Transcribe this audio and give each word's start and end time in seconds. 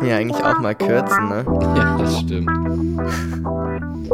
sollten 0.00 0.06
ja 0.06 0.16
eigentlich 0.16 0.44
auch 0.44 0.58
mal 0.60 0.74
kürzen, 0.74 1.28
ne? 1.28 1.44
Ja, 1.76 1.96
das 1.98 2.18
stimmt. 2.20 2.50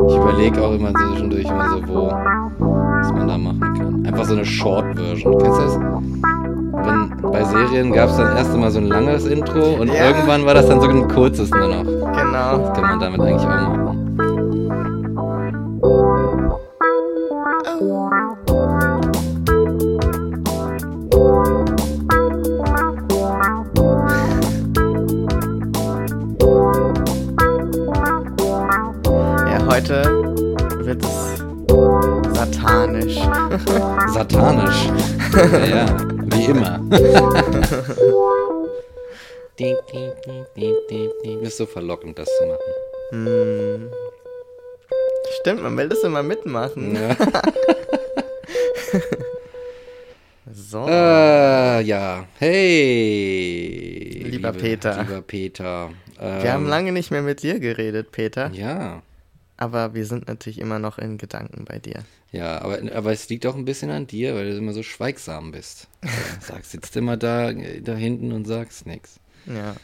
Ich 0.08 0.16
überlege 0.16 0.62
auch 0.62 0.72
immer 0.72 0.92
zwischendurch 0.94 1.44
immer 1.46 1.68
so, 1.70 1.88
wo, 1.88 2.10
was 2.10 3.12
man 3.12 3.28
da 3.28 3.38
machen 3.38 3.60
kann. 3.60 4.06
Einfach 4.06 4.24
so 4.24 4.34
eine 4.34 4.44
Short-Version. 4.44 5.38
Kennst 5.38 5.58
du 5.58 5.62
das? 5.62 5.78
Wenn, 5.78 7.32
bei 7.32 7.44
Serien 7.44 7.92
gab 7.92 8.10
es 8.10 8.16
dann 8.16 8.36
erst 8.36 8.52
einmal 8.52 8.70
so 8.70 8.78
ein 8.78 8.86
langes 8.86 9.26
Intro 9.26 9.76
und 9.80 9.88
Ja. 9.88 10.08
irgendwann 10.08 10.44
war 10.44 10.54
das 10.54 10.68
dann 10.68 10.80
so 10.80 10.88
ein 10.88 11.08
kurzes 11.08 11.50
nur 11.50 11.68
noch. 11.68 11.82
Genau. 11.84 12.58
Das 12.58 12.72
kann 12.74 12.82
man 12.82 13.00
damit 13.00 13.20
eigentlich 13.20 13.42
auch 13.42 13.48
machen. 13.48 13.85
Ding, 39.58 39.76
ding, 39.92 40.12
ding, 40.26 40.44
ding, 40.56 40.76
ding, 40.88 41.10
ding. 41.24 41.40
Ist 41.40 41.56
so 41.56 41.66
verlockend, 41.66 42.18
das 42.18 42.28
zu 42.38 42.46
machen. 42.46 42.60
Hm. 43.10 43.90
Stimmt, 45.40 45.62
man 45.62 45.76
will 45.76 45.88
das 45.88 46.02
immer 46.02 46.22
mitmachen. 46.22 46.94
Ja. 46.94 47.16
So. 50.52 50.86
Äh, 50.88 51.82
ja. 51.82 52.24
Hey. 52.38 54.22
Lieber 54.26 54.52
Peter. 54.52 55.02
Lieber 55.02 55.20
Peter. 55.22 55.90
Wir 56.18 56.52
haben 56.52 56.64
Ähm, 56.64 56.70
lange 56.70 56.92
nicht 56.92 57.10
mehr 57.10 57.22
mit 57.22 57.42
dir 57.42 57.58
geredet, 57.58 58.12
Peter. 58.12 58.50
Ja. 58.52 59.02
Aber 59.56 59.94
wir 59.94 60.04
sind 60.04 60.28
natürlich 60.28 60.58
immer 60.58 60.78
noch 60.78 60.98
in 60.98 61.16
Gedanken 61.16 61.64
bei 61.64 61.78
dir. 61.78 62.04
Ja, 62.30 62.60
aber, 62.60 62.80
aber 62.94 63.12
es 63.12 63.28
liegt 63.28 63.46
auch 63.46 63.56
ein 63.56 63.64
bisschen 63.64 63.90
an 63.90 64.06
dir, 64.06 64.34
weil 64.34 64.50
du 64.50 64.58
immer 64.58 64.72
so 64.72 64.82
schweigsam 64.82 65.52
bist. 65.52 65.88
Sagst, 66.40 66.72
sitzt 66.72 66.96
immer 66.96 67.16
da, 67.16 67.52
da 67.52 67.94
hinten 67.94 68.32
und 68.32 68.46
sagst 68.46 68.86
nichts. 68.86 69.18
Ja. 69.46 69.76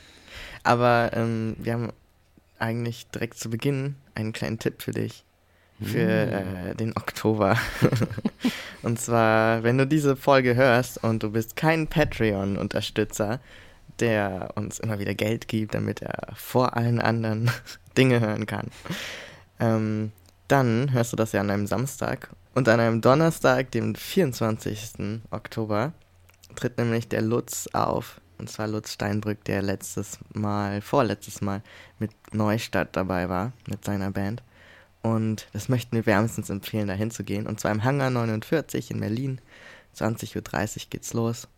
Aber 0.62 1.10
ähm, 1.14 1.56
wir 1.58 1.72
haben 1.72 1.92
eigentlich 2.58 3.06
direkt 3.08 3.38
zu 3.38 3.50
Beginn 3.50 3.96
einen 4.14 4.32
kleinen 4.32 4.58
Tipp 4.58 4.82
für 4.82 4.92
dich. 4.92 5.24
Für 5.82 6.00
äh, 6.00 6.74
den 6.76 6.96
Oktober. 6.96 7.58
und 8.82 9.00
zwar, 9.00 9.64
wenn 9.64 9.78
du 9.78 9.86
diese 9.86 10.14
Folge 10.14 10.54
hörst 10.54 11.02
und 11.02 11.24
du 11.24 11.30
bist 11.30 11.56
kein 11.56 11.88
Patreon-Unterstützer, 11.88 13.40
der 13.98 14.50
uns 14.54 14.78
immer 14.78 15.00
wieder 15.00 15.14
Geld 15.14 15.48
gibt, 15.48 15.74
damit 15.74 16.00
er 16.02 16.34
vor 16.36 16.76
allen 16.76 17.00
anderen 17.00 17.50
Dinge 17.98 18.20
hören 18.20 18.46
kann, 18.46 18.68
ähm, 19.62 20.12
dann 20.48 20.92
hörst 20.92 21.12
du 21.12 21.16
das 21.16 21.32
ja 21.32 21.40
an 21.40 21.50
einem 21.50 21.66
Samstag. 21.66 22.30
Und 22.54 22.68
an 22.68 22.80
einem 22.80 23.00
Donnerstag, 23.00 23.70
dem 23.70 23.94
24. 23.94 25.20
Oktober, 25.30 25.92
tritt 26.56 26.76
nämlich 26.76 27.08
der 27.08 27.22
Lutz 27.22 27.68
auf. 27.72 28.20
Und 28.38 28.50
zwar 28.50 28.66
Lutz 28.66 28.92
Steinbrück, 28.92 29.44
der 29.44 29.62
letztes 29.62 30.18
Mal, 30.34 30.80
vorletztes 30.82 31.40
Mal 31.40 31.62
mit 31.98 32.10
Neustadt 32.34 32.96
dabei 32.96 33.28
war, 33.28 33.52
mit 33.68 33.84
seiner 33.84 34.10
Band. 34.10 34.42
Und 35.00 35.46
das 35.52 35.68
möchten 35.68 35.96
wir 35.96 36.06
wärmstens 36.06 36.50
empfehlen, 36.50 36.88
da 36.88 36.94
hinzugehen. 36.94 37.46
Und 37.46 37.60
zwar 37.60 37.70
im 37.70 37.84
Hangar 37.84 38.10
49 38.10 38.90
in 38.90 39.00
Berlin. 39.00 39.40
20.30 39.96 40.36
Uhr 40.36 40.82
geht's 40.90 41.12
los. 41.12 41.48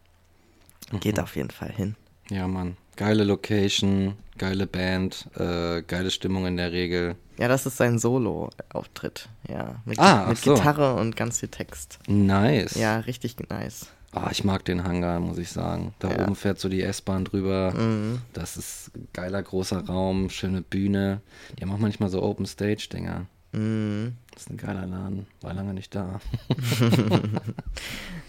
Geht 1.00 1.18
auf 1.18 1.36
jeden 1.36 1.50
Fall 1.50 1.72
hin. 1.72 1.96
Ja, 2.30 2.46
Mann. 2.48 2.76
Geile 2.96 3.24
Location, 3.24 4.14
geile 4.38 4.66
Band, 4.66 5.28
äh, 5.36 5.82
geile 5.82 6.10
Stimmung 6.10 6.46
in 6.46 6.56
der 6.56 6.72
Regel. 6.72 7.16
Ja, 7.38 7.48
das 7.48 7.66
ist 7.66 7.76
sein 7.76 7.98
Solo-Auftritt. 7.98 9.28
Ja, 9.48 9.76
mit, 9.84 9.98
Ah, 9.98 10.26
mit 10.28 10.38
so. 10.38 10.54
Gitarre 10.54 10.94
und 10.94 11.16
ganz 11.16 11.40
viel 11.40 11.48
Text. 11.48 11.98
Nice. 12.06 12.76
Ja, 12.76 12.98
richtig 13.00 13.36
nice. 13.50 13.88
Ah, 14.12 14.28
ich 14.30 14.44
mag 14.44 14.64
den 14.64 14.84
Hangar, 14.84 15.18
muss 15.18 15.38
ich 15.38 15.50
sagen. 15.50 15.92
Da 15.98 16.08
Ja. 16.12 16.22
oben 16.22 16.36
fährt 16.36 16.60
so 16.60 16.68
die 16.68 16.82
S-Bahn 16.82 17.24
drüber. 17.24 17.72
Mhm. 17.74 18.20
Das 18.32 18.56
ist 18.56 18.92
geiler 19.12 19.42
großer 19.42 19.84
Raum, 19.86 20.30
schöne 20.30 20.62
Bühne. 20.62 21.20
Die 21.58 21.62
haben 21.64 21.72
auch 21.72 21.78
manchmal 21.78 22.10
so 22.10 22.22
Open 22.22 22.46
Stage-Dinger. 22.46 23.26
Mhm. 23.50 24.12
Das 24.32 24.42
ist 24.42 24.50
ein 24.50 24.56
geiler 24.56 24.86
Laden. 24.86 25.26
War 25.40 25.52
lange 25.54 25.74
nicht 25.74 25.92
da. 25.96 26.20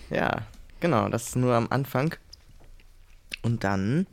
Ja, 0.10 0.42
genau, 0.80 1.10
das 1.10 1.28
ist 1.30 1.36
nur 1.36 1.54
am 1.56 1.68
Anfang. 1.70 2.16
Und 3.42 3.64
dann 3.64 4.08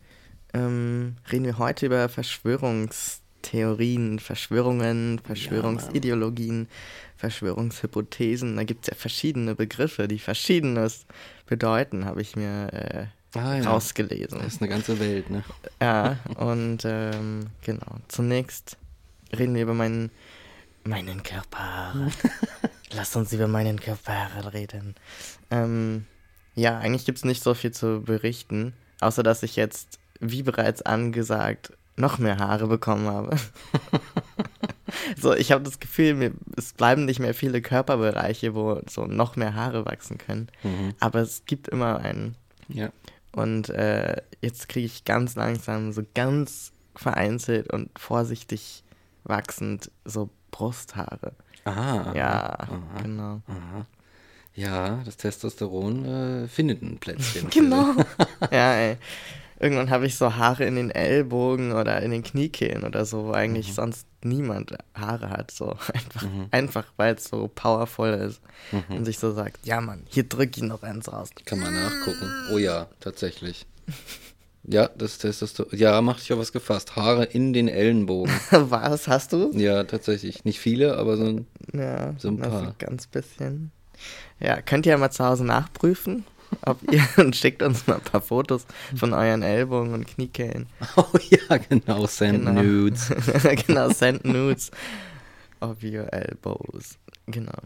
ähm, 0.55 1.17
reden 1.31 1.45
wir 1.47 1.59
heute 1.59 1.87
über 1.87 2.09
Verschwörungstheorien, 2.09 4.19
Verschwörungen, 4.19 5.21
Verschwörungsideologien, 5.25 6.69
Verschwörungshypothesen. 7.17 8.57
Da 8.57 8.65
gibt 8.65 8.85
es 8.85 8.89
ja 8.89 8.95
verschiedene 8.95 9.55
Begriffe, 9.55 10.09
die 10.09 10.19
Verschiedenes 10.19 11.07
bedeuten, 11.47 12.05
habe 12.05 12.21
ich 12.23 12.37
mir 12.37 12.73
äh, 12.73 13.07
Ah, 13.35 13.57
ja. 13.57 13.65
rausgelesen. 13.71 14.41
Das 14.41 14.55
ist 14.55 14.61
eine 14.61 14.69
ganze 14.69 15.01
Welt, 15.01 15.31
ne? 15.31 15.43
Ja, 15.81 16.19
und 16.37 16.81
ähm, 16.85 17.47
genau. 17.63 17.97
Zunächst 18.09 18.77
reden 19.35 19.55
wir 19.55 19.63
über 19.63 19.73
meinen, 19.73 20.11
meinen 20.85 21.23
Körper. 21.23 21.95
Lass 22.93 23.17
uns 23.17 23.33
über 23.33 23.49
meinen 23.49 23.81
Körper 23.81 24.53
reden. 24.53 24.95
Ähm, 25.51 26.05
ja, 26.55 26.77
eigentlich 26.79 27.07
gibt 27.07 27.17
es 27.19 27.25
nicht 27.25 27.43
so 27.43 27.55
viel 27.55 27.71
zu 27.71 28.03
berichten, 28.03 28.75
außer 29.03 29.23
dass 29.23 29.43
ich 29.43 29.57
jetzt, 29.57 29.99
wie 30.21 30.43
bereits 30.43 30.83
angesagt, 30.83 31.73
noch 31.97 32.19
mehr 32.19 32.39
Haare 32.39 32.67
bekommen 32.69 33.07
habe. 33.07 33.37
so, 35.21 35.35
ich 35.35 35.53
habe 35.53 35.65
das 35.65 35.79
Gefühl, 35.79 36.15
mir, 36.15 36.33
es 36.57 36.73
bleiben 36.73 37.05
nicht 37.05 37.21
mehr 37.21 37.35
viele 37.35 37.61
Körperbereiche, 37.61 38.55
wo 38.55 38.81
so 38.89 39.07
noch 39.07 39.37
mehr 39.37 39.55
Haare 39.55 39.85
wachsen 39.85 40.19
können. 40.19 40.49
Mhm. 40.63 40.95
Aber 41.01 41.21
es 41.21 41.45
gibt 41.45 41.69
immer 41.69 41.99
einen. 41.99 42.37
Ja. 42.69 42.91
Und 43.33 43.69
äh, 43.71 44.17
jetzt 44.41 44.69
kriege 44.69 44.87
ich 44.87 45.05
ganz 45.05 45.37
langsam, 45.37 45.93
so 45.93 46.03
ganz 46.15 46.73
vereinzelt 46.95 47.73
und 47.73 47.91
vorsichtig 47.99 48.85
wachsend 49.25 49.91
so 50.05 50.31
Brusthaare. 50.51 51.33
Aha. 51.65 52.13
ja, 52.15 52.59
aha, 52.59 52.81
genau. 53.03 53.41
Aha. 53.47 53.87
Ja, 54.55 55.01
das 55.05 55.17
Testosteron 55.17 56.05
äh, 56.45 56.49
findet 56.49 56.83
ein 56.83 56.99
Plätzchen. 56.99 57.49
Genau. 57.51 57.95
ja, 58.51 58.75
ey. 58.75 58.97
Irgendwann 59.61 59.91
habe 59.91 60.07
ich 60.07 60.17
so 60.17 60.35
Haare 60.35 60.65
in 60.65 60.75
den 60.75 60.91
Ellbogen 60.91 61.71
oder 61.73 62.03
in 62.03 62.11
den 62.11 62.25
Kniekehlen 62.25 62.83
oder 62.83 63.05
so, 63.05 63.27
wo 63.27 63.31
eigentlich 63.33 63.69
Mhm. 63.69 63.73
sonst 63.75 64.07
niemand 64.25 64.77
Haare 64.95 65.31
hat. 65.31 65.53
So 65.53 65.71
einfach, 65.95 66.27
einfach 66.51 66.85
weil 66.97 67.15
es 67.15 67.25
so 67.25 67.49
powerful 67.55 68.09
ist 68.11 68.41
Mhm. 68.73 68.97
und 68.97 69.05
sich 69.05 69.19
so 69.21 69.33
sagt, 69.33 69.65
ja 69.65 69.81
Mann, 69.81 70.03
hier 70.09 70.25
drück 70.25 70.57
ich 70.57 70.63
noch 70.65 70.83
eins 70.83 71.11
raus. 71.13 71.31
Kann 71.45 71.61
man 71.61 71.73
nachgucken. 71.75 72.29
Oh 72.53 72.59
ja, 72.59 72.89
tatsächlich. 73.01 73.67
Ja, 74.65 74.89
das 74.97 75.19
Testosteron. 75.19 75.77
Ja, 75.79 76.01
mach 76.03 76.19
dich 76.19 76.33
auf 76.33 76.39
was 76.39 76.53
gefasst. 76.53 76.95
Haare 76.97 77.25
in 77.25 77.53
den 77.53 77.69
Ellenbogen. 77.69 78.33
Was 78.51 79.09
hast 79.09 79.33
du? 79.33 79.51
Ja, 79.55 79.85
tatsächlich. 79.85 80.45
Nicht 80.45 80.61
viele, 80.61 80.97
aber 80.99 81.17
so 81.17 81.25
ein. 81.25 81.47
Ja, 81.73 82.15
So 82.19 82.29
ein 82.29 82.39
paar. 82.39 82.63
ein 82.63 82.75
ganz 82.79 83.07
bisschen. 83.07 83.71
Ja, 84.41 84.61
könnt 84.61 84.87
ihr 84.87 84.93
ja 84.93 84.99
mal 84.99 85.11
zu 85.11 85.25
Hause 85.25 85.45
nachprüfen, 85.45 86.25
ob 86.67 86.79
ihr 86.93 87.03
und 87.17 87.37
schickt 87.37 87.63
uns 87.63 87.87
mal 87.87 87.97
ein 87.97 88.01
paar 88.03 88.21
Fotos 88.23 88.67
von 88.97 89.13
euren 89.13 89.43
Ellbogen 89.43 89.95
und 89.95 90.07
Kniekehlen. 90.07 90.67
Oh 90.97 91.05
ja, 91.31 91.57
genau. 91.59 92.07
Send 92.07 92.45
Genau. 92.45 92.63
Nudes. 92.63 93.13
genau, 93.67 93.91
send 93.91 94.25
nudes 94.25 94.71
of 95.61 95.83
your 95.83 96.13
elbows. 96.13 96.99
Genau. 97.27 97.59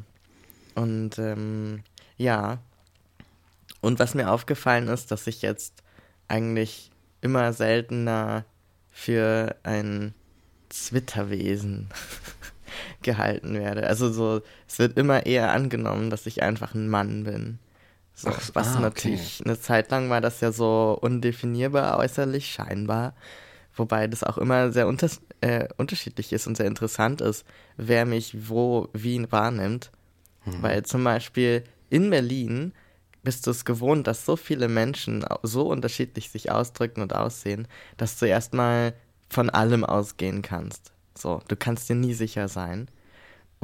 Und 0.74 1.18
ähm, 1.18 1.82
ja. 2.16 2.58
Und 3.80 3.98
was 3.98 4.14
mir 4.14 4.30
aufgefallen 4.30 4.88
ist, 4.88 5.10
dass 5.10 5.26
ich 5.26 5.42
jetzt 5.42 5.82
eigentlich 6.28 6.90
immer 7.20 7.52
seltener 7.52 8.44
für 8.90 9.54
ein 9.62 10.14
Zwitterwesen 10.68 11.88
gehalten 13.06 13.54
werde. 13.54 13.86
Also 13.86 14.12
so, 14.12 14.42
es 14.68 14.78
wird 14.78 14.98
immer 14.98 15.24
eher 15.24 15.52
angenommen, 15.52 16.10
dass 16.10 16.26
ich 16.26 16.42
einfach 16.42 16.74
ein 16.74 16.88
Mann 16.88 17.24
bin. 17.24 17.58
So, 18.14 18.28
Ach 18.28 18.50
was 18.52 18.68
ah, 18.68 18.72
okay. 18.72 18.82
natürlich, 18.82 19.42
eine 19.44 19.58
Zeit 19.58 19.90
lang 19.90 20.10
war 20.10 20.20
das 20.20 20.40
ja 20.42 20.52
so 20.52 20.98
undefinierbar 21.00 21.98
äußerlich, 21.98 22.52
scheinbar. 22.52 23.14
Wobei 23.74 24.06
das 24.06 24.24
auch 24.24 24.38
immer 24.38 24.72
sehr 24.72 24.86
unter 24.86 25.08
äh, 25.42 25.68
unterschiedlich 25.76 26.32
ist 26.32 26.46
und 26.46 26.56
sehr 26.56 26.66
interessant 26.66 27.20
ist, 27.20 27.44
wer 27.76 28.06
mich 28.06 28.48
wo, 28.48 28.88
wie 28.92 29.30
wahrnimmt. 29.30 29.90
Mhm. 30.44 30.62
Weil 30.62 30.82
zum 30.84 31.04
Beispiel 31.04 31.64
in 31.90 32.10
Berlin 32.10 32.72
bist 33.22 33.46
du 33.46 33.50
es 33.50 33.64
gewohnt, 33.64 34.06
dass 34.06 34.24
so 34.24 34.36
viele 34.36 34.68
Menschen 34.68 35.24
so 35.42 35.68
unterschiedlich 35.68 36.30
sich 36.30 36.50
ausdrücken 36.50 37.02
und 37.02 37.14
aussehen, 37.14 37.68
dass 37.96 38.18
du 38.18 38.26
erstmal 38.26 38.94
von 39.28 39.50
allem 39.50 39.84
ausgehen 39.84 40.42
kannst. 40.42 40.92
So, 41.16 41.40
du 41.48 41.56
kannst 41.56 41.88
dir 41.88 41.96
nie 41.96 42.14
sicher 42.14 42.48
sein. 42.48 42.88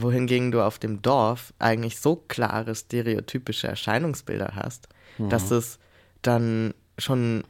Wohingegen 0.02 0.50
du 0.50 0.60
auf 0.62 0.78
dem 0.78 1.00
Dorf 1.02 1.52
eigentlich 1.58 1.98
so 2.00 2.16
klare 2.16 2.74
stereotypische 2.74 3.68
Erscheinungsbilder 3.68 4.52
hast, 4.54 4.88
dass 5.18 5.50
es 5.50 5.78
dann 6.22 6.74
schon 6.98 7.44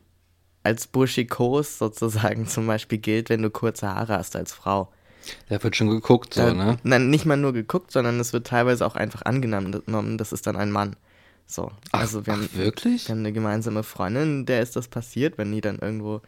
als 0.63 0.87
burschikos 0.87 1.79
sozusagen 1.79 2.47
zum 2.49 2.67
Beispiel 2.67 2.99
gilt, 2.99 3.29
wenn 3.31 3.43
du 3.43 3.51
kurze 3.51 3.89
Haare 3.89 4.19
hast 4.19 4.37
als 4.37 4.53
Frau. 4.53 4.93
Da 5.49 5.63
wird 5.63 5.77
schon 5.77 5.89
geguckt, 5.89 6.35
so, 6.35 6.43
Da, 6.43 6.53
ne? 6.53 6.77
Nein, 6.83 7.09
nicht 7.11 7.27
mal 7.27 7.37
nur 7.37 7.53
geguckt, 7.53 7.93
sondern 7.93 8.19
es 8.21 8.33
wird 8.33 8.47
teilweise 8.49 8.85
auch 8.87 8.97
einfach 8.97 9.23
angenommen, 9.23 10.19
das 10.19 10.33
ist 10.33 10.47
dann 10.47 10.57
ein 10.57 10.71
Mann. 10.71 10.97
So. 11.47 11.71
Ach, 11.93 12.01
also 12.01 12.27
wir 12.27 12.33
haben, 12.33 12.49
ach, 12.53 12.57
wirklich? 12.59 13.07
wir 13.09 13.13
haben 13.15 13.21
eine 13.21 13.33
gemeinsame 13.33 13.83
Freundin, 13.83 14.47
der 14.47 14.63
ist 14.63 14.75
das 14.77 14.89
passiert, 14.89 15.39
wenn 15.39 15.53
die 15.53 15.61
dann 15.61 15.79
irgendwo 15.79 16.23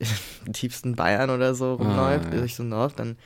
im 0.46 0.52
tiefsten 0.52 0.96
Bayern 0.96 1.30
oder 1.30 1.54
so 1.54 1.74
rumläuft, 1.74 2.26
Ah, 2.26 2.34
ja. 2.34 2.38
durch 2.40 2.56
so 2.56 2.62
ein 2.62 2.70
Dorf, 2.70 2.94
dann 2.94 3.16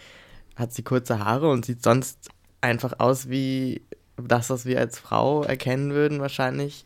hat 0.57 0.73
sie 0.73 0.83
kurze 0.83 1.19
Haare 1.21 1.51
und 1.51 1.65
sieht 1.65 1.83
sonst 1.83 2.29
einfach 2.61 2.95
aus 2.99 3.29
wie 3.29 3.83
das, 4.17 4.51
was 4.51 4.67
wir 4.67 4.79
als 4.81 4.99
Frau 4.99 5.43
erkennen 5.45 5.93
würden 5.93 6.21
wahrscheinlich. 6.21 6.85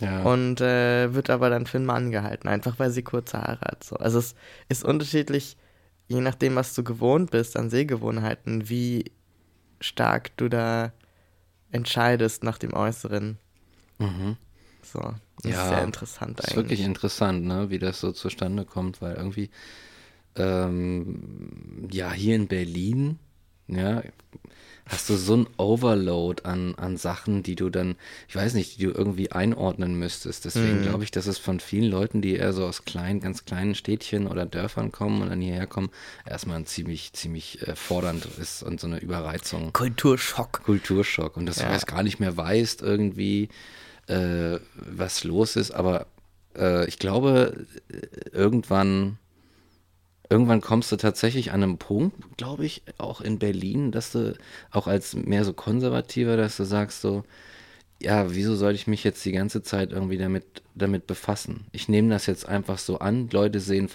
Ja. 0.00 0.22
Und 0.22 0.60
äh, 0.60 1.14
wird 1.14 1.30
aber 1.30 1.50
dann 1.50 1.66
für 1.66 1.78
einen 1.78 1.86
Mann 1.86 2.10
gehalten, 2.10 2.48
einfach 2.48 2.78
weil 2.78 2.90
sie 2.90 3.02
kurze 3.02 3.38
Haare 3.38 3.60
hat. 3.60 3.84
So. 3.84 3.96
Also 3.96 4.18
es 4.18 4.34
ist 4.68 4.84
unterschiedlich, 4.84 5.56
je 6.08 6.20
nachdem, 6.20 6.56
was 6.56 6.74
du 6.74 6.82
gewohnt 6.82 7.30
bist 7.30 7.56
an 7.56 7.70
Sehgewohnheiten, 7.70 8.68
wie 8.68 9.12
stark 9.80 10.36
du 10.36 10.48
da 10.48 10.92
entscheidest 11.70 12.42
nach 12.44 12.58
dem 12.58 12.74
Äußeren. 12.74 13.38
mhm. 13.98 14.36
So, 14.82 15.00
das 15.42 15.52
Ja, 15.52 15.62
ist 15.62 15.68
sehr 15.68 15.84
interessant 15.84 16.38
Das 16.38 16.46
ist 16.48 16.52
eigentlich. 16.52 16.78
wirklich 16.78 16.80
interessant, 16.86 17.44
ne, 17.44 17.70
wie 17.70 17.78
das 17.78 18.00
so 18.00 18.12
zustande 18.12 18.64
kommt, 18.64 19.00
weil 19.00 19.14
irgendwie, 19.16 19.50
ähm, 20.36 21.88
ja, 21.90 22.12
hier 22.12 22.36
in 22.36 22.46
Berlin, 22.48 23.18
ja, 23.68 24.02
hast 24.86 25.08
du 25.08 25.16
so 25.16 25.36
ein 25.38 25.46
Overload 25.56 26.42
an, 26.44 26.74
an 26.74 26.98
Sachen, 26.98 27.42
die 27.42 27.54
du 27.54 27.70
dann, 27.70 27.96
ich 28.28 28.36
weiß 28.36 28.52
nicht, 28.54 28.78
die 28.78 28.84
du 28.84 28.90
irgendwie 28.90 29.32
einordnen 29.32 29.98
müsstest. 29.98 30.44
Deswegen 30.44 30.78
Mhm. 30.78 30.82
glaube 30.82 31.04
ich, 31.04 31.10
dass 31.10 31.26
es 31.26 31.38
von 31.38 31.58
vielen 31.60 31.90
Leuten, 31.90 32.20
die 32.20 32.34
eher 32.36 32.52
so 32.52 32.66
aus 32.66 32.84
kleinen, 32.84 33.20
ganz 33.20 33.46
kleinen 33.46 33.74
Städtchen 33.74 34.26
oder 34.26 34.44
Dörfern 34.44 34.92
kommen 34.92 35.22
und 35.22 35.30
dann 35.30 35.40
hierher 35.40 35.66
kommen, 35.66 35.88
erstmal 36.28 36.56
ein 36.58 36.66
ziemlich, 36.66 37.14
ziemlich 37.14 37.66
äh, 37.66 37.74
fordernd 37.76 38.26
ist 38.38 38.62
und 38.62 38.78
so 38.80 38.86
eine 38.86 38.98
Überreizung. 38.98 39.72
Kulturschock. 39.72 40.62
Kulturschock 40.64 41.36
und 41.38 41.46
dass 41.46 41.56
Ja. 41.60 41.66
du 41.68 41.72
erst 41.72 41.86
gar 41.86 42.02
nicht 42.02 42.20
mehr 42.20 42.36
weißt 42.36 42.82
irgendwie, 42.82 43.48
äh, 44.08 44.58
was 44.74 45.24
los 45.24 45.56
ist. 45.56 45.70
Aber 45.70 46.06
äh, 46.58 46.86
ich 46.86 46.98
glaube, 46.98 47.66
äh, 47.88 48.28
irgendwann, 48.36 49.16
irgendwann 50.34 50.60
kommst 50.60 50.90
du 50.90 50.96
tatsächlich 50.96 51.52
an 51.52 51.62
einem 51.62 51.78
Punkt, 51.78 52.16
glaube 52.36 52.66
ich, 52.66 52.82
auch 52.98 53.20
in 53.20 53.38
Berlin, 53.38 53.92
dass 53.92 54.10
du 54.10 54.34
auch 54.72 54.88
als 54.88 55.14
mehr 55.14 55.44
so 55.44 55.52
konservativer, 55.52 56.36
dass 56.36 56.56
du 56.56 56.64
sagst 56.64 57.02
so, 57.02 57.22
ja, 58.02 58.34
wieso 58.34 58.54
soll 58.54 58.74
ich 58.74 58.86
mich 58.86 59.02
jetzt 59.04 59.24
die 59.24 59.32
ganze 59.32 59.62
Zeit 59.62 59.92
irgendwie 59.92 60.18
damit, 60.18 60.62
damit 60.74 61.06
befassen? 61.06 61.66
Ich 61.72 61.88
nehme 61.88 62.10
das 62.10 62.26
jetzt 62.26 62.46
einfach 62.46 62.78
so 62.78 62.98
an. 62.98 63.28
Leute 63.32 63.60
sehen 63.60 63.88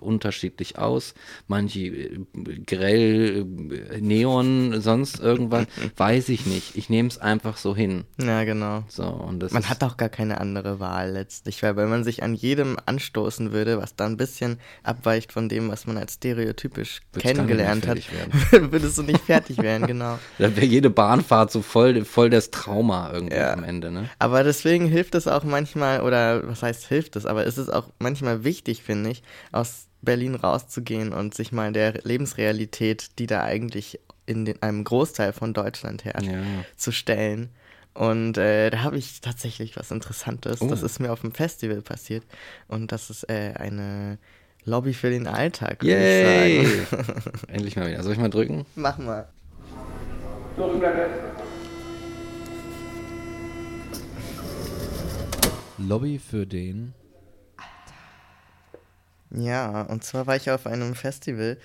unterschiedlich 0.00 0.78
aus. 0.78 1.14
Manche 1.46 1.80
äh, 1.80 2.18
grell, 2.66 3.46
äh, 3.90 4.00
Neon, 4.00 4.80
sonst 4.80 5.20
irgendwas. 5.20 5.66
Weiß 5.96 6.28
ich 6.28 6.46
nicht. 6.46 6.76
Ich 6.76 6.90
nehme 6.90 7.08
es 7.08 7.18
einfach 7.18 7.56
so 7.56 7.74
hin. 7.74 8.04
Ja, 8.20 8.44
genau. 8.44 8.84
So, 8.88 9.04
und 9.04 9.40
das 9.40 9.52
Man 9.52 9.68
hat 9.68 9.82
auch 9.82 9.96
gar 9.96 10.10
keine 10.10 10.40
andere 10.40 10.80
Wahl 10.80 11.12
letztlich, 11.12 11.62
weil 11.62 11.76
wenn 11.76 11.88
man 11.88 12.04
sich 12.04 12.22
an 12.22 12.34
jedem 12.34 12.76
anstoßen 12.84 13.52
würde, 13.52 13.78
was 13.78 13.96
dann 13.96 14.12
ein 14.12 14.16
bisschen 14.16 14.58
abweicht 14.82 15.32
von 15.32 15.48
dem, 15.48 15.70
was 15.70 15.86
man 15.86 15.96
als 15.96 16.14
stereotypisch 16.14 17.00
kennengelernt 17.16 17.86
hat, 17.86 17.98
würdest 18.50 18.98
du 18.98 19.04
nicht 19.04 19.20
fertig 19.20 19.58
werden, 19.58 19.86
genau. 19.86 20.18
da 20.38 20.54
wäre 20.54 20.66
jede 20.66 20.90
Bahnfahrt 20.90 21.50
so 21.50 21.62
voll, 21.62 22.04
voll 22.04 22.28
das 22.28 22.50
Trauma 22.50 23.10
irgendwie 23.12 23.36
Ja. 23.36 23.43
Am 23.52 23.64
Ende, 23.64 23.90
ne? 23.90 24.08
Aber 24.18 24.42
deswegen 24.44 24.86
hilft 24.86 25.14
es 25.14 25.26
auch 25.28 25.44
manchmal, 25.44 26.00
oder 26.02 26.46
was 26.48 26.62
heißt 26.62 26.86
hilft 26.86 27.16
es, 27.16 27.26
aber 27.26 27.46
es 27.46 27.58
ist 27.58 27.68
auch 27.68 27.88
manchmal 27.98 28.44
wichtig, 28.44 28.82
finde 28.82 29.10
ich, 29.10 29.22
aus 29.52 29.86
Berlin 30.02 30.34
rauszugehen 30.34 31.12
und 31.12 31.34
sich 31.34 31.52
mal 31.52 31.72
der 31.72 31.94
Lebensrealität, 32.04 33.18
die 33.18 33.26
da 33.26 33.42
eigentlich 33.42 34.00
in 34.26 34.44
den, 34.44 34.62
einem 34.62 34.84
Großteil 34.84 35.32
von 35.32 35.52
Deutschland 35.54 36.04
herrscht, 36.04 36.26
Ja. 36.30 36.42
zu 36.76 36.92
stellen. 36.92 37.50
Und 37.94 38.36
äh, 38.38 38.70
da 38.70 38.82
habe 38.82 38.96
ich 38.98 39.20
tatsächlich 39.20 39.76
was 39.76 39.90
Interessantes. 39.90 40.60
Oh. 40.60 40.68
Das 40.68 40.82
ist 40.82 40.98
mir 40.98 41.12
auf 41.12 41.20
dem 41.20 41.32
Festival 41.32 41.80
passiert. 41.80 42.24
Und 42.66 42.90
das 42.90 43.08
ist 43.08 43.28
äh, 43.30 43.54
eine 43.56 44.18
Lobby 44.64 44.94
für 44.94 45.10
den 45.10 45.26
Alltag, 45.28 45.82
würde 45.82 45.94
Yay! 45.94 46.62
ich 46.62 46.88
sagen. 46.88 47.36
Endlich 47.48 47.76
mal 47.76 47.88
wieder. 47.88 48.02
Soll 48.02 48.14
ich 48.14 48.18
mal 48.18 48.30
drücken? 48.30 48.66
Mach 48.74 48.98
mal. 48.98 49.28
Lobby 55.78 56.18
für 56.18 56.46
den. 56.46 56.94
Ja, 59.30 59.82
und 59.82 60.04
zwar 60.04 60.26
war 60.26 60.36
ich 60.36 60.50
auf 60.50 60.66
einem 60.66 60.94
Festival 60.94 61.58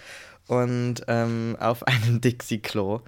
und 0.47 1.03
ähm, 1.07 1.55
auf 1.59 1.83
einem 1.87 2.21
Dixie-Klo. 2.21 3.01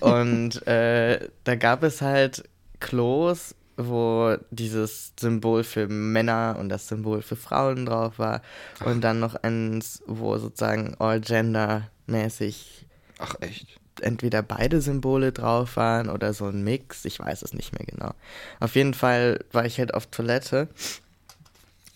und 0.00 0.66
äh, 0.66 1.28
da 1.44 1.56
gab 1.56 1.82
es 1.82 2.00
halt 2.00 2.48
Klos, 2.78 3.54
wo 3.76 4.36
dieses 4.50 5.12
Symbol 5.18 5.64
für 5.64 5.88
Männer 5.88 6.56
und 6.58 6.68
das 6.68 6.86
Symbol 6.86 7.22
für 7.22 7.36
Frauen 7.36 7.86
drauf 7.86 8.18
war. 8.18 8.42
Und 8.84 9.02
dann 9.02 9.20
noch 9.20 9.34
eins, 9.34 10.02
wo 10.06 10.38
sozusagen 10.38 10.94
all-gender-mäßig 10.98 12.86
Ach, 13.18 13.34
echt? 13.40 13.79
Entweder 14.02 14.42
beide 14.42 14.80
Symbole 14.80 15.32
drauf 15.32 15.76
waren 15.76 16.08
oder 16.08 16.32
so 16.32 16.46
ein 16.46 16.62
Mix. 16.62 17.04
Ich 17.04 17.18
weiß 17.18 17.42
es 17.42 17.52
nicht 17.52 17.72
mehr 17.72 17.86
genau. 17.86 18.14
Auf 18.58 18.74
jeden 18.74 18.94
Fall 18.94 19.44
war 19.52 19.64
ich 19.64 19.78
halt 19.78 19.94
auf 19.94 20.06
Toilette 20.06 20.68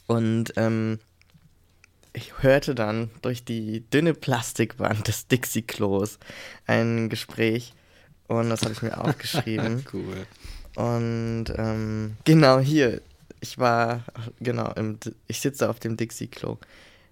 und 0.06 0.52
ähm, 0.56 0.98
ich 2.12 2.42
hörte 2.42 2.74
dann 2.74 3.10
durch 3.22 3.44
die 3.44 3.88
dünne 3.90 4.14
Plastikwand 4.14 5.08
des 5.08 5.26
Dixie-Klos 5.26 6.18
ein 6.66 7.08
Gespräch 7.08 7.74
und 8.28 8.50
das 8.50 8.62
habe 8.62 8.72
ich 8.72 8.82
mir 8.82 8.98
aufgeschrieben. 9.04 9.84
Cool. 9.92 10.26
Und 10.76 11.46
ähm, 11.56 12.16
genau 12.24 12.58
hier, 12.58 13.00
ich 13.40 13.58
war, 13.58 14.04
genau, 14.40 14.72
im, 14.72 14.98
ich 15.26 15.40
sitze 15.40 15.68
auf 15.68 15.80
dem 15.80 15.96
Dixie-Klo. 15.96 16.58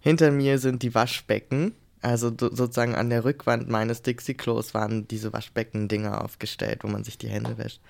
Hinter 0.01 0.31
mir 0.31 0.59
sind 0.59 0.83
die 0.83 0.95
Waschbecken. 0.95 1.75
Also 2.03 2.31
sozusagen 2.37 2.97
an 2.97 3.11
der 3.11 3.25
Rückwand 3.25 3.69
meines 3.69 4.03
Dixie-Klos 4.03 4.75
waren 4.75 5.07
diese 5.07 5.33
Waschbecken-Dinger 5.33 6.23
aufgestellt, 6.25 6.81
wo 6.83 6.89
man 6.89 7.05
sich 7.05 7.17
die 7.17 7.29
Hände 7.29 7.57
wäscht. 7.59 7.81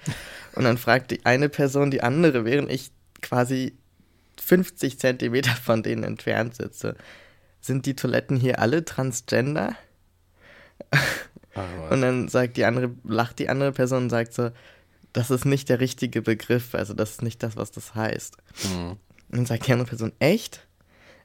Und 0.54 0.64
dann 0.64 0.76
fragt 0.76 1.10
die 1.10 1.24
eine 1.24 1.48
Person 1.48 1.90
die 1.90 2.02
andere, 2.02 2.44
während 2.44 2.70
ich 2.70 2.92
quasi 3.22 3.74
50 4.38 4.98
Zentimeter 4.98 5.52
von 5.52 5.82
denen 5.82 6.04
entfernt 6.04 6.56
sitze. 6.56 6.94
Sind 7.62 7.86
die 7.86 7.96
Toiletten 7.96 8.36
hier 8.36 8.58
alle 8.58 8.84
transgender? 8.84 9.76
Ach. 11.54 11.90
Und 11.90 12.02
dann 12.02 12.28
sagt 12.28 12.56
die 12.56 12.64
andere, 12.64 12.90
lacht 13.04 13.38
die 13.38 13.48
andere 13.48 13.72
Person 13.72 14.04
und 14.04 14.10
sagt 14.10 14.34
so, 14.34 14.50
das 15.12 15.30
ist 15.30 15.44
nicht 15.44 15.68
der 15.68 15.80
richtige 15.80 16.22
Begriff, 16.22 16.74
also 16.74 16.94
das 16.94 17.12
ist 17.12 17.22
nicht 17.22 17.42
das, 17.42 17.56
was 17.56 17.70
das 17.70 17.94
heißt. 17.94 18.36
Hm. 18.62 18.90
Und 18.90 18.98
dann 19.30 19.46
sagt 19.46 19.66
die 19.66 19.72
andere 19.72 19.88
Person, 19.88 20.12
echt? 20.18 20.66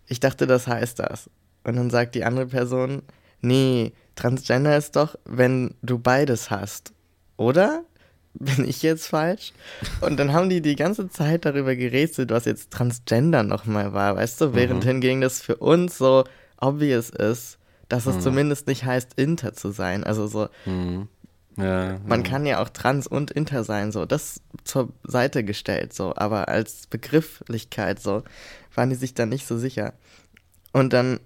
Ich 0.08 0.20
dachte, 0.20 0.48
das 0.48 0.68
heißt 0.68 1.00
das. 1.00 1.30
Und 1.68 1.76
dann 1.76 1.90
sagt 1.90 2.16
die 2.16 2.24
andere 2.24 2.46
Person, 2.48 3.02
nee, 3.42 3.92
Transgender 4.16 4.78
ist 4.78 4.96
doch, 4.96 5.16
wenn 5.26 5.76
du 5.84 6.00
beides 6.00 6.50
hast. 6.50 6.94
Oder? 7.36 7.84
Bin 8.34 8.68
ich 8.68 8.82
jetzt 8.84 9.08
falsch? 9.08 9.52
Und 10.00 10.18
dann 10.18 10.32
haben 10.32 10.48
die 10.50 10.62
die 10.62 10.76
ganze 10.78 11.10
Zeit 11.10 11.44
darüber 11.46 11.76
gerätselt, 11.76 12.30
was 12.32 12.46
jetzt 12.46 12.72
Transgender 12.72 13.44
nochmal 13.44 13.94
war, 13.94 14.16
weißt 14.16 14.40
du? 14.42 14.54
Während 14.54 14.84
Mhm. 14.86 14.88
hingegen 14.88 15.22
das 15.22 15.42
für 15.42 15.58
uns 15.58 15.98
so 15.98 16.24
obvious 16.62 17.10
ist, 17.10 17.58
dass 17.90 18.06
es 18.06 18.16
Mhm. 18.18 18.22
zumindest 18.22 18.68
nicht 18.68 18.86
heißt, 18.86 19.12
inter 19.18 19.54
zu 19.54 19.72
sein. 19.72 20.04
Also 20.04 20.28
so, 20.28 20.48
Hm. 20.64 21.10
Ja, 21.58 22.00
man 22.06 22.24
ja. 22.24 22.30
kann 22.30 22.46
ja 22.46 22.62
auch 22.62 22.70
trans 22.70 23.08
und 23.08 23.32
inter 23.32 23.64
sein, 23.64 23.92
so 23.92 24.06
das 24.06 24.42
zur 24.64 24.94
Seite 25.04 25.44
gestellt, 25.44 25.92
so, 25.94 26.14
aber 26.16 26.48
als 26.48 26.86
Begrifflichkeit 26.88 28.00
so 28.00 28.24
waren 28.76 28.90
die 28.92 28.96
sich 28.96 29.16
da 29.16 29.26
nicht 29.26 29.48
so 29.48 29.58
sicher. 29.58 29.94
Und 30.72 30.94
dann 30.94 31.20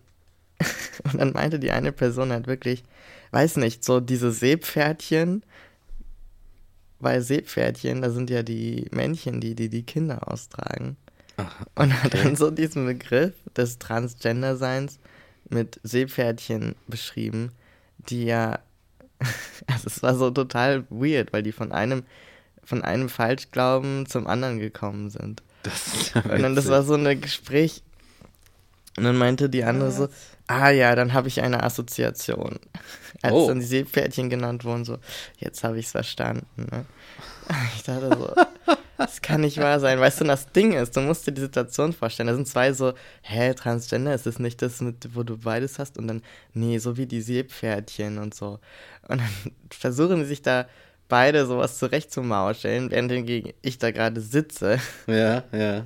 und 1.03 1.19
dann 1.19 1.33
meinte 1.33 1.59
die 1.59 1.71
eine 1.71 1.91
Person 1.91 2.31
halt 2.31 2.47
wirklich, 2.47 2.83
weiß 3.31 3.57
nicht, 3.57 3.83
so 3.83 3.99
diese 3.99 4.31
Seepferdchen, 4.31 5.43
weil 6.99 7.21
Seepferdchen, 7.21 8.01
da 8.01 8.11
sind 8.11 8.29
ja 8.29 8.43
die 8.43 8.87
Männchen, 8.91 9.41
die 9.41 9.55
die 9.55 9.69
die 9.69 9.83
Kinder 9.83 10.31
austragen. 10.31 10.97
Ach, 11.37 11.65
Und 11.75 11.93
hat 12.03 12.13
okay. 12.13 12.23
dann 12.23 12.35
so 12.35 12.51
diesen 12.51 12.85
Begriff 12.85 13.33
des 13.55 13.79
Transgender-Seins 13.79 14.99
mit 15.49 15.79
Seepferdchen 15.83 16.75
beschrieben, 16.87 17.51
die 17.97 18.25
ja, 18.25 18.59
also 19.67 19.87
es 19.87 20.03
war 20.03 20.15
so 20.15 20.31
total 20.31 20.85
weird, 20.89 21.33
weil 21.33 21.43
die 21.43 21.51
von 21.51 21.71
einem, 21.71 22.03
von 22.63 22.83
einem 22.83 23.09
Falschglauben 23.09 24.05
zum 24.05 24.27
anderen 24.27 24.59
gekommen 24.59 25.09
sind. 25.09 25.43
Das 25.63 25.87
ist 25.87 26.15
ja 26.15 26.21
Und 26.21 26.41
dann, 26.41 26.55
das 26.55 26.67
war 26.69 26.83
so 26.83 26.95
ein 26.95 27.21
Gespräch. 27.21 27.83
Und 28.97 29.03
dann 29.03 29.17
meinte 29.17 29.49
die 29.49 29.63
andere 29.63 29.91
so, 29.91 30.09
ah 30.51 30.69
ja, 30.69 30.95
dann 30.95 31.13
habe 31.13 31.27
ich 31.27 31.41
eine 31.41 31.63
Assoziation. 31.63 32.59
Als 33.21 33.33
Oh. 33.33 33.47
dann 33.47 33.59
die 33.59 33.65
Seepferdchen 33.65 34.29
genannt 34.29 34.65
wurden, 34.65 34.83
so, 34.85 34.97
jetzt 35.37 35.63
habe 35.63 35.79
ich 35.79 35.85
es 35.85 35.91
verstanden. 35.91 36.45
Ne? 36.71 36.85
Ich 37.75 37.83
dachte 37.83 38.09
so, 38.17 38.33
Das 38.97 39.21
kann 39.21 39.41
nicht 39.41 39.57
wahr 39.57 39.79
sein. 39.79 39.99
Weißt 39.99 40.21
du, 40.21 40.25
das 40.25 40.51
Ding 40.51 40.73
ist, 40.73 40.95
du 40.95 41.01
musst 41.01 41.25
dir 41.25 41.31
die 41.31 41.41
Situation 41.41 41.91
vorstellen. 41.91 42.27
Da 42.27 42.35
sind 42.35 42.47
zwei 42.47 42.71
so, 42.71 42.93
hä, 43.23 43.53
Transgender, 43.55 44.13
ist 44.13 44.25
das 44.27 44.37
nicht 44.39 44.61
das, 44.61 44.79
mit, 44.79 45.15
wo 45.15 45.23
du 45.23 45.37
beides 45.37 45.79
hast? 45.79 45.97
Und 45.97 46.07
dann, 46.07 46.21
nee, 46.53 46.77
so 46.77 46.97
wie 46.97 47.07
die 47.07 47.21
Seepferdchen 47.21 48.19
und 48.19 48.35
so. 48.35 48.59
Und 49.07 49.19
dann 49.21 49.29
versuchen 49.71 50.19
sie 50.21 50.25
sich 50.27 50.41
da 50.43 50.67
beide 51.09 51.45
sowas 51.45 51.77
zurechtzumauscheln, 51.79 52.91
während 52.91 53.53
ich 53.61 53.77
da 53.79 53.91
gerade 53.91 54.21
sitze. 54.21 54.79
Ja, 55.07 55.43
ja 55.51 55.85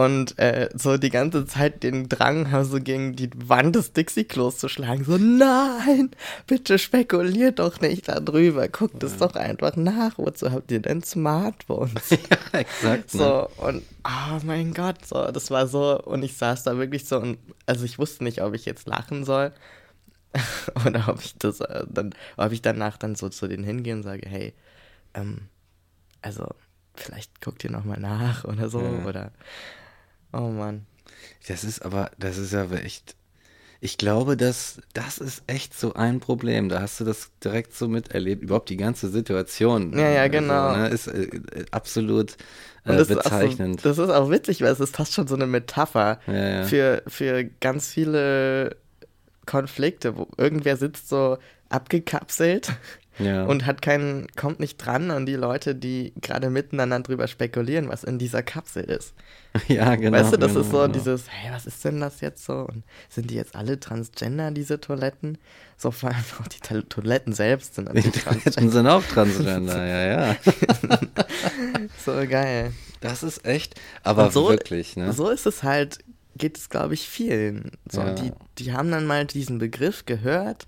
und 0.00 0.38
äh, 0.38 0.70
so 0.72 0.96
die 0.96 1.10
ganze 1.10 1.44
Zeit 1.44 1.82
den 1.82 2.08
Drang 2.08 2.50
haben, 2.50 2.64
so 2.64 2.80
gegen 2.80 3.16
die 3.16 3.28
Wand 3.36 3.76
des 3.76 3.92
Dixie-Klos 3.92 4.56
zu 4.56 4.70
schlagen. 4.70 5.04
So, 5.04 5.18
nein, 5.18 6.10
bitte 6.46 6.78
spekuliert 6.78 7.58
doch 7.58 7.82
nicht 7.82 8.08
darüber. 8.08 8.66
Guckt 8.68 9.02
es 9.02 9.18
doch 9.18 9.34
einfach 9.34 9.76
nach. 9.76 10.16
Wozu 10.16 10.52
habt 10.52 10.72
ihr 10.72 10.80
denn 10.80 11.02
Smartphones? 11.02 12.08
ja, 12.10 12.58
exakt. 12.58 13.10
So, 13.10 13.18
ne? 13.18 13.48
und 13.58 13.82
oh 14.04 14.40
mein 14.42 14.72
Gott, 14.72 15.04
so, 15.04 15.30
das 15.30 15.50
war 15.50 15.66
so. 15.66 16.00
Und 16.02 16.22
ich 16.22 16.34
saß 16.34 16.62
da 16.62 16.78
wirklich 16.78 17.04
so 17.04 17.18
und 17.18 17.36
also 17.66 17.84
ich 17.84 17.98
wusste 17.98 18.24
nicht, 18.24 18.40
ob 18.40 18.54
ich 18.54 18.64
jetzt 18.64 18.88
lachen 18.88 19.26
soll. 19.26 19.52
oder 20.86 21.08
ob 21.08 21.20
ich 21.22 21.36
das 21.36 21.60
äh, 21.60 21.84
dann, 21.90 22.14
ob 22.38 22.52
ich 22.52 22.62
danach 22.62 22.96
dann 22.96 23.16
so 23.16 23.28
zu 23.28 23.48
denen 23.48 23.64
hingehe 23.64 23.92
und 23.92 24.02
sage, 24.02 24.26
hey, 24.26 24.54
ähm, 25.12 25.48
also 26.22 26.46
vielleicht 26.94 27.42
guckt 27.42 27.64
ihr 27.64 27.70
nochmal 27.70 28.00
nach 28.00 28.44
oder 28.44 28.70
so. 28.70 28.80
Ja. 28.80 29.04
Oder 29.04 29.32
Oh 30.32 30.48
Mann. 30.48 30.86
Das 31.48 31.64
ist 31.64 31.84
aber, 31.84 32.10
das 32.18 32.38
ist 32.38 32.52
ja 32.52 32.70
echt. 32.72 33.16
Ich 33.82 33.96
glaube, 33.96 34.36
dass 34.36 34.78
das 34.92 35.16
ist 35.16 35.42
echt 35.46 35.78
so 35.78 35.94
ein 35.94 36.20
Problem. 36.20 36.68
Da 36.68 36.82
hast 36.82 37.00
du 37.00 37.04
das 37.04 37.30
direkt 37.42 37.74
so 37.74 37.88
miterlebt. 37.88 38.42
Überhaupt 38.42 38.68
die 38.68 38.76
ganze 38.76 39.08
Situation. 39.08 39.98
Ja, 39.98 40.10
ja, 40.10 40.28
genau. 40.28 40.68
Also, 40.68 40.80
ne, 40.80 40.88
ist 40.88 41.06
äh, 41.06 41.64
absolut 41.70 42.32
äh, 42.84 42.96
das 42.96 43.08
bezeichnend. 43.08 43.76
Ist 43.76 43.82
so, 43.82 43.88
das 43.88 43.98
ist 43.98 44.14
auch 44.14 44.30
witzig, 44.30 44.60
weil 44.60 44.72
es 44.72 44.80
ist 44.80 44.94
fast 44.94 45.14
schon 45.14 45.26
so 45.26 45.34
eine 45.34 45.46
Metapher 45.46 46.20
ja, 46.26 46.34
ja. 46.34 46.64
Für, 46.64 47.02
für 47.06 47.44
ganz 47.44 47.88
viele 47.88 48.76
Konflikte, 49.46 50.16
wo 50.16 50.28
irgendwer 50.36 50.76
sitzt 50.76 51.08
so 51.08 51.38
abgekapselt 51.70 52.72
ja. 53.22 53.44
und 53.44 53.66
hat 53.66 53.82
keinen, 53.82 54.26
kommt 54.36 54.60
nicht 54.60 54.76
dran 54.78 55.10
an 55.10 55.26
die 55.26 55.34
Leute, 55.34 55.74
die 55.74 56.12
gerade 56.20 56.50
miteinander 56.50 57.00
drüber 57.00 57.28
spekulieren, 57.28 57.88
was 57.88 58.04
in 58.04 58.18
dieser 58.18 58.42
Kapsel 58.42 58.84
ist. 58.84 59.14
Ja, 59.66 59.96
genau. 59.96 60.16
Weißt 60.16 60.32
du, 60.32 60.36
das 60.36 60.52
genau, 60.52 60.60
ist 60.60 60.70
so 60.70 60.78
genau. 60.82 60.92
dieses, 60.92 61.24
hey, 61.28 61.50
was 61.52 61.66
ist 61.66 61.84
denn 61.84 61.98
das 62.00 62.20
jetzt 62.20 62.44
so? 62.44 62.68
Und 62.68 62.84
sind 63.08 63.30
die 63.30 63.34
jetzt 63.34 63.56
alle 63.56 63.80
Transgender, 63.80 64.52
diese 64.52 64.80
Toiletten? 64.80 65.38
So 65.76 65.90
vor 65.90 66.10
allem 66.10 66.24
auch 66.40 66.46
die 66.46 66.60
to 66.60 66.82
Toiletten 66.82 67.32
selbst 67.32 67.74
sind 67.74 67.88
Die 67.94 68.10
Toiletten 68.10 68.70
sind 68.70 68.86
auch 68.86 69.02
Transgender, 69.02 69.84
ja, 69.84 70.30
ja. 70.30 70.36
so 72.04 72.12
geil. 72.28 72.72
Das 73.00 73.24
ist 73.24 73.44
echt, 73.44 73.74
aber 74.04 74.30
so, 74.30 74.50
wirklich, 74.50 74.96
ne? 74.96 75.12
So 75.12 75.30
ist 75.30 75.46
es 75.46 75.64
halt, 75.64 75.98
geht 76.36 76.56
es, 76.56 76.68
glaube 76.68 76.94
ich, 76.94 77.08
vielen. 77.08 77.72
So, 77.90 78.02
Ja. 78.02 78.12
die, 78.14 78.32
die 78.58 78.72
haben 78.72 78.92
dann 78.92 79.04
mal 79.06 79.24
diesen 79.26 79.58
Begriff 79.58 80.06
gehört 80.06 80.66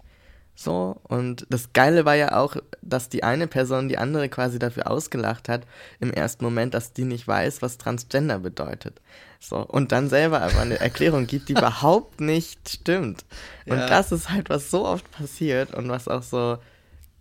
so, 0.55 1.01
und 1.05 1.47
das 1.51 1.73
Geile 1.73 2.05
war 2.05 2.15
ja 2.15 2.37
auch, 2.39 2.57
dass 2.83 3.09
die 3.09 3.25
eine 3.25 3.47
Person 3.47 3.89
die 3.89 3.99
andere 3.99 4.29
quasi 4.29 4.59
dafür 4.59 4.91
ausgelacht 4.91 5.49
hat, 5.49 5.67
im 5.99 6.13
ersten 6.13 6.45
Moment, 6.45 6.75
dass 6.75 6.93
die 6.93 7.05
nicht 7.05 7.27
weiß, 7.27 7.63
was 7.63 7.79
Transgender 7.79 8.39
bedeutet. 8.39 9.01
So, 9.41 9.57
und 9.57 9.91
dann 9.93 10.09
selber 10.09 10.43
aber 10.43 10.61
eine 10.61 10.79
Erklärung 10.79 11.27
gibt, 11.27 11.49
die 11.49 11.53
überhaupt 11.59 12.21
nicht 12.21 12.69
stimmt. 12.69 13.25
Und 13.67 13.79
Ja. 13.79 13.87
das 13.87 14.13
ist 14.13 14.29
halt, 14.31 14.51
was 14.51 14.71
so 14.71 14.87
oft 14.87 15.11
passiert 15.11 15.75
und 15.75 15.89
was 15.89 16.07
auch 16.07 16.23
so 16.23 16.59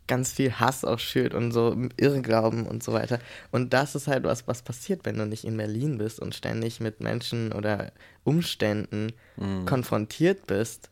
ganz 0.07 0.33
viel 0.33 0.51
Hass 0.51 0.83
auch 0.83 1.00
schürt 1.00 1.33
und 1.33 1.53
so 1.53 1.73
Irrglauben 1.95 2.67
und 2.67 2.83
so 2.83 2.91
weiter. 2.91 3.19
Und 3.51 3.71
das 3.73 3.95
ist 3.95 4.07
halt 4.07 4.25
was, 4.25 4.45
was 4.45 4.61
passiert, 4.61 5.05
wenn 5.05 5.17
du 5.17 5.25
nicht 5.25 5.45
in 5.45 5.55
Berlin 5.55 5.97
bist 6.00 6.19
und 6.19 6.35
ständig 6.35 6.81
mit 6.81 7.00
Menschen 7.00 7.53
oder 7.53 7.93
Umständen 8.25 9.13
Mhm. 9.38 9.65
konfrontiert 9.65 10.47
bist. 10.47 10.89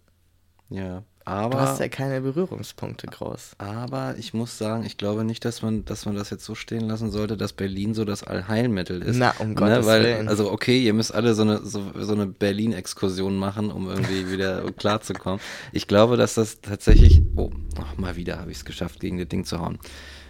Ja, 0.70 1.04
Du 1.30 1.36
aber, 1.36 1.62
hast 1.62 1.80
ja 1.80 1.88
keine 1.90 2.22
Berührungspunkte 2.22 3.06
groß. 3.06 3.52
aber 3.60 4.16
ich 4.18 4.34
muss 4.34 4.58
sagen, 4.58 4.84
ich 4.84 4.98
glaube 4.98 5.24
nicht, 5.24 5.46
dass 5.46 5.62
man, 5.62 5.86
dass 5.86 6.08
man 6.08 6.16
das 6.16 6.32
jetzt 6.32 6.44
so 6.44 6.56
stehen 6.56 6.88
lassen 6.88 7.12
sollte, 7.12 7.38
dass 7.38 7.54
Berlin 7.54 7.94
so 7.94 8.04
das 8.04 8.24
Allheilmittel 8.24 9.04
ist. 9.04 9.18
Na, 9.18 9.36
um 9.38 9.50
ne? 9.50 9.56
Gottes 9.56 9.86
Weil, 9.86 10.04
Willen. 10.04 10.28
also 10.28 10.52
okay, 10.52 10.80
ihr 10.84 10.94
müsst 10.94 11.14
alle 11.14 11.36
so 11.36 11.44
eine, 11.44 11.60
so, 11.64 11.84
so 12.00 12.14
eine 12.14 12.26
Berlin-Exkursion 12.26 13.38
machen, 13.38 13.70
um 13.70 13.88
irgendwie 13.88 14.32
wieder 14.32 14.64
klarzukommen. 14.72 15.40
Ich 15.72 15.88
glaube, 15.88 16.18
dass 16.18 16.34
das 16.34 16.62
tatsächlich, 16.62 17.22
oh, 17.36 17.52
ach, 17.80 17.96
mal 17.98 18.16
wieder 18.16 18.40
habe 18.40 18.50
ich 18.50 18.58
es 18.58 18.66
geschafft, 18.66 19.00
gegen 19.00 19.20
das 19.20 19.28
Ding 19.28 19.46
zu 19.46 19.60
hauen. 19.60 19.78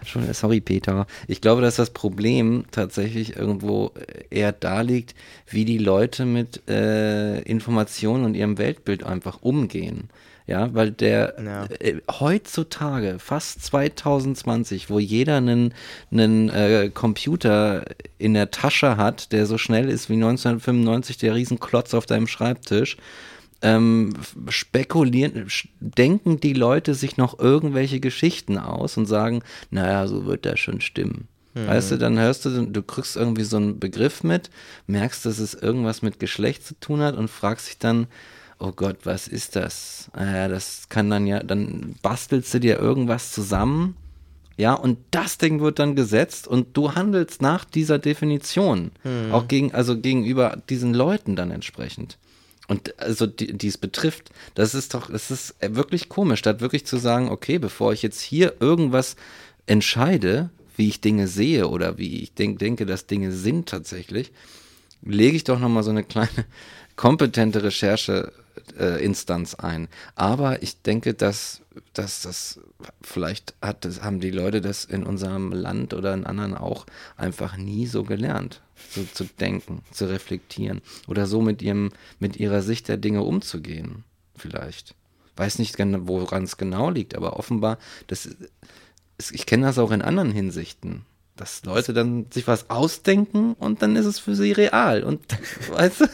Schon, 0.03 0.34
sorry, 0.34 0.60
Peter. 0.60 1.08
Ich 1.27 1.39
glaube, 1.39 1.62
dass 1.62 1.77
das 1.77 1.91
Problem 1.91 2.65
tatsächlich 2.72 3.38
irgendwo 3.38 3.91
eher 4.29 4.51
da 4.51 4.82
liegt, 4.82 5.15
wie 5.48 5.63
die 5.63 5.77
Leute 5.77 6.25
mit 6.25 6.70
äh, 6.70 7.39
Informationen 7.44 8.25
und 8.25 8.36
ihrem 8.36 8.58
Weltbild 8.58 9.06
einfach 9.06 9.41
umgehen. 9.41 10.10
Ja, 10.50 10.74
weil 10.74 10.89
der 10.89 11.36
Ja. 11.44 11.65
äh, 11.79 12.01
heutzutage, 12.10 13.18
fast 13.20 13.63
2020, 13.65 14.89
wo 14.89 14.98
jeder 14.98 15.38
einen, 15.38 15.75
einen 16.12 16.50
äh, 16.50 16.89
Computer 16.91 17.86
in 18.18 18.34
der 18.34 18.50
Tasche 18.50 18.98
hat, 18.98 19.32
der 19.32 19.46
so 19.46 19.60
schnell 19.60 19.88
ist 19.89 20.10
wie 20.10 20.15
1995 20.15 21.18
der 21.18 21.36
Riesenklotz 21.36 21.94
auf 21.94 22.08
deinem 22.08 22.25
Schreibtisch, 22.25 22.98
ähm, 23.62 24.13
spekulieren, 24.48 25.48
denken 25.79 26.39
die 26.39 26.53
Leute 26.53 26.96
sich 26.96 27.18
noch 27.18 27.38
irgendwelche 27.38 28.00
Geschichten 28.00 28.58
aus 28.58 28.98
und 28.98 29.06
sagen, 29.06 29.44
naja, 29.70 30.08
so 30.08 30.25
wird 30.25 30.48
das 30.48 30.60
schon 30.60 30.82
stimmen. 30.82 31.27
Weißt 31.53 31.91
du, 31.91 31.98
dann 31.98 32.18
hörst 32.18 32.46
du, 32.46 32.65
du 32.65 32.82
kriegst 32.82 33.18
irgendwie 33.18 33.44
so 33.44 33.58
einen 33.58 33.79
Begriff 33.79 34.24
mit, 34.24 34.50
merkst, 34.88 35.25
dass 35.25 35.39
es 35.39 35.53
irgendwas 35.53 36.01
mit 36.01 36.20
Geschlecht 36.20 36.65
zu 36.65 36.79
tun 36.79 37.01
hat 37.01 37.18
und 37.18 37.27
fragst 37.27 37.68
dich 37.68 37.77
dann, 37.79 38.08
oh 38.59 38.71
Gott, 38.71 38.97
was 39.03 39.27
ist 39.27 39.55
das? 39.55 40.11
Ja, 40.17 40.47
das 40.47 40.89
kann 40.89 41.09
dann 41.09 41.25
ja, 41.25 41.41
dann 41.41 41.95
bastelst 42.01 42.53
du 42.53 42.59
dir 42.59 42.77
irgendwas 42.77 43.31
zusammen, 43.31 43.95
ja, 44.59 44.73
und 44.73 44.97
das 45.11 45.37
Ding 45.37 45.61
wird 45.61 45.79
dann 45.79 45.95
gesetzt 45.95 46.45
und 46.45 46.75
du 46.75 46.93
handelst 46.93 47.41
nach 47.41 47.63
dieser 47.63 47.97
Definition, 47.97 48.91
auch 49.31 49.47
gegen, 49.47 49.73
also 49.73 49.97
gegenüber 49.97 50.61
diesen 50.69 50.93
Leuten 50.93 51.37
dann 51.37 51.49
entsprechend. 51.49 52.17
Und 52.67 52.99
also 52.99 53.25
die, 53.25 53.57
die 53.57 53.69
es 53.69 53.77
betrifft, 53.77 54.31
das 54.55 54.75
ist 54.75 54.93
doch, 54.93 55.09
das 55.09 55.31
ist 55.31 55.55
wirklich 55.61 56.09
komisch, 56.09 56.39
statt 56.39 56.59
wirklich 56.59 56.85
zu 56.85 56.97
sagen, 56.97 57.29
okay, 57.29 57.57
bevor 57.57 57.93
ich 57.93 58.03
jetzt 58.03 58.19
hier 58.19 58.55
irgendwas 58.59 59.15
entscheide, 59.65 60.49
wie 60.75 60.89
ich 60.89 60.99
Dinge 60.99 61.29
sehe 61.29 61.69
oder 61.69 61.97
wie 61.97 62.21
ich 62.21 62.33
denk, 62.33 62.59
denke, 62.59 62.85
dass 62.85 63.07
Dinge 63.07 63.31
sind 63.31 63.69
tatsächlich, 63.69 64.33
lege 65.01 65.37
ich 65.37 65.45
doch 65.45 65.59
nochmal 65.59 65.83
so 65.83 65.91
eine 65.91 66.03
kleine 66.03 66.45
kompetente 67.00 67.63
Rechercheinstanz 67.63 69.56
ein. 69.56 69.88
Aber 70.15 70.62
ich 70.62 70.82
denke, 70.82 71.13
dass, 71.13 71.62
dass 71.94 72.24
das 72.24 72.60
vielleicht 73.01 73.53
hat, 73.62 73.86
das 73.86 74.01
haben 74.03 74.20
die 74.20 74.32
Leute 74.32 74.60
das 74.60 74.84
in 74.84 75.03
unserem 75.06 75.53
Land 75.53 75.94
oder 75.94 76.13
in 76.13 76.25
anderen 76.25 76.56
auch 76.56 76.86
einfach 77.15 77.56
nie 77.56 77.88
so 77.88 78.03
gelernt, 78.03 78.60
so 78.89 79.06
zu 79.13 79.24
denken, 79.24 79.82
zu 79.94 80.10
reflektieren 80.10 80.82
oder 81.08 81.25
so 81.25 81.41
mit 81.41 81.62
ihrem, 81.62 81.91
mit 82.20 82.36
ihrer 82.36 82.62
Sicht 82.62 82.89
der 82.89 82.98
Dinge 82.98 83.24
umzugehen, 83.24 84.03
vielleicht. 84.36 84.94
Weiß 85.38 85.58
nicht, 85.58 85.77
woran 85.79 86.44
es 86.44 86.58
genau 86.58 86.89
liegt, 86.89 87.15
aber 87.15 87.39
offenbar, 87.39 87.77
das, 88.08 88.27
es- 89.18 89.32
ich 89.32 89.46
kenne 89.46 89.68
das 89.68 89.79
auch 89.79 89.91
in 89.91 90.01
anderen 90.01 90.34
Hinsichten. 90.34 91.06
Dass 91.39 91.63
Leute 91.63 91.93
dann 91.93 92.25
sich 92.31 92.48
was 92.48 92.69
ausdenken 92.69 93.53
und 93.53 93.81
dann 93.81 93.96
ist 93.96 94.05
es 94.05 94.19
für 94.19 94.36
sie 94.36 94.51
real. 94.51 95.03
Und 95.03 95.22
weißt 95.72 96.01
du, 96.01 96.05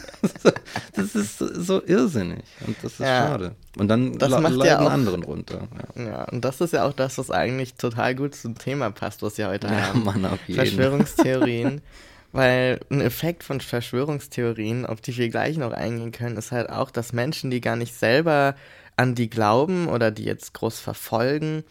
das 0.94 1.16
ist 1.16 1.38
so, 1.38 1.82
irrsinnig. 1.84 2.44
Und 2.64 2.76
das 2.82 2.92
ist 2.92 2.98
Ja. 3.00 3.26
schade. 3.26 3.56
Und 3.76 3.88
dann 3.88 4.16
Das 4.18 4.30
macht 4.30 4.64
ja 4.64 4.78
auch- 4.78 4.88
anderen 4.90 5.24
runter. 5.24 5.66
Ja, 5.96 6.02
Ja, 6.04 6.24
und 6.26 6.44
das 6.44 6.60
ist 6.60 6.72
ja 6.74 6.84
auch 6.84 6.92
das, 6.92 7.18
was 7.18 7.32
eigentlich 7.32 7.74
total 7.74 8.14
gut 8.14 8.36
zum 8.36 8.56
Thema 8.56 8.90
passt, 8.90 9.22
was 9.22 9.36
wir 9.36 9.48
heute 9.48 9.66
ja 9.66 9.88
haben. 9.88 10.04
Mann, 10.04 10.24
auf 10.24 10.38
jeden 10.46 10.58
Verschwörungstheorien. 10.60 11.80
Weil 12.32 12.80
ein 12.90 13.00
Effekt 13.00 13.42
von 13.44 13.60
Verschwörungstheorien, 13.60 14.86
auf 14.86 15.00
die 15.00 15.16
wir 15.16 15.28
gleich 15.28 15.56
noch 15.56 15.72
eingehen 15.72 16.12
können, 16.12 16.36
ist 16.36 16.52
halt 16.52 16.68
auch, 16.70 16.90
dass 16.90 17.12
Menschen, 17.12 17.50
die 17.50 17.60
gar 17.60 17.76
nicht 17.76 17.94
selber 17.94 18.54
an 18.96 19.14
die 19.14 19.28
glauben 19.30 19.88
oder 19.88 20.10
die 20.10 20.24
jetzt 20.24 20.52
groß 20.54 20.78
verfolgen, 20.78 21.64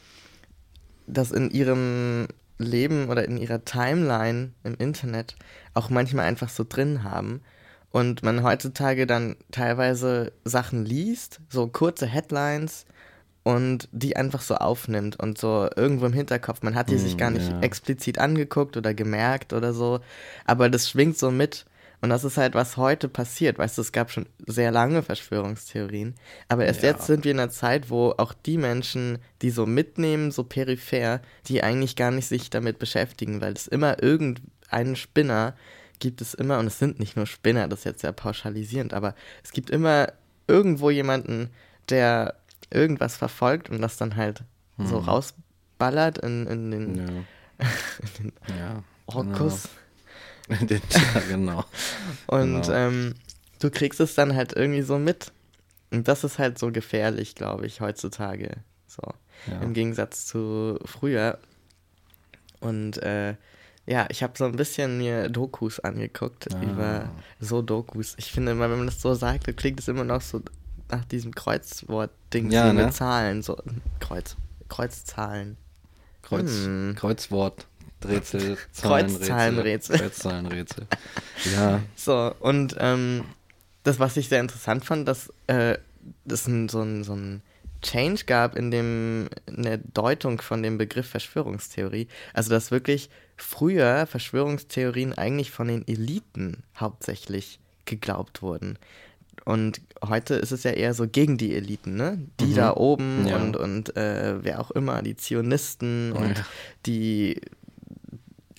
das 1.07 1.31
in 1.31 1.51
ihrem 1.51 2.27
Leben 2.57 3.09
oder 3.09 3.25
in 3.25 3.37
ihrer 3.37 3.65
Timeline 3.65 4.53
im 4.63 4.75
Internet 4.75 5.35
auch 5.73 5.89
manchmal 5.89 6.25
einfach 6.25 6.49
so 6.49 6.65
drin 6.67 7.03
haben. 7.03 7.41
Und 7.91 8.23
man 8.23 8.43
heutzutage 8.43 9.07
dann 9.07 9.37
teilweise 9.51 10.33
Sachen 10.43 10.85
liest, 10.85 11.39
so 11.49 11.67
kurze 11.67 12.05
Headlines 12.07 12.85
und 13.43 13.87
die 13.91 14.15
einfach 14.17 14.41
so 14.41 14.55
aufnimmt 14.55 15.17
und 15.19 15.37
so 15.37 15.69
irgendwo 15.75 16.05
im 16.07 16.13
Hinterkopf. 16.13 16.61
Man 16.63 16.75
hat 16.75 16.89
die 16.89 16.97
sich 16.97 17.13
Hm, 17.13 17.17
gar 17.17 17.31
nicht 17.31 17.49
ja. 17.49 17.59
explizit 17.61 18.17
angeguckt 18.19 18.75
oder 18.75 18.93
gemerkt 18.93 19.53
oder 19.53 19.73
so, 19.73 19.99
aber 20.45 20.69
das 20.69 20.89
schwingt 20.89 21.17
so 21.17 21.31
mit. 21.31 21.65
Und 22.01 22.09
das 22.09 22.23
ist 22.23 22.37
halt, 22.37 22.53
was 22.53 22.77
heute 22.77 23.07
passiert. 23.07 23.57
Weißt 23.57 23.77
du, 23.77 23.81
es 23.81 23.91
gab 23.91 24.11
schon 24.11 24.27
sehr 24.45 24.71
lange 24.71 25.03
Verschwörungstheorien, 25.03 26.15
aber 26.47 26.65
erst 26.65 26.83
Ja. 26.83 26.89
jetzt 26.91 27.07
sind 27.07 27.23
wir 27.23 27.31
in 27.31 27.39
einer 27.39 27.49
Zeit, 27.49 27.89
wo 27.89 28.13
auch 28.17 28.33
die 28.33 28.57
Menschen, 28.57 29.19
die 29.41 29.49
so 29.49 29.65
mitnehmen, 29.65 30.31
so 30.31 30.43
peripher, 30.43 31.21
die 31.47 31.63
eigentlich 31.63 31.95
gar 31.95 32.11
nicht 32.11 32.27
sich 32.27 32.49
damit 32.49 32.79
beschäftigen, 32.79 33.41
weil 33.41 33.53
es 33.53 33.67
immer 33.67 34.01
irgend, 34.03 34.41
einen 34.69 34.95
Spinner 34.95 35.55
gibt 35.99 36.21
es 36.21 36.33
immer, 36.33 36.59
und 36.59 36.67
es 36.67 36.79
sind 36.79 36.99
nicht 36.99 37.15
nur 37.15 37.25
Spinner, 37.25 37.67
das 37.67 37.79
ist 37.79 37.85
jetzt 37.85 38.01
sehr 38.01 38.11
pauschalisierend, 38.11 38.93
aber 38.93 39.15
es 39.43 39.51
gibt 39.51 39.69
immer 39.69 40.11
irgendwo 40.47 40.89
jemanden, 40.89 41.49
der 41.89 42.35
irgendwas 42.71 43.15
verfolgt 43.15 43.69
und 43.69 43.81
das 43.81 43.97
dann 43.97 44.15
halt 44.15 44.43
hm. 44.77 44.87
so 44.87 44.97
rausballert 44.97 46.17
in, 46.19 46.47
in 46.47 46.71
den, 46.71 46.95
ja. 46.95 47.03
in 48.19 48.23
den 48.23 48.33
ja, 48.57 48.83
Orkus. 49.05 49.63
Genau. 49.63 49.84
ja, 50.69 51.21
genau. 51.29 51.65
und 52.27 52.61
genau. 52.63 52.71
Ähm, 52.71 53.15
du 53.59 53.69
kriegst 53.69 53.99
es 53.99 54.15
dann 54.15 54.35
halt 54.35 54.53
irgendwie 54.53 54.81
so 54.81 54.99
mit. 54.99 55.31
Und 55.91 56.07
das 56.07 56.23
ist 56.23 56.39
halt 56.39 56.59
so 56.59 56.71
gefährlich, 56.71 57.35
glaube 57.35 57.65
ich, 57.65 57.81
heutzutage. 57.81 58.57
So. 58.87 59.01
Ja. 59.47 59.61
Im 59.61 59.73
Gegensatz 59.73 60.25
zu 60.25 60.79
früher. 60.85 61.39
Und 62.59 63.01
äh, 63.03 63.35
ja, 63.85 64.07
ich 64.09 64.23
habe 64.23 64.33
so 64.37 64.45
ein 64.45 64.55
bisschen 64.55 64.97
mir 64.97 65.29
Dokus 65.29 65.79
angeguckt 65.79 66.53
ah. 66.53 66.61
über 66.61 67.09
so 67.39 67.61
Dokus. 67.61 68.15
Ich 68.17 68.31
finde 68.31 68.53
immer, 68.53 68.69
wenn 68.69 68.77
man 68.77 68.87
das 68.87 69.01
so 69.01 69.13
sagt, 69.13 69.47
dann 69.47 69.55
klingt 69.55 69.79
es 69.79 69.87
immer 69.87 70.03
noch 70.03 70.21
so 70.21 70.41
nach 70.89 71.05
diesem 71.05 71.33
Kreuzwort-Ding 71.33 72.51
ja, 72.51 72.71
ne? 72.71 72.85
mit 72.85 72.93
Zahlen, 72.93 73.41
so 73.41 73.57
Kreuz, 73.99 74.35
Kreuzzahlen. 74.69 75.57
Kreuz, 76.21 76.49
hm. 76.49 76.95
Kreuzwort. 76.97 77.67
Rätsel, 78.03 78.57
Kreuzzahlenrätsel. 78.79 79.97
Kreuzzahlenrätsel. 79.97 80.87
ja. 81.53 81.81
So, 81.95 82.33
und 82.39 82.75
ähm, 82.79 83.25
das, 83.83 83.99
was 83.99 84.17
ich 84.17 84.29
sehr 84.29 84.41
interessant 84.41 84.85
fand, 84.85 85.07
dass 85.07 85.31
äh, 85.47 85.77
das 86.25 86.47
ein, 86.47 86.69
so, 86.69 86.81
ein, 86.81 87.03
so 87.03 87.13
ein 87.13 87.41
Change 87.81 88.25
gab 88.25 88.55
in, 88.55 88.71
dem, 88.71 89.29
in 89.45 89.63
der 89.63 89.77
Deutung 89.77 90.41
von 90.41 90.63
dem 90.63 90.77
Begriff 90.77 91.07
Verschwörungstheorie. 91.07 92.07
Also, 92.33 92.49
dass 92.49 92.71
wirklich 92.71 93.09
früher 93.37 94.05
Verschwörungstheorien 94.07 95.13
eigentlich 95.13 95.51
von 95.51 95.67
den 95.67 95.87
Eliten 95.87 96.63
hauptsächlich 96.77 97.59
geglaubt 97.85 98.41
wurden. 98.41 98.79
Und 99.43 99.81
heute 100.03 100.35
ist 100.35 100.51
es 100.51 100.63
ja 100.63 100.71
eher 100.71 100.95
so 100.95 101.07
gegen 101.07 101.37
die 101.37 101.55
Eliten, 101.55 101.95
ne? 101.95 102.17
Die 102.39 102.45
mhm. 102.45 102.55
da 102.55 102.73
oben 102.75 103.27
ja. 103.27 103.37
und, 103.37 103.55
und 103.55 103.95
äh, 103.95 104.43
wer 104.43 104.59
auch 104.59 104.71
immer, 104.71 105.03
die 105.03 105.15
Zionisten 105.15 106.11
und 106.13 106.39
ja. 106.39 106.45
die 106.87 107.41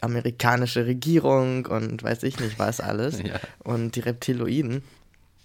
amerikanische 0.00 0.86
Regierung 0.86 1.66
und 1.66 2.02
weiß 2.02 2.22
ich 2.22 2.38
nicht 2.40 2.58
was 2.58 2.80
alles. 2.80 3.22
Ja. 3.26 3.40
Und 3.64 3.96
die 3.96 4.00
Reptiloiden. 4.00 4.82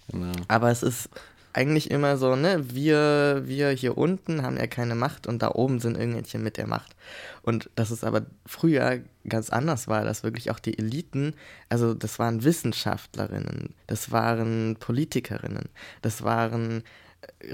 Genau. 0.08 0.32
Aber 0.48 0.70
es 0.70 0.82
ist 0.82 1.08
eigentlich 1.52 1.90
immer 1.90 2.16
so, 2.16 2.36
ne, 2.36 2.64
wir, 2.72 3.42
wir 3.44 3.70
hier 3.70 3.98
unten 3.98 4.42
haben 4.42 4.56
ja 4.56 4.66
keine 4.66 4.94
Macht 4.94 5.26
und 5.26 5.42
da 5.42 5.50
oben 5.50 5.80
sind 5.80 5.98
irgendwelche 5.98 6.38
mit 6.38 6.56
der 6.56 6.66
Macht. 6.66 6.94
Und 7.42 7.70
dass 7.74 7.90
es 7.90 8.04
aber 8.04 8.22
früher 8.46 9.00
ganz 9.28 9.50
anders 9.50 9.88
war, 9.88 10.04
dass 10.04 10.22
wirklich 10.22 10.50
auch 10.50 10.58
die 10.58 10.78
Eliten, 10.78 11.34
also 11.68 11.94
das 11.94 12.18
waren 12.18 12.44
Wissenschaftlerinnen, 12.44 13.74
das 13.86 14.10
waren 14.10 14.76
Politikerinnen, 14.78 15.68
das 16.00 16.22
waren 16.22 16.84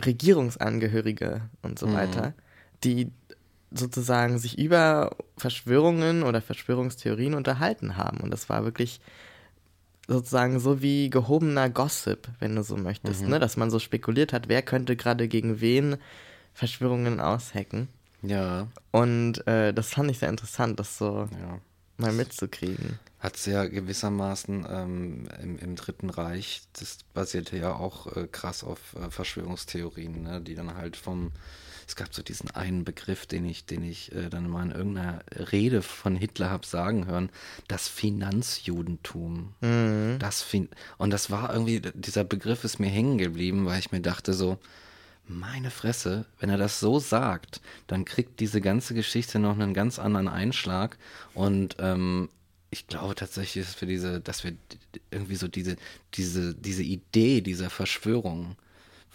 Regierungsangehörige 0.05 1.43
und 1.63 1.79
so 1.79 1.89
mhm. 1.89 1.95
weiter, 1.95 2.35
die 2.85 3.11
sozusagen 3.71 4.39
sich 4.39 4.59
über 4.59 5.17
Verschwörungen 5.37 6.23
oder 6.23 6.41
Verschwörungstheorien 6.41 7.35
unterhalten 7.35 7.97
haben. 7.97 8.19
Und 8.21 8.31
das 8.31 8.49
war 8.49 8.65
wirklich 8.65 9.01
sozusagen 10.07 10.59
so 10.59 10.81
wie 10.81 11.11
gehobener 11.11 11.69
Gossip, 11.69 12.29
wenn 12.41 12.57
du 12.57 12.63
so 12.63 12.77
möchtest, 12.77 13.23
mhm. 13.23 13.31
ne? 13.31 13.39
Dass 13.39 13.57
man 13.57 13.71
so 13.71 13.79
spekuliert 13.79 14.33
hat, 14.33 14.49
wer 14.49 14.63
könnte 14.63 14.97
gerade 14.97 15.29
gegen 15.29 15.61
wen 15.61 15.99
Verschwörungen 16.55 17.21
aushacken. 17.21 17.89
Ja. 18.23 18.69
Und 18.91 19.47
äh, 19.47 19.73
das 19.73 19.91
fand 19.91 20.11
ich 20.11 20.19
sehr 20.19 20.31
interessant, 20.31 20.81
das 20.81 20.99
so 20.99 21.29
ja. 21.31 21.61
mal 21.99 22.13
mitzukriegen. 22.13 22.99
Hat 23.21 23.37
es 23.37 23.47
ja 23.47 23.65
gewissermaßen 23.65 24.67
ähm, 24.69 25.29
im, 25.43 25.59
im, 25.59 25.77
Dritten 25.77 26.09
Reich, 26.09 26.63
das 26.73 26.99
basierte 27.15 27.57
ja 27.59 27.75
auch 27.75 28.17
äh, 28.17 28.29
krass 28.31 28.65
auf 28.65 28.79
äh, 28.95 29.11
Verschwörungstheorien, 29.11 30.23
ne? 30.23 30.41
die 30.41 30.55
dann 30.55 30.75
halt 30.75 30.97
vom 30.97 31.33
es 31.89 31.97
gab 31.97 32.15
so 32.15 32.23
diesen 32.23 32.51
einen 32.51 32.85
Begriff, 32.85 33.27
den 33.27 33.47
ich, 33.47 33.65
den 33.65 33.83
ich 33.83 34.13
äh, 34.13 34.29
dann 34.29 34.49
mal 34.49 34.63
in 34.63 34.73
irgendeiner 34.73 35.21
Rede 35.51 35.81
von 35.81 36.15
Hitler 36.17 36.51
habe 36.51 36.67
sagen 36.67 37.07
hören, 37.07 37.31
das 37.67 37.89
Finanzjudentum. 37.89 39.55
Mhm. 39.63 40.19
Das 40.19 40.43
fin 40.43 40.69
und 40.99 41.11
das 41.11 41.31
war 41.31 41.51
irgendwie, 41.51 41.81
dieser 41.95 42.25
Begriff 42.25 42.63
ist 42.65 42.79
mir 42.79 42.91
hängen 42.91 43.17
geblieben, 43.17 43.65
weil 43.65 43.79
ich 43.79 43.91
mir 43.91 44.03
dachte 44.03 44.35
so, 44.35 44.59
meine 45.27 45.71
Fresse, 45.71 46.27
wenn 46.39 46.51
er 46.51 46.59
das 46.59 46.79
so 46.79 46.99
sagt, 46.99 47.63
dann 47.87 48.05
kriegt 48.05 48.39
diese 48.41 48.61
ganze 48.61 48.93
Geschichte 48.93 49.39
noch 49.39 49.59
einen 49.59 49.73
ganz 49.73 49.99
anderen 49.99 50.29
Einschlag 50.29 50.99
und 51.33 51.77
ähm, 51.79 52.29
ich 52.71 52.87
glaube 52.87 53.15
tatsächlich, 53.15 53.65
dass 53.65 53.81
wir 53.81 53.89
diese, 53.89 54.21
dass 54.21 54.45
wir 54.45 54.53
irgendwie 55.11 55.37
so 55.37 55.49
diese, 55.49 55.77
diese, 56.15 56.55
diese 56.55 56.83
Idee 56.83 57.41
dieser 57.41 57.71
Verschwörung, 57.71 58.57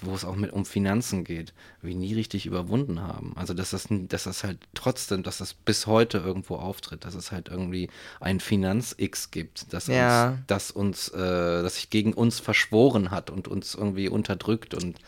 wo 0.02 0.16
es 0.16 0.26
auch 0.26 0.36
mit 0.36 0.52
um 0.52 0.66
Finanzen 0.66 1.24
geht, 1.24 1.54
wie 1.82 1.96
nie 1.96 2.14
richtig 2.14 2.46
überwunden 2.46 3.02
haben. 3.02 3.34
Also 3.36 3.54
dass 3.54 3.72
das, 3.72 3.88
dass 3.90 4.24
das 4.24 4.44
halt 4.44 4.58
trotzdem, 4.74 5.24
dass 5.24 5.38
das 5.38 5.54
bis 5.54 5.88
heute 5.88 6.18
irgendwo 6.18 6.56
auftritt, 6.56 7.06
dass 7.06 7.16
es 7.16 7.32
halt 7.32 7.50
irgendwie 7.50 7.90
ein 8.20 8.40
Finanz-X 8.40 9.32
gibt, 9.32 9.74
das 9.74 9.88
ja. 9.88 10.30
uns, 10.30 10.40
das 10.48 10.72
uns, 10.72 11.10
äh, 11.10 11.64
das 11.64 11.76
sich 11.76 11.90
gegen 11.90 12.14
uns 12.14 12.40
verschworen 12.40 13.12
hat 13.12 13.30
und 13.30 13.48
uns 13.48 13.76
irgendwie 13.76 14.10
unterdrückt 14.10 14.74
und 14.74 15.00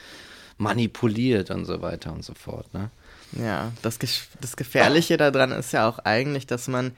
manipuliert 0.58 1.52
und 1.52 1.66
so 1.66 1.82
weiter 1.82 2.14
und 2.14 2.24
so 2.24 2.34
fort. 2.34 2.74
Ne? 2.74 2.90
Ja, 3.34 3.72
das, 3.82 4.00
das 4.40 4.56
Gefährliche 4.56 5.18
daran 5.18 5.52
ist 5.52 5.74
ja 5.74 5.88
auch 5.88 6.00
eigentlich, 6.00 6.48
dass 6.48 6.68
man 6.68 6.92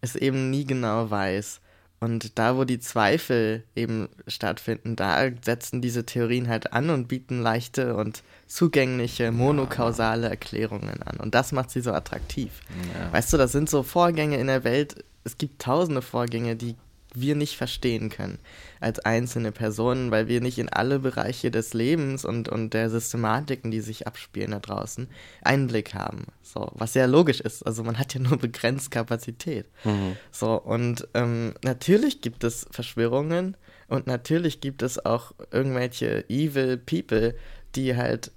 es 0.00 0.16
eben 0.16 0.50
nie 0.50 0.64
genau 0.64 1.10
weiß. 1.10 1.60
Und 2.04 2.38
da, 2.38 2.58
wo 2.58 2.64
die 2.64 2.80
Zweifel 2.80 3.64
eben 3.74 4.10
stattfinden, 4.28 4.94
da 4.94 5.30
setzen 5.42 5.80
diese 5.80 6.04
Theorien 6.04 6.48
halt 6.48 6.74
an 6.74 6.90
und 6.90 7.08
bieten 7.08 7.40
leichte 7.40 7.96
und 7.96 8.22
zugängliche 8.46 9.32
monokausale 9.32 10.28
Erklärungen 10.28 11.02
an. 11.02 11.16
Und 11.18 11.34
das 11.34 11.52
macht 11.52 11.70
sie 11.70 11.80
so 11.80 11.92
attraktiv. 11.92 12.60
Ja. 12.92 13.10
Weißt 13.10 13.32
du, 13.32 13.38
das 13.38 13.52
sind 13.52 13.70
so 13.70 13.82
Vorgänge 13.82 14.36
in 14.36 14.48
der 14.48 14.64
Welt, 14.64 15.02
es 15.24 15.38
gibt 15.38 15.62
tausende 15.62 16.02
Vorgänge, 16.02 16.56
die 16.56 16.76
wir 17.14 17.34
nicht 17.34 17.56
verstehen 17.56 18.10
können 18.10 18.38
als 18.80 18.98
einzelne 19.00 19.52
Personen, 19.52 20.10
weil 20.10 20.28
wir 20.28 20.40
nicht 20.40 20.58
in 20.58 20.68
alle 20.68 20.98
Bereiche 20.98 21.50
des 21.50 21.74
Lebens 21.74 22.24
und, 22.24 22.48
und 22.48 22.74
der 22.74 22.90
Systematiken, 22.90 23.70
die 23.70 23.80
sich 23.80 24.06
abspielen 24.06 24.50
da 24.50 24.60
draußen, 24.60 25.08
Einblick 25.42 25.94
haben. 25.94 26.26
So, 26.42 26.70
was 26.74 26.92
sehr 26.92 27.06
logisch 27.06 27.40
ist. 27.40 27.64
Also 27.64 27.82
man 27.82 27.98
hat 27.98 28.14
ja 28.14 28.20
nur 28.20 28.38
begrenzt 28.38 28.90
Kapazität. 28.90 29.66
Mhm. 29.84 30.16
So, 30.30 30.60
und 30.60 31.08
ähm, 31.14 31.54
natürlich 31.62 32.20
gibt 32.20 32.44
es 32.44 32.66
Verschwörungen 32.70 33.56
und 33.88 34.06
natürlich 34.06 34.60
gibt 34.60 34.82
es 34.82 35.04
auch 35.04 35.32
irgendwelche 35.50 36.24
evil 36.28 36.76
people, 36.76 37.34
die 37.74 37.96
halt 37.96 38.30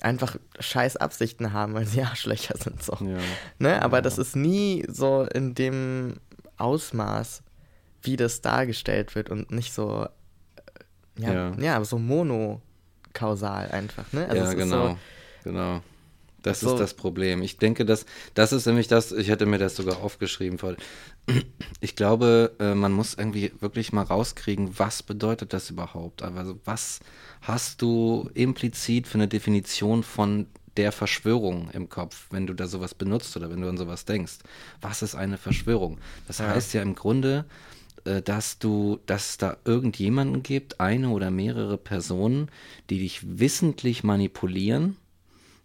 einfach 0.00 0.36
scheiß 0.60 0.96
Absichten 0.96 1.52
haben, 1.52 1.74
weil 1.74 1.86
sie 1.86 2.02
Arschlöcher 2.02 2.56
sind 2.56 2.82
so. 2.82 2.96
Ja. 3.00 3.18
Ne? 3.58 3.82
Aber 3.82 3.98
ja. 3.98 4.02
das 4.02 4.18
ist 4.18 4.36
nie 4.36 4.84
so 4.88 5.26
in 5.32 5.54
dem 5.54 6.16
Ausmaß, 6.56 7.42
wie 8.04 8.16
das 8.16 8.40
dargestellt 8.40 9.14
wird 9.14 9.30
und 9.30 9.50
nicht 9.50 9.72
so, 9.72 10.06
äh, 11.16 11.22
ja, 11.22 11.32
ja. 11.32 11.54
ja 11.58 11.84
so 11.84 11.98
monokausal 11.98 13.70
einfach, 13.70 14.12
ne? 14.12 14.28
Also 14.28 14.44
ja, 14.44 14.52
genau, 14.54 14.88
so, 14.88 14.98
genau. 15.44 15.80
Das 16.44 16.60
so. 16.60 16.74
ist 16.74 16.78
das 16.78 16.92
Problem. 16.92 17.42
Ich 17.42 17.56
denke, 17.56 17.86
dass 17.86 18.04
das 18.34 18.52
ist 18.52 18.66
nämlich 18.66 18.86
das, 18.86 19.12
ich 19.12 19.28
hätte 19.28 19.46
mir 19.46 19.58
das 19.58 19.76
sogar 19.76 20.02
aufgeschrieben. 20.02 20.58
Ich 21.80 21.96
glaube, 21.96 22.52
äh, 22.60 22.74
man 22.74 22.92
muss 22.92 23.14
irgendwie 23.14 23.52
wirklich 23.60 23.92
mal 23.92 24.02
rauskriegen, 24.02 24.78
was 24.78 25.02
bedeutet 25.02 25.54
das 25.54 25.70
überhaupt? 25.70 26.22
Also 26.22 26.58
was 26.66 27.00
hast 27.40 27.80
du 27.80 28.28
implizit 28.34 29.06
für 29.06 29.14
eine 29.14 29.28
Definition 29.28 30.02
von 30.02 30.46
der 30.76 30.92
Verschwörung 30.92 31.70
im 31.70 31.88
Kopf, 31.88 32.26
wenn 32.30 32.46
du 32.46 32.52
da 32.52 32.66
sowas 32.66 32.94
benutzt 32.94 33.36
oder 33.36 33.50
wenn 33.50 33.60
du 33.62 33.68
an 33.68 33.78
sowas 33.78 34.04
denkst? 34.04 34.38
Was 34.82 35.02
ist 35.02 35.14
eine 35.14 35.38
Verschwörung? 35.38 35.98
Das 36.26 36.38
ja. 36.38 36.48
heißt 36.48 36.74
ja 36.74 36.82
im 36.82 36.94
Grunde, 36.94 37.46
dass 38.04 38.58
du, 38.58 38.98
dass 39.06 39.30
es 39.30 39.38
da 39.38 39.56
irgendjemanden 39.64 40.42
gibt, 40.42 40.80
eine 40.80 41.08
oder 41.08 41.30
mehrere 41.30 41.78
Personen, 41.78 42.50
die 42.90 42.98
dich 42.98 43.38
wissentlich 43.38 44.04
manipulieren 44.04 44.96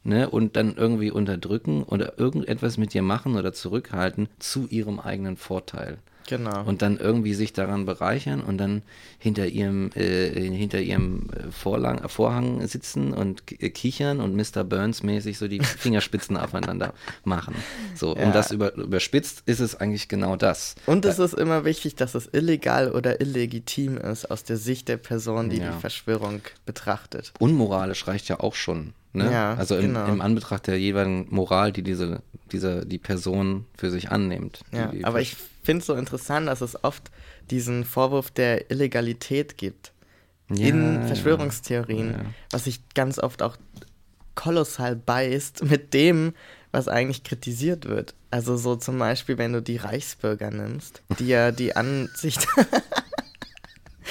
ne, 0.03 0.29
und 0.29 0.55
dann 0.55 0.75
irgendwie 0.75 1.11
unterdrücken 1.11 1.83
oder 1.83 2.17
irgendetwas 2.17 2.77
mit 2.77 2.93
dir 2.93 3.01
machen 3.01 3.35
oder 3.35 3.53
zurückhalten 3.53 4.29
zu 4.39 4.67
ihrem 4.67 4.99
eigenen 4.99 5.37
Vorteil. 5.37 5.99
Genau. 6.29 6.63
Und 6.63 6.83
dann 6.83 6.97
irgendwie 6.97 7.33
sich 7.33 7.53
daran 7.53 7.87
bereichern 7.87 8.41
und 8.41 8.59
dann 8.59 8.83
hinter 9.17 9.47
ihrem, 9.47 9.89
äh, 9.95 10.29
hinter 10.29 10.79
ihrem 10.79 11.27
äh, 11.31 11.51
Vorlang, 11.51 12.07
Vorhang 12.07 12.67
sitzen 12.67 13.13
und 13.13 13.47
kichern 13.47 14.19
und 14.19 14.35
Mr. 14.35 14.63
Burns 14.63 15.01
mäßig 15.01 15.39
so 15.39 15.47
die 15.47 15.59
Fingerspitzen 15.63 16.37
aufeinander 16.37 16.93
machen. 17.23 17.55
So, 17.95 18.15
ja. 18.15 18.27
und 18.27 18.35
das 18.35 18.51
über, 18.51 18.75
überspitzt 18.75 19.41
ist 19.47 19.59
es 19.59 19.75
eigentlich 19.75 20.07
genau 20.07 20.35
das. 20.35 20.75
Und 20.85 21.03
es 21.05 21.17
ist 21.17 21.33
immer 21.33 21.65
wichtig, 21.65 21.95
dass 21.95 22.13
es 22.13 22.29
illegal 22.31 22.91
oder 22.91 23.21
illegitim 23.21 23.97
ist 23.97 24.29
aus 24.29 24.43
der 24.43 24.57
Sicht 24.57 24.87
der 24.87 24.97
Person, 24.97 25.49
die 25.49 25.57
ja. 25.57 25.71
die 25.71 25.79
Verschwörung 25.79 26.41
betrachtet. 26.67 27.33
Unmoralisch 27.39 28.05
reicht 28.05 28.29
ja 28.29 28.39
auch 28.39 28.53
schon 28.53 28.93
Ne? 29.11 29.31
Ja, 29.31 29.55
also 29.55 29.75
im, 29.75 29.87
genau. 29.87 30.05
im 30.07 30.21
Anbetracht 30.21 30.67
der 30.67 30.79
jeweiligen 30.79 31.27
Moral, 31.29 31.71
die 31.71 31.81
diese, 31.81 32.21
diese, 32.51 32.85
die 32.85 32.99
Person 32.99 33.65
für 33.75 33.89
sich 33.89 34.11
annimmt. 34.11 34.61
Die, 34.71 34.77
Ja, 34.77 34.87
die 34.87 35.03
aber 35.03 35.19
ich 35.19 35.35
finde 35.63 35.79
es 35.79 35.87
so 35.87 35.95
interessant, 35.95 36.47
dass 36.47 36.61
es 36.61 36.83
oft 36.83 37.09
diesen 37.49 37.85
Vorwurf 37.85 38.29
der 38.29 38.69
Illegalität 38.69 39.57
gibt 39.57 39.93
in 40.49 40.95
Ja, 40.95 41.07
Verschwörungstheorien, 41.07 42.11
ja. 42.11 42.19
was 42.51 42.65
sich 42.65 42.81
ganz 42.93 43.19
oft 43.19 43.41
auch 43.41 43.57
kolossal 44.35 44.95
beißt 44.95 45.63
mit 45.69 45.93
dem, 45.93 46.33
was 46.71 46.87
eigentlich 46.87 47.23
kritisiert 47.23 47.85
wird. 47.85 48.13
Also 48.29 48.57
so 48.57 48.75
zum 48.75 48.99
Beispiel, 48.99 49.39
wenn 49.39 49.53
du 49.53 49.61
die 49.61 49.77
Reichsbürger 49.77 50.51
nimmst, 50.51 51.01
die 51.17 51.27
ja 51.27 51.51
die 51.51 51.75
Ansicht, 51.75 52.47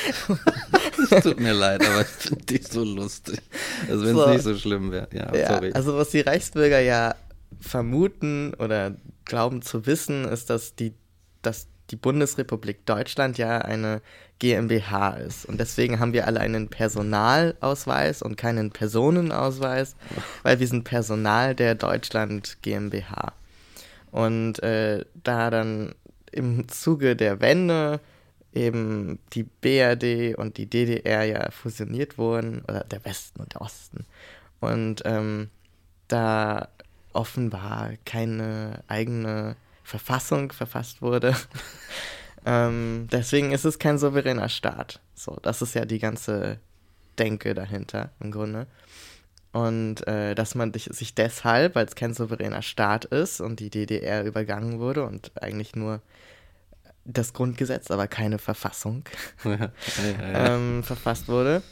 Es 1.11 1.23
tut 1.23 1.41
mir 1.41 1.53
leid, 1.53 1.85
aber 1.87 2.03
ich 2.03 2.07
finde 2.07 2.45
die 2.45 2.63
so 2.63 2.85
lustig. 2.85 3.41
Also 3.89 4.05
wenn 4.05 4.17
es 4.17 4.23
So. 4.25 4.31
nicht 4.31 4.43
so 4.43 4.55
schlimm 4.57 4.91
wäre. 4.91 5.09
Ja, 5.13 5.35
ja, 5.35 5.49
sorry. 5.55 5.73
also 5.73 5.97
was 5.97 6.11
die 6.11 6.21
Reichsbürger 6.21 6.81
ja 6.81 7.15
vermuten 7.61 8.55
oder 8.55 8.95
glauben 9.25 9.63
zu 9.63 9.87
wissen, 9.87 10.25
ist, 10.25 10.51
dass 10.51 10.75
die, 10.75 10.95
dass 11.43 11.67
die 11.91 11.97
Bundesrepublik 11.97 12.85
Deutschland 12.87 13.39
ja 13.39 13.59
eine 13.59 14.01
GmbH 14.39 15.11
ist. 15.17 15.47
Und 15.47 15.59
deswegen 15.59 15.99
haben 16.01 16.13
wir 16.13 16.27
alle 16.27 16.41
einen 16.41 16.69
Personalausweis 16.69 18.23
und 18.23 18.37
keinen 18.37 18.71
Personenausweis, 18.71 19.97
weil 20.43 20.61
wir 20.61 20.67
sind 20.67 20.85
Personal 20.85 21.55
der 21.55 21.75
Deutschland 21.75 22.59
GmbH. 22.63 23.33
Und 24.11 24.63
äh, 24.63 25.05
da 25.23 25.51
dann 25.51 25.95
im 26.31 26.69
Zuge 26.69 27.17
der 27.17 27.41
Wende 27.41 28.01
eben 28.53 29.19
die 29.33 29.45
BRD 29.45 30.37
und 30.37 30.57
die 30.57 30.67
DDR 30.67 31.25
ja 31.25 31.51
fusioniert 31.51 32.19
wurden, 32.19 32.63
oder 32.63 32.85
der 32.85 33.05
Westen 33.05 33.41
und 33.41 33.55
der 33.55 33.61
Osten. 33.61 34.05
Und 34.61 35.03
ähm, 35.05 35.51
da 36.09 36.69
offenbar 37.13 37.93
keine 38.05 38.83
eigene 38.89 39.57
Verfassung 39.85 40.53
verfasst 40.53 41.03
wurde. 41.03 41.35
ähm, 42.47 43.09
deswegen 43.11 43.53
ist 43.53 43.65
es 43.65 43.79
kein 43.79 43.99
souveräner 43.99 44.49
Staat. 44.49 45.01
So, 45.15 45.39
das 45.43 45.63
ist 45.63 45.75
ja 45.75 45.85
die 45.85 45.99
ganze 45.99 46.59
Denke 47.19 47.55
dahinter 47.55 48.11
im 48.21 48.31
Grunde. 48.31 48.67
Und 49.53 50.07
äh, 50.07 50.35
dass 50.35 50.55
man 50.55 50.73
sich 50.75 51.15
deshalb, 51.15 51.75
weil 51.75 51.87
es 51.87 51.95
kein 51.95 52.15
souveräner 52.15 52.63
Staat 52.63 53.07
ist 53.07 53.41
und 53.41 53.61
die 53.61 53.71
DDR 53.71 54.25
übergangen 54.25 54.79
wurde 54.79 55.05
und 55.05 55.33
eigentlich 55.43 55.75
nur 55.75 56.01
das 57.11 57.33
Grundgesetz, 57.33 57.91
aber 57.91 58.07
keine 58.07 58.39
Verfassung 58.39 59.05
ja, 59.45 59.57
ja, 59.57 59.71
ja. 60.21 60.55
ähm, 60.55 60.83
verfasst 60.85 61.27
wurde, 61.29 61.63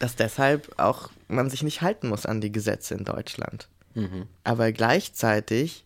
dass 0.00 0.16
deshalb 0.16 0.78
auch 0.78 1.10
man 1.28 1.48
sich 1.48 1.62
nicht 1.62 1.80
halten 1.82 2.08
muss 2.08 2.26
an 2.26 2.40
die 2.40 2.52
Gesetze 2.52 2.94
in 2.94 3.04
Deutschland. 3.04 3.68
Mhm. 3.94 4.26
Aber 4.44 4.72
gleichzeitig 4.72 5.84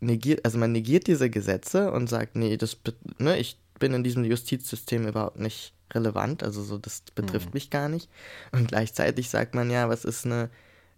negiert, 0.00 0.44
also 0.44 0.58
man 0.58 0.72
negiert 0.72 1.06
diese 1.06 1.30
Gesetze 1.30 1.92
und 1.92 2.08
sagt, 2.08 2.36
nee, 2.36 2.56
das, 2.56 2.76
ne, 3.18 3.38
ich 3.38 3.58
bin 3.78 3.92
in 3.94 4.02
diesem 4.02 4.24
Justizsystem 4.24 5.06
überhaupt 5.06 5.38
nicht 5.38 5.72
relevant, 5.92 6.42
also 6.42 6.62
so, 6.62 6.78
das 6.78 7.02
betrifft 7.14 7.46
Mhm. 7.48 7.52
mich 7.54 7.70
gar 7.70 7.88
nicht. 7.88 8.08
Und 8.52 8.68
gleichzeitig 8.68 9.30
sagt 9.30 9.54
man, 9.54 9.70
ja, 9.70 9.88
was 9.88 10.04
ist 10.04 10.24
eine, 10.24 10.50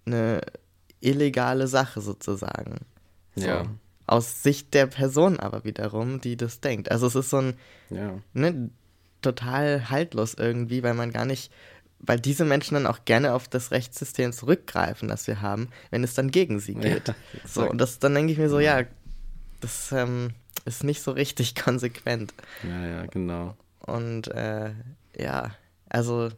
eine 0.06 0.40
illegale 1.00 1.66
Sache 1.68 2.00
sozusagen. 2.00 2.78
So. 3.36 3.46
Ja. 3.46 3.66
Aus 4.08 4.42
Sicht 4.42 4.74
der 4.74 4.86
Person 4.86 5.38
aber 5.38 5.64
wiederum, 5.64 6.20
die 6.20 6.36
das 6.36 6.60
denkt. 6.60 6.90
Also 6.90 7.06
es 7.06 7.14
ist 7.14 7.30
so 7.30 7.38
ein, 7.38 7.54
ja. 7.90 8.18
ne, 8.32 8.70
total 9.22 9.90
haltlos 9.90 10.34
irgendwie, 10.34 10.82
weil 10.82 10.94
man 10.94 11.12
gar 11.12 11.26
nicht, 11.26 11.52
weil 12.00 12.18
diese 12.18 12.44
Menschen 12.44 12.74
dann 12.74 12.86
auch 12.86 13.04
gerne 13.04 13.34
auf 13.34 13.48
das 13.48 13.70
Rechtssystem 13.70 14.32
zurückgreifen, 14.32 15.08
das 15.08 15.26
wir 15.26 15.42
haben, 15.42 15.68
wenn 15.90 16.02
es 16.04 16.14
dann 16.14 16.30
gegen 16.30 16.58
sie 16.58 16.74
geht. 16.74 17.08
Ja, 17.08 17.14
so, 17.44 17.68
und 17.68 17.78
das, 17.78 17.98
dann 17.98 18.14
denke 18.14 18.32
ich 18.32 18.38
mir 18.38 18.48
so, 18.48 18.60
ja, 18.60 18.84
das 19.60 19.92
ähm, 19.92 20.30
ist 20.64 20.84
nicht 20.84 21.02
so 21.02 21.10
richtig 21.10 21.54
konsequent. 21.64 22.32
ja, 22.62 22.86
ja, 22.86 23.06
genau. 23.06 23.56
Und 23.80 24.28
äh, 24.28 24.72
ja, 25.16 25.52
also 25.88 26.30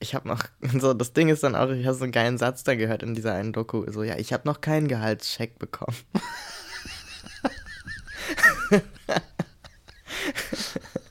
ich 0.00 0.14
habe 0.14 0.28
noch, 0.28 0.42
so 0.80 0.94
das 0.94 1.12
Ding 1.12 1.28
ist 1.28 1.42
dann 1.42 1.54
auch, 1.54 1.70
ich 1.70 1.86
habe 1.86 1.96
so 1.96 2.04
einen 2.04 2.12
geilen 2.12 2.38
Satz 2.38 2.64
da 2.64 2.74
gehört 2.74 3.02
in 3.02 3.14
dieser 3.14 3.34
einen 3.34 3.52
Doku, 3.52 3.84
so 3.90 4.02
ja, 4.02 4.16
ich 4.18 4.32
habe 4.32 4.46
noch 4.46 4.60
keinen 4.60 4.88
Gehaltscheck 4.88 5.58
bekommen. 5.58 5.96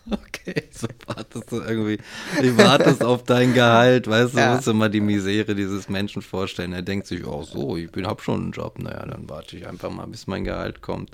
Okay, 0.10 0.64
so 0.72 0.88
wartest 1.08 1.52
du 1.52 1.62
irgendwie, 1.62 1.98
du 2.42 2.58
wartest 2.58 3.04
auf 3.04 3.24
dein 3.24 3.54
Gehalt, 3.54 4.08
weißt 4.08 4.36
du, 4.36 4.40
Ja. 4.40 4.56
musst 4.56 4.68
du 4.68 4.74
mal 4.74 4.90
die 4.90 5.02
Misere 5.02 5.54
dieses 5.56 5.90
Menschen 5.90 6.22
vorstellen. 6.22 6.72
Er 6.72 6.82
denkt 6.84 7.08
sich, 7.08 7.26
oh 7.28 7.44
so, 7.44 7.76
ich 7.76 7.92
bin, 7.92 8.08
hab 8.08 8.22
schon 8.22 8.42
einen 8.44 8.52
Job, 8.52 8.80
naja, 8.80 9.06
dann 9.06 9.30
warte 9.30 9.58
ich 9.58 9.68
einfach 9.68 9.90
mal, 9.90 10.06
bis 10.08 10.28
mein 10.28 10.46
Gehalt 10.46 10.82
kommt. 10.82 11.10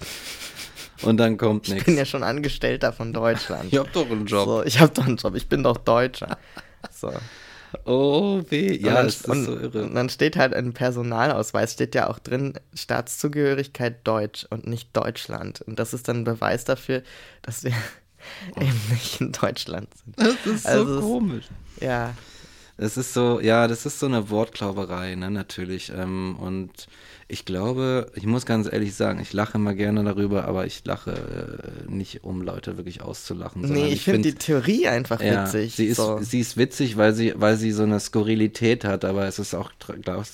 Und 1.01 1.17
dann 1.17 1.37
kommt 1.37 1.67
Ich 1.67 1.73
nichts. 1.73 1.85
bin 1.87 1.97
ja 1.97 2.05
schon 2.05 2.21
Angestellter 2.21 2.93
von 2.93 3.13
Deutschland. 3.13 3.73
Ich 3.73 3.79
hab 3.79 3.91
doch 3.93 4.09
einen 4.09 4.27
Job. 4.27 4.45
So, 4.45 4.63
ich 4.63 4.79
habe 4.79 4.93
doch 4.93 5.07
einen 5.07 5.17
Job, 5.17 5.33
ich 5.35 5.47
bin 5.49 5.63
doch 5.63 5.77
Deutscher. 5.77 6.37
So. 6.91 7.11
Oh, 7.85 8.41
weh. 8.49 8.75
Ja, 8.77 8.93
dann, 8.95 9.05
das 9.07 9.15
ist 9.21 9.27
und, 9.29 9.45
so 9.45 9.57
irre. 9.57 9.83
und 9.83 9.95
dann 9.95 10.09
steht 10.09 10.35
halt 10.37 10.53
im 10.53 10.73
Personalausweis, 10.73 11.73
steht 11.73 11.95
ja 11.95 12.09
auch 12.09 12.19
drin, 12.19 12.53
Staatszugehörigkeit 12.73 14.05
Deutsch 14.07 14.45
und 14.49 14.67
nicht 14.67 14.95
Deutschland. 14.95 15.61
Und 15.61 15.79
das 15.79 15.93
ist 15.93 16.07
dann 16.07 16.17
ein 16.17 16.23
Beweis 16.23 16.65
dafür, 16.65 17.01
dass 17.41 17.63
wir 17.63 17.73
eben 18.59 18.79
nicht 18.91 19.21
in 19.21 19.31
Deutschland 19.31 19.87
sind. 20.03 20.19
Das 20.19 20.45
ist 20.45 20.63
so 20.63 20.69
Also 20.69 20.95
es- 20.99 21.01
komisch. 21.05 21.45
Ja, 21.81 22.13
Es 22.77 22.97
ist 22.97 23.13
so, 23.13 23.39
ja, 23.39 23.67
das 23.67 23.85
ist 23.85 23.99
so 23.99 24.05
eine 24.07 24.29
Wortklauberei, 24.29 25.15
ne, 25.15 25.29
natürlich. 25.29 25.91
Ähm, 25.95 26.35
und 26.39 26.87
ich 27.27 27.45
glaube, 27.45 28.11
ich 28.15 28.25
muss 28.25 28.45
ganz 28.45 28.71
ehrlich 28.71 28.95
sagen, 28.95 29.19
ich 29.19 29.33
lache 29.33 29.57
immer 29.57 29.73
gerne 29.73 30.03
darüber, 30.03 30.45
aber 30.45 30.65
ich 30.65 30.83
lache 30.85 31.11
äh, 31.87 31.91
nicht, 31.91 32.23
um 32.23 32.41
Leute 32.41 32.77
wirklich 32.77 33.01
auszulachen. 33.01 33.61
nee, 33.61 33.87
ich 33.87 34.03
finde 34.03 34.21
die 34.23 34.29
find- 34.29 34.39
Theorie 34.41 34.87
einfach 34.87 35.21
ja, 35.21 35.45
witzig. 35.45 35.75
Sie 35.75 35.85
ist, 35.85 35.97
so. 35.97 36.19
sie 36.21 36.39
ist 36.41 36.57
witzig, 36.57 36.97
weil 36.97 37.13
sie, 37.13 37.33
weil 37.35 37.55
sie 37.57 37.71
so 37.71 37.83
eine 37.83 37.99
Skurrilität 37.99 38.83
hat, 38.85 39.05
aber 39.05 39.25
es 39.25 39.39
ist 39.39 39.53
auch 39.55 39.71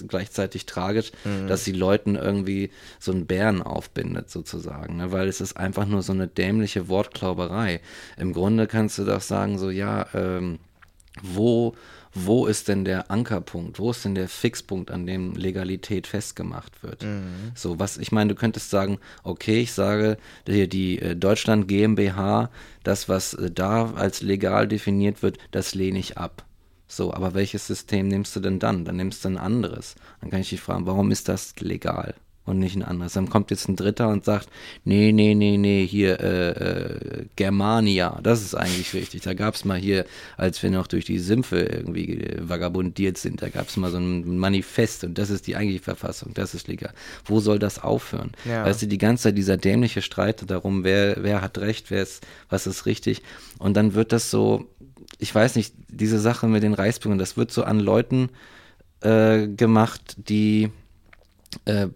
gleichzeitig 0.08 0.66
tragisch, 0.66 1.12
Mhm. 1.24 1.48
dass 1.48 1.64
sie 1.66 1.72
Leuten 1.74 2.16
irgendwie 2.16 2.72
so 3.00 3.12
einen 3.12 3.26
Bären 3.26 3.62
aufbindet, 3.62 4.30
sozusagen. 4.30 4.98
Ne? 4.98 5.12
Weil 5.12 5.28
es 5.28 5.42
ist 5.42 5.58
einfach 5.58 5.86
nur 5.86 6.02
so 6.02 6.14
eine 6.14 6.28
dämliche 6.28 6.88
Wortklauberei. 6.88 7.82
Im 8.18 8.34
Grunde 8.34 8.68
kannst 8.68 8.98
du 8.98 9.06
doch 9.06 9.22
sagen, 9.22 9.58
so, 9.58 9.70
ja, 9.70 10.08
ähm, 10.14 10.60
wo, 11.22 11.76
wo 12.14 12.48
ist 12.48 12.68
denn 12.68 12.86
der 12.86 13.12
Ankerpunkt? 13.12 13.80
Wo 13.80 13.92
ist 13.92 14.04
denn 14.04 14.16
der 14.16 14.28
Fixpunkt, 14.28 14.92
an 14.92 15.06
dem 15.06 15.34
Legalität 15.34 16.08
festgemacht 16.08 16.84
wird? 16.84 17.04
So, 17.56 17.80
was, 17.80 17.98
ich 17.98 18.12
meine, 18.12 18.30
du 18.30 18.36
könntest 18.36 18.70
sagen, 18.70 19.00
okay, 19.24 19.62
ich 19.62 19.74
sage, 19.74 20.18
hier 20.48 20.68
die 20.68 21.00
äh, 21.00 21.16
Deutschland 21.16 21.68
GmbH, 21.68 22.50
das, 22.84 23.10
was 23.10 23.34
äh, 23.36 23.52
da 23.52 23.94
als 23.94 24.22
legal 24.22 24.68
definiert 24.68 25.22
wird, 25.22 25.38
das 25.52 25.76
lehne 25.76 26.00
ich 26.00 26.18
ab. 26.18 26.46
So, 26.88 27.14
aber 27.14 27.36
welches 27.36 27.68
System 27.68 28.08
nimmst 28.08 28.36
du 28.36 28.40
denn 28.40 28.58
dann? 28.58 28.84
Dann 28.84 28.96
nimmst 28.96 29.24
du 29.24 29.30
ein 29.30 29.38
anderes. 29.38 29.96
Dann 30.22 30.32
kann 30.32 30.42
ich 30.42 30.50
dich 30.50 30.62
fragen, 30.62 30.88
warum 30.88 31.12
ist 31.12 31.30
das 31.30 31.54
legal? 31.60 32.16
Und 32.50 32.58
nicht 32.58 32.76
ein 32.76 32.82
anderes. 32.82 33.14
Dann 33.14 33.30
kommt 33.30 33.52
jetzt 33.52 33.70
ein 33.70 33.76
Dritter 33.76 34.10
und 34.10 34.26
sagt, 34.26 34.50
nee, 34.84 35.12
nee, 35.12 35.36
nee, 35.36 35.56
nee, 35.56 35.86
hier 35.86 36.20
äh, 36.20 36.50
äh, 36.50 37.26
Germania, 37.36 38.20
das 38.24 38.42
ist 38.42 38.56
eigentlich 38.56 38.96
richtig. 38.96 39.22
Da 39.22 39.36
gab 39.36 39.54
es 39.54 39.66
mal 39.66 39.78
hier, 39.78 40.04
als 40.36 40.64
wir 40.64 40.72
noch 40.72 40.88
durch 40.88 41.06
die 41.06 41.20
Sümpfe 41.20 41.60
irgendwie 41.60 42.22
äh, 42.22 42.50
vagabundiert 42.50 43.20
sind, 43.20 43.44
da 43.44 43.50
gab 43.50 43.68
es 43.68 43.78
mal 43.78 43.92
so 43.92 43.98
ein 43.98 44.40
Manifest 44.40 45.04
und 45.04 45.20
das 45.20 45.30
ist 45.30 45.46
die 45.46 45.56
eigentliche 45.56 45.84
Verfassung, 45.84 46.34
das 46.34 46.56
ist 46.56 46.68
legal. 46.68 46.92
Wo 47.24 47.40
soll 47.40 47.60
das 47.60 47.78
aufhören? 47.78 48.32
Ja. 48.46 48.66
Weißt 48.66 48.82
du, 48.82 48.88
die 48.88 48.98
ganze 48.98 49.26
Zeit 49.26 49.38
dieser 49.38 49.58
dämliche 49.58 50.02
Streit 50.02 50.50
darum, 50.50 50.84
wer, 50.84 51.18
wer 51.22 51.44
hat 51.44 51.60
recht, 51.60 51.92
wer 51.92 52.02
ist, 52.02 52.26
was 52.50 52.66
ist 52.66 52.88
richtig. 52.88 53.22
Und 53.60 53.78
dann 53.78 53.94
wird 53.94 54.12
das 54.12 54.32
so, 54.32 54.66
ich 55.20 55.36
weiß 55.36 55.56
nicht, 55.56 55.76
diese 55.88 56.20
Sache 56.20 56.48
mit 56.48 56.64
den 56.64 56.74
Reichsbürgern, 56.74 57.20
das 57.20 57.38
wird 57.38 57.52
so 57.52 57.64
an 57.64 57.80
Leuten 57.80 58.30
äh, 59.02 59.48
gemacht, 59.48 60.16
die 60.18 60.72
äh, 61.66 61.88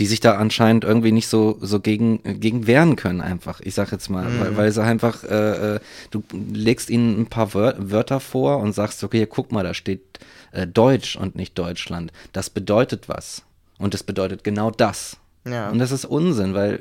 die 0.00 0.06
sich 0.06 0.20
da 0.20 0.38
anscheinend 0.38 0.82
irgendwie 0.84 1.12
nicht 1.12 1.28
so, 1.28 1.58
so 1.60 1.78
gegen, 1.78 2.22
gegen 2.40 2.66
wehren 2.66 2.96
können, 2.96 3.20
einfach. 3.20 3.60
Ich 3.60 3.74
sag 3.74 3.92
jetzt 3.92 4.08
mal, 4.08 4.26
weil, 4.40 4.56
weil 4.56 4.72
sie 4.72 4.82
einfach, 4.82 5.24
äh, 5.24 5.74
äh, 5.74 5.80
du 6.10 6.24
legst 6.32 6.88
ihnen 6.88 7.20
ein 7.20 7.26
paar 7.26 7.52
Wör 7.52 7.74
Wörter 7.76 8.18
vor 8.18 8.60
und 8.60 8.72
sagst, 8.72 9.04
okay, 9.04 9.26
guck 9.26 9.52
mal, 9.52 9.62
da 9.62 9.74
steht 9.74 10.18
äh, 10.52 10.66
Deutsch 10.66 11.16
und 11.16 11.36
nicht 11.36 11.58
Deutschland. 11.58 12.12
Das 12.32 12.48
bedeutet 12.48 13.10
was. 13.10 13.42
Und 13.78 13.92
das 13.92 14.02
bedeutet 14.02 14.42
genau 14.42 14.70
das. 14.70 15.18
Ja. 15.46 15.68
Und 15.68 15.78
das 15.78 15.92
ist 15.92 16.06
Unsinn, 16.06 16.54
weil 16.54 16.80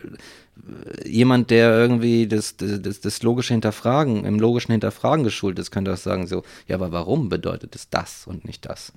äh, 1.03 1.09
jemand, 1.09 1.49
der 1.49 1.71
irgendwie 1.71 2.25
das, 2.25 2.55
das, 2.55 3.01
das 3.01 3.21
logische 3.21 3.53
Hinterfragen, 3.53 4.23
im 4.23 4.39
logischen 4.39 4.71
Hinterfragen 4.71 5.25
geschult 5.25 5.59
ist, 5.59 5.71
könnte 5.71 5.91
auch 5.91 5.97
sagen 5.97 6.25
so, 6.25 6.43
ja, 6.67 6.77
aber 6.77 6.93
warum 6.93 7.27
bedeutet 7.27 7.75
es 7.75 7.89
das 7.89 8.25
und 8.27 8.45
nicht 8.45 8.65
das? 8.65 8.93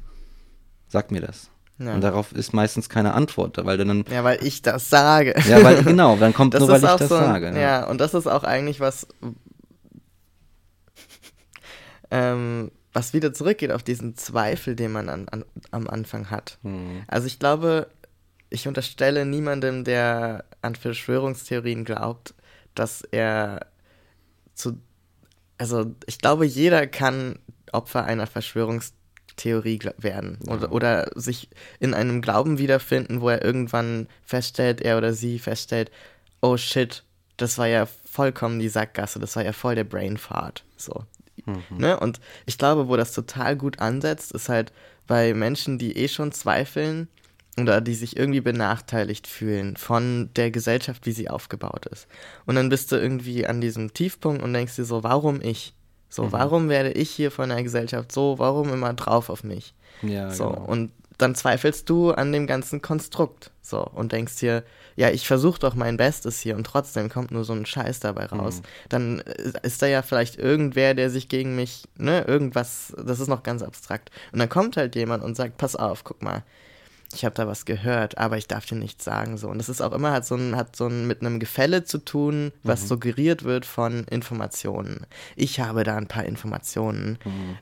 Sag 0.86 1.10
mir 1.10 1.22
das. 1.22 1.48
Ja. 1.78 1.94
Und 1.94 2.00
darauf 2.02 2.32
ist 2.32 2.52
meistens 2.52 2.88
keine 2.88 3.14
Antwort, 3.14 3.56
weil 3.64 3.76
du 3.76 3.84
dann, 3.84 4.04
ja, 4.10 4.22
weil 4.24 4.44
ich 4.44 4.62
das 4.62 4.88
sage. 4.90 5.34
ja, 5.48 5.62
weil, 5.64 5.82
genau, 5.84 6.16
dann 6.16 6.32
kommt 6.34 6.54
Das 6.54 6.60
nur, 6.60 6.68
weil 6.68 6.76
ich 6.76 6.82
das 6.88 7.00
so, 7.08 7.16
sage. 7.16 7.50
ne? 7.50 7.60
Ja, 7.60 7.86
und 7.88 8.00
das 8.00 8.14
ist 8.14 8.26
auch 8.26 8.44
eigentlich 8.44 8.78
was, 8.78 9.06
ähm, 12.10 12.70
was 12.92 13.14
wieder 13.14 13.32
zurückgeht 13.32 13.72
auf 13.72 13.82
diesen 13.82 14.16
Zweifel, 14.16 14.76
den 14.76 14.92
man 14.92 15.08
an, 15.08 15.28
an, 15.30 15.44
am 15.70 15.88
Anfang 15.88 16.30
hat. 16.30 16.58
Hm. 16.62 17.02
Also 17.08 17.26
ich 17.26 17.38
glaube, 17.38 17.88
ich 18.50 18.68
unterstelle 18.68 19.24
niemandem, 19.24 19.82
der 19.82 20.44
an 20.60 20.74
Verschwörungstheorien 20.74 21.84
glaubt, 21.84 22.34
dass 22.74 23.02
er 23.02 23.66
zu. 24.54 24.78
Also 25.58 25.94
ich 26.06 26.18
glaube, 26.18 26.44
jeder 26.44 26.86
kann 26.86 27.38
Opfer 27.72 28.04
einer 28.04 28.26
Verschwörungstheorie 28.26 29.01
gl- 29.36 29.94
werden 29.98 30.38
oder, 30.48 30.72
oder 30.72 31.10
sich 31.14 31.48
in 31.80 31.94
einem 31.94 32.22
Glauben 32.22 32.58
wiederfinden, 32.58 33.20
wo 33.20 33.28
er 33.28 33.44
irgendwann 33.44 34.08
feststellt, 34.24 34.80
er 34.80 34.98
oder 34.98 35.12
sie 35.12 35.38
feststellt, 35.38 35.90
oh 36.40 36.56
shit, 36.56 37.02
das 37.36 37.58
war 37.58 37.66
ja 37.66 37.86
vollkommen 37.86 38.58
die 38.58 38.68
Sackgasse, 38.68 39.18
das 39.18 39.36
war 39.36 39.44
ja 39.44 39.52
voll 39.52 39.74
der 39.74 39.84
Brainfart. 39.84 40.64
So. 40.76 41.04
Ne? 41.70 41.98
Und 41.98 42.20
ich 42.46 42.58
glaube, 42.58 42.88
wo 42.88 42.96
das 42.96 43.12
total 43.12 43.56
gut 43.56 43.80
ansetzt, 43.80 44.32
ist 44.32 44.48
halt 44.48 44.72
bei 45.06 45.34
Menschen, 45.34 45.78
die 45.78 45.96
eh 45.96 46.08
schon 46.08 46.30
zweifeln 46.30 47.08
oder 47.58 47.80
die 47.80 47.94
sich 47.94 48.16
irgendwie 48.16 48.40
benachteiligt 48.40 49.26
fühlen 49.26 49.76
von 49.76 50.30
der 50.36 50.50
Gesellschaft, 50.50 51.04
wie 51.04 51.12
sie 51.12 51.28
aufgebaut 51.28 51.86
ist. 51.86 52.06
Und 52.46 52.54
dann 52.54 52.68
bist 52.68 52.92
du 52.92 52.96
irgendwie 52.96 53.46
an 53.46 53.60
diesem 53.60 53.92
Tiefpunkt 53.92 54.42
und 54.42 54.52
denkst 54.52 54.76
dir 54.76 54.84
so, 54.84 55.02
warum 55.02 55.40
ich? 55.42 55.74
So, 56.12 56.30
warum 56.30 56.68
werde 56.68 56.92
ich 56.92 57.10
hier 57.10 57.30
von 57.30 57.48
der 57.48 57.62
Gesellschaft 57.62 58.12
so, 58.12 58.38
warum 58.38 58.70
immer 58.70 58.92
drauf 58.92 59.30
auf 59.30 59.44
mich? 59.44 59.72
Ja, 60.02 60.30
So, 60.30 60.50
genau. 60.50 60.64
und 60.66 60.92
dann 61.16 61.34
zweifelst 61.34 61.88
du 61.88 62.10
an 62.10 62.32
dem 62.32 62.46
ganzen 62.46 62.82
Konstrukt. 62.82 63.50
So, 63.62 63.82
und 63.82 64.12
denkst 64.12 64.36
dir, 64.36 64.62
ja, 64.94 65.08
ich 65.08 65.26
versuche 65.26 65.58
doch 65.58 65.74
mein 65.74 65.96
Bestes 65.96 66.38
hier 66.40 66.54
und 66.56 66.64
trotzdem 66.64 67.08
kommt 67.08 67.30
nur 67.30 67.44
so 67.44 67.54
ein 67.54 67.64
Scheiß 67.64 68.00
dabei 68.00 68.26
raus. 68.26 68.58
Mhm. 68.58 68.88
Dann 68.90 69.18
ist 69.62 69.80
da 69.80 69.86
ja 69.86 70.02
vielleicht 70.02 70.36
irgendwer, 70.38 70.92
der 70.92 71.08
sich 71.08 71.28
gegen 71.30 71.56
mich, 71.56 71.84
ne, 71.96 72.22
irgendwas, 72.26 72.92
das 73.02 73.18
ist 73.20 73.28
noch 73.28 73.42
ganz 73.42 73.62
abstrakt. 73.62 74.10
Und 74.32 74.38
dann 74.40 74.50
kommt 74.50 74.76
halt 74.76 74.94
jemand 74.96 75.24
und 75.24 75.34
sagt, 75.34 75.56
pass 75.56 75.76
auf, 75.76 76.04
guck 76.04 76.22
mal, 76.22 76.42
ich 77.14 77.24
habe 77.24 77.34
da 77.34 77.46
was 77.46 77.64
gehört, 77.64 78.18
aber 78.18 78.36
ich 78.36 78.48
darf 78.48 78.66
dir 78.66 78.76
nichts 78.76 79.04
sagen 79.04 79.36
so. 79.36 79.48
Und 79.48 79.58
das 79.58 79.68
ist 79.68 79.80
auch 79.80 79.92
immer 79.92 80.12
hat 80.12 80.26
so 80.26 80.34
ein 80.34 80.56
hat 80.56 80.76
so 80.76 80.86
ein 80.86 81.06
mit 81.06 81.20
einem 81.20 81.40
Gefälle 81.40 81.84
zu 81.84 81.98
tun, 81.98 82.52
was 82.62 82.88
suggeriert 82.88 83.44
wird 83.44 83.66
von 83.66 84.04
Informationen. 84.04 85.06
Ich 85.36 85.60
habe 85.60 85.84
da 85.84 85.96
ein 85.96 86.08
paar 86.08 86.24
Informationen. 86.24 87.18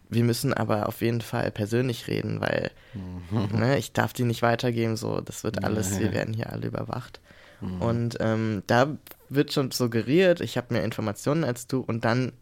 Wir 0.08 0.24
müssen 0.24 0.52
aber 0.54 0.88
auf 0.88 1.00
jeden 1.00 1.20
Fall 1.20 1.50
persönlich 1.50 2.08
reden, 2.08 2.40
weil 2.40 2.70
ne, 3.52 3.78
ich 3.78 3.92
darf 3.92 4.12
die 4.12 4.24
nicht 4.24 4.42
weitergeben. 4.42 4.96
So, 4.96 5.20
das 5.20 5.44
wird 5.44 5.64
alles. 5.64 5.98
Wir 5.98 6.12
werden 6.12 6.34
hier 6.34 6.50
alle 6.50 6.66
überwacht. 6.66 7.20
Und 7.78 8.16
ähm, 8.20 8.62
da 8.66 8.96
wird 9.28 9.52
schon 9.52 9.70
suggeriert, 9.70 10.40
ich 10.40 10.56
habe 10.56 10.74
mehr 10.74 10.84
Informationen 10.84 11.44
als 11.44 11.66
du 11.66 11.80
und 11.80 12.04
dann 12.04 12.32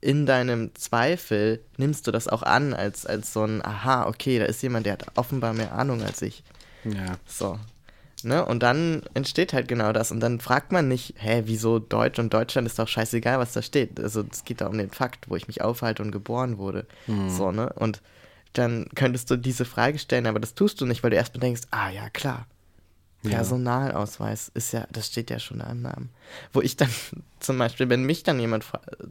in 0.00 0.26
deinem 0.26 0.74
Zweifel 0.74 1.60
nimmst 1.76 2.06
du 2.06 2.10
das 2.10 2.28
auch 2.28 2.42
an 2.42 2.72
als, 2.72 3.06
als 3.06 3.32
so 3.32 3.44
ein, 3.44 3.64
aha, 3.64 4.06
okay, 4.06 4.38
da 4.38 4.46
ist 4.46 4.62
jemand, 4.62 4.86
der 4.86 4.94
hat 4.94 5.06
offenbar 5.16 5.52
mehr 5.52 5.72
Ahnung 5.72 6.02
als 6.02 6.22
ich. 6.22 6.42
Ja. 6.84 7.16
So. 7.26 7.58
Ne? 8.22 8.44
Und 8.44 8.62
dann 8.62 9.02
entsteht 9.14 9.52
halt 9.52 9.68
genau 9.68 9.92
das. 9.92 10.10
Und 10.10 10.20
dann 10.20 10.40
fragt 10.40 10.72
man 10.72 10.88
nicht, 10.88 11.14
hä, 11.18 11.42
wieso 11.46 11.78
Deutsch 11.78 12.18
und 12.18 12.32
Deutschland 12.32 12.66
ist 12.66 12.78
doch 12.78 12.88
scheißegal, 12.88 13.38
was 13.38 13.52
da 13.52 13.62
steht. 13.62 14.00
Also 14.00 14.24
es 14.30 14.44
geht 14.44 14.60
da 14.60 14.66
um 14.66 14.78
den 14.78 14.90
Fakt, 14.90 15.30
wo 15.30 15.36
ich 15.36 15.48
mich 15.48 15.62
aufhalte 15.62 16.02
und 16.02 16.12
geboren 16.12 16.58
wurde. 16.58 16.86
So, 17.28 17.52
ne? 17.52 17.72
Und 17.74 18.02
dann 18.52 18.88
könntest 18.94 19.30
du 19.30 19.36
diese 19.36 19.64
Frage 19.64 19.98
stellen, 19.98 20.26
aber 20.26 20.40
das 20.40 20.54
tust 20.54 20.80
du 20.80 20.86
nicht, 20.86 21.02
weil 21.02 21.10
du 21.10 21.16
erstmal 21.16 21.40
denkst, 21.40 21.62
ah 21.70 21.90
ja, 21.90 22.10
klar. 22.10 22.46
Ja. 23.22 23.30
Personalausweis 23.30 24.50
ist 24.54 24.72
ja, 24.72 24.86
das 24.90 25.06
steht 25.06 25.30
ja 25.30 25.38
schon 25.38 25.60
im 25.60 25.82
Namen. 25.82 26.08
Wo 26.52 26.62
ich 26.62 26.76
dann 26.76 26.88
zum 27.40 27.58
Beispiel, 27.58 27.88
wenn 27.88 28.04
mich 28.04 28.22
dann 28.22 28.40
jemand 28.40 28.64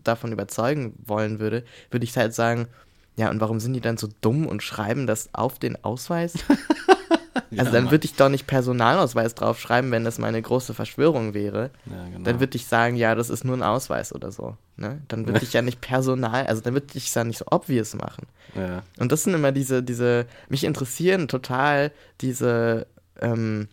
davon 0.03 0.31
überzeugen 0.31 0.93
wollen 1.05 1.39
würde, 1.39 1.63
würde 1.91 2.05
ich 2.05 2.17
halt 2.17 2.33
sagen, 2.33 2.67
ja, 3.15 3.29
und 3.29 3.41
warum 3.41 3.59
sind 3.59 3.73
die 3.73 3.81
dann 3.81 3.97
so 3.97 4.07
dumm 4.21 4.47
und 4.47 4.63
schreiben 4.63 5.05
das 5.05 5.29
auf 5.33 5.59
den 5.59 5.83
Ausweis? 5.83 6.33
also 7.51 7.71
dann 7.71 7.83
Mann. 7.83 7.91
würde 7.91 8.05
ich 8.05 8.15
doch 8.15 8.29
nicht 8.29 8.47
Personalausweis 8.47 9.35
draufschreiben, 9.35 9.91
wenn 9.91 10.05
das 10.05 10.17
meine 10.19 10.41
große 10.41 10.73
Verschwörung 10.73 11.33
wäre. 11.33 11.69
Ja, 11.85 12.05
genau. 12.05 12.23
Dann 12.23 12.39
würde 12.39 12.55
ich 12.55 12.65
sagen, 12.65 12.95
ja, 12.95 13.15
das 13.15 13.29
ist 13.29 13.43
nur 13.43 13.57
ein 13.57 13.63
Ausweis 13.63 14.13
oder 14.15 14.31
so. 14.31 14.55
Ne? 14.77 15.01
Dann 15.09 15.27
würde 15.27 15.43
ich 15.43 15.53
ja 15.53 15.61
nicht 15.61 15.81
Personal, 15.81 16.47
also 16.47 16.61
dann 16.61 16.73
würde 16.73 16.87
ich 16.93 17.07
es 17.07 17.13
ja 17.13 17.25
nicht 17.25 17.39
so 17.39 17.45
obvious 17.51 17.93
machen. 17.93 18.25
ja. 18.55 18.83
Und 18.97 19.11
das 19.11 19.23
sind 19.23 19.33
immer 19.33 19.51
diese, 19.51 19.83
diese, 19.83 20.25
mich 20.47 20.63
interessieren 20.63 21.27
total 21.27 21.91
diese, 22.21 22.87
ähm, 23.19 23.67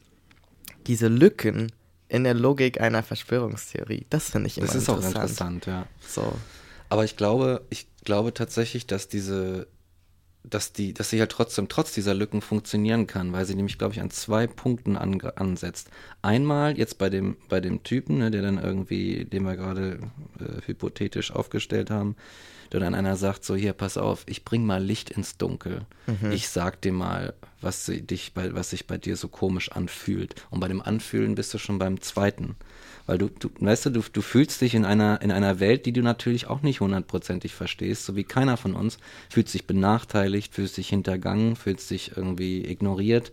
diese 0.86 1.08
Lücken 1.08 1.72
in 2.08 2.24
der 2.24 2.34
Logik 2.34 2.80
einer 2.80 3.02
Verschwörungstheorie. 3.02 4.06
Das 4.10 4.30
finde 4.30 4.46
ich 4.46 4.58
immer 4.58 4.66
Das 4.66 4.76
ist 4.76 4.88
interessant. 4.88 5.16
auch 5.16 5.22
interessant, 5.22 5.66
ja. 5.66 5.86
So. 6.06 6.32
Aber 6.88 7.04
ich 7.04 7.16
glaube, 7.16 7.62
ich 7.70 7.88
glaube 8.04 8.32
tatsächlich, 8.32 8.86
dass 8.86 9.08
diese, 9.08 9.66
dass 10.44 10.72
die, 10.72 10.94
dass 10.94 11.10
sie 11.10 11.18
halt 11.18 11.32
trotzdem, 11.32 11.68
trotz 11.68 11.92
dieser 11.92 12.14
Lücken 12.14 12.40
funktionieren 12.40 13.08
kann, 13.08 13.32
weil 13.32 13.44
sie 13.44 13.56
nämlich, 13.56 13.78
glaube 13.78 13.94
ich, 13.94 14.00
an 14.00 14.10
zwei 14.10 14.46
Punkten 14.46 14.96
an, 14.96 15.20
ansetzt. 15.20 15.90
Einmal 16.22 16.78
jetzt 16.78 16.98
bei 16.98 17.10
dem, 17.10 17.36
bei 17.48 17.60
dem 17.60 17.82
Typen, 17.82 18.18
ne, 18.18 18.30
der 18.30 18.42
dann 18.42 18.58
irgendwie, 18.58 19.24
den 19.24 19.42
wir 19.42 19.56
gerade 19.56 19.98
äh, 20.38 20.66
hypothetisch 20.66 21.32
aufgestellt 21.32 21.90
haben, 21.90 22.14
der 22.72 22.80
dann 22.80 22.94
einer 22.94 23.16
sagt, 23.16 23.44
so 23.44 23.54
hier, 23.54 23.72
pass 23.72 23.96
auf, 23.96 24.24
ich 24.26 24.44
bring 24.44 24.64
mal 24.64 24.82
Licht 24.82 25.10
ins 25.10 25.36
Dunkel. 25.38 25.86
Ich 26.32 26.48
sag 26.48 26.80
dir 26.82 26.92
mal, 26.92 27.34
was, 27.60 27.86
sie- 27.86 28.02
dich 28.02 28.32
bei, 28.34 28.54
was 28.54 28.70
sich 28.70 28.86
bei 28.86 28.96
dir 28.98 29.16
so 29.16 29.28
komisch 29.28 29.72
anfühlt. 29.72 30.34
Und 30.50 30.60
bei 30.60 30.68
dem 30.68 30.80
Anfühlen 30.82 31.34
bist 31.34 31.52
du 31.54 31.58
schon 31.58 31.78
beim 31.78 32.00
zweiten. 32.00 32.56
Weil 33.06 33.18
du, 33.18 33.28
du 33.28 33.50
weißt 33.60 33.86
du, 33.86 33.90
du, 33.90 34.02
du 34.12 34.20
fühlst 34.20 34.60
dich 34.60 34.74
in 34.74 34.84
einer, 34.84 35.20
in 35.22 35.30
einer 35.30 35.60
Welt, 35.60 35.86
die 35.86 35.92
du 35.92 36.02
natürlich 36.02 36.48
auch 36.48 36.62
nicht 36.62 36.80
hundertprozentig 36.80 37.54
verstehst, 37.54 38.04
so 38.04 38.16
wie 38.16 38.24
keiner 38.24 38.56
von 38.56 38.74
uns, 38.74 38.98
fühlt 39.30 39.48
sich 39.48 39.66
benachteiligt, 39.66 40.54
fühlt 40.54 40.72
sich 40.72 40.88
hintergangen, 40.88 41.54
fühlt 41.56 41.80
sich 41.80 42.16
irgendwie 42.16 42.64
ignoriert. 42.66 43.32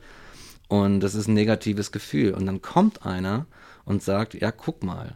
Und 0.67 0.99
das 1.01 1.15
ist 1.15 1.27
ein 1.27 1.33
negatives 1.33 1.91
Gefühl. 1.91 2.33
Und 2.33 2.45
dann 2.45 2.61
kommt 2.61 3.05
einer 3.05 3.45
und 3.85 4.01
sagt, 4.03 4.33
ja, 4.35 4.51
guck 4.51 4.83
mal, 4.83 5.15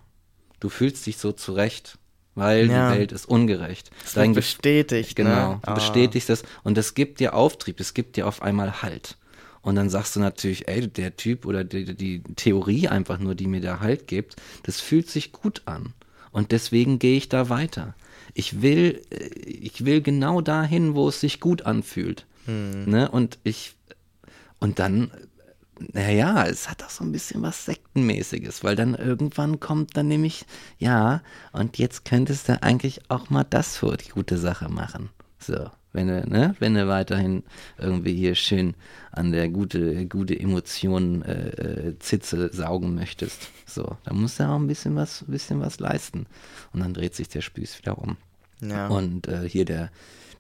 du 0.59 0.69
fühlst 0.69 1.05
dich 1.05 1.17
so 1.17 1.31
zurecht, 1.31 1.97
weil 2.37 2.69
Ja. 2.69 2.91
die 2.93 2.99
Welt 2.99 3.11
ist 3.11 3.27
ungerecht. 3.27 3.89
Das 4.03 4.13
Dein 4.13 4.29
wird 4.29 4.35
bestätigt. 4.45 5.15
Genau, 5.15 5.53
ne? 5.55 5.59
du 5.63 5.71
Ah. 5.71 5.73
bestätigst 5.73 6.29
das 6.29 6.43
und 6.63 6.77
das 6.77 6.93
gibt 6.93 7.19
dir 7.19 7.33
Auftrieb, 7.33 7.79
es 7.79 7.93
gibt 7.93 8.15
dir 8.15 8.27
auf 8.27 8.41
einmal 8.41 8.81
Halt. 8.81 9.17
Und 9.61 9.75
dann 9.75 9.89
sagst 9.89 10.15
du 10.15 10.21
natürlich, 10.21 10.67
ey, 10.69 10.87
der 10.87 11.17
Typ 11.17 11.45
oder 11.45 11.63
die, 11.65 11.93
die 11.93 12.21
Theorie 12.37 12.87
einfach 12.87 13.19
nur, 13.19 13.35
die 13.35 13.47
mir 13.47 13.59
da 13.59 13.81
Halt 13.81 14.07
gibt, 14.07 14.37
das 14.63 14.79
fühlt 14.79 15.09
sich 15.09 15.33
gut 15.33 15.63
an. 15.65 15.93
Und 16.31 16.51
deswegen 16.53 16.99
gehe 16.99 17.17
ich 17.17 17.27
da 17.27 17.49
weiter. 17.49 17.93
Ich 18.33 18.61
will, 18.61 19.01
äh, 19.09 19.25
ich 19.49 19.83
will 19.83 20.01
genau 20.01 20.39
dahin, 20.41 20.93
wo 20.95 21.09
es 21.09 21.19
sich 21.19 21.39
gut 21.39 21.63
anfühlt. 21.63 22.25
Ne? 22.45 23.09
Und 23.11 23.39
ich, 23.43 23.73
und 24.59 24.79
dann, 24.79 25.11
naja, 25.93 26.45
es 26.45 26.69
hat 26.69 26.83
auch 26.83 26.89
so 26.89 27.03
ein 27.03 27.11
bisschen 27.11 27.41
was 27.41 27.65
Sektenmäßiges, 27.65 28.63
weil 28.63 28.75
dann 28.75 28.95
irgendwann 28.95 29.59
kommt 29.59 29.97
dann 29.97 30.07
nämlich, 30.07 30.45
ja, 30.77 31.21
und 31.51 31.77
jetzt 31.77 32.05
könntest 32.05 32.49
du 32.49 32.61
eigentlich 32.61 33.01
auch 33.09 33.29
mal 33.29 33.43
das 33.43 33.77
für 33.77 33.97
die 33.97 34.09
gute 34.09 34.37
Sache 34.37 34.69
machen. 34.69 35.09
So, 35.39 35.69
wenn 35.93 36.07
du, 36.07 36.27
ne, 36.27 36.55
wenn 36.59 36.73
du 36.73 36.87
weiterhin 36.87 37.43
irgendwie 37.77 38.15
hier 38.15 38.35
schön 38.35 38.75
an 39.11 39.31
der 39.31 39.49
gute, 39.49 40.05
gute 40.07 40.39
Emotionen 40.39 41.23
äh, 41.23 41.49
äh, 41.49 41.99
Zitze 41.99 42.49
saugen 42.53 42.95
möchtest. 42.95 43.49
So, 43.65 43.97
dann 44.05 44.21
musst 44.21 44.39
du 44.39 44.47
auch 44.47 44.55
ein 44.55 44.67
bisschen 44.67 44.95
was, 44.95 45.21
ein 45.23 45.31
bisschen 45.31 45.59
was 45.59 45.79
leisten. 45.79 46.25
Und 46.71 46.79
dann 46.79 46.93
dreht 46.93 47.15
sich 47.15 47.29
der 47.29 47.41
Spieß 47.41 47.79
wieder 47.79 47.97
um. 47.97 48.17
Ja. 48.61 48.87
Und 48.87 49.27
äh, 49.27 49.47
hier 49.47 49.65
der, 49.65 49.91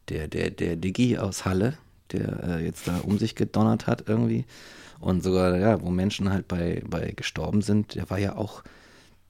der, 0.09 0.27
der, 0.27 0.49
der 0.49 0.75
Diggi 0.75 1.17
aus 1.17 1.45
Halle, 1.45 1.77
der 2.13 2.43
äh, 2.43 2.65
jetzt 2.65 2.87
da 2.87 2.99
um 2.99 3.17
sich 3.17 3.35
gedonnert 3.35 3.87
hat 3.87 4.07
irgendwie. 4.07 4.45
Und 4.99 5.23
sogar, 5.23 5.57
ja, 5.57 5.81
wo 5.81 5.89
Menschen 5.89 6.31
halt 6.31 6.47
bei, 6.47 6.83
bei 6.87 7.11
gestorben 7.11 7.61
sind, 7.61 7.95
der 7.95 8.09
war 8.09 8.17
ja 8.17 8.35
auch, 8.35 8.63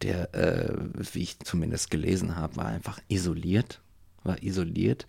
der, 0.01 0.33
äh, 0.33 0.73
wie 1.13 1.23
ich 1.23 1.39
zumindest 1.39 1.91
gelesen 1.91 2.35
habe, 2.35 2.55
war 2.55 2.67
einfach 2.67 2.99
isoliert, 3.09 3.81
war 4.23 4.41
isoliert 4.41 5.07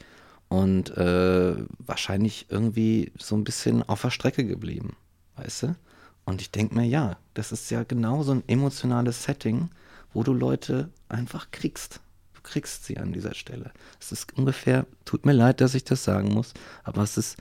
und 0.48 0.96
äh, 0.96 1.54
wahrscheinlich 1.78 2.46
irgendwie 2.48 3.12
so 3.18 3.36
ein 3.36 3.44
bisschen 3.44 3.82
auf 3.82 4.02
der 4.02 4.10
Strecke 4.10 4.44
geblieben, 4.44 4.96
weißt 5.36 5.64
du? 5.64 5.76
Und 6.24 6.40
ich 6.42 6.50
denke 6.50 6.74
mir, 6.74 6.84
ja, 6.84 7.16
das 7.34 7.52
ist 7.52 7.70
ja 7.70 7.84
genau 7.84 8.22
so 8.22 8.32
ein 8.32 8.42
emotionales 8.48 9.24
Setting, 9.24 9.70
wo 10.12 10.22
du 10.22 10.32
Leute 10.32 10.90
einfach 11.08 11.50
kriegst. 11.50 12.00
Du 12.48 12.52
kriegst 12.54 12.86
sie 12.86 12.96
an 12.96 13.12
dieser 13.12 13.34
Stelle. 13.34 13.72
Es 14.00 14.10
ist 14.10 14.36
ungefähr, 14.38 14.86
tut 15.04 15.26
mir 15.26 15.34
leid, 15.34 15.60
dass 15.60 15.74
ich 15.74 15.84
das 15.84 16.02
sagen 16.02 16.32
muss, 16.32 16.54
aber 16.82 17.02
es 17.02 17.18
ist 17.18 17.36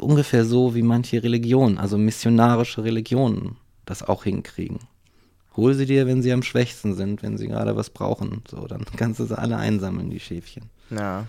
ungefähr 0.00 0.44
so, 0.44 0.74
wie 0.74 0.82
manche 0.82 1.22
Religionen, 1.22 1.78
also 1.78 1.96
missionarische 1.96 2.84
Religionen, 2.84 3.56
das 3.86 4.02
auch 4.02 4.24
hinkriegen. 4.24 4.80
Hol 5.56 5.72
sie 5.74 5.86
dir, 5.86 6.06
wenn 6.06 6.20
sie 6.22 6.32
am 6.32 6.42
schwächsten 6.42 6.94
sind, 6.94 7.22
wenn 7.22 7.38
sie 7.38 7.48
gerade 7.48 7.74
was 7.74 7.88
brauchen. 7.90 8.42
So, 8.50 8.66
dann 8.66 8.84
kannst 8.96 9.18
du 9.20 9.24
sie 9.24 9.38
alle 9.38 9.56
einsammeln, 9.56 10.10
die 10.10 10.20
Schäfchen. 10.20 10.64
ja. 10.90 11.26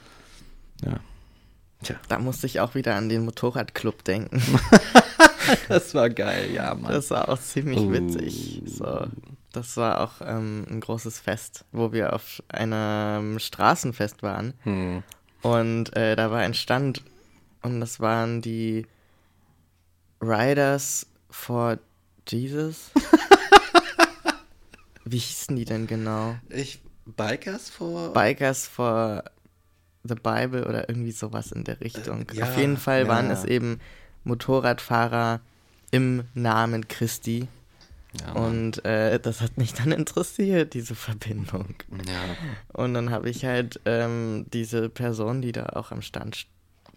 Ja. 0.84 1.00
Tja, 1.84 1.96
Da 2.10 2.20
musste 2.20 2.46
ich 2.48 2.60
auch 2.60 2.76
wieder 2.76 2.96
an 2.96 3.08
den 3.10 3.24
Motorradclub 3.26 4.04
denken. 4.04 4.42
das 5.70 5.96
war 5.96 6.10
geil, 6.10 6.52
ja, 6.54 6.76
Mann. 6.76 6.92
Das 6.92 7.10
war 7.12 7.30
auch 7.30 7.40
ziemlich 7.40 7.80
Oh. 7.80 7.92
witzig. 7.92 8.62
So. 8.66 9.08
Das 9.52 9.78
war 9.78 10.02
auch 10.02 10.22
ähm, 10.22 10.66
ein 10.70 10.80
großes 10.80 11.20
Fest, 11.20 11.66
wo 11.72 11.92
wir 11.92 12.14
auf 12.14 12.42
einem 12.48 13.40
Straßenfest 13.40 14.24
waren. 14.24 14.54
Hm. 14.64 15.04
Und 15.42 15.96
äh, 15.96 16.16
da 16.16 16.32
war 16.32 16.40
ein 16.40 16.54
Stand 16.54 17.04
und 17.62 17.80
das 17.80 18.00
waren 18.00 18.42
die 18.42 18.86
Riders 20.22 21.08
for 21.30 21.80
Jesus. 22.28 22.92
Wie 25.06 25.18
hießen 25.18 25.56
die 25.56 25.66
denn 25.66 25.88
genau? 25.88 26.36
Ich, 26.50 26.80
Bikers 27.06 27.70
for. 27.70 28.14
Bikers 28.14 28.68
for 28.68 29.24
the 30.04 30.16
Bible 30.16 30.68
oder 30.68 30.90
irgendwie 30.90 31.12
sowas 31.12 31.52
in 31.52 31.64
der 31.64 31.82
Richtung. 31.82 32.28
Äh, 32.30 32.38
ja, 32.38 32.46
Auf 32.46 32.58
jeden 32.58 32.78
Fall 32.78 33.08
waren 33.08 33.28
ja. 33.28 33.34
es 33.34 33.44
eben 33.44 33.80
Motorradfahrer 34.24 35.42
im 35.92 36.24
Namen 36.34 36.88
Christi. 36.88 37.48
Ja. 38.20 38.34
Und 38.34 38.84
äh, 38.84 39.20
das 39.20 39.42
hat 39.42 39.58
mich 39.58 39.74
dann 39.74 39.92
interessiert, 39.92 40.74
diese 40.74 40.96
Verbindung. 40.96 41.76
ja. 42.08 42.36
Und 42.74 42.94
dann 42.94 43.10
habe 43.12 43.30
ich 43.30 43.46
halt 43.46 43.80
ähm, 43.86 44.46
diese 44.52 44.90
Person, 44.90 45.42
die 45.42 45.52
da 45.52 45.68
auch 45.68 45.92
am 45.92 46.02
Stand 46.02 46.48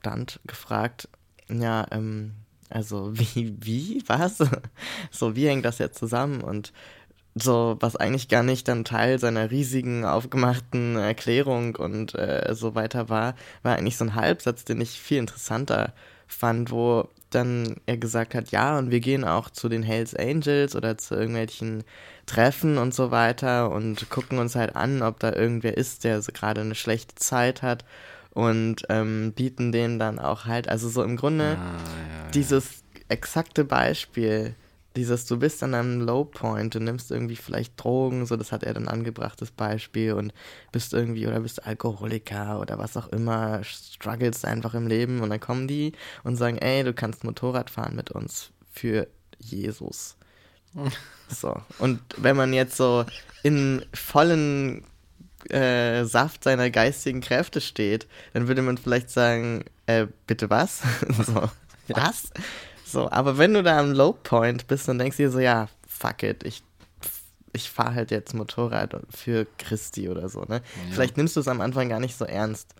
stand, 0.00 0.40
gefragt, 0.46 1.08
ja, 1.48 1.86
ähm, 1.90 2.32
also 2.68 3.10
wie, 3.18 3.56
wie, 3.60 4.02
was? 4.06 4.38
So, 5.10 5.36
wie 5.36 5.46
hängt 5.46 5.64
das 5.64 5.78
jetzt 5.78 5.98
zusammen? 5.98 6.42
Und 6.42 6.72
so, 7.34 7.76
was 7.80 7.96
eigentlich 7.96 8.28
gar 8.28 8.42
nicht 8.42 8.68
dann 8.68 8.84
Teil 8.84 9.18
seiner 9.18 9.50
riesigen, 9.50 10.04
aufgemachten 10.04 10.96
Erklärung 10.96 11.76
und 11.76 12.14
äh, 12.14 12.54
so 12.54 12.74
weiter 12.74 13.08
war, 13.08 13.34
war 13.62 13.76
eigentlich 13.76 13.96
so 13.96 14.04
ein 14.04 14.14
Halbsatz, 14.14 14.64
den 14.64 14.80
ich 14.80 15.00
viel 15.00 15.18
interessanter 15.18 15.92
fand, 16.26 16.70
wo 16.70 17.08
dann 17.34 17.76
er 17.86 17.96
gesagt 17.96 18.34
hat, 18.34 18.50
ja, 18.50 18.78
und 18.78 18.90
wir 18.90 19.00
gehen 19.00 19.24
auch 19.24 19.50
zu 19.50 19.68
den 19.68 19.82
Hells 19.82 20.14
Angels 20.14 20.74
oder 20.76 20.96
zu 20.98 21.14
irgendwelchen 21.14 21.84
Treffen 22.26 22.78
und 22.78 22.94
so 22.94 23.10
weiter 23.10 23.70
und 23.70 24.08
gucken 24.10 24.38
uns 24.38 24.54
halt 24.56 24.76
an, 24.76 25.02
ob 25.02 25.18
da 25.20 25.32
irgendwer 25.32 25.76
ist, 25.76 26.04
der 26.04 26.22
so 26.22 26.32
gerade 26.32 26.60
eine 26.60 26.74
schlechte 26.74 27.14
Zeit 27.16 27.62
hat 27.62 27.84
und 28.30 28.82
ähm, 28.88 29.32
bieten 29.34 29.72
denen 29.72 29.98
dann 29.98 30.18
auch 30.18 30.46
halt, 30.46 30.68
also 30.68 30.88
so 30.88 31.02
im 31.02 31.16
Grunde 31.16 31.56
Ah, 31.58 31.72
ja, 31.72 32.24
ja. 32.24 32.30
dieses 32.32 32.82
exakte 33.08 33.64
Beispiel, 33.64 34.54
dieses, 34.96 35.26
du 35.26 35.38
bist 35.38 35.62
an 35.62 35.74
einem 35.74 36.00
Low 36.00 36.24
Point, 36.24 36.74
du 36.74 36.80
nimmst 36.80 37.10
irgendwie 37.10 37.36
vielleicht 37.36 37.82
Drogen, 37.82 38.26
so 38.26 38.36
das 38.36 38.52
hat 38.52 38.62
er 38.62 38.74
dann 38.74 38.88
angebracht, 38.88 39.40
das 39.42 39.50
Beispiel, 39.50 40.12
und 40.12 40.32
bist 40.72 40.92
irgendwie, 40.92 41.26
oder 41.26 41.40
bist 41.40 41.66
Alkoholiker 41.66 42.60
oder 42.60 42.78
was 42.78 42.96
auch 42.96 43.08
immer, 43.08 43.62
struggles 43.64 44.44
einfach 44.44 44.74
im 44.74 44.86
Leben 44.86 45.20
und 45.20 45.30
dann 45.30 45.40
kommen 45.40 45.66
die 45.66 45.92
und 46.22 46.36
sagen, 46.36 46.58
ey, 46.58 46.84
du 46.84 46.94
kannst 46.94 47.24
Motorrad 47.24 47.70
fahren 47.70 47.96
mit 47.96 48.10
uns 48.10 48.50
für 48.72 49.08
Jesus. 49.38 50.16
So. 51.26 51.56
Und 51.78 52.00
wenn 52.18 52.36
man 52.36 52.52
jetzt 52.52 52.76
so 52.76 53.06
in 53.42 53.84
vollen 53.94 54.84
äh, 55.48 56.04
Saft 56.04 56.44
seiner 56.44 56.70
geistigen 56.70 57.22
Kräfte 57.22 57.62
steht, 57.62 58.06
dann 58.34 58.46
würde 58.46 58.60
man 58.60 58.76
vielleicht 58.76 59.08
sagen, 59.10 59.64
äh, 59.86 60.06
bitte 60.26 60.50
was? 60.50 60.82
so, 61.26 61.50
was? 61.88 62.30
So, 62.94 63.10
aber 63.10 63.38
wenn 63.38 63.52
du 63.54 63.62
da 63.62 63.78
am 63.78 63.92
Low 63.92 64.12
Point 64.12 64.66
bist 64.66 64.88
und 64.88 64.98
denkst 64.98 65.16
dir 65.16 65.30
so, 65.30 65.40
ja, 65.40 65.68
fuck 65.86 66.22
it, 66.22 66.44
ich, 66.44 66.62
ich 67.52 67.68
fahre 67.70 67.94
halt 67.94 68.10
jetzt 68.10 68.34
Motorrad 68.34 68.96
für 69.10 69.46
Christi 69.58 70.08
oder 70.08 70.28
so, 70.28 70.42
ne? 70.42 70.62
Vielleicht 70.92 71.16
nimmst 71.16 71.36
du 71.36 71.40
es 71.40 71.48
am 71.48 71.60
Anfang 71.60 71.88
gar 71.88 72.00
nicht 72.00 72.16
so 72.16 72.24
ernst. 72.24 72.74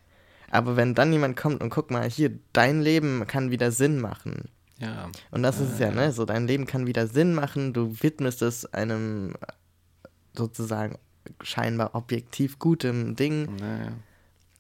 Aber 0.51 0.77
wenn 0.77 0.95
dann 0.95 1.13
jemand 1.13 1.37
kommt 1.37 1.63
und 1.63 1.71
guck 1.71 1.91
mal, 1.91 2.09
hier, 2.09 2.31
dein 2.53 2.81
Leben 2.81 3.27
kann 3.27 3.51
wieder 3.51 3.73
Sinn 3.73 4.01
machen. 4.01 4.49
Ja. 4.79 5.11
Und 5.31 5.43
das 5.43 5.59
ist 5.61 5.73
es 5.75 5.79
ja, 5.81 5.91
ne? 5.91 6.13
So, 6.13 6.25
dein 6.25 6.47
Leben 6.47 6.67
kann 6.67 6.87
wieder 6.87 7.07
Sinn 7.07 7.35
machen, 7.35 7.73
du 7.73 7.97
widmest 8.01 8.43
es 8.43 8.67
einem 8.73 9.35
äh, 9.41 10.09
sozusagen 10.37 10.97
scheinbar 11.43 11.95
objektiv 11.95 12.59
gutem 12.59 13.17
Ding. 13.17 13.57
Naja. 13.57 13.93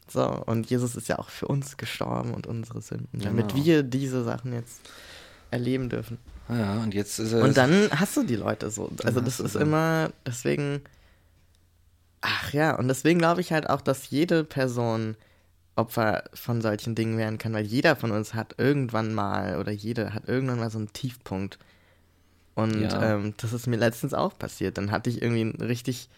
So, 0.09 0.25
und 0.47 0.69
Jesus 0.69 0.97
ist 0.97 1.09
ja 1.09 1.19
auch 1.19 1.29
für 1.29 1.47
uns 1.47 1.77
gestorben 1.77 2.35
und 2.35 2.47
unsere 2.47 2.81
Sünden, 2.83 3.21
damit 3.21 3.53
Genau. 3.53 3.65
wir 3.65 3.83
diese 3.83 4.23
Sachen 4.25 4.53
jetzt 4.53 4.81
erleben 5.55 5.89
dürfen. 5.89 6.19
Ja, 6.49 6.75
und 6.83 6.93
jetzt 6.93 7.19
ist 7.19 7.33
er. 7.33 7.43
Und 7.43 7.57
dann 7.57 7.89
hast 7.91 8.17
du 8.17 8.23
die 8.23 8.37
Leute 8.37 8.71
so. 8.71 8.91
Also 9.05 9.21
das 9.21 9.41
ist 9.41 9.57
immer, 9.57 10.11
deswegen, 10.27 10.83
ach 12.21 12.53
ja, 12.53 12.77
und 12.77 12.89
deswegen 12.89 13.19
glaube 13.19 13.41
ich 13.41 13.53
halt 13.53 13.69
auch, 13.71 13.81
dass 13.81 14.11
jede 14.11 14.45
Person 14.45 15.17
Opfer 15.77 16.25
von 16.35 16.61
solchen 16.63 16.95
Dingen 16.95 17.19
werden 17.19 17.39
kann, 17.39 17.53
weil 17.53 17.65
jeder 17.67 17.97
von 17.97 18.13
uns 18.13 18.35
hat 18.35 18.55
irgendwann 18.59 19.13
mal 19.13 19.59
oder 19.59 19.73
jede 19.73 20.15
hat 20.15 20.29
irgendwann 20.29 20.61
mal 20.61 20.71
so 20.71 20.79
einen 20.79 20.93
Tiefpunkt. 20.93 21.59
Und 22.55 22.81
Ja. 22.81 23.15
ähm, 23.15 23.35
das 23.39 23.53
ist 23.53 23.67
mir 23.67 23.77
letztens 23.77 24.15
auch 24.15 24.39
passiert. 24.39 24.79
Dann 24.79 24.93
hatte 24.93 25.11
ich 25.11 25.21
irgendwie 25.21 25.53
eine 25.59 25.69
richtig, 25.69 26.09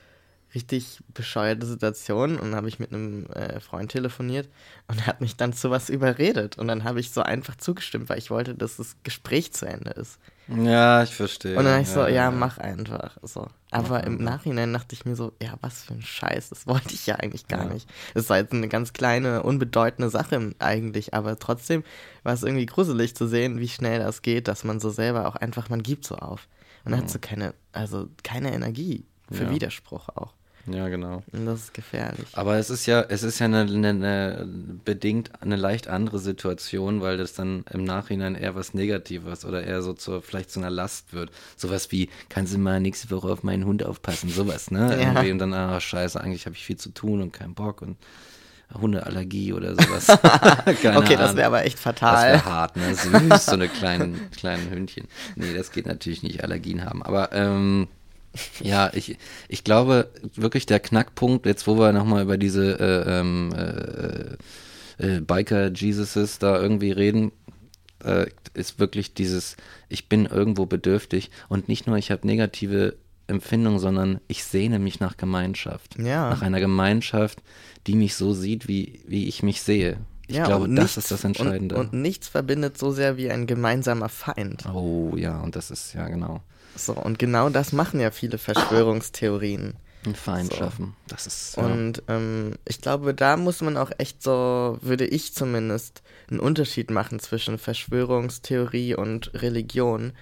richtig 0.55 1.03
bescheuerte 1.13 1.67
Situation 1.67 2.39
und 2.39 2.55
habe 2.55 2.69
ich 2.69 2.79
mit 2.79 2.93
einem 2.93 3.27
äh, 3.27 3.61
Freund 3.61 3.91
telefoniert 3.93 4.49
und 4.89 4.99
er 5.01 5.07
hat 5.07 5.21
mich 5.21 5.37
dann 5.37 5.53
zu 5.53 5.71
was 5.71 5.89
überredet. 5.91 6.57
Und 6.59 6.69
dann 6.69 6.85
habe 6.85 7.01
ich 7.01 7.11
so 7.11 7.23
einfach 7.23 7.57
zugestimmt, 7.57 8.09
weil 8.09 8.19
ich 8.19 8.31
wollte, 8.31 8.55
dass 8.55 8.77
das 8.77 8.97
Gespräch 9.03 9.53
zu 9.53 9.67
Ende 9.67 9.91
ist. 9.91 10.19
Ja, 10.49 11.03
ich 11.03 11.15
verstehe. 11.15 11.59
Und 11.59 11.65
dann 11.65 11.73
habe 11.75 11.83
ich 11.83 11.91
so, 11.91 12.07
ja, 12.07 12.31
mach 12.31 12.59
einfach. 12.59 13.17
So. 13.23 13.49
Aber 13.71 14.05
im 14.05 14.21
einfach. 14.21 14.25
Nachhinein 14.25 14.73
dachte 14.73 14.95
ich 14.95 15.05
mir 15.05 15.17
so, 15.17 15.33
ja, 15.43 15.55
was 15.61 15.83
für 15.83 15.95
ein 15.95 16.03
Scheiß, 16.03 16.51
das 16.51 16.67
wollte 16.69 16.95
ich 16.95 17.07
ja 17.07 17.17
eigentlich 17.17 17.49
gar 17.49 17.65
Ja. 17.65 17.73
nicht. 17.73 17.89
Das 18.15 18.29
war 18.31 18.37
jetzt 18.39 18.53
eine 18.53 18.69
ganz 18.69 18.93
kleine, 18.93 19.43
unbedeutende 19.43 20.09
Sache 20.11 20.55
eigentlich, 20.61 21.15
aber 21.15 21.39
trotzdem 21.39 21.83
war 22.23 22.33
es 22.35 22.45
irgendwie 22.45 22.67
gruselig 22.67 23.17
zu 23.17 23.27
sehen, 23.27 23.59
wie 23.59 23.69
schnell 23.69 23.99
das 23.99 24.23
geht, 24.23 24.47
dass 24.49 24.65
man 24.65 24.79
so 24.81 24.91
selber 24.91 25.27
auch 25.27 25.37
einfach, 25.37 25.69
man 25.69 25.83
gibt 25.83 26.07
so 26.07 26.15
auf. 26.17 26.49
Und 26.85 26.93
dann 26.93 27.01
hat 27.01 27.11
so 27.11 27.19
keine, 27.19 27.55
also 27.73 28.09
keine 28.23 28.53
Energie 28.55 29.05
für. 29.31 29.45
Ja. 29.45 29.51
Widerspruch 29.51 30.09
auch. 30.11 30.33
Ja, 30.69 30.89
genau. 30.89 31.23
Und 31.33 31.47
das 31.47 31.61
ist 31.61 31.75
gefährlich. 31.75 32.27
Aber 32.33 32.57
es 32.57 32.71
ist 32.71 32.87
ja, 32.87 33.01
es 33.03 33.23
ist 33.23 33.39
ja 33.39 33.47
eine, 33.47 33.61
eine, 33.61 33.89
eine 33.91 34.49
bedingt 34.85 35.31
eine 35.41 35.55
leicht 35.55 35.87
andere 35.87 36.19
Situation, 36.19 37.01
weil 37.01 37.17
das 37.19 37.35
dann 37.35 37.65
im 37.73 37.85
Nachhinein 37.85 38.35
eher 38.35 38.57
was 38.57 38.75
Negatives 38.75 39.45
oder 39.45 39.63
eher 39.63 39.83
so 39.83 39.93
zur, 39.93 40.23
vielleicht 40.23 40.51
zu 40.51 40.59
einer 40.59 40.71
Last 40.71 41.13
wird. 41.13 41.31
Sowas 41.57 41.93
wie, 41.93 42.11
kannst 42.29 42.53
du 42.53 42.59
mal 42.59 42.81
nächste 42.81 43.11
Woche 43.13 43.29
auf 43.29 43.45
meinen 43.45 43.65
Hund 43.65 43.85
aufpassen, 43.85 44.29
sowas, 44.29 44.73
ne? 44.73 44.91
Ja. 44.91 44.99
Irgendwie 44.99 45.31
und 45.31 45.39
dann, 45.39 45.55
ah, 45.55 45.81
scheiße, 45.81 46.21
eigentlich 46.21 46.47
habe 46.47 46.57
ich 46.57 46.65
viel 46.65 46.77
zu 46.77 46.91
tun 46.91 47.23
und 47.23 47.33
keinen 47.33 47.55
Bock 47.55 47.81
und 47.81 47.97
Hundeallergie 48.75 49.53
oder 49.53 49.75
sowas. 49.75 50.09
Okay, 50.67 51.15
das 51.15 51.31
Ahnung. 51.31 51.37
wäre 51.37 51.47
aber 51.47 51.65
echt 51.65 51.77
Das 51.77 51.83
fatal. 51.83 52.33
wäre 52.33 52.45
hart, 52.45 52.77
ne? 52.77 52.93
Süß, 52.93 53.47
so 53.47 53.53
eine 53.53 53.69
kleinen, 53.69 54.33
kleinen 54.33 54.69
Hündchen. 54.71 55.07
Nee, 55.37 55.55
das 55.55 55.71
geht 55.71 55.87
natürlich 55.87 56.25
nicht, 56.25 56.43
Allergien 56.43 56.85
haben. 56.85 57.05
Aber 57.05 57.31
ähm, 57.33 57.87
ja, 58.63 58.91
ich, 58.95 59.19
ich 59.49 59.65
glaube 59.65 60.11
wirklich 60.35 60.67
der 60.67 60.81
Knackpunkt, 60.81 61.47
jetzt 61.47 61.67
wo 61.67 61.79
wir 61.79 61.93
nochmal 61.93 62.23
über 62.23 62.37
diese 62.39 62.79
äh, 62.79 63.21
ähm, 63.21 63.53
äh, 63.55 64.37
äh, 65.17 65.21
Biker 65.21 65.71
Jesuses 65.73 66.39
da 66.39 66.61
irgendwie 66.61 66.91
reden, 66.93 67.33
äh, 68.05 68.27
ist 68.55 68.79
wirklich 68.79 69.15
dieses, 69.15 69.57
ich 69.89 70.09
bin 70.09 70.27
irgendwo 70.27 70.67
bedürftig 70.67 71.31
und 71.49 71.69
nicht 71.69 71.87
nur 71.87 71.97
ich 71.97 72.11
habe 72.11 72.27
negative 72.27 72.97
Empfindungen, 73.29 73.79
sondern 73.81 74.21
ich 74.29 74.45
sehne 74.45 74.79
mich 74.79 75.01
nach 75.01 75.17
Gemeinschaft. 75.17 75.97
Ja. 75.99 76.31
Nach 76.31 76.43
einer 76.43 76.61
Gemeinschaft, 76.61 77.43
die 77.87 77.95
mich 77.97 78.15
so 78.15 78.33
sieht, 78.35 78.69
wie, 78.69 79.01
wie 79.07 79.27
ich 79.27 79.43
mich 79.43 79.63
sehe. 79.63 79.99
Ich 80.29 80.43
glaube, 80.43 80.65
und 80.65 80.75
das 80.77 80.85
nichts- 80.85 80.97
ist 80.97 81.11
das 81.11 81.25
Entscheidende. 81.25 81.77
Und, 81.77 81.93
und 81.93 82.01
nichts 82.03 82.29
verbindet 82.29 82.79
so 82.79 82.91
sehr 82.91 83.17
wie 83.17 83.31
ein 83.31 83.47
gemeinsamer 83.47 84.09
Feind. 84.09 84.65
Oh 84.73 85.15
ja, 85.17 85.41
und 85.41 85.55
das 85.57 85.71
ist 85.71 85.93
ja 85.95 86.09
genau. 86.09 86.41
So, 86.77 86.93
und 86.93 87.19
genau 87.19 87.49
das 87.49 87.73
machen 87.73 88.01
ja 88.01 88.11
viele 88.11 88.39
Verschwörungstheorien. 88.39 89.75
Ein 90.05 90.15
Feind 90.15 90.53
So. 90.53 90.59
schaffen. 90.59 90.95
Das 91.09 91.27
ist. 91.27 91.57
Ja. 91.57 91.65
Und 91.65 92.03
ähm, 92.09 92.53
ich 92.65 92.81
glaube, 92.81 93.13
da 93.13 93.37
muss 93.37 93.61
man 93.61 93.77
auch 93.77 93.91
echt 93.99 94.23
so, 94.23 94.79
würde 94.81 95.05
ich 95.07 95.35
zumindest, 95.35 96.03
einen 96.31 96.41
Unterschied 96.41 96.91
machen 96.91 97.19
zwischen 97.19 97.59
Verschwörungstheorie 97.59 98.95
und 98.95 99.33
Religion. 99.35 100.13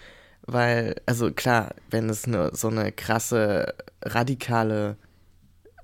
Weil, 0.46 0.96
also 1.06 1.30
klar, 1.32 1.74
wenn 1.90 2.08
es 2.10 2.26
nur 2.26 2.54
so 2.54 2.68
eine 2.68 2.92
krasse, 2.92 3.74
radikale 4.02 4.96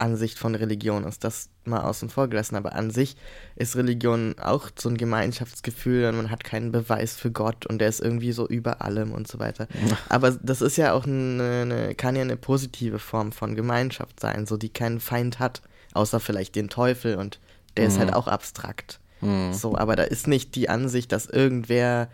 Ansicht 0.01 0.39
von 0.39 0.55
Religion 0.55 1.05
ist, 1.05 1.25
das 1.25 1.49
mal 1.65 1.81
außen 1.81 2.09
vor 2.09 2.29
gelassen. 2.29 2.57
Aber 2.57 2.75
an 2.75 2.91
sich 2.91 3.17
ist 3.57 3.77
Religion 3.77 4.35
auch 4.41 4.71
so 4.77 4.89
ein 4.89 4.97
Gemeinschaftsgefühl 4.97 6.07
und 6.07 6.17
man 6.17 6.31
hat 6.31 6.45
keinen 6.45 6.73
Beweis 6.73 7.17
für 7.17 7.31
Gott 7.31 7.67
und 7.67 7.79
der 7.81 7.89
ist 7.89 8.01
irgendwie 8.01 8.33
so 8.33 8.49
über 8.49 8.83
allem 8.83 9.13
und 9.13 9.29
so 9.29 9.39
weiter. 9.39 9.69
Aber 10.09 10.31
das 10.31 10.63
ist 10.63 10.77
ja 10.77 10.93
auch 10.93 11.07
eine, 11.07 11.63
eine, 11.63 11.95
kann 11.95 12.17
ja 12.17 12.23
eine 12.23 12.37
positive 12.37 12.99
Form 12.99 13.33
von 13.33 13.55
Gemeinschaft 13.55 14.21
sein, 14.21 14.47
so 14.47 14.57
die 14.57 14.71
keinen 14.71 15.01
Feind 15.01 15.39
hat, 15.39 15.63
außer 15.93 16.21
vielleicht 16.21 16.57
den 16.57 16.69
Teufel 16.69 17.17
und 17.17 17.39
der 17.77 17.87
ist 17.87 17.99
halt 17.99 18.13
auch 18.13 18.27
abstrakt. 18.27 19.01
Hm. 19.21 19.53
So, 19.53 19.77
aber 19.77 19.97
da 19.97 20.03
ist 20.03 20.27
nicht 20.27 20.55
die 20.55 20.69
Ansicht, 20.69 21.13
dass 21.13 21.27
irgendwer 21.27 22.09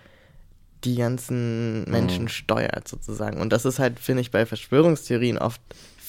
die 0.85 0.97
ganzen 0.97 1.85
Menschen 1.91 2.29
steuert, 2.29 2.87
sozusagen. 2.87 3.41
Und 3.41 3.53
das 3.53 3.65
ist 3.65 3.79
halt, 3.79 3.99
finde 3.99 4.21
ich, 4.21 4.31
bei 4.31 4.47
Verschwörungstheorien 4.47 5.39
oft 5.39 5.61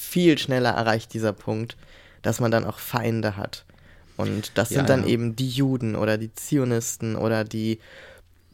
viel 0.07 0.37
schneller 0.37 0.71
erreicht, 0.71 1.13
dieser 1.13 1.33
Punkt, 1.33 1.77
dass 2.21 2.39
man 2.39 2.51
dann 2.51 2.65
auch 2.65 2.79
Feinde 2.79 3.37
hat. 3.37 3.65
Und 4.15 4.57
das 4.57 4.71
Ja, 4.71 4.77
sind 4.77 4.89
dann 4.89 5.01
ja. 5.03 5.09
eben 5.09 5.35
die 5.35 5.49
Juden 5.49 5.95
oder 5.95 6.17
die 6.17 6.33
Zionisten 6.33 7.15
oder 7.15 7.43
die, 7.43 7.79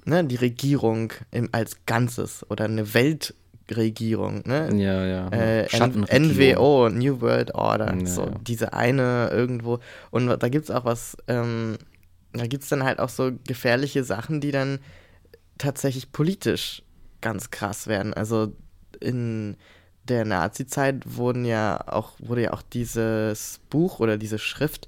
ne, 0.06 0.24
die 0.26 0.36
Regierung 0.36 1.14
im, 1.32 1.50
als 1.54 1.78
Ganzes 1.86 2.46
oder 2.50 2.66
eine 2.66 2.94
Weltregierung, 2.94 4.44
ne? 4.46 4.70
ja, 4.76 5.06
ja. 5.06 5.30
äh. 5.30 5.68
NWO, 6.20 6.90
New 6.90 7.22
World 7.22 7.56
Order, 7.56 7.96
Ja, 7.98 8.06
so 8.06 8.32
diese 8.46 8.74
eine 8.74 9.30
irgendwo. 9.32 9.80
Und 10.12 10.28
da 10.28 10.50
gibt 10.50 10.66
es 10.66 10.72
auch 10.72 10.84
was, 10.84 11.16
ähm, 11.28 11.78
da 12.34 12.46
gibt 12.48 12.64
es 12.64 12.70
dann 12.70 12.84
halt 12.84 13.00
auch 13.00 13.10
so 13.10 13.32
gefährliche 13.48 14.04
Sachen, 14.04 14.42
die 14.42 14.52
dann 14.52 14.80
tatsächlich 15.58 16.12
politisch 16.12 16.84
ganz 17.22 17.52
krass 17.52 17.88
werden. 17.88 18.14
Also 18.14 18.54
in 19.00 19.56
der 20.10 20.26
Nazi-Zeit 20.26 21.04
wurden 21.18 21.46
ja 21.46 21.80
auch, 21.88 22.12
wurde 22.20 22.44
ja 22.44 22.54
auch 22.54 22.62
dieses 22.62 23.60
Buch 23.70 24.00
oder 24.00 24.18
diese 24.18 24.38
Schrift 24.40 24.88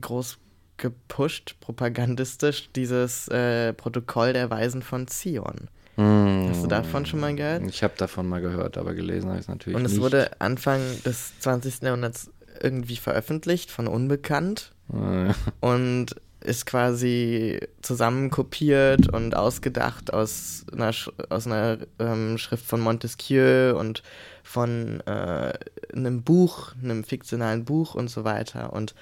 groß 0.00 0.38
gepusht, 0.76 1.56
propagandistisch, 1.60 2.70
dieses 2.74 3.28
äh, 3.28 3.72
Protokoll 3.74 4.32
der 4.32 4.50
Weisen 4.50 4.82
von 4.82 5.06
Zion. 5.08 5.68
Hm. 5.96 6.46
Hast 6.48 6.62
du 6.62 6.66
davon 6.68 7.04
schon 7.04 7.20
mal 7.20 7.34
gehört? 7.34 7.62
Ich 7.68 7.82
habe 7.82 7.94
davon 7.98 8.26
mal 8.28 8.40
gehört, 8.40 8.78
aber 8.78 8.94
gelesen 8.94 9.28
habe 9.28 9.38
ich 9.38 9.44
es 9.44 9.48
natürlich 9.48 9.76
Und 9.76 9.84
es 9.84 9.92
nicht. 9.92 10.00
wurde 10.00 10.30
Anfang 10.40 10.80
des 11.04 11.38
20. 11.40 11.82
Jahrhunderts 11.82 12.30
irgendwie 12.62 12.96
veröffentlicht 12.96 13.70
von 13.70 13.86
Unbekannt 13.88 14.72
Äh, 14.92 15.32
und 15.60 16.16
ist 16.42 16.66
quasi 16.66 17.60
zusammenkopiert 17.82 19.08
und 19.12 19.36
ausgedacht 19.36 20.12
aus 20.12 20.64
einer, 20.72 20.92
Sch 20.92 21.10
aus 21.28 21.46
einer 21.46 21.78
ähm, 21.98 22.38
Schrift 22.38 22.64
von 22.64 22.80
Montesquieu 22.80 23.76
und 23.78 24.02
von 24.42 25.00
äh, 25.06 25.52
einem 25.94 26.22
Buch, 26.22 26.72
einem 26.82 27.04
fiktionalen 27.04 27.64
Buch 27.64 27.94
und 27.94 28.08
so 28.08 28.24
weiter. 28.24 28.72
Und 28.72 28.94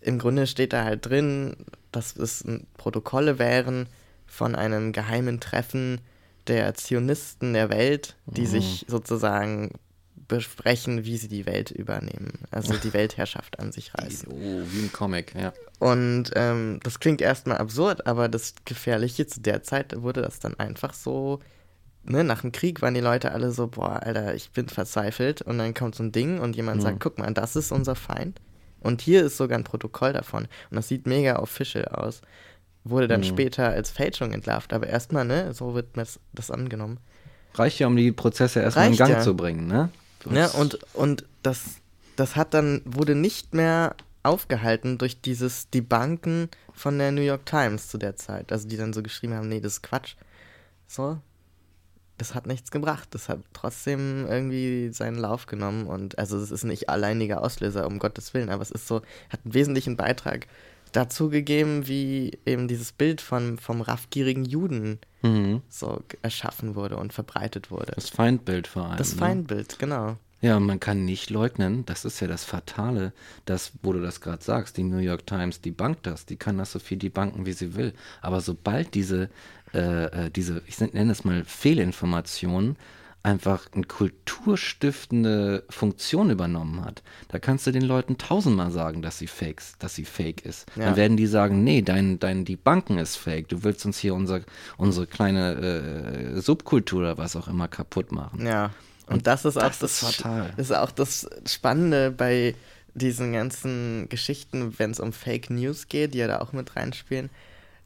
im 0.00 0.18
Grunde 0.18 0.46
steht 0.46 0.72
da 0.72 0.84
halt 0.84 1.06
drin, 1.06 1.56
dass 1.90 2.16
es 2.16 2.44
Protokolle 2.76 3.38
wären 3.38 3.88
von 4.26 4.54
einem 4.54 4.92
geheimen 4.92 5.40
Treffen 5.40 6.00
der 6.46 6.74
Zionisten 6.74 7.54
der 7.54 7.70
Welt, 7.70 8.16
die 8.26 8.42
Mhm. 8.42 8.46
sich 8.46 8.84
sozusagen 8.88 9.72
besprechen, 10.28 11.04
wie 11.04 11.16
sie 11.16 11.28
die 11.28 11.46
Welt 11.46 11.70
übernehmen, 11.70 12.32
also 12.50 12.76
die 12.76 12.92
Weltherrschaft 12.92 13.58
an 13.58 13.72
sich 13.72 13.92
reißen. 13.94 14.28
oh, 14.30 14.62
wie 14.70 14.82
ein 14.84 14.92
Comic, 14.92 15.34
ja. 15.34 15.52
Und 15.78 16.30
ähm, 16.36 16.80
das 16.82 17.00
klingt 17.00 17.20
erstmal 17.22 17.58
absurd, 17.58 18.06
aber 18.06 18.28
das 18.28 18.54
Gefährliche 18.64 19.26
zu 19.26 19.40
der 19.40 19.62
Zeit 19.62 20.00
wurde 20.02 20.20
das 20.22 20.38
dann 20.40 20.58
einfach 20.58 20.92
so, 20.92 21.40
ne, 22.04 22.24
nach 22.24 22.42
dem 22.42 22.52
Krieg 22.52 22.82
waren 22.82 22.94
die 22.94 23.00
Leute 23.00 23.32
alle 23.32 23.52
so, 23.52 23.68
boah, 23.68 24.02
Alter, 24.02 24.34
ich 24.34 24.50
bin 24.50 24.68
verzweifelt 24.68 25.40
und 25.42 25.58
dann 25.58 25.74
kommt 25.74 25.94
so 25.94 26.02
ein 26.02 26.12
Ding 26.12 26.38
und 26.40 26.56
jemand 26.56 26.78
Mhm. 26.78 26.82
sagt, 26.82 27.00
guck 27.00 27.18
mal, 27.18 27.32
das 27.32 27.56
ist 27.56 27.72
unser 27.72 27.94
Feind 27.94 28.40
und 28.80 29.00
hier 29.00 29.24
ist 29.24 29.36
sogar 29.36 29.56
ein 29.58 29.64
Protokoll 29.64 30.12
davon 30.12 30.44
und 30.70 30.76
das 30.76 30.88
sieht 30.88 31.06
mega 31.06 31.38
official 31.38 31.86
aus. 31.86 32.20
Wurde 32.84 33.08
dann 33.08 33.20
Mhm. 33.20 33.24
später 33.24 33.68
als 33.68 33.90
Fälschung 33.90 34.32
entlarvt, 34.32 34.72
aber 34.72 34.88
erstmal, 34.88 35.24
ne, 35.24 35.54
so 35.54 35.74
wird 35.74 35.96
das, 35.96 36.20
das 36.32 36.50
angenommen. 36.50 36.98
Reicht 37.54 37.78
ja, 37.78 37.86
um 37.86 37.96
die 37.96 38.12
Prozesse 38.12 38.60
erstmal 38.60 38.86
in 38.86 38.90
Reicht 38.92 38.98
Gang 38.98 39.10
ja. 39.12 39.20
zu 39.20 39.34
bringen, 39.36 39.66
ne? 39.66 39.90
Ne? 40.30 40.50
Und, 40.50 40.78
und 40.94 41.24
das, 41.42 41.80
das 42.16 42.36
hat 42.36 42.54
dann, 42.54 42.82
wurde 42.84 43.14
nicht 43.14 43.54
mehr 43.54 43.96
aufgehalten 44.22 44.98
durch 44.98 45.20
dieses 45.20 45.70
Debunken 45.70 46.48
von 46.72 46.98
der 46.98 47.12
New 47.12 47.22
York 47.22 47.46
Times 47.46 47.88
zu 47.88 47.98
der 47.98 48.16
Zeit. 48.16 48.52
Also 48.52 48.68
die 48.68 48.76
dann 48.76 48.92
so 48.92 49.02
geschrieben 49.02 49.34
haben, 49.34 49.48
nee, 49.48 49.60
das 49.60 49.74
ist 49.74 49.82
Quatsch. 49.82 50.16
So. 50.86 51.18
Das 52.18 52.34
hat 52.34 52.46
nichts 52.46 52.70
gebracht. 52.70 53.08
Das 53.12 53.28
hat 53.28 53.40
trotzdem 53.52 54.26
irgendwie 54.26 54.90
seinen 54.92 55.16
Lauf 55.16 55.46
genommen. 55.46 55.86
Und 55.86 56.18
also 56.18 56.36
es 56.38 56.50
ist 56.50 56.64
nicht 56.64 56.88
alleiniger 56.88 57.42
Auslöser, 57.42 57.86
um 57.86 57.98
Gottes 57.98 58.34
Willen, 58.34 58.50
aber 58.50 58.62
es 58.62 58.72
ist 58.72 58.88
so, 58.88 59.02
hat 59.30 59.40
einen 59.44 59.54
wesentlichen 59.54 59.96
Beitrag 59.96 60.48
dazu 60.92 61.28
gegeben, 61.30 61.86
wie 61.88 62.38
eben 62.46 62.68
dieses 62.68 62.92
Bild 62.92 63.20
von, 63.20 63.58
vom 63.58 63.80
raffgierigen 63.80 64.44
Juden 64.44 64.98
Mhm. 65.22 65.62
so 65.68 66.02
erschaffen 66.22 66.76
wurde 66.76 66.96
und 66.96 67.12
verbreitet 67.12 67.70
wurde. 67.70 67.92
Das 67.96 68.08
Feindbild 68.08 68.68
vor 68.68 68.86
allem. 68.86 68.98
Das 68.98 69.14
ne? 69.14 69.18
Feindbild, 69.18 69.78
genau. 69.78 70.16
Ja, 70.40 70.60
man 70.60 70.78
kann 70.78 71.04
nicht 71.04 71.30
leugnen, 71.30 71.84
das 71.86 72.04
ist 72.04 72.20
ja 72.20 72.28
das 72.28 72.44
Fatale, 72.44 73.12
dass, 73.44 73.72
wo 73.82 73.92
du 73.92 74.00
das 74.00 74.20
gerade 74.20 74.42
sagst, 74.42 74.76
die 74.76 74.84
New 74.84 74.98
York 74.98 75.26
Times, 75.26 75.60
die 75.60 75.72
bankt 75.72 76.06
das, 76.06 76.26
die 76.26 76.36
kann 76.36 76.58
das 76.58 76.70
so 76.70 76.78
viel 76.78 76.96
debunken, 76.96 77.44
wie 77.44 77.52
sie 77.52 77.74
will. 77.74 77.92
Aber 78.22 78.40
sobald 78.40 78.94
diese, 78.94 79.30
äh, 79.74 80.26
äh, 80.26 80.30
diese, 80.30 80.62
ich 80.66 80.78
nenne 80.78 81.10
es 81.10 81.24
mal 81.24 81.42
Fehlinformationen, 81.44 82.76
einfach 83.28 83.66
eine 83.72 83.84
kulturstiftende 83.84 85.64
Funktion 85.68 86.30
übernommen 86.30 86.84
hat, 86.84 87.02
da 87.28 87.38
kannst 87.38 87.66
du 87.66 87.72
den 87.72 87.82
Leuten 87.82 88.16
tausendmal 88.16 88.70
sagen, 88.70 89.02
dass 89.02 89.18
sie 89.18 89.26
fakes, 89.26 89.74
dass 89.78 89.94
sie 89.94 90.04
fake 90.04 90.44
ist. 90.44 90.66
Ja. 90.76 90.86
Dann 90.86 90.96
werden 90.96 91.16
die 91.16 91.26
sagen, 91.26 91.62
nee, 91.62 91.82
dein, 91.82 92.18
dein 92.18 92.44
die 92.44 92.56
Banken 92.56 92.98
ist 92.98 93.16
fake, 93.16 93.48
du 93.48 93.62
willst 93.64 93.84
uns 93.84 93.98
hier 93.98 94.14
unser, 94.14 94.40
unsere 94.78 95.06
kleine 95.06 96.36
äh, 96.36 96.40
Subkultur 96.40 97.00
oder 97.00 97.18
was 97.18 97.36
auch 97.36 97.48
immer 97.48 97.68
kaputt 97.68 98.12
machen. 98.12 98.46
Ja. 98.46 98.70
Und 99.06 99.26
das 99.26 99.44
ist 99.44 99.56
auch 99.56 99.62
das 99.62 99.78
das, 99.78 100.02
ist 100.02 100.24
das 100.24 100.58
ist 100.58 100.72
auch 100.72 100.90
das 100.90 101.28
Spannende 101.46 102.10
bei 102.10 102.54
diesen 102.94 103.32
ganzen 103.32 104.08
Geschichten, 104.08 104.78
wenn 104.78 104.90
es 104.90 105.00
um 105.00 105.12
Fake 105.12 105.50
News 105.50 105.88
geht, 105.88 106.14
die 106.14 106.18
ja 106.18 106.26
da 106.26 106.40
auch 106.40 106.52
mit 106.52 106.76
reinspielen, 106.76 107.30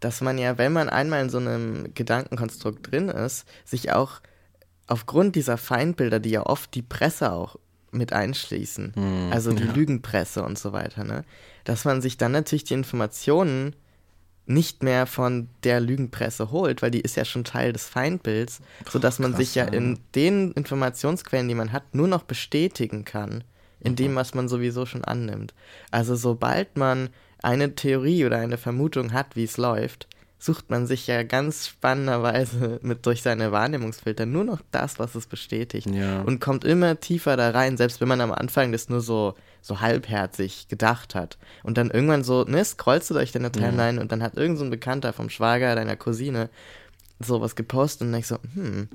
dass 0.01 0.21
man 0.21 0.39
ja, 0.39 0.59
wenn 0.59 0.73
man 0.73 0.89
einmal 0.89 1.23
in 1.23 1.31
so 1.31 1.39
einem 1.39 1.95
Gedankenkonstrukt 1.95 2.91
drin 2.91 3.09
ist, 3.09 3.45
sich 3.65 3.93
auch 3.93 4.21
aufgrund 4.87 5.37
dieser 5.37 5.57
Feindbilder, 5.57 6.21
die 6.21 6.31
ja 6.31 6.45
oft 6.45 6.75
die 6.75 6.83
Presse 6.83 7.33
auch 7.33 7.57
mit 7.91 8.13
einschließen, 8.13 8.93
Hm, 8.95 9.33
also 9.33 9.53
die 9.53 9.65
ja. 9.65 9.73
Lügenpresse 9.73 10.43
und 10.43 10.59
so 10.59 10.73
weiter, 10.73 11.05
ne, 11.05 11.25
dass 11.65 11.85
man 11.85 12.01
sich 12.01 12.17
dann 12.17 12.33
natürlich 12.33 12.65
die 12.65 12.75
Informationen 12.75 13.77
nicht 14.47 14.83
mehr 14.83 15.07
von 15.07 15.49
der 15.63 15.81
Lügenpresse 15.81 16.51
holt, 16.51 16.83
weil 16.83 16.91
die 16.91 17.01
ist 17.01 17.17
ja 17.17 17.25
schon 17.25 17.45
Teil 17.45 17.73
des 17.73 17.87
Feindbilds, 17.87 18.61
sodass 18.91 19.19
man 19.19 19.33
krass, 19.33 19.39
sich 19.41 19.55
ja 19.55 19.67
ja. 19.67 19.73
in 19.73 20.01
den 20.15 20.53
Informationsquellen, 20.53 21.49
die 21.49 21.55
man 21.55 21.73
hat, 21.73 21.95
nur 21.95 22.09
noch 22.09 22.25
bestätigen 22.25 23.05
kann, 23.05 23.45
in 23.79 23.95
dem, 23.95 24.17
was 24.17 24.35
man 24.35 24.49
sowieso 24.49 24.85
schon 24.85 25.05
annimmt. 25.05 25.55
Also 25.91 26.17
sobald 26.17 26.77
man 26.77 27.11
eine 27.43 27.75
Theorie 27.75 28.25
oder 28.25 28.39
eine 28.39 28.59
Vermutung 28.59 29.13
hat, 29.13 29.37
wie 29.37 29.45
es 29.45 29.57
läuft, 29.57 30.09
sucht 30.45 30.71
man 30.71 30.89
sich 30.89 31.07
ja 31.07 31.23
ganz 31.23 31.69
spannenderweise 31.69 32.81
mit 32.83 33.07
durch 33.07 33.23
seine 33.23 33.53
Wahrnehmungsfilter 33.53 34.27
nur 34.27 34.43
noch 34.43 34.61
das, 34.73 34.99
was 34.99 35.15
es 35.15 35.27
bestätigt 35.29 35.89
Ja. 35.89 36.23
und 36.23 36.41
kommt 36.41 36.65
immer 36.65 36.99
tiefer 36.99 37.37
da 37.37 37.51
rein, 37.51 37.77
selbst 37.77 38.01
wenn 38.01 38.09
man 38.09 38.21
am 38.21 38.33
Anfang 38.33 38.73
das 38.73 38.89
nur 38.89 39.01
so, 39.03 39.35
so 39.61 39.81
halbherzig 39.81 40.67
gedacht 40.67 41.15
hat. 41.15 41.39
Und 41.63 41.79
dann 41.79 41.91
irgendwann 41.91 42.25
so, 42.25 42.43
ne, 42.43 42.65
scrollst 42.65 43.09
du 43.11 43.15
durch 43.15 43.31
deine 43.31 43.53
Timeline 43.53 44.01
und 44.01 44.11
dann 44.11 44.21
hat 44.21 44.37
irgend 44.37 44.59
so 44.59 44.65
ein 44.65 44.71
Bekannter 44.71 45.13
vom 45.13 45.31
Schwager 45.31 45.77
deiner 45.77 45.95
Cousine 45.95 46.51
sowas 47.21 47.55
gepostet 47.55 48.09
und 48.09 48.13
denkst 48.13 48.27
so, 48.29 48.39
hm, 48.55 48.89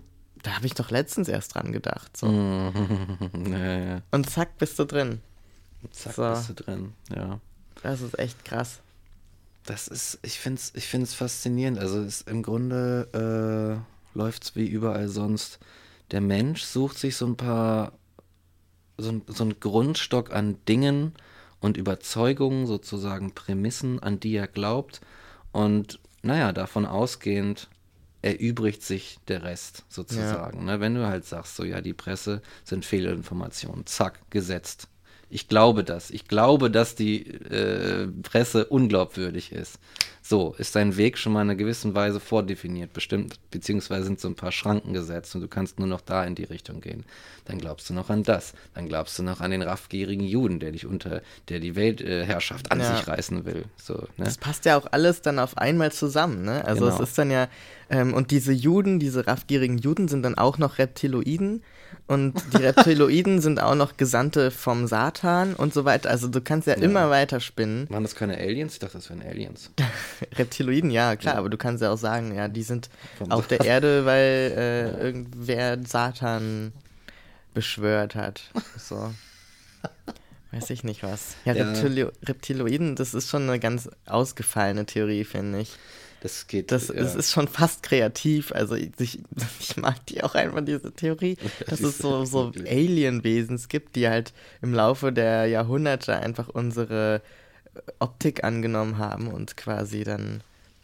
da 0.44 0.52
habe 0.52 0.66
ich 0.66 0.74
doch 0.74 0.92
letztens 0.92 1.30
erst 1.30 1.56
dran 1.56 1.72
gedacht. 1.72 2.18
So. 2.18 2.28
Mhm. 2.28 2.72
ja, 3.52 3.78
ja. 3.80 4.02
Und 4.12 4.30
zack, 4.30 4.58
bist 4.58 4.78
du 4.80 4.84
drin. 4.86 5.22
Zack, 5.92 6.14
So. 6.14 6.30
bist 6.30 6.50
du 6.50 6.54
drin. 6.56 6.94
Ja. 7.16 7.40
Das 7.84 8.02
ist 8.02 8.20
echt 8.20 8.44
krass. 8.44 8.80
Das 9.68 9.88
ist, 9.88 10.18
ich 10.24 10.40
finde 10.40 10.60
es 10.62 10.74
ich 10.76 10.88
find's 10.88 11.14
faszinierend. 11.14 11.78
Also 11.78 12.00
es, 12.02 12.22
im 12.22 12.42
Grunde 12.42 13.84
äh, 14.16 14.18
läuft 14.18 14.44
es 14.46 14.56
wie 14.56 14.66
überall 14.68 15.10
sonst. 15.10 15.60
Der 16.12 16.22
Mensch 16.22 16.64
sucht 16.64 16.98
sich 16.98 17.18
so 17.18 17.26
ein 17.28 17.36
paar, 17.36 17.92
so, 18.98 19.10
ein- 19.10 19.22
so 19.28 19.44
einen 19.44 19.60
Grundstock 19.60 20.34
an 20.34 20.58
Dingen 20.70 21.14
und 21.60 21.76
Überzeugungen, 21.76 22.66
sozusagen 22.66 23.34
Prämissen, 23.36 24.02
an 24.02 24.20
die 24.22 24.36
er 24.36 24.48
glaubt. 24.48 25.02
Und 25.52 26.00
naja, 26.22 26.54
davon 26.54 26.86
ausgehend 26.86 27.68
erübrigt 28.22 28.84
sich 28.84 29.20
der 29.28 29.44
Rest 29.44 29.84
sozusagen. 29.90 30.64
Ne? 30.66 30.80
Wenn 30.80 30.96
du 30.96 31.06
halt 31.08 31.26
sagst, 31.26 31.56
so 31.58 31.64
ja, 31.66 31.82
die 31.82 31.94
Presse 31.94 32.42
sind 32.64 32.86
Fehlinformationen, 32.86 33.86
zack, 33.86 34.20
gesetzt. 34.32 34.88
Ich 35.30 35.48
glaube 35.50 35.84
das. 35.84 36.10
Ich 36.10 36.28
glaube, 36.28 36.72
dass 36.72 36.96
die 36.96 37.28
äh, 37.28 38.08
Presse 38.24 38.66
unglaubwürdig 38.66 39.52
ist. 39.52 39.78
So, 40.22 40.56
ist 40.58 40.76
dein 40.76 40.98
Weg 40.98 41.18
schon 41.18 41.32
mal 41.32 41.42
in 41.42 41.50
einer 41.50 41.56
gewissen 41.56 41.96
Weise 41.96 42.20
vordefiniert, 42.20 42.92
bestimmt, 42.92 43.40
beziehungsweise 43.50 44.04
sind 44.06 44.20
so 44.20 44.28
ein 44.28 44.36
paar 44.36 44.52
Schranken 44.52 44.92
gesetzt 44.94 45.34
und 45.36 45.42
du 45.42 45.48
kannst 45.48 45.80
nur 45.80 45.88
noch 45.88 46.02
da 46.02 46.26
in 46.26 46.36
die 46.36 46.44
Richtung 46.44 46.82
gehen. 46.82 47.06
Dann 47.46 47.60
glaubst 47.60 47.90
du 47.90 47.94
noch 47.94 48.10
an 48.10 48.24
das. 48.24 48.54
Dann 48.74 48.90
glaubst 48.90 49.18
du 49.20 49.24
noch 49.24 49.40
an 49.40 49.52
den 49.52 49.62
raffgierigen 49.62 50.26
Juden, 50.26 50.60
der 50.60 50.74
dich 50.74 50.86
unter, 50.86 51.22
der 51.48 51.60
die 51.62 51.76
Weltherrschaft 51.78 52.72
an 52.74 52.82
Ja. 52.82 52.96
sich 52.98 53.08
reißen 53.08 53.46
will. 53.46 53.66
So, 53.78 53.94
ne? 53.94 54.26
Das 54.26 54.38
passt 54.38 54.66
ja 54.66 54.78
auch 54.78 54.88
alles 54.92 55.22
dann 55.22 55.40
auf 55.40 55.58
einmal 55.58 55.94
zusammen, 55.94 56.44
ne? 56.44 56.64
Also 56.66 56.86
Genau. 56.86 56.96
es 56.96 57.10
ist 57.10 57.18
dann 57.18 57.32
ja, 57.32 57.48
ähm, 57.90 58.14
und 58.14 58.32
diese 58.32 58.52
Juden, 58.52 59.00
diese 59.00 59.28
raffgierigen 59.28 59.78
Juden 59.78 60.10
sind 60.10 60.24
dann 60.24 60.38
auch 60.38 60.58
noch 60.58 60.78
Reptiloiden 60.78 61.64
und 62.08 62.34
die 62.54 62.58
Reptiloiden 62.58 63.42
sind 63.42 63.62
auch 63.62 63.76
noch 63.76 63.98
Gesandte 63.98 64.50
vom 64.52 64.88
Satan 64.88 65.54
und 65.56 65.74
so 65.74 65.84
weiter. 65.86 66.10
Also 66.10 66.28
du 66.28 66.40
kannst 66.42 66.68
ja, 66.68 66.76
Ja. 66.78 66.84
immer 66.84 67.10
weiter 67.10 67.40
spinnen. 67.40 67.90
Waren 67.90 68.04
das 68.04 68.16
keine 68.16 68.38
Aliens? 68.38 68.74
Ich 68.74 68.80
dachte, 68.80 68.98
das 68.98 69.10
wären 69.10 69.22
Aliens. 69.22 69.72
Reptiloiden, 70.36 70.90
ja, 70.92 71.16
klar, 71.16 71.36
aber 71.36 71.50
du 71.50 71.58
kannst 71.58 71.82
ja 71.84 71.92
auch 71.92 71.98
sagen, 71.98 72.34
ja, 72.36 72.48
die 72.48 72.64
sind 72.64 72.90
Vom 73.18 73.32
auf 73.32 73.48
der 73.48 73.66
Erde, 73.66 74.06
weil 74.06 74.54
äh, 74.56 75.02
irgendwer 75.04 75.78
Satan 75.86 76.72
beschwört 77.54 78.16
hat. 78.16 78.42
So. 78.78 79.12
Weiß 80.52 80.70
ich 80.70 80.84
nicht 80.86 81.04
was. 81.04 81.36
Ja, 81.44 81.54
Ja. 81.54 81.66
Reptilo 81.72 82.12
Reptiloiden, 82.24 82.96
das 82.96 83.14
ist 83.14 83.30
schon 83.30 83.44
eine 83.44 83.60
ganz 83.60 83.90
ausgefallene 84.06 84.86
Theorie, 84.86 85.26
finde 85.26 85.60
ich. 85.60 85.76
Das 86.22 86.48
geht. 86.48 86.72
Das, 86.72 86.88
ja. 86.88 86.96
das 86.96 87.16
ist 87.16 87.32
schon 87.32 87.48
fast 87.48 87.84
kreativ. 87.84 88.52
Also 88.52 88.76
ich, 88.76 88.92
ich, 89.60 89.78
mag 89.78 90.04
die 90.08 90.24
auch 90.24 90.36
einfach, 90.36 90.62
diese 90.66 90.92
Theorie, 90.92 91.38
dass 91.68 91.80
es 91.82 91.98
so, 92.00 92.26
so 92.26 92.52
Alien-Wesens 92.66 93.70
gibt, 93.70 93.96
die 93.96 94.08
halt 94.10 94.34
im 94.62 94.74
Laufe 94.74 95.14
der 95.14 95.46
Jahrhunderte 95.46 96.18
einfach 96.18 96.50
unsere 96.50 97.22
Optik 98.00 98.44
angenommen 98.44 98.98
haben 98.98 99.28
und 99.28 99.58
quasi 99.58 100.04
dann 100.04 100.42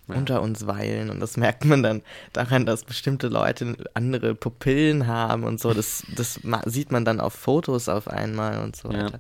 Ja. 0.08 0.16
unter 0.16 0.42
uns 0.42 0.68
weilen. 0.68 1.10
Und 1.10 1.20
das 1.20 1.38
merkt 1.38 1.66
man 1.66 1.82
dann 1.82 2.02
daran, 2.34 2.66
dass 2.66 2.84
bestimmte 2.84 3.28
Leute 3.30 3.76
andere 3.94 4.36
Pupillen 4.36 5.08
haben 5.08 5.44
und 5.46 5.60
so. 5.60 5.74
Das, 5.74 6.04
das 6.16 6.40
sieht 6.66 6.92
man 6.92 7.06
dann 7.06 7.20
auf 7.20 7.34
Fotos 7.34 7.90
auf 7.90 8.08
einmal 8.08 8.60
und 8.60 8.76
so 8.76 8.92
Ja. 8.92 9.06
weiter. 9.06 9.20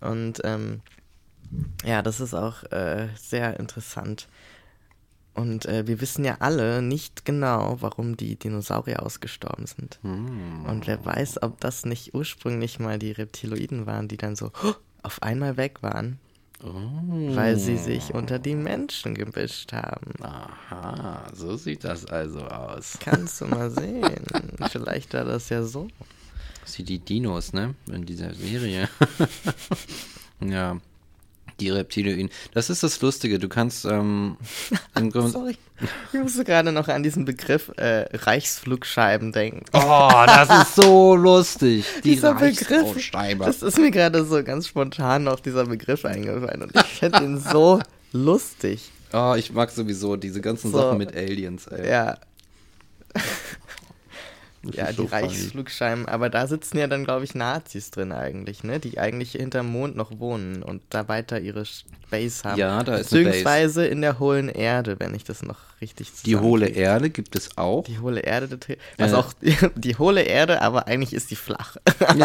Und 0.00 0.40
ähm, 0.44 0.80
ja, 1.84 2.02
das 2.02 2.20
ist 2.20 2.34
auch 2.34 2.64
äh, 2.72 3.08
sehr 3.16 3.58
interessant. 3.60 4.28
Und 5.38 5.66
äh, 5.66 5.86
wir 5.86 6.00
wissen 6.00 6.24
ja 6.24 6.38
alle 6.40 6.82
nicht 6.82 7.24
genau, 7.24 7.76
warum 7.80 8.16
die 8.16 8.34
Dinosaurier 8.34 9.04
ausgestorben 9.04 9.66
sind. 9.66 10.00
Hm. 10.02 10.64
Und 10.66 10.88
wer 10.88 11.04
weiß, 11.04 11.42
ob 11.42 11.60
das 11.60 11.86
nicht 11.86 12.12
ursprünglich 12.12 12.80
mal 12.80 12.98
die 12.98 13.12
Reptiloiden 13.12 13.86
waren, 13.86 14.08
die 14.08 14.16
dann 14.16 14.34
so 14.34 14.50
auf 15.02 15.22
einmal 15.22 15.56
weg 15.56 15.80
waren, 15.80 16.18
Oh. 16.64 17.36
weil 17.36 17.56
sie 17.56 17.76
sich 17.76 18.14
unter 18.14 18.40
die 18.40 18.56
Menschen 18.56 19.14
gemischt 19.14 19.72
haben. 19.72 20.12
Aha, 20.20 21.22
so 21.32 21.56
sieht 21.56 21.84
das 21.84 22.04
also 22.06 22.40
aus. 22.40 22.98
Kannst 22.98 23.40
du 23.40 23.46
mal 23.46 23.70
sehen. 23.80 24.24
Vielleicht 24.72 25.14
war 25.14 25.24
das 25.24 25.50
ja 25.50 25.62
so. 25.62 25.86
Das 26.62 26.76
wie 26.76 26.82
die 26.82 26.98
Dinos, 26.98 27.52
ne? 27.52 27.76
In 27.86 28.04
dieser 28.04 28.34
Serie. 28.34 28.88
ja. 30.40 30.76
Die 31.60 31.70
Reptilien. 31.70 32.30
Das 32.54 32.70
ist 32.70 32.82
das 32.82 33.00
Lustige. 33.00 33.38
Du 33.38 33.48
kannst 33.48 33.84
ähm, 33.84 34.36
im 34.96 35.10
Grunde. 35.10 35.30
Sorry. 35.30 35.56
Ich 36.12 36.20
musste 36.20 36.44
gerade 36.44 36.72
noch 36.72 36.88
an 36.88 37.02
diesen 37.02 37.24
Begriff 37.24 37.70
äh, 37.76 38.06
Reichsflugscheiben 38.16 39.32
denken. 39.32 39.64
Oh, 39.72 40.22
das 40.26 40.68
ist 40.68 40.74
so 40.76 41.14
lustig. 41.14 41.84
Die 42.04 42.10
dieser 42.10 42.34
Begriff, 42.34 43.10
das 43.38 43.62
ist 43.62 43.78
mir 43.78 43.90
gerade 43.90 44.24
so 44.24 44.42
ganz 44.42 44.66
spontan 44.68 45.24
noch 45.24 45.40
dieser 45.40 45.66
Begriff 45.66 46.04
eingefallen 46.04 46.62
und 46.62 46.74
ich 46.74 46.82
finde 46.82 47.22
ihn 47.22 47.38
so 47.38 47.80
lustig. 48.12 48.90
Oh, 49.12 49.34
ich 49.36 49.52
mag 49.52 49.70
sowieso 49.70 50.16
diese 50.16 50.40
ganzen 50.40 50.70
So. 50.72 50.78
Sachen 50.78 50.98
mit 50.98 51.14
Aliens, 51.16 51.66
ey. 51.68 51.88
Ja, 51.88 52.18
Das 54.62 54.74
ja, 54.76 54.86
die 54.90 54.96
so. 54.96 55.04
Reichsflugscheiben, 55.04 56.06
aber 56.06 56.30
da 56.30 56.46
sitzen 56.46 56.78
ja 56.78 56.86
dann, 56.88 57.04
glaube 57.04 57.24
ich, 57.24 57.34
Nazis 57.34 57.90
drin 57.90 58.10
eigentlich, 58.12 58.64
ne? 58.64 58.80
Die 58.80 58.98
eigentlich 58.98 59.32
hinterm 59.32 59.68
Mond 59.70 59.96
noch 59.96 60.18
wohnen 60.18 60.62
und 60.62 60.82
da 60.90 61.06
weiter 61.08 61.40
ihre 61.40 61.62
Base 62.10 62.42
haben. 62.44 62.58
Ja, 62.58 62.82
da 62.82 62.96
ist. 62.96 63.10
Beziehungsweise 63.10 63.86
in 63.86 64.00
der 64.00 64.18
hohlen 64.18 64.48
Erde, 64.48 64.96
wenn 64.98 65.14
ich 65.14 65.24
das 65.24 65.42
noch 65.42 65.58
richtig 65.80 66.10
Die 66.24 66.36
hohle. 66.36 66.66
Erde 66.68 67.10
gibt 67.10 67.36
es 67.36 67.56
auch. 67.56 67.84
Die 67.84 68.00
hohle 68.00 68.20
Erde, 68.20 68.48
das- 68.48 68.76
was 68.96 69.12
Äh. 69.12 69.14
auch 69.14 69.32
die 69.76 69.96
hohle 69.96 70.22
Erde, 70.22 70.60
aber 70.62 70.86
eigentlich 70.88 71.12
ist 71.12 71.30
die 71.30 71.36
flach. 71.36 71.76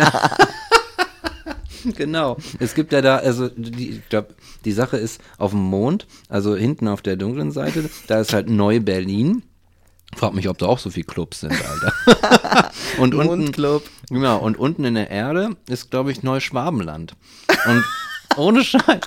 Genau. 1.97 2.37
Es 2.59 2.75
gibt 2.75 2.93
ja 2.93 3.01
da, 3.01 3.17
also 3.17 3.49
die, 3.49 3.89
ich 3.89 4.09
glaub, 4.09 4.33
die 4.63 4.71
Sache 4.71 4.95
ist 4.97 5.19
auf 5.37 5.51
dem 5.51 5.59
Mond, 5.59 6.07
also 6.29 6.55
hinten 6.55 6.87
auf 6.87 7.01
der 7.01 7.17
dunklen 7.17 7.51
Seite, 7.51 7.89
da 8.07 8.21
ist 8.21 8.31
halt 8.33 8.49
Neu-Berlin. 8.49 9.43
Frag 10.15 10.33
mich, 10.33 10.47
ob 10.49 10.57
da 10.57 10.65
auch 10.67 10.79
so 10.79 10.89
viele 10.89 11.05
Clubs 11.05 11.41
sind, 11.41 11.51
Alter. 11.53 12.71
und 12.97 13.13
unten, 13.15 13.41
Mondclub. 13.41 13.83
genau, 14.09 14.37
und 14.39 14.57
unten 14.57 14.85
in 14.85 14.95
der 14.95 15.09
Erde 15.09 15.55
ist, 15.67 15.91
glaube 15.91 16.11
ich, 16.11 16.23
Neuschwabenland. 16.23 17.13
Und 17.67 17.83
ohne 18.37 18.63
Scheiß. 18.63 19.01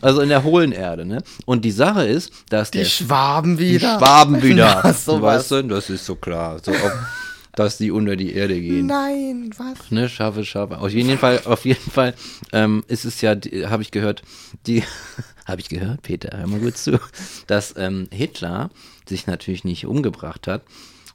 Also 0.00 0.20
in 0.20 0.28
der 0.28 0.42
hohlen 0.44 0.72
Erde, 0.72 1.04
ne? 1.06 1.22
Und 1.46 1.64
die 1.64 1.70
Sache 1.70 2.04
ist, 2.04 2.32
dass 2.48 2.70
Die 2.70 2.78
der 2.78 2.84
Schwaben 2.84 3.56
die 3.56 3.74
wieder. 3.74 3.98
Schwaben 3.98 4.42
wieder. 4.42 4.80
Na, 4.84 4.92
sowas. 4.92 5.22
weißt 5.22 5.50
du, 5.52 5.62
das 5.64 5.90
ist 5.90 6.04
so 6.04 6.16
klar. 6.16 6.58
So, 6.62 6.72
ob, 6.72 6.92
dass 7.54 7.76
die 7.76 7.90
unter 7.90 8.16
die 8.16 8.34
Erde 8.34 8.60
gehen. 8.60 8.86
Nein, 8.86 9.50
was? 9.56 9.90
Ne, 9.90 10.08
scharfe, 10.08 10.44
scharfe. 10.44 10.78
Auf 10.78 10.90
jeden 10.90 11.18
Fall, 11.18 11.40
auf 11.44 11.64
jeden 11.64 11.90
Fall 11.90 12.14
ähm, 12.52 12.82
ist 12.88 13.04
es 13.04 13.20
ja, 13.20 13.36
habe 13.66 13.82
ich 13.82 13.90
gehört, 13.90 14.22
die, 14.66 14.82
habe 15.46 15.60
ich 15.60 15.68
gehört, 15.68 16.02
Peter, 16.02 16.36
hör 16.36 16.46
mal 16.46 16.60
gut 16.60 16.76
zu, 16.76 16.98
dass 17.46 17.74
ähm, 17.76 18.08
Hitler 18.10 18.70
sich 19.08 19.26
natürlich 19.26 19.64
nicht 19.64 19.86
umgebracht 19.86 20.46
hat, 20.46 20.62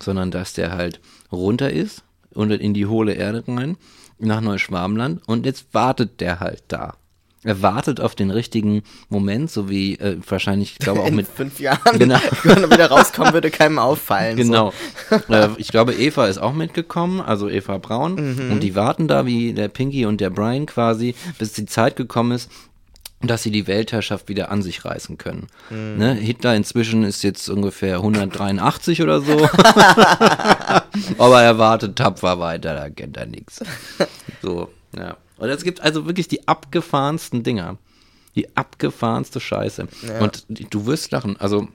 sondern 0.01 0.31
dass 0.31 0.53
der 0.53 0.71
halt 0.71 0.99
runter 1.31 1.71
ist 1.71 2.03
und 2.33 2.51
in 2.51 2.73
die 2.73 2.85
hohle 2.85 3.13
Erde 3.13 3.43
rein, 3.47 3.77
nach 4.19 4.41
Neuschwabenland 4.41 5.21
und 5.27 5.45
jetzt 5.45 5.67
wartet 5.73 6.19
der 6.21 6.39
halt 6.39 6.63
da. 6.67 6.95
Er 7.43 7.61
wartet 7.61 8.01
auf 8.01 8.15
den 8.15 8.31
richtigen 8.31 8.81
Moment, 9.09 9.49
so 9.51 9.69
wie 9.69 9.93
äh, 9.99 10.17
wahrscheinlich, 10.27 10.73
ich 10.73 10.79
glaube 10.79 11.01
auch 11.01 11.07
In 11.07 11.15
mit 11.15 11.27
fünf 11.27 11.59
Jahren, 11.59 11.97
Genau. 11.97 12.19
wenn 12.43 12.63
er 12.63 12.71
wieder 12.71 12.87
rauskommen 12.87 13.31
würde, 13.31 13.51
keinem 13.51 13.79
auffallen. 13.79 14.35
Genau. 14.35 14.73
äh, 15.29 15.49
ich 15.57 15.69
glaube, 15.69 15.93
Eva 15.93 16.27
ist 16.27 16.39
auch 16.39 16.53
mitgekommen, 16.53 17.21
also 17.21 17.47
Eva 17.47 17.77
Braun. 17.77 18.15
Mhm. 18.15 18.51
Und 18.51 18.63
die 18.63 18.75
warten 18.75 19.07
da 19.07 19.25
wie 19.25 19.53
der 19.53 19.67
Pinky 19.67 20.05
und 20.05 20.19
der 20.19 20.31
Brian 20.31 20.65
quasi, 20.65 21.15
bis 21.37 21.53
die 21.53 21.67
Zeit 21.67 21.95
gekommen 21.95 22.31
ist, 22.31 22.51
dass 23.21 23.41
sie 23.41 23.51
die 23.51 23.65
Weltherrschaft 23.65 24.29
wieder 24.29 24.51
an 24.51 24.61
sich 24.61 24.85
reißen 24.85 25.17
können. 25.17 25.47
Mhm. 25.69 25.97
Ne? 25.97 26.13
Hitler 26.13 26.55
inzwischen 26.55 27.03
ist 27.03 27.23
jetzt 27.23 27.49
ungefähr 27.49 27.95
183 27.95 29.01
oder 29.01 29.21
so. 29.21 29.37
Aber 31.17 31.41
er 31.41 31.57
wartet 31.57 31.95
tapfer 31.95 32.39
weiter, 32.39 32.75
da 32.75 32.89
kennt 32.89 33.17
er 33.17 33.25
nichts. 33.25 33.61
So, 34.43 34.69
ja. 34.95 35.17
Und 35.37 35.49
es 35.49 35.63
gibt 35.63 35.81
also 35.81 36.05
wirklich 36.05 36.27
die 36.27 36.47
abgefahrensten 36.47 37.41
Dinger. 37.41 37.77
Die 38.35 38.55
abgefahrenste 38.55 39.39
Scheiße. 39.39 39.87
Ja. 40.07 40.19
Und 40.19 40.45
du 40.47 40.85
wirst 40.85 41.09
lachen. 41.11 41.37
Also, 41.37 41.67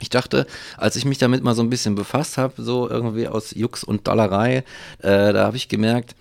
ich 0.00 0.10
dachte, 0.10 0.46
als 0.76 0.96
ich 0.96 1.06
mich 1.06 1.16
damit 1.16 1.42
mal 1.42 1.54
so 1.54 1.62
ein 1.62 1.70
bisschen 1.70 1.94
befasst 1.94 2.36
habe, 2.36 2.62
so 2.62 2.90
irgendwie 2.90 3.26
aus 3.26 3.52
Jux 3.54 3.84
und 3.84 4.06
Dollerei, 4.06 4.64
äh, 4.98 5.32
da 5.32 5.46
habe 5.46 5.56
ich 5.56 5.68
gemerkt, 5.68 6.14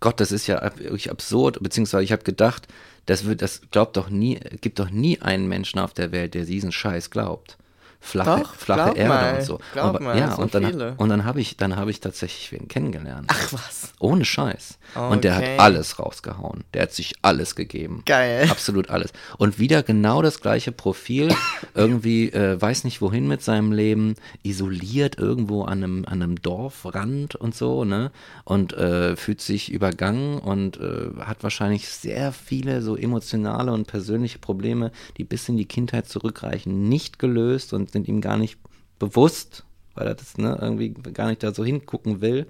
Gott, 0.00 0.20
das 0.20 0.30
ist 0.30 0.46
ja 0.46 0.60
wirklich 0.76 1.10
absurd, 1.10 1.62
beziehungsweise 1.62 2.04
ich 2.04 2.12
habe 2.12 2.24
gedacht, 2.24 2.66
das 3.06 3.24
wird, 3.24 3.42
das 3.42 3.62
glaubt 3.70 3.96
doch 3.96 4.10
nie, 4.10 4.38
gibt 4.60 4.78
doch 4.78 4.90
nie 4.90 5.20
einen 5.20 5.48
Menschen 5.48 5.78
auf 5.78 5.92
der 5.92 6.12
Welt, 6.12 6.34
der 6.34 6.44
diesen 6.44 6.72
Scheiß 6.72 7.10
glaubt. 7.10 7.58
Flache, 8.04 8.40
Doch, 8.42 8.54
flache 8.56 8.96
Erde 8.96 9.08
mal, 9.08 9.34
und 9.36 9.42
so. 9.44 9.60
glaub 9.72 9.84
Aber, 9.86 10.00
mal, 10.00 10.18
ja, 10.18 10.34
so 10.34 10.42
und 10.42 10.52
dann, 10.54 10.66
viele. 10.66 10.94
und 10.96 11.08
dann 11.08 11.24
habe 11.24 11.40
ich, 11.40 11.56
dann 11.56 11.76
habe 11.76 11.92
ich 11.92 12.00
tatsächlich 12.00 12.50
wen 12.50 12.66
kennengelernt. 12.66 13.28
Ach 13.32 13.52
was. 13.52 13.92
Ohne 14.00 14.24
Scheiß. 14.24 14.78
Und 15.08 15.22
der 15.22 15.36
hat 15.36 15.42
Okay. 15.44 15.56
alles 15.58 15.98
rausgehauen. 16.00 16.64
Der 16.74 16.82
hat 16.82 16.92
sich 16.92 17.14
alles 17.22 17.54
gegeben. 17.54 18.02
Geil. 18.04 18.48
Absolut 18.50 18.90
alles. 18.90 19.12
Und 19.38 19.58
wieder 19.60 19.82
genau 19.84 20.20
das 20.20 20.40
gleiche 20.40 20.72
Profil. 20.72 21.32
irgendwie, 21.74 22.28
äh, 22.32 22.60
weiß 22.60 22.82
nicht 22.84 23.00
wohin 23.00 23.28
mit 23.28 23.42
seinem 23.42 23.70
Leben, 23.72 24.16
isoliert 24.42 25.16
irgendwo 25.18 25.62
an 25.62 25.82
einem, 25.84 26.04
an 26.06 26.22
einem 26.22 26.42
Dorfrand 26.42 27.36
und 27.36 27.54
so, 27.54 27.84
ne? 27.84 28.10
Und 28.44 28.72
äh, 28.72 29.14
fühlt 29.16 29.40
sich 29.40 29.70
übergangen 29.72 30.38
und 30.38 30.76
äh, 30.78 31.10
hat 31.20 31.42
wahrscheinlich 31.44 31.88
sehr 31.88 32.32
viele 32.32 32.82
so 32.82 32.96
emotionale 32.96 33.72
und 33.72 33.86
persönliche 33.86 34.38
Probleme, 34.40 34.90
die 35.16 35.24
bis 35.24 35.48
in 35.48 35.56
die 35.56 35.66
Kindheit 35.66 36.08
zurückreichen, 36.08 36.88
nicht 36.88 37.18
gelöst 37.18 37.72
und 37.72 37.91
sind 37.92 38.08
ihm 38.08 38.20
gar 38.20 38.36
nicht 38.36 38.58
bewusst, 38.98 39.64
weil 39.94 40.06
er 40.06 40.14
das 40.14 40.38
ne, 40.38 40.58
irgendwie 40.60 40.90
gar 40.90 41.28
nicht 41.28 41.42
da 41.42 41.52
so 41.52 41.64
hingucken 41.64 42.20
will. 42.20 42.46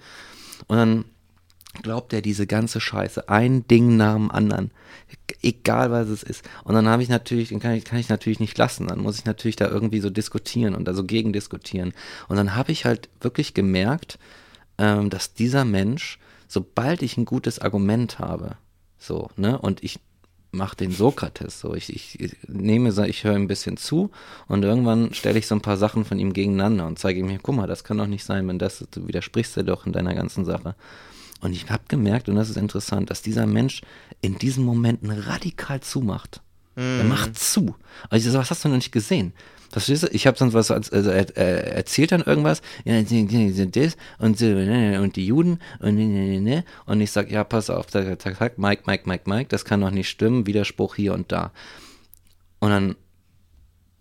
Und 0.68 0.76
dann 0.76 1.04
glaubt 1.82 2.12
er 2.12 2.20
diese 2.20 2.46
ganze 2.46 2.80
Scheiße, 2.80 3.28
ein 3.28 3.66
Ding 3.66 3.96
nach 3.96 4.14
dem 4.14 4.30
anderen, 4.30 4.72
egal 5.40 5.90
was 5.90 6.08
es 6.08 6.22
ist. 6.22 6.44
Und 6.64 6.74
dann 6.74 6.86
habe 6.86 7.02
ich 7.02 7.08
natürlich, 7.08 7.48
den 7.48 7.60
kann 7.60 7.72
ich, 7.72 7.84
kann 7.84 7.98
ich 7.98 8.10
natürlich 8.10 8.40
nicht 8.40 8.58
lassen. 8.58 8.88
Dann 8.88 9.00
muss 9.00 9.18
ich 9.18 9.24
natürlich 9.24 9.56
da 9.56 9.68
irgendwie 9.68 10.00
so 10.00 10.10
diskutieren 10.10 10.74
und 10.74 10.86
da 10.86 10.94
so 10.94 11.04
gegen 11.04 11.32
diskutieren. 11.32 11.94
Und 12.28 12.36
dann 12.36 12.54
habe 12.54 12.72
ich 12.72 12.84
halt 12.84 13.08
wirklich 13.20 13.54
gemerkt, 13.54 14.18
ähm, 14.78 15.08
dass 15.08 15.32
dieser 15.32 15.64
Mensch, 15.64 16.18
sobald 16.46 17.02
ich 17.02 17.16
ein 17.16 17.24
gutes 17.24 17.58
Argument 17.58 18.18
habe, 18.18 18.56
so, 18.98 19.30
ne, 19.36 19.58
und 19.58 19.82
ich 19.82 19.98
mache 20.52 20.76
den 20.76 20.92
Sokrates 20.92 21.58
so, 21.60 21.74
ich, 21.74 21.92
ich, 21.94 22.20
ich 22.20 22.36
nehme, 22.46 22.92
so- 22.92 23.02
ich 23.04 23.24
höre 23.24 23.34
ein 23.34 23.48
bisschen 23.48 23.76
zu 23.78 24.10
und 24.48 24.62
irgendwann 24.62 25.12
stelle 25.14 25.38
ich 25.38 25.46
so 25.46 25.54
ein 25.54 25.62
paar 25.62 25.76
Sachen 25.78 26.04
von 26.04 26.18
ihm 26.18 26.32
gegeneinander 26.34 26.86
und 26.86 26.98
zeige 26.98 27.20
ihm, 27.20 27.28
hier, 27.28 27.40
guck 27.42 27.56
mal, 27.56 27.66
das 27.66 27.84
kann 27.84 27.98
doch 27.98 28.06
nicht 28.06 28.24
sein, 28.24 28.46
wenn 28.48 28.58
das, 28.58 28.86
du 28.90 29.08
widersprichst 29.08 29.56
dir 29.56 29.64
doch 29.64 29.86
in 29.86 29.92
deiner 29.92 30.14
ganzen 30.14 30.44
Sache. 30.44 30.74
Und 31.40 31.52
ich 31.54 31.68
habe 31.70 31.82
gemerkt, 31.88 32.28
und 32.28 32.36
das 32.36 32.50
ist 32.50 32.56
interessant, 32.56 33.10
dass 33.10 33.20
dieser 33.22 33.46
Mensch 33.46 33.80
in 34.20 34.38
diesen 34.38 34.64
Momenten 34.64 35.10
radikal 35.10 35.80
zumacht. 35.80 36.40
Er 36.76 37.04
macht 37.04 37.38
zu. 37.38 37.74
Also 38.10 38.32
was 38.38 38.50
hast 38.50 38.64
du 38.64 38.68
noch 38.68 38.76
nicht 38.76 38.92
gesehen? 38.92 39.32
Verstehst 39.72 40.02
du? 40.02 40.08
Ich 40.08 40.26
habe 40.26 40.36
sonst 40.36 40.52
was, 40.52 40.70
also 40.70 41.10
er, 41.10 41.34
er 41.34 41.72
erzählt 41.74 42.12
dann 42.12 42.20
irgendwas, 42.20 42.60
ja, 42.84 43.02
sind 43.06 43.74
das 43.74 43.96
und, 44.18 44.38
so, 44.38 44.44
ne, 44.44 45.00
und 45.00 45.16
die 45.16 45.26
Juden 45.26 45.60
und 45.80 45.94
ne, 45.94 46.04
ne, 46.04 46.28
ne, 46.28 46.40
ne. 46.42 46.64
Und 46.84 47.00
ich 47.00 47.10
sag, 47.10 47.30
ja, 47.30 47.42
pass 47.42 47.70
auf, 47.70 47.86
tak, 47.86 48.18
tak, 48.18 48.38
tak, 48.38 48.58
Mike, 48.58 48.82
Mike, 48.84 49.04
Mike, 49.06 49.24
Mike, 49.26 49.48
das 49.48 49.64
kann 49.64 49.80
doch 49.80 49.90
nicht 49.90 50.10
stimmen, 50.10 50.46
Widerspruch 50.46 50.94
hier 50.94 51.14
und 51.14 51.32
da. 51.32 51.52
Und 52.60 52.68
dann 52.68 52.96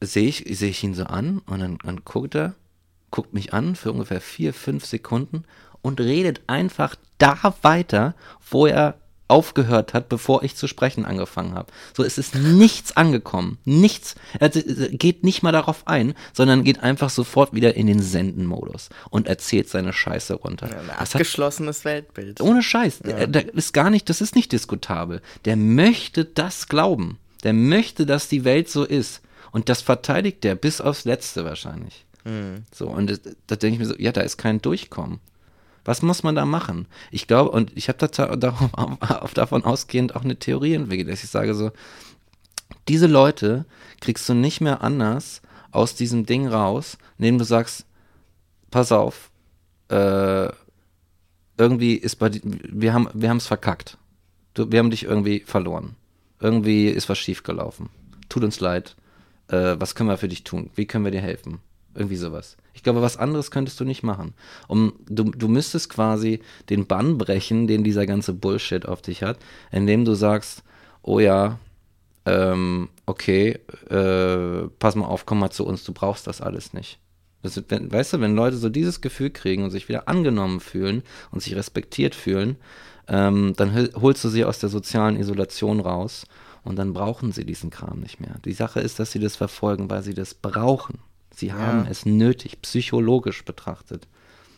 sehe 0.02 0.28
ich, 0.28 0.44
sehe 0.50 0.72
ich 0.72 0.84
ihn 0.84 0.94
so 0.94 1.06
an 1.06 1.40
und 1.46 1.62
dann, 1.62 1.78
dann 1.86 2.02
guckt 2.04 2.36
er, 2.36 2.56
guckt 3.10 3.34
mich 3.34 3.54
an 3.54 3.76
für 3.78 3.94
ungefähr 3.94 4.20
vier, 4.20 4.54
fünf 4.54 4.86
Sekunden 4.86 5.46
und 5.82 6.02
redet 6.02 6.42
einfach 6.48 6.96
da 7.18 7.56
weiter, 7.62 8.14
wo 8.50 8.68
er 8.68 9.01
aufgehört 9.32 9.94
hat, 9.94 10.10
bevor 10.10 10.44
ich 10.44 10.56
zu 10.56 10.68
sprechen 10.68 11.06
angefangen 11.06 11.56
habe. 11.56 11.72
So 11.96 12.04
es 12.04 12.18
ist 12.18 12.36
nichts 12.36 12.96
angekommen. 12.96 13.58
Nichts. 13.66 14.16
Er 14.40 14.50
geht 14.50 15.24
nicht 15.24 15.42
mal 15.42 15.52
darauf 15.52 15.88
ein, 15.88 16.14
sondern 16.34 16.64
geht 16.64 16.84
einfach 16.84 17.10
sofort 17.10 17.54
wieder 17.54 17.76
in 17.76 17.88
den 17.88 18.02
Sendenmodus 18.02 18.90
und 19.10 19.28
erzählt 19.28 19.70
seine 19.70 19.94
Scheiße 19.94 20.34
runter. 20.36 20.68
Ein 20.68 20.88
Das 20.88 20.98
hat 21.00 21.16
abgeschlossenes 21.16 21.86
Weltbild. 21.86 22.42
ohne 22.42 22.62
Scheiß. 22.62 23.00
Der, 23.00 23.28
der 23.28 23.54
ist 23.54 23.74
gar 23.74 23.90
nicht, 23.90 24.10
das 24.10 24.22
ist 24.22 24.36
nicht 24.36 24.52
diskutabel. 24.52 25.22
Der 25.46 25.56
möchte 25.56 26.26
das 26.26 26.68
glauben. 26.68 27.18
Der 27.44 27.54
möchte, 27.54 28.06
dass 28.06 28.28
die 28.28 28.44
Welt 28.44 28.70
so 28.70 28.84
ist. 28.84 29.22
Und 29.52 29.70
das 29.70 29.82
verteidigt 29.82 30.44
der 30.44 30.56
bis 30.56 30.82
aufs 30.82 31.06
Letzte 31.06 31.44
wahrscheinlich. 31.46 32.06
Mhm. 32.24 32.64
So, 32.74 32.88
und 32.88 33.10
das, 33.10 33.22
da 33.48 33.56
denke 33.56 33.76
ich 33.76 33.80
mir 33.80 33.88
so, 33.88 33.96
ja, 33.98 34.12
da 34.12 34.22
ist 34.22 34.38
kein 34.38 34.62
Durchkommen. 34.62 35.20
Was 35.84 36.02
muss 36.02 36.24
man 36.24 36.36
da 36.36 36.46
machen? 36.46 36.88
Ich 37.10 37.28
glaube, 37.28 37.52
und 37.52 37.76
ich 37.76 37.90
habe 37.90 37.98
da, 37.98 38.36
da, 38.36 38.70
davon 39.34 39.64
ausgehend 39.64 40.16
auch 40.16 40.24
eine 40.24 40.38
Theorie 40.38 40.76
entwickelt, 40.76 41.10
dass 41.10 41.24
ich 41.24 41.30
sage 41.30 41.56
so, 41.56 41.72
diese 42.88 43.08
Leute 43.08 43.66
kriegst 44.00 44.28
du 44.30 44.34
nicht 44.34 44.62
mehr 44.62 44.82
anders 44.82 45.42
aus 45.72 45.96
diesem 45.96 46.26
Ding 46.26 46.48
raus, 46.48 46.98
indem 47.18 47.38
du 47.38 47.46
sagst, 47.46 47.86
pass 48.70 48.92
auf, 48.92 49.32
äh, 49.90 50.50
irgendwie 51.58 51.96
ist 51.96 52.16
bei 52.16 52.32
wir 52.44 52.94
haben 52.94 53.08
wir 53.14 53.30
haben 53.30 53.38
es 53.38 53.48
verkackt. 53.48 53.98
Du, 54.54 54.72
wir 54.72 54.80
haben 54.80 54.90
dich 54.90 55.04
irgendwie 55.04 55.42
verloren. 55.42 55.96
Irgendwie 56.40 56.88
ist 56.88 57.08
was 57.08 57.20
schiefgelaufen. 57.20 57.90
Tut 58.30 58.44
uns 58.44 58.60
leid. 58.60 58.96
Äh, 59.48 59.76
was 59.78 59.96
können 59.96 60.10
wir 60.10 60.18
für 60.18 60.28
dich 60.28 60.44
tun? 60.44 60.72
Wie 60.76 60.86
können 60.86 61.06
wir 61.06 61.12
dir 61.12 61.22
helfen? 61.22 61.60
Irgendwie 61.94 62.16
sowas. 62.16 62.58
Ich 62.74 62.84
glaube, 62.84 63.02
was 63.02 63.18
anderes 63.18 63.52
könntest 63.52 63.80
du 63.80 63.86
nicht 63.86 64.04
machen. 64.04 64.34
Um, 64.68 64.94
du, 65.10 65.26
du 65.26 65.48
müsstest 65.48 65.90
quasi 65.90 66.40
den 66.70 66.88
Bann 66.88 67.18
brechen, 67.18 67.68
den 67.68 67.84
dieser 67.84 68.06
ganze 68.06 68.34
Bullshit 68.34 68.86
auf 68.86 69.02
dich 69.02 69.24
hat, 69.24 69.40
indem 69.72 70.06
du 70.06 70.14
sagst, 70.14 70.64
oh 71.02 71.20
ja, 71.20 71.60
ähm, 72.26 72.90
okay, 73.06 73.60
äh, 73.90 74.68
pass 74.80 74.96
mal 74.96 75.08
auf, 75.08 75.26
komm 75.26 75.40
mal 75.40 75.50
zu 75.50 75.66
uns, 75.66 75.84
du 75.84 75.94
brauchst 75.94 76.28
das 76.28 76.40
alles 76.42 76.74
nicht. 76.74 77.00
Das, 77.42 77.62
wenn, 77.70 77.92
weißt 77.92 78.14
du, 78.14 78.22
wenn 78.22 78.36
Leute 78.36 78.58
so 78.58 78.70
dieses 78.70 79.02
Gefühl 79.02 79.32
kriegen 79.32 79.64
und 79.64 79.72
sich 79.72 79.90
wieder 79.90 80.08
angenommen 80.08 80.60
fühlen 80.60 81.04
und 81.32 81.42
sich 81.42 81.56
respektiert 81.56 82.16
fühlen, 82.16 82.58
ähm, 83.08 83.54
dann 83.58 83.90
holst 84.00 84.24
du 84.24 84.30
sie 84.30 84.46
aus 84.46 84.60
der 84.60 84.70
sozialen 84.70 85.18
Isolation 85.18 85.80
raus 85.80 86.26
und 86.64 86.78
dann 86.78 86.94
brauchen 86.94 87.32
sie 87.32 87.46
diesen 87.46 87.72
Kram 87.72 88.00
nicht 88.00 88.20
mehr. 88.20 88.36
Die 88.46 88.54
Sache 88.54 88.80
ist, 88.80 89.00
dass 89.00 89.12
sie 89.12 89.20
das 89.20 89.36
verfolgen, 89.36 89.90
weil 89.90 90.04
sie 90.04 90.14
das 90.14 90.36
brauchen. 90.36 91.00
Sie 91.42 91.54
haben 91.54 91.88
es 91.90 92.06
nötig, 92.06 92.62
psychologisch 92.62 93.44
betrachtet. 93.44 94.08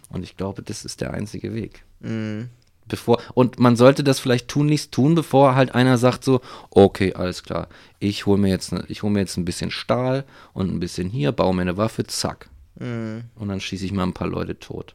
Und 0.09 0.23
ich 0.23 0.35
glaube, 0.35 0.61
das 0.63 0.83
ist 0.83 0.99
der 0.99 1.13
einzige 1.13 1.53
Weg. 1.53 1.85
Mhm. 2.01 2.49
Bevor, 2.89 3.21
und 3.33 3.57
man 3.57 3.77
sollte 3.77 4.03
das 4.03 4.19
vielleicht 4.19 4.49
tunlichst 4.49 4.91
tun, 4.91 5.15
bevor 5.15 5.55
halt 5.55 5.73
einer 5.73 5.97
sagt 5.97 6.25
so, 6.25 6.41
okay, 6.71 7.13
alles 7.13 7.43
klar, 7.43 7.69
ich 7.99 8.25
hole 8.25 8.37
mir 8.37 8.49
jetzt, 8.49 8.73
ne, 8.73 8.83
ich 8.89 9.01
hole 9.01 9.13
mir 9.13 9.21
jetzt 9.21 9.37
ein 9.37 9.45
bisschen 9.45 9.71
Stahl 9.71 10.25
und 10.51 10.73
ein 10.73 10.81
bisschen 10.81 11.09
hier, 11.09 11.31
baue 11.31 11.55
mir 11.55 11.61
eine 11.61 11.77
Waffe, 11.77 12.03
zack. 12.03 12.49
Mhm. 12.75 13.23
Und 13.35 13.47
dann 13.47 13.61
schieße 13.61 13.85
ich 13.85 13.93
mal 13.93 14.03
ein 14.03 14.13
paar 14.13 14.27
Leute 14.27 14.59
tot. 14.59 14.93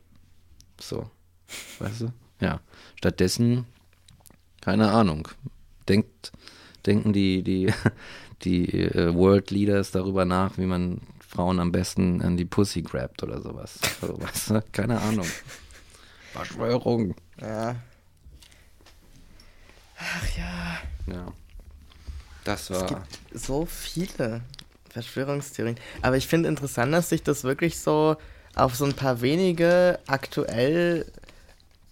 So. 0.78 1.10
Weißt 1.78 2.02
du? 2.02 2.12
Ja. 2.42 2.60
Stattdessen, 2.96 3.64
keine 4.60 4.90
Ahnung, 4.90 5.26
denkt, 5.88 6.32
denken 6.84 7.14
die, 7.14 7.42
die, 7.42 7.72
die 8.42 8.74
äh, 8.74 9.14
World 9.14 9.50
Leaders 9.50 9.90
darüber 9.90 10.26
nach, 10.26 10.58
wie 10.58 10.66
man 10.66 11.00
Frauen 11.28 11.60
am 11.60 11.70
besten 11.72 12.22
an 12.22 12.36
die 12.38 12.46
Pussy 12.46 12.80
grabt 12.82 13.22
oder 13.22 13.40
sowas. 13.42 13.78
Also, 14.00 14.18
weißt 14.20 14.50
du? 14.50 14.62
Keine 14.72 15.00
Ahnung. 15.00 15.26
Verschwörung. 16.32 17.14
Ja. 17.40 17.76
Ach 19.98 20.36
ja. 20.36 20.78
Ja. 21.12 21.32
Das 22.44 22.70
Es 22.70 22.80
war. 22.80 22.86
gibt 22.86 23.18
so 23.34 23.66
viele 23.66 24.40
Verschwörungstheorien. 24.90 25.76
Aber 26.02 26.16
ich 26.16 26.26
finde 26.26 26.48
interessant, 26.48 26.92
dass 26.92 27.10
sich 27.10 27.22
das 27.22 27.44
wirklich 27.44 27.78
so 27.78 28.16
auf 28.54 28.74
so 28.74 28.84
ein 28.86 28.94
paar 28.94 29.20
wenige 29.20 29.98
aktuell 30.06 31.04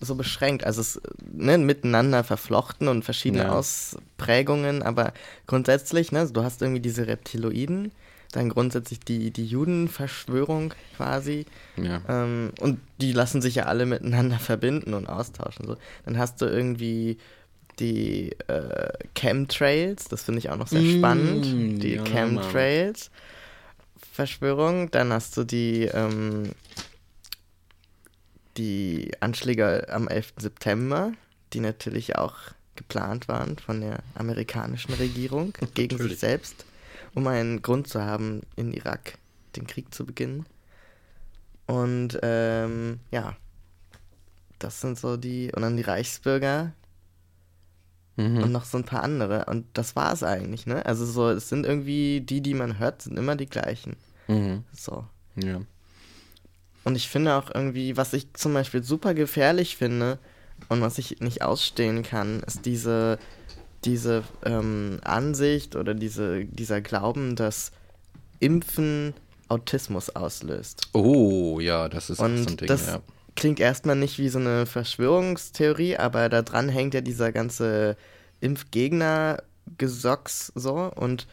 so 0.00 0.14
beschränkt. 0.14 0.64
Also 0.64 0.80
es 0.80 1.00
ne, 1.30 1.58
miteinander 1.58 2.24
verflochten 2.24 2.88
und 2.88 3.04
verschiedene 3.04 3.44
Ja. 3.44 3.52
Ausprägungen, 3.52 4.82
aber 4.82 5.12
grundsätzlich, 5.46 6.12
ne, 6.12 6.26
du 6.30 6.42
hast 6.42 6.62
irgendwie 6.62 6.80
diese 6.80 7.06
Reptiloiden, 7.06 7.92
dann 8.36 8.48
grundsätzlich 8.50 9.00
die, 9.00 9.30
die 9.30 9.46
Judenverschwörung 9.46 10.74
quasi. 10.96 11.46
Ja. 11.76 12.02
Ähm, 12.08 12.52
und 12.60 12.80
die 13.00 13.12
lassen 13.12 13.40
sich 13.42 13.56
ja 13.56 13.64
alle 13.64 13.86
miteinander 13.86 14.38
verbinden 14.38 14.94
und 14.94 15.06
austauschen. 15.08 15.66
So. 15.66 15.76
Dann 16.04 16.18
hast 16.18 16.40
du 16.40 16.46
irgendwie 16.46 17.18
die 17.78 18.32
äh, 18.48 18.92
Chemtrails, 19.14 20.04
das 20.08 20.22
finde 20.22 20.38
ich 20.38 20.50
auch 20.50 20.56
noch 20.56 20.68
sehr 20.68 20.80
Mm, 20.80 20.98
spannend. 20.98 21.82
Die 21.82 21.94
ja, 21.94 22.04
Chemtrails. 22.04 23.10
Verschwörung. 24.12 24.90
Dann 24.90 25.12
hast 25.12 25.36
du 25.36 25.44
die, 25.44 25.84
ähm, 25.84 26.52
die 28.56 29.10
Anschläge 29.20 29.88
am 29.90 30.08
11. 30.08 30.34
September, 30.38 31.12
die 31.52 31.60
natürlich 31.60 32.16
auch 32.16 32.34
geplant 32.76 33.28
waren 33.28 33.58
von 33.58 33.80
der 33.80 33.98
amerikanischen 34.14 34.94
Regierung 34.94 35.52
gegen 35.74 35.98
sich 35.98 36.18
selbst, 36.18 36.64
um 37.16 37.26
einen 37.26 37.62
Grund 37.62 37.88
zu 37.88 38.02
haben, 38.02 38.42
in 38.54 38.72
Irak 38.72 39.18
den 39.56 39.66
Krieg 39.66 39.92
zu 39.92 40.04
beginnen. 40.06 40.46
Und 41.66 42.18
ähm, 42.22 43.00
ja, 43.10 43.34
das 44.58 44.80
sind 44.80 44.98
so 44.98 45.16
die, 45.16 45.50
und 45.54 45.62
dann 45.62 45.76
die 45.76 45.82
Reichsbürger 45.82 46.72
und 48.16 48.34
Mhm. 48.34 48.52
noch 48.52 48.64
so 48.64 48.78
ein 48.78 48.84
paar 48.84 49.02
andere. 49.02 49.44
Und 49.46 49.66
das 49.74 49.96
war 49.96 50.12
es 50.12 50.22
eigentlich, 50.22 50.66
ne? 50.66 50.86
Also 50.86 51.04
so, 51.04 51.28
es 51.30 51.48
sind 51.48 51.66
irgendwie, 51.66 52.20
die, 52.22 52.40
die 52.40 52.54
man 52.54 52.78
hört, 52.78 53.02
sind 53.02 53.18
immer 53.18 53.36
die 53.36 53.46
gleichen. 53.46 53.96
Mhm. 54.28 54.64
So. 54.72 55.04
Ja. 55.36 55.60
Und 56.84 56.96
ich 56.96 57.08
finde 57.08 57.34
auch 57.34 57.54
irgendwie, 57.54 57.96
was 57.96 58.12
ich 58.12 58.32
zum 58.34 58.54
Beispiel 58.54 58.82
super 58.82 59.12
gefährlich 59.12 59.76
finde 59.76 60.18
und 60.68 60.80
was 60.80 60.96
ich 60.98 61.20
nicht 61.20 61.42
ausstehen 61.42 62.02
kann, 62.02 62.40
ist 62.40 62.64
diese, 62.64 63.18
diese 63.84 64.24
ähm, 64.44 64.98
Ansicht 65.04 65.76
oder 65.76 65.94
diese, 65.94 66.44
dieser 66.44 66.80
Glauben, 66.80 67.36
dass 67.36 67.70
Impfen 68.40 69.14
Autismus 69.48 70.10
auslöst. 70.10 70.88
Oh, 70.92 71.60
ja, 71.60 71.88
das 71.88 72.10
ist 72.10 72.18
Und 72.18 72.38
so 72.38 72.50
ein 72.50 72.56
Ding, 72.56 72.68
das 72.68 72.88
ja. 72.88 73.00
klingt 73.36 73.60
erstmal 73.60 73.96
nicht 73.96 74.18
wie 74.18 74.28
so 74.28 74.38
eine 74.38 74.66
Verschwörungstheorie, 74.66 75.96
aber 75.96 76.28
da 76.28 76.42
dran 76.42 76.68
hängt 76.68 76.92
ja 76.94 77.00
dieser 77.00 77.32
ganze 77.32 77.96
Impfgegner-Gesocks 78.40 80.52
so 80.54 80.92
und 80.94 81.26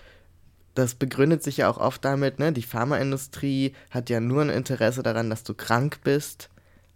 das 0.75 0.95
begründet 0.95 1.43
sich 1.43 1.57
ja 1.57 1.69
auch 1.69 1.77
oft 1.77 2.03
damit, 2.03 2.39
ne, 2.39 2.51
die 2.51 2.63
Pharmaindustrie 2.63 3.73
hat 3.91 4.09
ja 4.09 4.19
nur 4.19 4.41
ein 4.41 4.49
Interesse 4.49 5.03
daran, 5.03 5.29
dass 5.29 5.43
du 5.43 5.53
krank 5.53 5.99
bist 6.03 6.49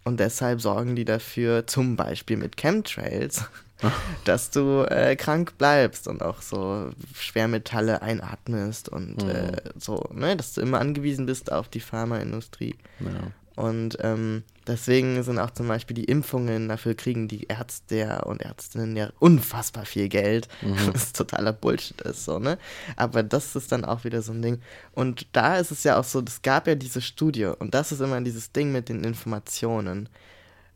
und 0.04 0.18
deshalb 0.18 0.60
sorgen 0.60 0.96
die 0.96 1.04
dafür, 1.04 1.66
zum 1.66 1.96
Beispiel 1.96 2.36
mit 2.36 2.56
Chemtrails, 2.56 3.44
dass 4.24 4.50
du 4.50 4.82
äh, 4.90 5.14
krank 5.16 5.56
bleibst 5.58 6.08
und 6.08 6.22
auch 6.22 6.42
so 6.42 6.90
Schwermetalle 7.14 8.02
einatmest 8.02 8.88
und 8.88 9.22
Mhm. 9.22 9.28
äh, 9.30 9.52
so, 9.78 10.08
ne, 10.12 10.36
dass 10.36 10.54
du 10.54 10.60
immer 10.60 10.80
angewiesen 10.80 11.26
bist 11.26 11.52
auf 11.52 11.68
die 11.68 11.80
Pharmaindustrie. 11.80 12.76
ja. 13.00 13.30
Und 13.54 13.98
ähm, 14.02 14.44
deswegen 14.68 15.20
sind 15.24 15.40
auch 15.40 15.50
zum 15.50 15.66
Beispiel 15.66 15.94
die 15.96 16.04
Impfungen, 16.04 16.68
dafür 16.68 16.94
kriegen 16.94 17.26
die 17.26 17.46
Ärzte 17.48 18.22
und 18.24 18.40
Ärztinnen 18.40 18.94
ja 18.94 19.10
unfassbar 19.18 19.84
viel 19.84 20.08
Geld, 20.08 20.46
Mhm. 20.62 20.76
was 20.94 21.12
totaler 21.12 21.52
Bullshit 21.52 22.00
ist, 22.02 22.24
so, 22.24 22.38
ne? 22.38 22.56
Aber 22.94 23.24
das 23.24 23.56
ist 23.56 23.72
dann 23.72 23.84
auch 23.84 24.04
wieder 24.04 24.22
so 24.22 24.30
ein 24.32 24.42
Ding. 24.42 24.60
Und 24.92 25.26
da 25.32 25.56
ist 25.56 25.72
es 25.72 25.82
ja 25.82 25.98
auch 25.98 26.04
so, 26.04 26.22
es 26.24 26.42
gab 26.42 26.68
ja 26.68 26.76
diese 26.76 27.00
Studie 27.00 27.46
und 27.46 27.74
das 27.74 27.90
ist 27.90 28.00
immer 28.00 28.20
dieses 28.20 28.52
Ding 28.52 28.70
mit 28.70 28.88
den 28.88 29.02
Informationen. 29.02 30.08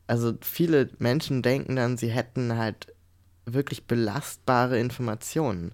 Also 0.08 0.34
viele 0.40 0.90
Menschen 0.98 1.42
denken 1.42 1.76
dann, 1.76 1.96
sie 1.96 2.08
hätten 2.10 2.56
halt 2.58 2.91
wirklich 3.46 3.84
belastbare 3.86 4.78
Informationen. 4.78 5.72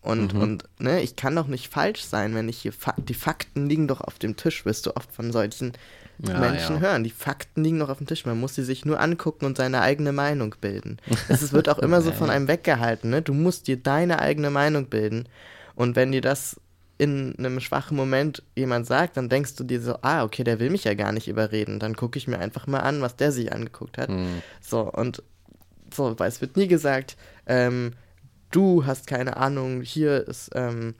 Und, 0.00 0.34
Mhm. 0.34 0.40
und 0.40 0.64
ne, 0.78 1.00
ich 1.02 1.16
kann 1.16 1.34
doch 1.34 1.48
nicht 1.48 1.68
falsch 1.68 2.04
sein, 2.04 2.34
wenn 2.34 2.48
ich 2.48 2.58
hier 2.58 2.72
Fa 2.72 2.94
die 2.96 3.14
Fakten 3.14 3.68
liegen 3.68 3.88
doch 3.88 4.00
auf 4.00 4.18
dem 4.20 4.36
Tisch, 4.36 4.64
wirst 4.64 4.86
du 4.86 4.94
oft 4.96 5.10
von 5.12 5.32
solchen 5.32 5.72
Ja, 6.18 6.38
Menschen 6.38 6.76
ja. 6.76 6.80
hören. 6.80 7.04
Die 7.04 7.10
Fakten 7.10 7.62
liegen 7.64 7.78
doch 7.80 7.90
auf 7.90 7.98
dem 7.98 8.06
Tisch. 8.06 8.24
Man 8.24 8.40
muss 8.40 8.54
sie 8.54 8.62
sich 8.64 8.84
nur 8.86 8.98
angucken 9.00 9.44
und 9.44 9.56
seine 9.58 9.82
eigene 9.82 10.12
Meinung 10.12 10.54
bilden. 10.60 10.98
Es 11.28 11.52
wird 11.52 11.68
auch 11.68 11.78
immer 11.78 12.00
so 12.02 12.10
von 12.12 12.30
einem 12.30 12.48
weggehalten. 12.48 13.10
Ne? 13.10 13.20
Du 13.20 13.34
musst 13.34 13.66
dir 13.66 13.76
deine 13.76 14.20
eigene 14.20 14.50
Meinung 14.50 14.86
bilden. 14.86 15.28
Und 15.74 15.94
wenn 15.96 16.12
dir 16.12 16.22
das 16.22 16.58
in 16.98 17.34
einem 17.38 17.60
schwachen 17.60 17.96
Moment 17.98 18.42
jemand 18.54 18.86
sagt, 18.86 19.18
dann 19.18 19.28
denkst 19.28 19.56
du 19.56 19.64
dir 19.64 19.82
so, 19.82 19.98
ah, 20.00 20.24
okay, 20.24 20.42
der 20.44 20.58
will 20.58 20.70
mich 20.70 20.84
ja 20.84 20.94
gar 20.94 21.12
nicht 21.12 21.28
überreden. 21.28 21.78
Dann 21.80 21.94
gucke 21.96 22.16
ich 22.16 22.26
mir 22.28 22.38
einfach 22.38 22.66
mal 22.66 22.80
an, 22.80 23.02
was 23.02 23.16
der 23.16 23.30
sich 23.32 23.52
angeguckt 23.52 23.98
hat. 23.98 24.08
Mhm. 24.08 24.40
So, 24.62 24.80
und 24.90 25.22
so, 25.94 26.18
weil 26.18 26.28
es 26.28 26.40
wird 26.40 26.56
nie 26.56 26.68
gesagt, 26.68 27.16
ähm, 27.46 27.92
du 28.50 28.86
hast 28.86 29.06
keine 29.06 29.36
Ahnung, 29.36 29.82
hier 29.82 30.26
ist, 30.26 30.50
ähm, 30.54 30.94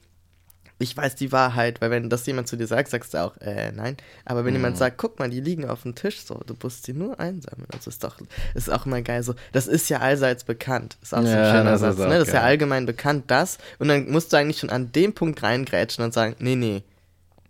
ich 0.79 0.95
weiß 0.95 1.15
die 1.15 1.33
Wahrheit, 1.33 1.81
weil 1.81 1.91
wenn 1.91 2.11
das 2.11 2.27
jemand 2.27 2.49
zu 2.49 2.57
dir 2.57 2.67
sagt, 2.67 2.91
sagst 2.91 3.15
du 3.15 3.19
auch, 3.25 3.37
äh, 3.39 3.73
nein. 3.73 3.97
Aber 4.27 4.45
wenn 4.45 4.53
jemand 4.53 4.77
sagt, 4.77 4.99
guck 4.99 5.19
mal, 5.19 5.31
die 5.31 5.41
liegen 5.41 5.67
auf 5.67 5.83
dem 5.85 5.95
Tisch, 5.95 6.21
so, 6.21 6.35
du 6.47 6.55
musst 6.63 6.85
sie 6.85 6.93
nur 6.93 7.19
einsammeln. 7.19 7.67
Also 7.73 7.89
ist 7.89 8.05
doch, 8.05 8.19
ist 8.55 8.71
auch 8.71 8.85
immer 8.85 9.01
geil 9.01 9.23
so, 9.23 9.35
das 9.53 9.69
ist 9.69 9.89
ja 9.89 10.01
allseits 10.01 10.45
bekannt. 10.45 10.99
Ist 11.01 11.15
auch 11.15 11.23
so 11.23 11.29
ein 11.29 11.35
Ja, 11.35 11.51
schöner 11.57 11.71
das 11.71 11.81
Satz, 11.81 11.97
ne? 11.99 12.19
Das 12.19 12.29
ist 12.29 12.35
ja 12.35 12.43
allgemein 12.43 12.85
bekannt, 12.85 13.25
das. 13.29 13.57
Und 13.79 13.89
dann 13.89 14.11
musst 14.11 14.33
du 14.33 14.37
eigentlich 14.37 14.59
schon 14.59 14.69
an 14.69 14.93
dem 14.93 15.15
Punkt 15.15 15.43
reingrätschen 15.43 16.05
und 16.05 16.13
sagen, 16.13 16.37
nee, 16.41 16.57
nee, 16.57 16.83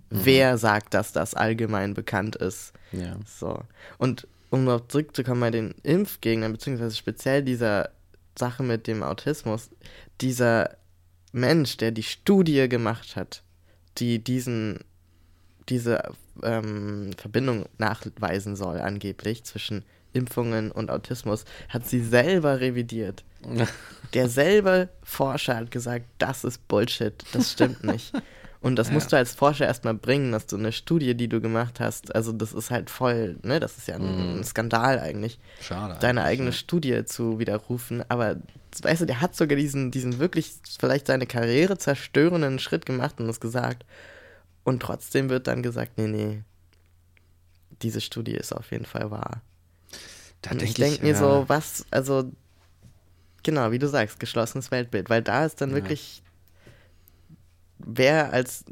Mhm. 0.08 0.20
wer 0.24 0.56
sagt, 0.56 0.94
dass 0.94 1.10
das 1.10 1.34
allgemein 1.34 1.94
bekannt 1.94 2.36
ist? 2.36 2.72
Ja. 2.92 3.16
So. 3.26 3.60
Und 3.98 4.28
um 4.50 4.64
noch 4.64 4.88
zurückzukommen 4.88 5.40
bei 5.40 5.50
den 5.50 5.74
Impfgegnern, 5.82 6.52
beziehungsweise 6.52 6.96
speziell 6.96 7.42
dieser 7.42 7.90
Sache 8.38 8.62
mit 8.62 8.86
dem 8.86 9.02
Autismus, 9.02 9.70
dieser 10.20 10.76
Mensch, 11.32 11.76
der 11.76 11.90
die 11.90 12.02
Studie 12.02 12.68
gemacht 12.68 13.16
hat, 13.16 13.42
die 13.98 14.22
diesen, 14.22 14.80
diese 15.68 16.02
ähm, 16.42 17.10
Verbindung 17.16 17.66
nachweisen 17.78 18.56
soll, 18.56 18.80
angeblich, 18.80 19.44
zwischen 19.44 19.84
Impfungen 20.12 20.70
und 20.70 20.90
Autismus, 20.90 21.44
hat 21.68 21.86
sie 21.86 22.02
selber 22.02 22.60
revidiert. 22.60 23.24
Der 24.14 24.28
selbe 24.28 24.88
Forscher 25.02 25.56
hat 25.56 25.70
gesagt, 25.70 26.06
das 26.18 26.44
ist 26.44 26.66
Bullshit, 26.68 27.12
das 27.32 27.52
stimmt 27.52 27.84
nicht. 27.84 28.12
Und 28.60 28.76
das 28.76 28.88
ja. 28.88 28.94
musst 28.94 29.12
du 29.12 29.16
als 29.16 29.34
Forscher 29.34 29.66
erstmal 29.66 29.94
bringen, 29.94 30.32
dass 30.32 30.46
du 30.46 30.56
eine 30.56 30.72
Studie, 30.72 31.14
die 31.14 31.28
du 31.28 31.40
gemacht 31.40 31.78
hast, 31.80 32.14
also 32.14 32.32
das 32.32 32.52
ist 32.52 32.70
halt 32.70 32.90
voll, 32.90 33.38
ne, 33.42 33.60
das 33.60 33.76
ist 33.78 33.88
ja 33.88 33.96
ein, 33.96 34.40
mm. 34.40 34.44
Skandal 34.44 34.98
eigentlich. 34.98 35.38
Schade. 35.60 35.96
Deine 36.00 36.22
eigentlich, 36.22 36.32
eigene 36.32 36.50
ja. 36.50 36.56
Studie 36.56 37.04
zu 37.04 37.38
widerrufen, 37.38 38.02
aber 38.08 38.36
weißt 38.82 39.02
du, 39.02 39.06
der 39.06 39.20
hat 39.20 39.36
sogar 39.36 39.56
diesen, 39.56 39.90
diesen 39.90 40.18
wirklich 40.18 40.54
vielleicht 40.78 41.06
seine 41.06 41.26
Karriere 41.26 41.78
zerstörenden 41.78 42.58
Schritt 42.58 42.86
gemacht 42.86 43.20
und 43.20 43.26
das 43.26 43.40
gesagt. 43.40 43.84
Und 44.64 44.80
trotzdem 44.80 45.28
wird 45.28 45.46
dann 45.46 45.62
gesagt, 45.62 45.92
nee, 45.96 46.08
nee, 46.08 46.42
diese 47.82 48.00
Studie 48.00 48.34
ist 48.34 48.52
auf 48.52 48.70
jeden 48.72 48.86
Fall 48.86 49.10
wahr. 49.10 49.42
Da 50.42 50.50
und 50.50 50.60
denk 50.60 50.70
ich 50.70 50.74
denke 50.74 51.02
mir 51.02 51.12
ja. 51.12 51.18
so, 51.18 51.44
was, 51.46 51.86
also, 51.90 52.30
genau, 53.42 53.70
wie 53.70 53.78
du 53.78 53.88
sagst, 53.88 54.20
geschlossenes 54.20 54.70
Weltbild, 54.70 55.08
weil 55.10 55.22
da 55.22 55.44
ist 55.44 55.60
dann 55.60 55.70
ja. 55.70 55.76
wirklich, 55.76 56.22
wer 57.78 58.32
als 58.32 58.64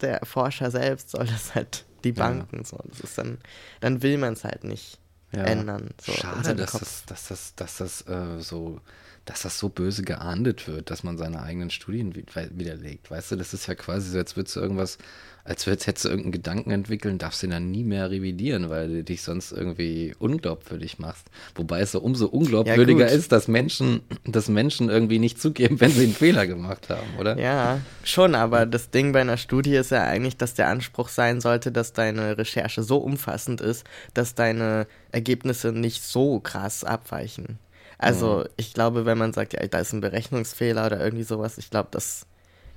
der 0.00 0.20
Forscher 0.24 0.70
selbst 0.70 1.10
soll 1.10 1.26
das 1.26 1.54
halt 1.54 1.84
die 2.04 2.12
Banken 2.12 2.58
ja. 2.58 2.64
so. 2.64 2.78
Das 2.84 3.00
ist 3.00 3.18
dann, 3.18 3.38
dann 3.80 4.02
will 4.02 4.18
man 4.18 4.32
es 4.32 4.44
halt 4.44 4.64
nicht 4.64 4.98
ändern. 5.32 5.90
So, 6.00 6.12
Schade, 6.12 6.56
dass 6.56 6.72
das, 6.72 7.04
dass 7.06 7.28
das, 7.28 7.54
dass 7.54 7.76
das 7.76 8.08
äh, 8.08 8.40
so 8.40 8.80
dass 9.24 9.42
das 9.42 9.58
so 9.58 9.68
böse 9.68 10.02
geahndet 10.02 10.66
wird, 10.66 10.90
dass 10.90 11.04
man 11.04 11.16
seine 11.16 11.42
eigenen 11.42 11.70
Studien 11.70 12.14
widerlegt. 12.14 13.10
Weißt 13.10 13.30
du, 13.30 13.36
das 13.36 13.54
ist 13.54 13.66
ja 13.66 13.74
quasi 13.74 14.10
so, 14.10 14.18
als 14.18 14.36
würdest 14.36 14.56
du 14.56 14.60
irgendwas, 14.60 14.98
als 15.44 15.66
hättest 15.66 16.04
du 16.04 16.08
irgendeinen 16.08 16.32
Gedanken 16.32 16.70
entwickeln, 16.70 17.18
darfst 17.18 17.42
du 17.42 17.46
ihn 17.46 17.50
dann 17.50 17.70
nie 17.70 17.84
mehr 17.84 18.10
revidieren, 18.10 18.70
weil 18.70 18.88
du 18.88 19.04
dich 19.04 19.22
sonst 19.22 19.52
irgendwie 19.52 20.14
unglaubwürdig 20.18 20.98
machst. 20.98 21.28
Wobei 21.54 21.80
es 21.80 21.92
so 21.92 22.00
umso 22.00 22.26
unglaubwürdiger 22.26 23.06
ja, 23.06 23.12
ist, 23.12 23.30
dass 23.32 23.46
Menschen, 23.46 24.00
dass 24.24 24.48
Menschen 24.48 24.88
irgendwie 24.88 25.18
nicht 25.18 25.40
zugeben, 25.40 25.80
wenn 25.80 25.90
sie 25.90 26.04
einen 26.04 26.14
Fehler 26.14 26.46
gemacht 26.46 26.88
haben, 26.90 27.18
oder? 27.18 27.38
Ja, 27.38 27.80
schon, 28.04 28.34
aber 28.34 28.66
das 28.66 28.90
Ding 28.90 29.12
bei 29.12 29.20
einer 29.20 29.36
Studie 29.36 29.76
ist 29.76 29.90
ja 29.90 30.04
eigentlich, 30.04 30.36
dass 30.38 30.54
der 30.54 30.68
Anspruch 30.68 31.08
sein 31.08 31.40
sollte, 31.40 31.72
dass 31.72 31.92
deine 31.92 32.38
Recherche 32.38 32.82
so 32.82 32.98
umfassend 32.98 33.60
ist, 33.60 33.84
dass 34.14 34.34
deine 34.34 34.86
Ergebnisse 35.12 35.72
nicht 35.72 36.02
so 36.02 36.40
krass 36.40 36.84
abweichen. 36.84 37.58
Also 38.00 38.38
mhm. 38.38 38.44
ich 38.56 38.72
glaube, 38.72 39.04
wenn 39.04 39.18
man 39.18 39.34
sagt, 39.34 39.52
ja, 39.52 39.66
da 39.66 39.78
ist 39.78 39.92
ein 39.92 40.00
Berechnungsfehler 40.00 40.86
oder 40.86 41.00
irgendwie 41.00 41.24
sowas, 41.24 41.58
ich 41.58 41.68
glaube, 41.68 41.88
das 41.92 42.26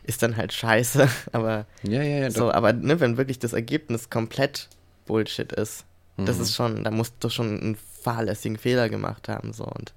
ist 0.03 0.21
dann 0.21 0.35
halt 0.35 0.51
scheiße. 0.51 1.07
Aber 1.31 1.65
ja, 1.83 2.03
ja, 2.03 2.19
ja, 2.23 2.31
so, 2.31 2.51
aber 2.51 2.73
ne, 2.73 2.99
wenn 2.99 3.15
wirklich 3.15 3.39
das 3.39 3.53
Ergebnis 3.53 4.09
komplett 4.09 4.67
Bullshit 5.05 5.53
ist, 5.53 5.85
mhm. 6.17 6.25
das 6.25 6.39
ist 6.39 6.53
schon, 6.53 6.83
da 6.83 6.91
musst 6.91 7.15
du 7.21 7.29
schon 7.29 7.57
einen 7.57 7.77
fahrlässigen 8.01 8.57
Fehler 8.57 8.89
gemacht 8.89 9.29
haben. 9.29 9.53
So 9.53 9.63
und 9.63 9.93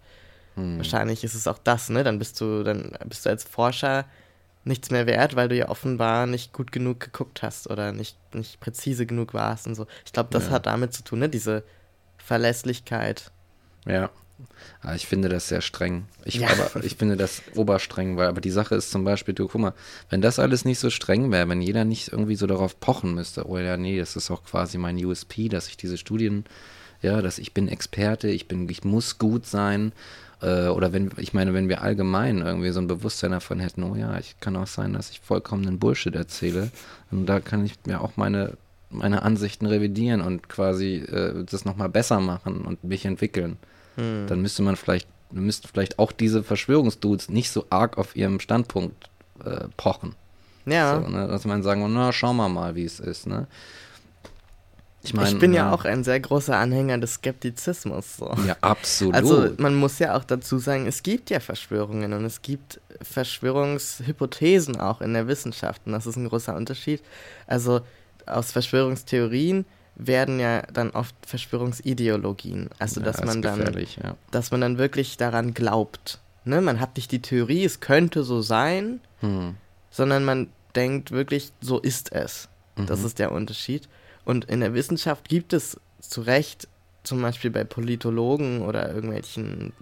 mhm. 0.54 0.76
wahrscheinlich 0.76 1.24
ist 1.24 1.34
es 1.34 1.48
auch 1.48 1.58
das, 1.58 1.88
ne? 1.88 2.04
Dann 2.04 2.20
bist 2.20 2.40
du, 2.40 2.62
dann 2.62 2.96
bist 3.06 3.26
du 3.26 3.30
als 3.30 3.42
Forscher 3.42 4.04
nichts 4.62 4.90
mehr 4.90 5.06
wert, 5.06 5.34
weil 5.34 5.48
du 5.48 5.56
ja 5.56 5.68
offenbar 5.68 6.26
nicht 6.26 6.52
gut 6.52 6.70
genug 6.70 7.00
geguckt 7.00 7.42
hast 7.42 7.68
oder 7.68 7.90
nicht, 7.90 8.16
nicht 8.32 8.60
präzise 8.60 9.06
genug 9.06 9.34
warst 9.34 9.66
und 9.66 9.74
so. 9.74 9.88
Ich 10.04 10.12
glaube, 10.12 10.28
das 10.30 10.46
ja. 10.46 10.50
hat 10.52 10.66
damit 10.66 10.92
zu 10.92 11.02
tun, 11.02 11.18
ne? 11.18 11.28
Diese 11.28 11.64
Verlässlichkeit. 12.16 13.32
Ja. 13.86 14.10
Ah, 14.82 14.94
ich 14.94 15.06
finde 15.06 15.28
das 15.28 15.48
sehr 15.48 15.60
streng. 15.60 16.04
Ich, 16.24 16.36
ja. 16.36 16.48
aber, 16.48 16.84
ich 16.84 16.96
finde 16.96 17.16
das 17.16 17.42
oberstreng, 17.54 18.16
weil 18.16 18.28
aber 18.28 18.40
die 18.40 18.50
Sache 18.50 18.74
ist 18.74 18.90
zum 18.90 19.04
Beispiel, 19.04 19.34
du 19.34 19.48
guck 19.48 19.60
mal, 19.60 19.74
wenn 20.10 20.20
das 20.20 20.38
alles 20.38 20.64
nicht 20.64 20.78
so 20.78 20.90
streng 20.90 21.30
wäre, 21.32 21.48
wenn 21.48 21.62
jeder 21.62 21.84
nicht 21.84 22.12
irgendwie 22.12 22.36
so 22.36 22.46
darauf 22.46 22.78
pochen 22.78 23.14
müsste, 23.14 23.48
oh 23.48 23.58
ja, 23.58 23.76
nee, 23.76 23.98
das 23.98 24.16
ist 24.16 24.30
auch 24.30 24.44
quasi 24.44 24.78
mein 24.78 25.02
USP, 25.02 25.48
dass 25.48 25.68
ich 25.68 25.76
diese 25.76 25.96
Studien, 25.96 26.44
ja, 27.02 27.22
dass 27.22 27.38
ich 27.38 27.54
bin 27.54 27.68
Experte, 27.68 28.28
ich 28.28 28.48
bin, 28.48 28.68
ich 28.68 28.84
muss 28.84 29.18
gut 29.18 29.46
sein. 29.46 29.92
Äh, 30.42 30.68
oder 30.68 30.92
wenn, 30.92 31.10
ich 31.16 31.32
meine, 31.32 31.54
wenn 31.54 31.68
wir 31.68 31.82
allgemein 31.82 32.38
irgendwie 32.38 32.70
so 32.70 32.80
ein 32.80 32.88
Bewusstsein 32.88 33.30
davon 33.30 33.58
hätten, 33.58 33.82
oh 33.82 33.94
ja, 33.94 34.18
ich 34.18 34.38
kann 34.40 34.56
auch 34.56 34.66
sein, 34.66 34.92
dass 34.92 35.10
ich 35.10 35.20
vollkommenen 35.20 35.78
Bullshit 35.78 36.14
erzähle. 36.14 36.70
Und 37.10 37.26
da 37.26 37.40
kann 37.40 37.64
ich 37.64 37.74
mir 37.86 38.00
auch 38.00 38.16
meine, 38.16 38.56
meine 38.90 39.22
Ansichten 39.22 39.66
revidieren 39.66 40.20
und 40.20 40.48
quasi 40.48 40.96
äh, 40.96 41.44
das 41.44 41.64
nochmal 41.64 41.88
besser 41.88 42.20
machen 42.20 42.64
und 42.66 42.84
mich 42.84 43.06
entwickeln. 43.06 43.56
Hm. 43.96 44.26
Dann 44.26 44.40
müsste 44.40 44.62
man 44.62 44.76
vielleicht, 44.76 45.08
müssten 45.30 45.68
vielleicht 45.68 45.98
auch 45.98 46.12
diese 46.12 46.42
Verschwörungsdudes 46.42 47.28
nicht 47.28 47.50
so 47.50 47.66
arg 47.70 47.98
auf 47.98 48.16
ihrem 48.16 48.40
Standpunkt 48.40 49.10
äh, 49.44 49.68
pochen. 49.76 50.14
Ja. 50.66 51.00
So, 51.00 51.08
ne? 51.08 51.28
Dass 51.28 51.44
man 51.44 51.62
sagen, 51.62 51.92
na, 51.92 52.12
schauen 52.12 52.36
wir 52.36 52.48
mal, 52.48 52.74
wie 52.74 52.84
es 52.84 53.00
ist, 53.00 53.26
ne? 53.26 53.46
Ich, 55.06 55.14
mein, 55.14 55.26
ich 55.28 55.38
bin 55.38 55.52
ja, 55.52 55.66
ja, 55.66 55.72
auch 55.72 55.84
ein 55.84 56.02
sehr 56.02 56.18
großer 56.18 56.56
Anhänger 56.56 56.98
des 56.98 57.14
Skeptizismus. 57.14 58.16
So. 58.16 58.34
Ja, 58.44 58.56
absolut. 58.60 59.14
Also 59.14 59.52
man 59.58 59.76
muss 59.76 60.00
ja 60.00 60.16
auch 60.16 60.24
dazu 60.24 60.58
sagen, 60.58 60.86
es 60.86 61.04
gibt 61.04 61.30
ja 61.30 61.38
Verschwörungen 61.38 62.12
und 62.12 62.24
es 62.24 62.42
gibt 62.42 62.80
Verschwörungshypothesen 63.02 64.80
auch 64.80 65.00
in 65.00 65.14
der 65.14 65.28
Wissenschaft 65.28 65.82
und 65.86 65.92
das 65.92 66.06
ist 66.06 66.16
ein 66.16 66.28
großer 66.28 66.56
Unterschied. 66.56 67.02
Also 67.46 67.82
aus 68.26 68.50
Verschwörungstheorien 68.50 69.64
werden 69.96 70.38
ja 70.38 70.62
dann 70.72 70.90
oft 70.90 71.14
Verschwörungsideologien. 71.26 72.70
Also 72.78 73.00
dass 73.00 73.20
ja, 73.20 73.26
man 73.26 73.42
dann, 73.42 73.60
ja. 74.02 74.16
dass 74.30 74.50
man 74.50 74.60
dann 74.60 74.78
wirklich 74.78 75.16
daran 75.16 75.54
glaubt. 75.54 76.20
Ne? 76.44 76.60
Man 76.60 76.80
hat 76.80 76.96
nicht 76.96 77.10
die 77.12 77.22
Theorie, 77.22 77.64
es 77.64 77.80
könnte 77.80 78.22
so 78.22 78.42
sein, 78.42 79.00
hm. 79.20 79.56
sondern 79.90 80.24
man 80.24 80.48
denkt 80.76 81.10
wirklich, 81.10 81.52
so 81.60 81.78
ist 81.78 82.12
es. 82.12 82.48
Mhm. 82.76 82.86
Das 82.86 83.02
ist 83.02 83.18
der 83.18 83.32
Unterschied. 83.32 83.88
Und 84.24 84.44
in 84.44 84.60
der 84.60 84.74
Wissenschaft 84.74 85.28
gibt 85.28 85.52
es 85.52 85.80
zu 86.00 86.20
Recht, 86.20 86.68
zum 87.06 87.22
Beispiel 87.22 87.50
bei 87.50 87.64
Politologen 87.64 88.62
oder 88.62 88.92
irgendwelchen 88.92 89.72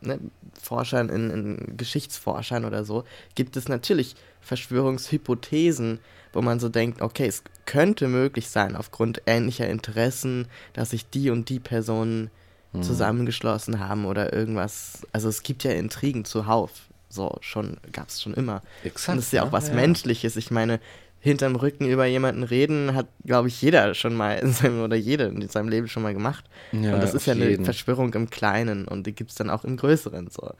ne, 0.00 0.18
Forschern, 0.60 1.08
in, 1.08 1.30
in 1.30 1.76
Geschichtsforschern 1.76 2.64
oder 2.64 2.84
so, 2.84 3.04
gibt 3.34 3.56
es 3.56 3.68
natürlich 3.68 4.16
Verschwörungshypothesen, 4.40 6.00
wo 6.32 6.42
man 6.42 6.60
so 6.60 6.68
denkt, 6.68 7.02
okay, 7.02 7.26
es 7.26 7.42
könnte 7.66 8.08
möglich 8.08 8.48
sein, 8.48 8.76
aufgrund 8.76 9.22
ähnlicher 9.26 9.68
Interessen, 9.68 10.46
dass 10.72 10.90
sich 10.90 11.08
die 11.08 11.30
und 11.30 11.48
die 11.48 11.60
Personen 11.60 12.30
mhm. 12.72 12.82
zusammengeschlossen 12.82 13.80
haben 13.80 14.04
oder 14.04 14.32
irgendwas. 14.32 15.06
Also 15.12 15.28
es 15.28 15.42
gibt 15.42 15.64
ja 15.64 15.72
Intrigen 15.72 16.24
zuhauf. 16.24 16.70
So, 17.10 17.38
schon, 17.40 17.78
gab 17.92 18.08
es 18.08 18.20
schon 18.20 18.34
immer. 18.34 18.60
Exakt. 18.84 19.08
Und 19.08 19.16
das 19.16 19.26
ist 19.26 19.32
ja 19.32 19.42
auch 19.42 19.52
was 19.52 19.68
ja. 19.68 19.74
Menschliches. 19.74 20.36
Ich 20.36 20.50
meine, 20.50 20.78
hinterm 21.20 21.56
Rücken 21.56 21.86
über 21.86 22.06
jemanden 22.06 22.42
reden, 22.42 22.94
hat, 22.94 23.08
glaube 23.24 23.48
ich, 23.48 23.60
jeder 23.60 23.94
schon 23.94 24.14
mal 24.14 24.38
in 24.38 24.52
seinem, 24.52 24.82
oder 24.82 24.96
jede 24.96 25.24
in 25.24 25.48
seinem 25.48 25.68
Leben 25.68 25.88
schon 25.88 26.02
mal 26.02 26.14
gemacht. 26.14 26.44
Ja, 26.72 26.94
und 26.94 27.02
das 27.02 27.14
ist 27.14 27.26
ja 27.26 27.34
eine 27.34 27.48
jeden. 27.48 27.64
Verschwörung 27.64 28.14
im 28.14 28.30
Kleinen 28.30 28.86
und 28.86 29.06
die 29.06 29.14
gibt 29.14 29.30
es 29.30 29.36
dann 29.36 29.50
auch 29.50 29.64
im 29.64 29.76
Größeren 29.76 30.28
so. 30.30 30.52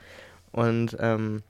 Und 0.53 0.97
ähm, 0.99 1.43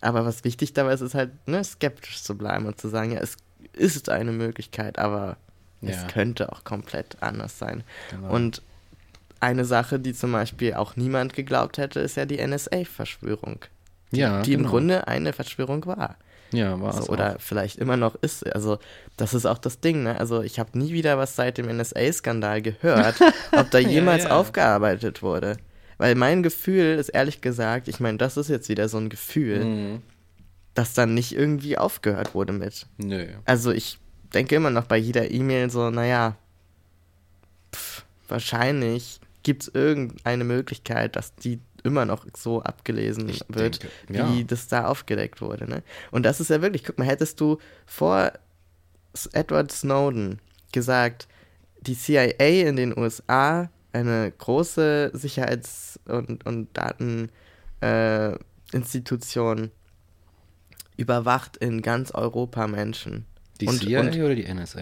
aber 0.00 0.24
was 0.24 0.44
wichtig 0.44 0.72
dabei 0.72 0.92
ist, 0.92 1.00
ist 1.00 1.14
halt, 1.14 1.30
ne, 1.48 1.62
skeptisch 1.64 2.22
zu 2.22 2.36
bleiben 2.36 2.66
und 2.66 2.80
zu 2.80 2.88
sagen, 2.88 3.12
ja, 3.12 3.20
es 3.20 3.36
ist 3.72 4.08
eine 4.08 4.32
Möglichkeit, 4.32 4.98
aber 4.98 5.36
ja. 5.80 5.90
es 5.90 6.06
könnte 6.08 6.52
auch 6.52 6.64
komplett 6.64 7.16
anders 7.20 7.58
sein. 7.58 7.82
Genau. 8.10 8.32
Und 8.32 8.62
eine 9.40 9.64
Sache, 9.64 9.98
die 9.98 10.14
zum 10.14 10.32
Beispiel 10.32 10.74
auch 10.74 10.96
niemand 10.96 11.34
geglaubt 11.34 11.78
hätte, 11.78 12.00
ist 12.00 12.16
ja 12.16 12.24
die 12.24 12.44
NSA-Verschwörung. 12.44 13.60
Die, 14.12 14.20
ja, 14.20 14.42
die 14.42 14.52
genau. 14.52 14.64
im 14.64 14.70
Grunde 14.70 15.08
eine 15.08 15.32
Verschwörung 15.32 15.84
war. 15.86 16.16
Ja, 16.52 16.80
war 16.80 16.94
also, 16.94 17.12
Oder 17.12 17.36
auch. 17.36 17.40
vielleicht 17.40 17.78
immer 17.78 17.96
noch 17.96 18.14
ist. 18.16 18.46
Also, 18.54 18.78
das 19.16 19.34
ist 19.34 19.46
auch 19.46 19.58
das 19.58 19.80
Ding, 19.80 20.02
ne? 20.02 20.18
Also, 20.18 20.42
ich 20.42 20.58
habe 20.58 20.78
nie 20.78 20.92
wieder 20.92 21.18
was 21.18 21.36
seit 21.36 21.58
dem 21.58 21.66
NSA-Skandal 21.66 22.62
gehört, 22.62 23.16
ob 23.52 23.70
da 23.70 23.78
jemals 23.78 24.24
ja, 24.24 24.30
ja. 24.30 24.36
aufgearbeitet 24.36 25.22
wurde. 25.22 25.56
Weil 25.98 26.14
mein 26.14 26.42
Gefühl 26.42 26.96
ist 26.98 27.08
ehrlich 27.08 27.40
gesagt, 27.40 27.88
ich 27.88 28.00
meine, 28.00 28.18
das 28.18 28.36
ist 28.36 28.48
jetzt 28.48 28.68
wieder 28.68 28.88
so 28.88 28.98
ein 28.98 29.08
Gefühl, 29.08 29.64
mhm 29.64 30.02
dass 30.76 30.92
dann 30.92 31.14
nicht 31.14 31.34
irgendwie 31.34 31.78
aufgehört 31.78 32.34
wurde 32.34 32.52
mit. 32.52 32.86
Nö. 32.98 33.26
Also 33.46 33.72
ich 33.72 33.98
denke 34.34 34.54
immer 34.54 34.70
noch 34.70 34.84
bei 34.84 34.98
jeder 34.98 35.30
E-Mail 35.30 35.70
so, 35.70 35.90
naja, 35.90 36.36
pff, 37.74 38.04
wahrscheinlich 38.28 39.20
gibt 39.42 39.62
es 39.62 39.68
irgendeine 39.68 40.44
Möglichkeit, 40.44 41.16
dass 41.16 41.34
die 41.34 41.60
immer 41.86 42.04
noch 42.04 42.26
so 42.36 42.62
abgelesen 42.62 43.28
ich 43.28 43.42
wird, 43.48 43.82
denke, 43.82 43.94
ja. 44.12 44.32
wie 44.32 44.44
das 44.44 44.68
da 44.68 44.86
aufgedeckt 44.86 45.40
wurde. 45.40 45.68
Ne? 45.68 45.82
Und 46.10 46.24
das 46.24 46.40
ist 46.40 46.50
ja 46.50 46.60
wirklich, 46.62 46.84
guck 46.84 46.98
mal, 46.98 47.06
hättest 47.06 47.40
du 47.40 47.58
vor 47.86 48.32
Edward 49.32 49.72
Snowden 49.72 50.40
gesagt, 50.72 51.28
die 51.80 51.96
CIA 51.96 52.68
in 52.68 52.76
den 52.76 52.96
USA, 52.98 53.70
eine 53.92 54.32
große 54.36 55.12
Sicherheits- 55.14 55.98
und, 56.06 56.44
und 56.44 56.68
Dateninstitution, 57.80 59.64
äh, 59.64 59.70
überwacht 60.96 61.56
in 61.58 61.82
ganz 61.82 62.10
Europa 62.10 62.66
Menschen. 62.66 63.26
Die 63.60 63.68
und, 63.68 63.80
CIA 63.80 64.00
und 64.00 64.16
oder 64.16 64.34
die 64.34 64.52
NSA? 64.52 64.80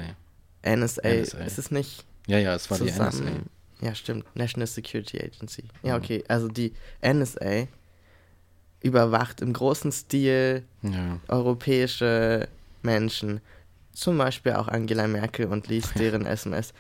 NSA? 0.65 1.03
NSA, 1.03 1.09
ist 1.45 1.59
es 1.59 1.71
nicht? 1.71 2.05
Ja, 2.27 2.39
ja, 2.39 2.55
es 2.55 2.71
war 2.71 2.79
zusammen, 2.79 3.11
die 3.13 3.23
NSA. 3.23 3.43
Ja, 3.85 3.95
stimmt. 3.95 4.25
National 4.35 4.67
Security 4.67 5.19
Agency. 5.21 5.65
Ja, 5.83 5.97
okay. 5.97 6.25
Also 6.27 6.49
die 6.49 6.73
NSA 7.03 7.67
überwacht 8.81 9.43
im 9.43 9.53
großen 9.53 9.93
Stil 9.93 10.65
Ja. 10.83 11.21
europäische 11.29 12.49
Menschen, 12.83 13.41
zum 13.93 14.17
Beispiel 14.19 14.53
auch 14.55 14.69
Angela 14.69 15.07
Merkel 15.07 15.47
und 15.47 15.69
liest 15.69 15.99
deren 15.99 16.25
SMS, 16.27 16.73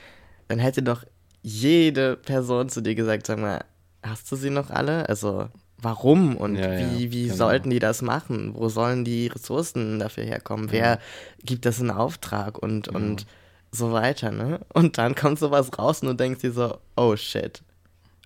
dann 0.49 0.59
hätte 0.59 0.83
doch 0.83 1.05
jede 1.43 2.17
Person 2.17 2.71
zu 2.71 2.81
dir 2.81 2.95
gesagt, 2.95 3.27
sag 3.27 3.39
mal, 3.39 3.65
hast 4.03 4.31
du 4.33 4.37
sie 4.37 4.51
noch 4.51 4.71
alle? 4.71 5.07
Also 5.09 5.49
warum 5.77 6.37
und 6.39 6.57
Ja, 6.57 6.73
ja, 6.73 6.79
wie, 6.79 7.13
wie 7.13 7.25
genau. 7.25 7.37
sollten 7.37 7.69
die 7.71 7.79
das 7.81 8.01
machen? 8.01 8.55
Wo 8.55 8.71
sollen 8.71 9.05
die 9.05 9.27
Ressourcen 9.27 9.99
dafür 9.99 10.25
herkommen? 10.25 10.71
Wer 10.73 10.99
gibt 11.45 11.67
das 11.67 11.81
in 11.81 11.91
Auftrag 11.91 12.57
und, 12.59 12.89
und 12.89 13.27
so 13.75 13.93
weiter, 13.93 14.31
ne? 14.31 14.61
Und 14.72 14.99
dann 14.99 15.14
kommt 15.14 15.39
sowas 15.39 15.70
raus 15.79 16.01
und 16.03 16.09
du 16.09 16.14
denkst 16.14 16.41
dir 16.41 16.53
so, 16.53 16.79
oh 16.97 17.16
shit. 17.16 17.62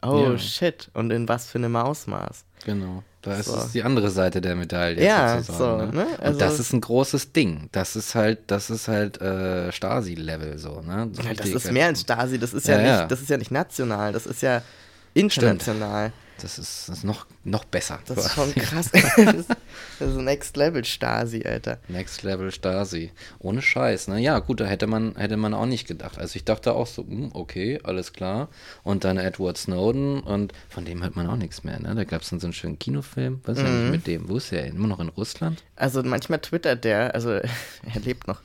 Oh 0.02 0.30
Ja. 0.32 0.38
shit. 0.38 0.90
Und 0.94 1.10
in 1.10 1.28
was 1.28 1.50
für 1.50 1.58
einem 1.58 1.74
Ausmaß. 1.76 2.44
Genau. 2.64 3.02
Da 3.22 3.34
ist 3.34 3.46
So. 3.46 3.56
es 3.56 3.72
die 3.72 3.82
andere 3.82 4.10
Seite 4.10 4.40
der 4.40 4.54
Medaille 4.54 5.04
Ja, 5.04 5.38
sozusagen. 5.40 5.90
so, 5.92 5.96
ne? 5.98 6.04
ne? 6.04 6.18
Also- 6.20 6.32
Und 6.32 6.40
das 6.40 6.60
ist 6.60 6.72
ein 6.72 6.80
großes 6.80 7.32
Ding. 7.32 7.68
Das 7.72 7.96
ist 7.96 8.14
halt, 8.14 8.38
das 8.46 8.70
ist 8.70 8.86
halt 8.86 9.20
äh, 9.20 9.72
Stasi-Level 9.72 10.56
so, 10.58 10.80
ne? 10.82 11.08
So 11.12 11.22
Ja, 11.22 11.34
das 11.34 11.48
ist 11.48 11.72
mehr 11.72 11.86
als 11.86 12.02
Stasi, 12.02 12.38
das 12.38 12.54
ist 12.54 12.68
ja, 12.68 12.80
Ja, 12.80 12.98
nicht, 13.00 13.10
das 13.10 13.20
ist 13.20 13.28
ja 13.30 13.36
nicht 13.36 13.50
national, 13.50 14.12
das 14.12 14.26
ist 14.26 14.40
ja 14.42 14.62
international. 15.14 16.12
Das 16.40 16.58
ist, 16.58 16.88
das 16.88 16.98
ist 16.98 17.04
noch, 17.04 17.26
noch 17.44 17.64
besser. 17.64 17.98
Das 18.06 18.26
ist 18.26 18.32
schon 18.34 18.54
krass. 18.54 18.90
das 18.92 19.34
ist- 19.34 19.48
das 19.98 20.10
ist 20.10 20.16
Next 20.16 20.56
Level 20.56 20.84
Stasi, 20.84 21.42
Alter. 21.44 21.78
Next 21.88 22.22
Level 22.22 22.50
Stasi. 22.52 23.10
Ohne 23.38 23.60
Scheiß, 23.62 24.08
ne? 24.08 24.20
Ja, 24.20 24.38
gut, 24.38 24.60
da 24.60 24.64
hätte 24.66 24.86
man, 24.86 25.16
hätte 25.16 25.36
man 25.36 25.54
auch 25.54 25.66
nicht 25.66 25.86
gedacht. 25.88 26.18
Also 26.18 26.36
ich 26.36 26.44
dachte 26.44 26.72
auch 26.74 26.86
so, 26.86 27.02
hm, 27.02 27.30
okay, 27.34 27.80
alles 27.82 28.12
klar. 28.12 28.48
Und 28.84 29.04
dann 29.04 29.18
Edward 29.18 29.58
Snowden 29.58 30.20
und 30.20 30.52
von 30.68 30.84
dem 30.84 31.02
hört 31.02 31.16
man 31.16 31.26
auch 31.28 31.36
nichts 31.36 31.64
mehr, 31.64 31.80
ne? 31.80 31.94
Da 31.94 32.04
gab 32.04 32.22
es 32.22 32.30
dann 32.30 32.40
so 32.40 32.46
einen 32.46 32.52
schönen 32.54 32.78
Kinofilm. 32.78 33.40
Was 33.44 33.58
ist 33.58 33.64
Mhm. 33.64 33.68
eigentlich 33.70 33.90
mit 33.90 34.06
dem? 34.06 34.28
Wo 34.28 34.36
ist 34.36 34.52
er? 34.52 34.66
Immer 34.66 34.86
noch 34.88 35.00
in 35.00 35.08
Russland? 35.08 35.62
Also 35.76 36.02
manchmal 36.02 36.38
twittert 36.40 36.84
der, 36.84 37.14
also 37.14 37.30
er 37.32 38.00
lebt 38.04 38.28
noch. 38.28 38.40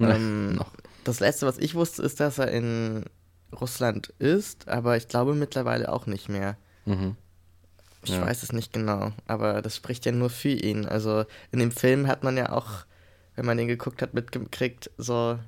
Ähm, 0.00 0.54
noch. 0.54 0.72
Das 1.04 1.20
letzte, 1.20 1.46
was 1.46 1.58
ich 1.58 1.74
wusste, 1.74 2.02
ist, 2.02 2.18
dass 2.20 2.38
er 2.38 2.50
in 2.50 3.04
Russland 3.60 4.12
ist, 4.18 4.68
aber 4.68 4.96
ich 4.96 5.06
glaube 5.08 5.34
mittlerweile 5.34 5.92
auch 5.92 6.06
nicht 6.06 6.28
mehr. 6.28 6.56
Mhm. 6.86 7.16
Ich 8.04 8.10
Ja. 8.14 8.22
weiß 8.26 8.42
es 8.42 8.52
nicht 8.52 8.72
genau, 8.72 9.12
aber 9.26 9.62
das 9.62 9.76
spricht 9.76 10.04
ja 10.06 10.12
nur 10.12 10.30
für 10.30 10.48
ihn. 10.50 10.86
Also 10.86 11.24
in 11.52 11.58
dem 11.58 11.70
Film 11.70 12.06
hat 12.06 12.22
man 12.24 12.36
ja 12.36 12.50
auch, 12.52 12.84
wenn 13.36 13.46
man 13.46 13.56
den 13.56 13.68
geguckt 13.68 14.02
hat, 14.02 14.14
mitgekriegt, 14.14 14.90
so, 14.98 15.38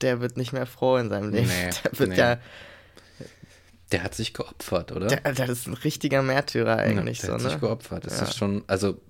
der 0.00 0.20
wird 0.20 0.36
nicht 0.36 0.52
mehr 0.52 0.66
froh 0.66 0.96
in 0.96 1.08
seinem 1.10 1.30
Leben. 1.30 1.48
Nee, 1.48 1.70
der 1.84 1.98
wird 1.98 2.08
nee. 2.10 2.16
ja, 2.16 2.38
Der 3.92 4.02
hat 4.04 4.14
sich 4.14 4.32
geopfert, 4.34 4.92
oder? 4.92 5.06
der, 5.08 5.20
der 5.32 5.48
ist 5.48 5.66
ein 5.66 5.74
richtiger 5.74 6.22
Märtyrer 6.22 6.76
eigentlich 6.76 7.20
der 7.20 7.26
so, 7.28 7.34
hat 7.34 7.42
ne? 7.42 7.50
sich 7.50 7.60
geopfert. 7.60 8.06
Das 8.06 8.18
Ja. 8.18 8.24
ist 8.26 8.36
schon, 8.36 8.62
also 8.66 9.00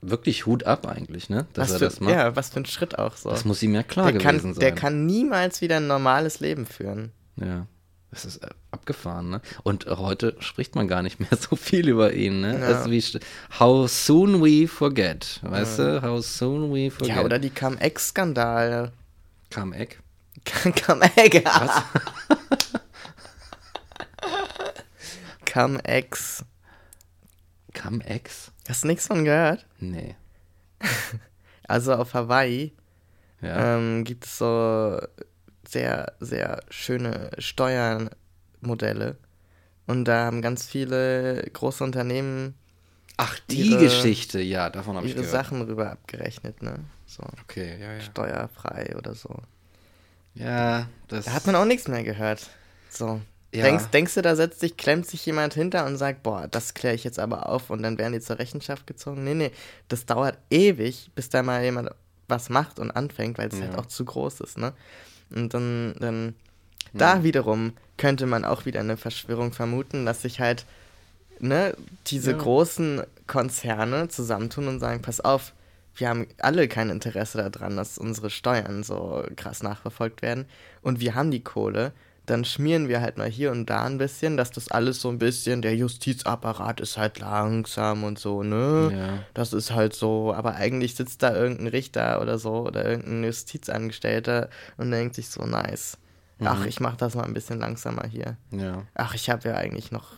wirklich 0.00 0.46
Hut 0.46 0.64
ab 0.64 0.86
eigentlich, 0.86 1.30
ne? 1.30 1.46
Dass 1.52 1.68
Was 1.68 1.72
er 1.74 1.78
für, 1.78 1.84
das 1.84 2.00
macht. 2.00 2.14
ja, 2.14 2.34
was 2.36 2.50
für 2.50 2.60
ein 2.60 2.66
Schritt 2.66 2.98
auch 2.98 3.16
so. 3.16 3.30
Das 3.30 3.44
muss 3.44 3.62
ihm 3.62 3.74
ja 3.74 3.82
klar 3.82 4.10
der, 4.10 4.20
gewesen 4.20 4.24
kann, 4.42 4.54
sein. 4.54 4.60
der 4.60 4.74
kann 4.74 5.06
niemals 5.06 5.60
wieder 5.60 5.76
ein 5.76 5.86
normales 5.86 6.40
Leben 6.40 6.66
führen. 6.66 7.12
Ja. 7.36 7.66
Das 8.12 8.24
ist 8.26 8.36
äh, 8.44 8.48
abgefahren, 8.70 9.30
ne? 9.30 9.40
Und 9.62 9.86
heute 9.86 10.36
spricht 10.40 10.74
man 10.76 10.86
gar 10.86 11.02
nicht 11.02 11.18
mehr 11.18 11.30
so 11.40 11.56
viel 11.56 11.88
über 11.88 12.12
ihn, 12.12 12.42
ne? 12.42 12.60
Ja. 12.60 12.66
Also 12.66 12.90
wie, 12.90 13.02
how 13.58 13.90
soon 13.90 14.40
we 14.42 14.68
forget, 14.68 15.40
weißt 15.42 15.78
du? 15.80 16.02
How 16.02 16.22
soon 16.24 16.72
we 16.72 16.90
forget. 16.90 17.16
Ja, 17.16 17.22
oder 17.22 17.38
die 17.38 17.50
Cum-Ex-Skandale. 17.50 18.92
Come-Eck. 19.52 19.98
Cum-Egg. 20.44 21.42
Cum-Ex. 25.52 26.44
Come-Ex? 27.74 28.52
Hast 28.68 28.84
du 28.84 28.88
nichts 28.88 29.06
von 29.06 29.24
gehört? 29.24 29.66
Nee. 29.80 30.14
Also 31.66 31.94
auf 31.94 32.14
Hawaii 32.14 32.72
Ja. 33.40 33.76
ähm, 33.76 34.04
gibt 34.04 34.24
es 34.26 34.38
so 34.38 35.00
sehr, 35.72 36.12
sehr 36.20 36.62
schöne 36.68 37.30
Steuermodelle. 37.38 39.16
Und 39.86 40.04
da 40.04 40.26
haben 40.26 40.42
ganz 40.42 40.66
viele 40.66 41.42
große 41.52 41.82
Unternehmen 41.82 42.54
Ach, 43.16 43.38
die 43.50 43.70
ihre- 43.70 43.80
Geschichte, 43.84 44.40
ja, 44.40 44.70
davon 44.70 44.96
habe 44.96 45.06
ich 45.06 45.14
gehört. 45.14 45.30
Sachen 45.30 45.62
rüber 45.62 45.90
abgerechnet, 45.90 46.62
ne? 46.62 46.76
So 47.06 47.22
Okay, 47.44 47.78
ja, 47.80 47.94
ja. 47.94 48.00
steuerfrei 48.00 48.94
oder 48.96 49.14
so. 49.14 49.34
Ja, 50.34 50.86
das. 51.08 51.26
Da 51.26 51.32
hat 51.32 51.46
man 51.46 51.56
auch 51.56 51.64
nichts 51.64 51.88
mehr 51.88 52.02
gehört. 52.04 52.48
So. 52.88 53.20
Ja. 53.54 53.64
Denkst, 53.64 53.86
denkst 53.92 54.14
du, 54.14 54.22
da 54.22 54.34
setzt 54.34 54.60
sich, 54.60 54.78
klemmt 54.78 55.06
sich 55.06 55.26
jemand 55.26 55.52
hinter 55.52 55.84
und 55.84 55.98
sagt, 55.98 56.22
boah, 56.22 56.48
das 56.48 56.72
kläre 56.72 56.94
ich 56.94 57.04
jetzt 57.04 57.18
aber 57.18 57.50
auf 57.50 57.68
und 57.68 57.82
dann 57.82 57.98
werden 57.98 58.14
die 58.14 58.20
zur 58.20 58.38
Rechenschaft 58.38 58.86
gezogen? 58.86 59.24
Nee, 59.24 59.34
nee, 59.34 59.50
das 59.88 60.06
dauert 60.06 60.38
ewig, 60.48 61.10
bis 61.14 61.28
da 61.28 61.42
mal 61.42 61.62
jemand 61.62 61.90
was 62.28 62.48
macht 62.48 62.78
und 62.78 62.90
anfängt, 62.92 63.36
weil 63.36 63.48
es 63.48 63.58
Ja. 63.58 63.66
halt 63.66 63.76
auch 63.78 63.84
zu 63.86 64.06
groß 64.06 64.40
ist, 64.40 64.56
ne? 64.56 64.72
Und 65.34 65.54
dann, 65.54 65.94
dann 65.98 66.34
da 66.92 67.22
wiederum 67.22 67.72
könnte 67.96 68.26
man 68.26 68.44
auch 68.44 68.64
wieder 68.66 68.80
eine 68.80 68.96
Verschwörung 68.96 69.52
vermuten, 69.52 70.04
dass 70.06 70.22
sich 70.22 70.40
halt, 70.40 70.64
ne, 71.40 71.74
diese 72.06 72.32
Ja. 72.32 72.38
großen 72.38 73.02
Konzerne 73.26 74.08
zusammentun 74.08 74.68
und 74.68 74.80
sagen, 74.80 75.02
pass 75.02 75.20
auf, 75.20 75.52
wir 75.94 76.08
haben 76.08 76.26
alle 76.38 76.68
kein 76.68 76.90
Interesse 76.90 77.50
daran, 77.50 77.76
dass 77.76 77.98
unsere 77.98 78.30
Steuern 78.30 78.82
so 78.82 79.24
krass 79.36 79.62
nachverfolgt 79.62 80.22
werden 80.22 80.46
und 80.82 81.00
wir 81.00 81.14
haben 81.14 81.30
die 81.30 81.44
Kohle, 81.44 81.92
dann 82.26 82.44
schmieren 82.44 82.88
wir 82.88 83.00
halt 83.00 83.18
mal 83.18 83.28
hier 83.28 83.50
und 83.50 83.66
da 83.68 83.84
ein 83.84 83.98
bisschen, 83.98 84.36
dass 84.36 84.50
das 84.52 84.70
alles 84.70 85.00
so 85.00 85.08
ein 85.08 85.18
bisschen, 85.18 85.60
der 85.60 85.74
Justizapparat 85.74 86.80
ist 86.80 86.96
halt 86.96 87.18
langsam 87.18 88.04
und 88.04 88.18
so, 88.18 88.42
ne? 88.44 88.92
Ja. 88.96 89.18
Das 89.34 89.52
ist 89.52 89.72
halt 89.72 89.94
so, 89.94 90.32
aber 90.32 90.54
eigentlich 90.54 90.94
sitzt 90.94 91.22
da 91.22 91.34
irgendein 91.34 91.66
Richter 91.68 92.20
oder 92.20 92.38
so 92.38 92.66
oder 92.66 92.84
irgendein 92.88 93.24
Justizangestellter 93.24 94.50
und 94.76 94.90
denkt 94.90 95.16
sich 95.16 95.28
so, 95.30 95.44
nice. 95.44 95.98
Ach, 96.44 96.58
Mhm. 96.60 96.66
ich 96.68 96.80
mach 96.80 96.96
das 96.96 97.14
mal 97.14 97.24
ein 97.24 97.34
bisschen 97.34 97.58
langsamer 97.60 98.06
hier. 98.08 98.36
Ja. 98.50 98.82
Ach, 98.94 99.14
ich 99.14 99.30
habe 99.30 99.48
ja 99.48 99.54
eigentlich 99.56 99.90
noch. 99.92 100.14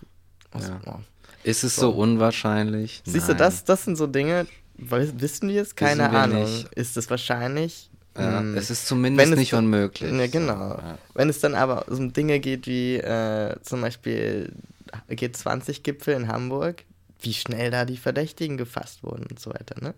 was- 0.52 0.68
Ja. 0.68 0.80
oh. 0.86 0.98
Ist 1.42 1.64
es 1.64 1.76
so, 1.76 1.90
unwahrscheinlich? 1.90 3.02
Siehst 3.04 3.28
du, 3.28 3.32
Nein. 3.32 3.38
das, 3.38 3.64
das 3.64 3.84
sind 3.84 3.96
so 3.96 4.06
Dinge, 4.06 4.46
wissen 4.76 5.48
wir 5.48 5.60
es? 5.62 5.74
Keine 5.74 6.08
Ahnung. 6.10 6.42
nicht. 6.44 6.72
Ist 6.74 6.96
es 6.96 7.10
wahrscheinlich? 7.10 7.90
Ja, 8.16 8.40
Hm. 8.40 8.56
es 8.56 8.70
ist 8.70 8.86
zumindest 8.86 9.26
Wenn 9.26 9.32
es- 9.34 9.38
nicht 9.40 9.54
unmöglich. 9.54 10.10
Ja, 10.10 10.24
So, 10.26 10.30
genau. 10.30 10.70
ja. 10.78 10.98
Wenn 11.14 11.28
es 11.28 11.40
dann 11.40 11.54
aber 11.54 11.88
um 11.88 12.12
Dinge 12.12 12.38
geht 12.40 12.66
wie 12.66 12.96
äh, 12.98 13.56
zum 13.62 13.80
Beispiel 13.80 14.52
G20-Gipfel 15.10 16.14
in 16.14 16.28
Hamburg, 16.28 16.84
wie 17.20 17.34
schnell 17.34 17.70
da 17.70 17.84
die 17.84 17.96
Verdächtigen 17.96 18.56
gefasst 18.56 19.02
wurden 19.02 19.26
und 19.26 19.40
so 19.40 19.50
weiter, 19.50 19.76
ne? 19.80 19.94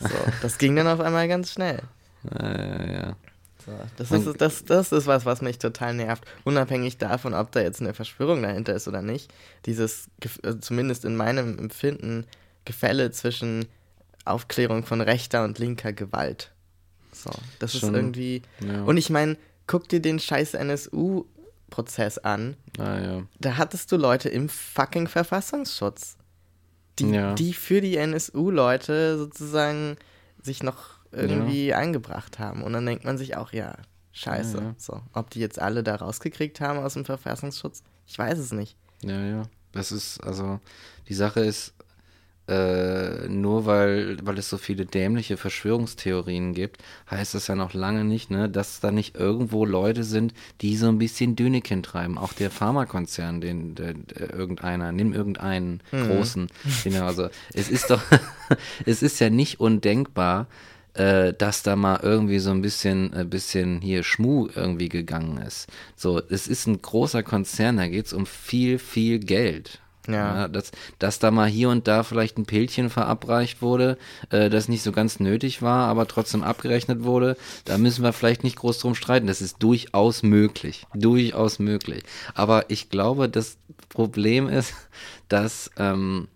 So, 0.00 0.08
das 0.42 0.58
ging 0.58 0.74
dann 0.76 0.88
auf 0.88 1.00
einmal 1.00 1.28
ganz 1.28 1.52
schnell. 1.52 1.80
Ja, 2.30 2.56
ja, 2.56 2.92
ja. 2.92 3.16
So, 3.64 3.72
das, 3.96 4.10
Man- 4.10 4.26
ist, 4.26 4.40
das, 4.40 4.64
das 4.64 4.90
ist 4.92 5.06
was, 5.06 5.24
was 5.24 5.40
mich 5.40 5.58
total 5.58 5.94
nervt. 5.94 6.24
Unabhängig 6.44 6.98
davon, 6.98 7.32
ob 7.34 7.52
da 7.52 7.60
jetzt 7.60 7.80
eine 7.80 7.94
Verschwörung 7.94 8.42
dahinter 8.42 8.74
ist 8.74 8.88
oder 8.88 9.02
nicht. 9.02 9.32
Dieses, 9.66 10.08
also 10.42 10.58
zumindest 10.58 11.04
in 11.04 11.14
meinem 11.14 11.58
Empfinden, 11.58 12.26
Gefälle 12.64 13.10
zwischen 13.12 13.66
Aufklärung 14.24 14.84
von 14.84 15.00
rechter 15.00 15.44
und 15.44 15.58
linker 15.60 15.92
Gewalt. 15.92 16.50
So, 17.14 17.30
das 17.58 17.72
Schon- 17.78 17.90
ist 17.90 17.96
irgendwie. 17.96 18.42
ja. 18.60 18.82
Und 18.84 18.96
ich 18.96 19.10
meine, 19.10 19.36
guck 19.66 19.88
dir 19.88 20.00
den 20.00 20.18
scheiß 20.18 20.54
NSU-Prozess 20.54 22.18
an. 22.18 22.56
Ah, 22.78 22.98
ja. 22.98 23.22
Da 23.38 23.56
hattest 23.56 23.92
du 23.92 23.96
Leute 23.96 24.28
im 24.28 24.48
fucking 24.48 25.08
Verfassungsschutz. 25.08 26.16
Die, 26.98 27.10
Ja. 27.10 27.34
die 27.34 27.52
für 27.54 27.80
die 27.80 27.96
NSU-Leute 27.96 29.18
sozusagen 29.18 29.96
sich 30.42 30.62
noch 30.62 30.98
irgendwie 31.10 31.72
eingebracht 31.74 32.38
haben. 32.38 32.62
Und 32.62 32.72
dann 32.72 32.86
denkt 32.86 33.04
man 33.04 33.16
sich 33.18 33.36
auch, 33.36 33.52
ja, 33.52 33.76
scheiße. 34.12 34.74
So, 34.78 35.00
ob 35.12 35.30
die 35.30 35.40
jetzt 35.40 35.58
alle 35.58 35.82
da 35.82 35.96
rausgekriegt 35.96 36.60
haben 36.60 36.78
aus 36.78 36.94
dem 36.94 37.04
Verfassungsschutz, 37.04 37.82
ich 38.06 38.18
weiß 38.18 38.38
es 38.38 38.52
nicht. 38.52 38.76
Ja, 39.02 39.20
ja. 39.24 39.42
Das 39.72 39.90
ist, 39.92 40.22
also, 40.22 40.60
die 41.08 41.14
Sache 41.14 41.40
ist, 41.40 41.72
äh, 42.48 43.28
nur 43.28 43.66
weil, 43.66 44.16
weil 44.22 44.38
es 44.38 44.48
so 44.48 44.58
viele 44.58 44.84
dämliche 44.84 45.36
Verschwörungstheorien 45.36 46.54
gibt, 46.54 46.82
heißt 47.10 47.34
das 47.34 47.46
ja 47.46 47.54
noch 47.54 47.72
lange 47.72 48.04
nicht, 48.04 48.30
ne, 48.30 48.48
dass 48.48 48.80
da 48.80 48.90
nicht 48.90 49.14
irgendwo 49.14 49.64
Leute 49.64 50.02
sind, 50.02 50.34
die 50.60 50.76
so 50.76 50.88
ein 50.88 50.98
bisschen 50.98 51.36
Düneken 51.36 51.82
treiben. 51.82 52.18
Auch 52.18 52.32
der 52.32 52.50
Pharmakonzern, 52.50 53.40
den, 53.40 53.74
der, 53.74 53.94
der, 53.94 54.34
irgendeiner, 54.34 54.90
nimm 54.90 55.12
irgendeinen 55.12 55.82
großen, 55.90 56.48
den 56.84 56.94
er, 56.94 57.04
also, 57.04 57.28
es 57.54 57.68
ist 57.68 57.90
doch, 57.90 58.02
es 58.86 59.02
ist 59.02 59.20
ja 59.20 59.30
nicht 59.30 59.60
undenkbar, 59.60 60.48
äh, 60.94 61.32
dass 61.32 61.62
da 61.62 61.76
mal 61.76 62.00
irgendwie 62.02 62.38
so 62.38 62.50
ein 62.50 62.62
bisschen, 62.62 63.14
ein 63.14 63.30
bisschen 63.30 63.80
hier 63.80 64.02
Schmu 64.02 64.48
irgendwie 64.54 64.88
gegangen 64.88 65.38
ist. 65.38 65.68
So, 65.96 66.20
es 66.28 66.48
ist 66.48 66.66
ein 66.66 66.82
großer 66.82 67.22
Konzern, 67.22 67.76
da 67.76 67.86
geht 67.86 68.06
es 68.06 68.12
um 68.12 68.26
viel, 68.26 68.78
viel 68.78 69.18
Geld. 69.20 69.81
Ja. 70.08 70.48
dass, 70.48 70.72
dass 70.98 71.20
da 71.20 71.30
mal 71.30 71.48
hier 71.48 71.68
und 71.68 71.86
da 71.86 72.02
vielleicht 72.02 72.36
ein 72.36 72.44
Pilzchen 72.44 72.90
verabreicht 72.90 73.62
wurde, 73.62 73.98
äh, 74.30 74.50
das 74.50 74.68
nicht 74.68 74.82
so 74.82 74.90
ganz 74.90 75.20
nötig 75.20 75.62
war, 75.62 75.86
aber 75.86 76.08
trotzdem 76.08 76.42
abgerechnet 76.42 77.04
wurde, 77.04 77.36
da 77.64 77.78
müssen 77.78 78.02
wir 78.02 78.12
vielleicht 78.12 78.42
nicht 78.42 78.56
groß 78.56 78.80
drum 78.80 78.96
streiten. 78.96 79.28
Das 79.28 79.40
ist 79.40 79.62
durchaus 79.62 80.24
möglich. 80.24 80.86
Durchaus 80.92 81.60
möglich. 81.60 82.02
Aber 82.34 82.68
ich 82.68 82.90
glaube, 82.90 83.28
das 83.28 83.58
Problem 83.90 84.48
ist, 84.48 84.74
dass 85.28 85.70
ähm, 85.76 86.28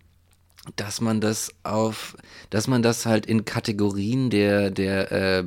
dass 0.75 0.99
man 0.99 1.21
das 1.21 1.51
auf, 1.63 2.17
dass 2.49 2.67
man 2.67 2.83
das 2.83 3.05
halt 3.05 3.25
in 3.25 3.45
Kategorien 3.45 4.29
der, 4.29 4.69
der 4.69 5.11
äh, 5.11 5.45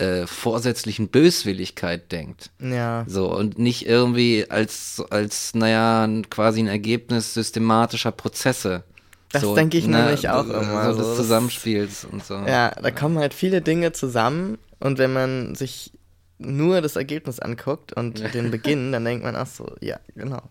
äh, 0.00 0.26
vorsätzlichen 0.26 1.08
Böswilligkeit 1.08 2.10
denkt. 2.10 2.50
Ja. 2.58 3.04
So, 3.06 3.34
und 3.34 3.58
nicht 3.58 3.86
irgendwie 3.86 4.46
als, 4.48 5.02
als, 5.10 5.54
naja, 5.54 6.08
quasi 6.30 6.60
ein 6.60 6.68
Ergebnis 6.68 7.34
systematischer 7.34 8.12
Prozesse. 8.12 8.84
Das 9.30 9.42
so, 9.42 9.54
denke 9.54 9.78
ich 9.78 9.86
ne, 9.86 10.04
nämlich 10.04 10.28
auch 10.28 10.48
immer. 10.48 10.92
So 10.92 10.98
des 10.98 11.06
so, 11.08 11.22
Zusammenspiels 11.22 12.04
und 12.04 12.24
so. 12.24 12.34
Ja, 12.34 12.70
da 12.70 12.90
kommen 12.90 13.18
halt 13.18 13.34
viele 13.34 13.60
Dinge 13.60 13.92
zusammen 13.92 14.58
und 14.80 14.98
wenn 14.98 15.12
man 15.12 15.54
sich 15.54 15.92
nur 16.38 16.80
das 16.80 16.96
Ergebnis 16.96 17.38
anguckt 17.38 17.92
und 17.92 18.18
den 18.34 18.50
Beginn, 18.50 18.92
dann 18.92 19.04
denkt 19.04 19.22
man 19.22 19.36
auch 19.36 19.46
so, 19.46 19.76
ja, 19.80 20.00
genau. 20.14 20.42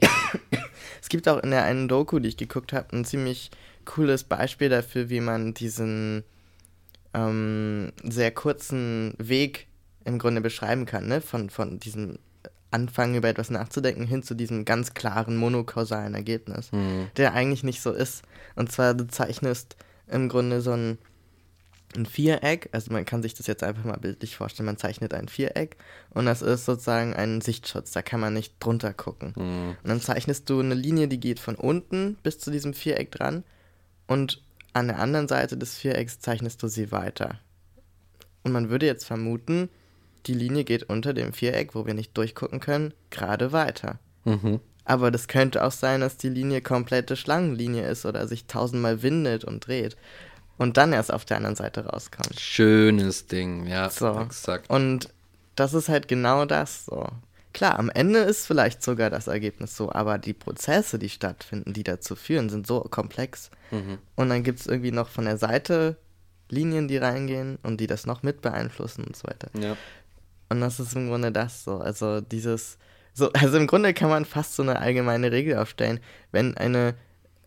Ja, 0.00 0.08
Es 1.02 1.08
gibt 1.08 1.28
auch 1.28 1.40
in 1.40 1.50
der 1.52 1.62
einen 1.62 1.86
Doku, 1.86 2.18
die 2.18 2.30
ich 2.30 2.36
geguckt 2.36 2.72
habe, 2.72 2.96
ein 2.96 3.04
ziemlich 3.04 3.52
cooles 3.84 4.24
Beispiel 4.24 4.70
dafür, 4.70 5.08
wie 5.08 5.20
man 5.20 5.54
diesen 5.54 6.24
ähm, 7.16 7.92
sehr 8.04 8.30
kurzen 8.30 9.14
Weg 9.18 9.66
im 10.04 10.18
Grunde 10.18 10.40
beschreiben 10.40 10.86
kann, 10.86 11.08
ne? 11.08 11.20
Von, 11.20 11.50
von 11.50 11.80
diesem 11.80 12.18
Anfangen 12.70 13.14
über 13.14 13.28
etwas 13.28 13.50
nachzudenken 13.50 14.06
hin 14.06 14.22
zu 14.22 14.34
diesem 14.34 14.64
ganz 14.64 14.92
klaren 14.92 15.36
monokausalen 15.36 16.14
Ergebnis, 16.14 16.70
Hm. 16.72 17.08
der 17.16 17.32
eigentlich 17.32 17.64
nicht 17.64 17.80
so 17.80 17.92
ist. 17.92 18.22
Und 18.54 18.70
zwar, 18.70 18.94
du 18.94 19.06
zeichnest 19.06 19.76
im 20.08 20.28
Grunde 20.28 20.60
so 20.60 20.72
ein, 20.72 20.98
ein 21.96 22.04
Viereck, 22.04 22.68
also 22.72 22.92
man 22.92 23.04
kann 23.06 23.22
sich 23.22 23.34
das 23.34 23.46
jetzt 23.46 23.62
einfach 23.62 23.84
mal 23.84 23.96
bildlich 23.96 24.36
vorstellen, 24.36 24.66
man 24.66 24.76
zeichnet 24.76 25.14
ein 25.14 25.28
Viereck 25.28 25.76
und 26.10 26.26
das 26.26 26.42
ist 26.42 26.66
sozusagen 26.66 27.14
ein 27.14 27.40
Sichtschutz, 27.40 27.92
da 27.92 28.02
kann 28.02 28.20
man 28.20 28.34
nicht 28.34 28.54
drunter 28.60 28.92
gucken. 28.92 29.32
Hm. 29.36 29.76
Und 29.82 29.88
dann 29.88 30.00
zeichnest 30.00 30.50
du 30.50 30.60
eine 30.60 30.74
Linie, 30.74 31.08
die 31.08 31.20
geht 31.20 31.40
von 31.40 31.54
unten 31.54 32.16
bis 32.22 32.38
zu 32.38 32.50
diesem 32.50 32.74
Viereck 32.74 33.10
dran 33.12 33.44
und 34.06 34.42
an 34.76 34.88
der 34.88 34.98
anderen 34.98 35.26
Seite 35.26 35.56
des 35.56 35.76
Vierecks 35.76 36.20
zeichnest 36.20 36.62
du 36.62 36.68
sie 36.68 36.92
weiter. 36.92 37.38
Und 38.44 38.52
man 38.52 38.68
würde 38.68 38.86
jetzt 38.86 39.04
vermuten, 39.06 39.68
die 40.26 40.34
Linie 40.34 40.64
geht 40.64 40.84
unter 40.84 41.14
dem 41.14 41.32
Viereck, 41.32 41.74
wo 41.74 41.86
wir 41.86 41.94
nicht 41.94 42.16
durchgucken 42.16 42.60
können, 42.60 42.92
gerade 43.10 43.52
weiter. 43.52 43.98
Mhm. 44.24 44.60
Aber 44.84 45.10
das 45.10 45.28
könnte 45.28 45.64
auch 45.64 45.72
sein, 45.72 46.00
dass 46.00 46.16
die 46.16 46.28
Linie 46.28 46.60
komplette 46.60 47.16
Schlangenlinie 47.16 47.88
ist 47.88 48.06
oder 48.06 48.28
sich 48.28 48.46
tausendmal 48.46 49.02
windet 49.02 49.44
und 49.44 49.66
dreht 49.66 49.96
und 50.58 50.76
dann 50.76 50.92
erst 50.92 51.12
auf 51.12 51.24
der 51.24 51.38
anderen 51.38 51.56
Seite 51.56 51.86
rauskommt. 51.86 52.38
Schönes 52.38 53.26
Ding, 53.26 53.66
ja, 53.66 53.90
So. 53.90 54.20
exakt. 54.20 54.70
Und 54.70 55.08
das 55.54 55.74
ist 55.74 55.88
halt 55.88 56.06
genau 56.06 56.44
das 56.44 56.84
so. 56.86 57.08
Klar, 57.56 57.78
am 57.78 57.88
Ende 57.88 58.18
ist 58.18 58.46
vielleicht 58.46 58.82
sogar 58.82 59.08
das 59.08 59.28
Ergebnis 59.28 59.78
so, 59.78 59.90
aber 59.90 60.18
die 60.18 60.34
Prozesse, 60.34 60.98
die 60.98 61.08
stattfinden, 61.08 61.72
die 61.72 61.84
dazu 61.84 62.14
führen, 62.14 62.50
sind 62.50 62.66
so 62.66 62.80
komplex. 62.80 63.50
Mhm. 63.70 63.96
Und 64.14 64.28
dann 64.28 64.42
gibt 64.42 64.60
es 64.60 64.66
irgendwie 64.66 64.92
noch 64.92 65.08
von 65.08 65.24
der 65.24 65.38
Seite 65.38 65.96
Linien, 66.50 66.86
die 66.86 66.98
reingehen 66.98 67.58
und 67.62 67.80
die 67.80 67.86
das 67.86 68.04
noch 68.04 68.22
mit 68.22 68.42
beeinflussen 68.42 69.04
und 69.04 69.16
so 69.16 69.26
weiter. 69.26 69.48
Ja. 69.58 69.74
Und 70.50 70.60
das 70.60 70.80
ist 70.80 70.94
im 70.94 71.08
Grunde 71.08 71.32
das 71.32 71.64
so. 71.64 71.78
Also 71.78 72.20
dieses, 72.20 72.76
so, 73.14 73.32
also 73.32 73.56
im 73.56 73.66
Grunde 73.66 73.94
kann 73.94 74.10
man 74.10 74.26
fast 74.26 74.54
so 74.54 74.62
eine 74.62 74.78
allgemeine 74.78 75.32
Regel 75.32 75.56
aufstellen, 75.56 76.00
wenn 76.32 76.58
eine, 76.58 76.94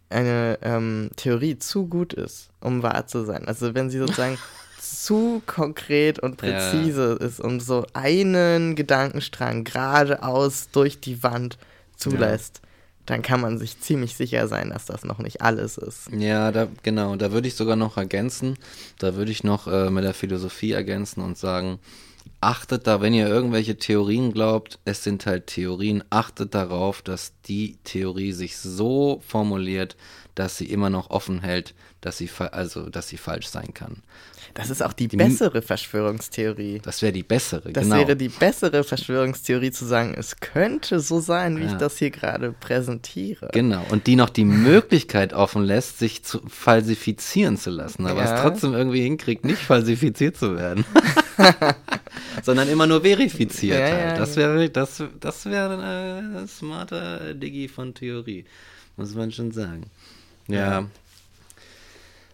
eine 0.09 0.57
ähm, 0.63 1.11
Theorie 1.17 1.59
zu 1.59 1.85
gut 1.85 2.13
ist, 2.13 2.49
um 2.61 2.81
wahr 2.81 3.05
zu 3.05 3.25
sein. 3.25 3.47
Also 3.47 3.75
wenn 3.75 3.91
sie 3.91 3.99
sozusagen 3.99 4.39
zu 5.05 5.41
konkret 5.45 6.19
und 6.19 6.41
Ja. 6.41 6.47
präzise 6.47 7.13
ist 7.19 7.39
und 7.39 7.59
so 7.59 7.85
einen 7.93 8.75
Gedankenstrang 8.75 9.63
geradeaus 9.63 10.69
durch 10.71 10.99
die 10.99 11.23
Wand 11.23 11.57
zulässt, 11.95 12.61
dann 13.05 13.21
kann 13.21 13.41
man 13.41 13.57
sich 13.57 13.79
ziemlich 13.79 14.15
sicher 14.15 14.47
sein, 14.47 14.69
dass 14.69 14.85
das 14.85 15.03
noch 15.03 15.17
nicht 15.19 15.41
alles 15.41 15.77
ist. 15.77 16.09
Ja, 16.11 16.51
da, 16.51 16.67
genau, 16.83 17.15
da 17.15 17.31
würde 17.31 17.47
ich 17.47 17.55
sogar 17.55 17.75
noch 17.75 17.97
ergänzen, 17.97 18.57
da 18.99 19.15
würde 19.15 19.31
ich 19.31 19.43
noch 19.43 19.67
äh, 19.67 19.89
mit 19.89 20.03
der 20.03 20.13
Philosophie 20.13 20.71
ergänzen 20.73 21.21
und 21.21 21.37
sagen, 21.37 21.79
achtet 22.41 22.87
da, 22.87 23.01
wenn 23.01 23.13
ihr 23.13 23.27
irgendwelche 23.27 23.77
Theorien 23.77 24.31
glaubt, 24.31 24.79
es 24.85 25.03
sind 25.03 25.25
halt 25.25 25.47
Theorien, 25.47 26.03
achtet 26.09 26.53
darauf, 26.53 27.01
dass 27.01 27.33
die 27.47 27.77
Theorie 27.83 28.31
sich 28.31 28.57
so 28.57 29.21
formuliert, 29.27 29.97
dass 30.35 30.57
sie 30.57 30.65
immer 30.65 30.89
noch 30.89 31.09
offen 31.09 31.41
hält, 31.41 31.73
dass 32.01 32.17
sie, 32.17 32.29
also, 32.51 32.89
dass 32.89 33.09
sie 33.09 33.17
falsch 33.17 33.47
sein 33.47 33.73
kann. 33.73 34.03
Das 34.53 34.69
ist 34.69 34.81
auch 34.83 34.93
die, 34.93 35.07
Die- 35.07 35.17
bessere 35.17 35.61
Verschwörungstheorie. 35.61 36.79
Das 36.83 37.01
wäre 37.01 37.13
die 37.13 37.23
bessere, 37.23 37.71
Das 37.71 37.83
genau. 37.83 37.97
wäre 37.97 38.15
die 38.15 38.29
bessere 38.29 38.83
Verschwörungstheorie 38.83 39.71
zu 39.71 39.85
sagen, 39.85 40.13
es 40.17 40.37
könnte 40.39 40.99
so 40.99 41.19
sein, 41.19 41.57
wie 41.59 41.63
ich 41.65 41.71
Ja. 41.71 41.77
das 41.77 41.97
hier 41.97 42.09
gerade 42.11 42.51
präsentiere. 42.59 43.49
Genau, 43.53 43.85
und 43.89 44.07
die 44.07 44.15
noch 44.15 44.29
die 44.29 44.45
Möglichkeit 44.45 45.33
offen 45.33 45.63
lässt, 45.63 45.99
sich 45.99 46.23
zu 46.23 46.41
falsifizieren 46.47 47.57
zu 47.57 47.69
lassen, 47.69 48.05
aber 48.07 48.23
Ja. 48.23 48.35
es 48.35 48.41
trotzdem 48.41 48.73
irgendwie 48.73 49.01
hinkriegt, 49.01 49.45
nicht 49.45 49.61
falsifiziert 49.61 50.35
zu 50.37 50.55
werden. 50.55 50.85
Sondern 52.43 52.67
immer 52.69 52.87
nur 52.87 53.01
verifiziert 53.01 53.79
Ja, 53.79 53.85
halt. 54.09 54.19
das 54.19 54.35
wäre 54.35 54.69
das, 54.69 55.03
das 55.19 55.45
wäre 55.45 55.77
ein 55.81 56.43
äh, 56.43 56.47
smarter 56.47 57.33
Digi 57.33 57.67
von 57.67 57.93
Theorie, 57.93 58.45
muss 58.97 59.13
man 59.15 59.31
schon 59.31 59.51
sagen. 59.51 59.83
Ja. 60.47 60.85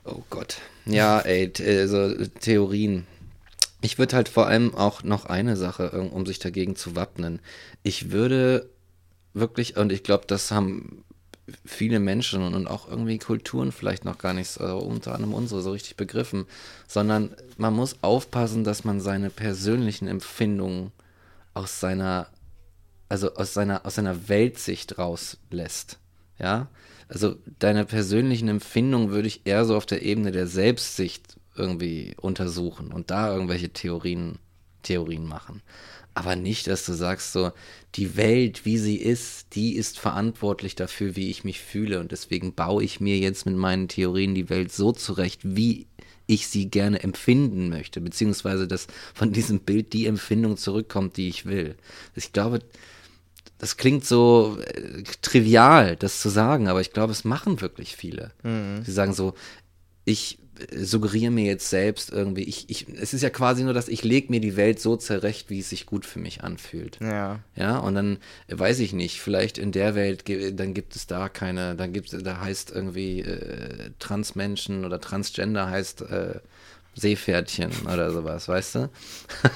Oh 0.06 0.24
Gott. 0.30 0.58
Ja, 0.86 1.20
ey, 1.20 1.52
also 1.60 2.14
Theorien. 2.40 3.08
Ich 3.82 3.98
würde 3.98 4.16
halt 4.16 4.30
vor 4.30 4.48
allem 4.48 4.74
auch 4.76 5.04
noch 5.04 5.26
eine 5.26 5.58
Sache, 5.58 5.92
um 5.92 6.10
um 6.10 6.26
sich 6.26 6.40
dagegen 6.40 6.76
zu 6.76 6.96
wappnen. 6.96 7.40
Ich 7.84 8.12
würde 8.12 8.70
wirklich, 9.34 9.78
und 9.78 9.92
ich 9.92 10.04
glaube, 10.04 10.26
das 10.28 10.52
haben 10.52 11.04
viele 11.66 12.00
Menschen 12.00 12.42
und 12.54 12.68
auch 12.68 12.88
irgendwie 12.90 13.20
Kulturen 13.20 13.72
vielleicht 13.72 14.06
noch 14.06 14.18
gar 14.18 14.34
nicht 14.34 14.50
so, 14.50 14.64
unter 14.78 15.14
anderem 15.14 15.34
unsere, 15.34 15.62
so 15.62 15.72
richtig 15.72 15.96
begriffen, 15.96 16.46
sondern 16.88 17.36
man 17.58 17.74
muss 17.74 17.98
aufpassen, 18.02 18.64
dass 18.64 18.84
man 18.84 19.00
seine 19.00 19.30
persönlichen 19.30 20.08
Empfindungen 20.08 20.92
aus 21.54 21.80
seiner, 21.80 22.28
also 23.10 23.36
aus 23.36 23.54
seiner, 23.54 23.86
aus 23.86 23.96
seiner 23.96 24.28
Weltsicht 24.28 24.98
rauslässt. 24.98 26.00
Ja, 26.40 26.68
also 27.08 27.36
deine 27.60 27.86
persönlichen 27.86 28.48
Empfindungen 28.48 29.12
würde 29.12 29.28
ich 29.28 29.42
eher 29.46 29.66
so 29.66 29.76
auf 29.76 29.86
der 29.86 30.02
Ebene 30.02 30.32
der 30.32 30.48
Selbstsicht 30.48 31.38
irgendwie 31.56 32.16
untersuchen 32.20 32.92
und 32.92 33.12
da 33.12 33.34
irgendwelche 33.34 33.70
Theorien, 33.70 34.40
Theorien 34.84 35.26
machen. 35.26 35.62
Aber 36.14 36.36
nicht, 36.36 36.68
dass 36.68 36.86
du 36.86 36.94
sagst 36.94 37.34
so, 37.34 37.52
die 37.96 38.16
Welt, 38.16 38.66
wie 38.66 38.78
sie 38.78 38.96
ist, 38.96 39.54
die 39.54 39.76
ist 39.76 40.00
verantwortlich 40.00 40.76
dafür, 40.76 41.16
wie 41.16 41.30
ich 41.30 41.44
mich 41.44 41.60
fühle 41.60 42.00
und 42.00 42.12
deswegen 42.12 42.54
baue 42.54 42.84
ich 42.84 43.02
mir 43.02 43.18
jetzt 43.18 43.46
mit 43.46 43.56
meinen 43.56 43.90
Theorien 43.90 44.34
die 44.34 44.50
Welt 44.50 44.72
so 44.72 44.94
zurecht, 44.94 45.42
wie 45.44 45.88
ich 46.28 46.48
sie 46.48 46.70
gerne 46.70 47.04
empfinden 47.04 47.70
möchte, 47.70 48.02
beziehungsweise 48.02 48.68
dass 48.68 48.88
von 49.14 49.32
diesem 49.32 49.60
Bild 49.60 49.94
die 49.94 50.08
Empfindung 50.08 50.58
zurückkommt, 50.58 51.18
die 51.18 51.28
ich 51.28 51.46
will. 51.46 51.76
Ich 52.16 52.32
glaube, 52.34 52.60
das 53.66 53.78
klingt 53.78 54.06
so 54.06 54.60
äh, 54.64 55.02
trivial, 55.24 55.96
das 55.96 56.20
zu 56.20 56.30
sagen, 56.30 56.68
aber 56.68 56.82
ich 56.82 56.94
glaube, 56.94 57.12
es 57.12 57.24
machen 57.24 57.62
wirklich 57.62 57.96
viele. 57.96 58.30
Sie 58.84 58.92
sagen 58.92 59.12
so, 59.12 59.34
ich 60.04 60.38
äh, 60.70 60.84
suggeriere 60.84 61.32
mir 61.32 61.46
jetzt 61.46 61.72
selbst 61.72 62.12
irgendwie, 62.12 62.44
ich, 62.44 62.70
ich, 62.70 62.86
es 62.90 63.16
ist 63.16 63.24
ja 63.24 63.32
quasi 63.32 63.64
nur, 63.64 63.74
dass 63.74 63.88
ich 63.88 64.04
lege 64.04 64.30
mir 64.30 64.40
die 64.40 64.56
Welt 64.56 64.80
so 64.80 64.98
zurecht, 64.98 65.50
wie 65.50 65.62
es 65.62 65.72
sich 65.72 65.88
gut 65.88 66.06
für 66.06 66.20
mich 66.20 66.44
anfühlt. 66.44 67.00
Ja. 67.02 67.40
Ja, 67.56 67.80
und 67.80 67.96
dann 67.96 68.18
äh, 68.46 68.60
weiß 68.60 68.78
ich 68.82 68.94
nicht, 68.94 69.20
vielleicht 69.20 69.58
in 69.58 69.72
der 69.72 69.96
Welt, 69.96 70.26
dann 70.60 70.76
gibt 70.76 70.96
es 70.96 71.08
da 71.08 71.28
keine, 71.28 71.74
dann 71.74 71.92
gibt 71.92 72.14
es, 72.14 72.22
da 72.22 72.40
heißt 72.40 72.70
irgendwie 72.70 73.22
äh, 73.22 73.90
Transmenschen 73.98 74.86
oder 74.86 75.02
Transgender 75.02 75.72
heißt 75.72 76.02
äh, 76.04 76.40
Seepferdchen 76.96 77.72
oder 77.92 78.12
sowas, 78.12 78.48
weißt 78.48 78.76
du? 78.76 78.90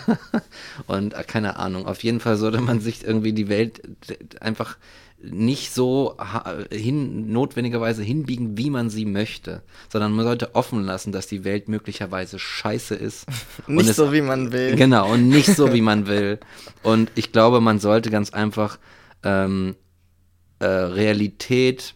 und 0.87 1.13
äh, 1.13 1.23
keine 1.23 1.57
Ahnung, 1.57 1.85
auf 1.85 2.03
jeden 2.03 2.19
Fall 2.19 2.37
sollte 2.37 2.59
man 2.61 2.81
sich 2.81 3.03
irgendwie 3.03 3.33
die 3.33 3.47
Welt 3.49 3.81
einfach 4.41 4.77
nicht 5.21 5.73
so 5.73 6.15
hin, 6.71 7.31
notwendigerweise 7.33 8.03
hinbiegen, 8.03 8.57
wie 8.57 8.69
man 8.69 8.89
sie 8.89 9.03
möchte, 9.05 9.61
sondern 9.91 10.13
man 10.13 10.25
sollte 10.25 10.55
offen 10.55 10.83
lassen, 10.85 11.11
dass 11.11 11.27
die 11.27 11.43
Welt 11.43 11.67
möglicherweise 11.67 12.39
scheiße 12.39 12.95
ist. 12.95 13.25
Nicht 13.67 13.89
es- 13.89 13.95
so, 13.97 14.13
wie 14.13 14.21
man 14.21 14.53
will. 14.53 14.75
Genau, 14.77 15.11
und 15.11 15.27
nicht 15.27 15.53
so, 15.53 15.73
wie 15.73 15.81
man 15.81 16.07
will. 16.07 16.39
Und 16.83 17.11
ich 17.15 17.33
glaube, 17.33 17.59
man 17.59 17.79
sollte 17.79 18.09
ganz 18.11 18.29
einfach 18.31 18.79
ähm, 19.23 19.75
äh, 20.59 20.65
Realität 20.65 21.95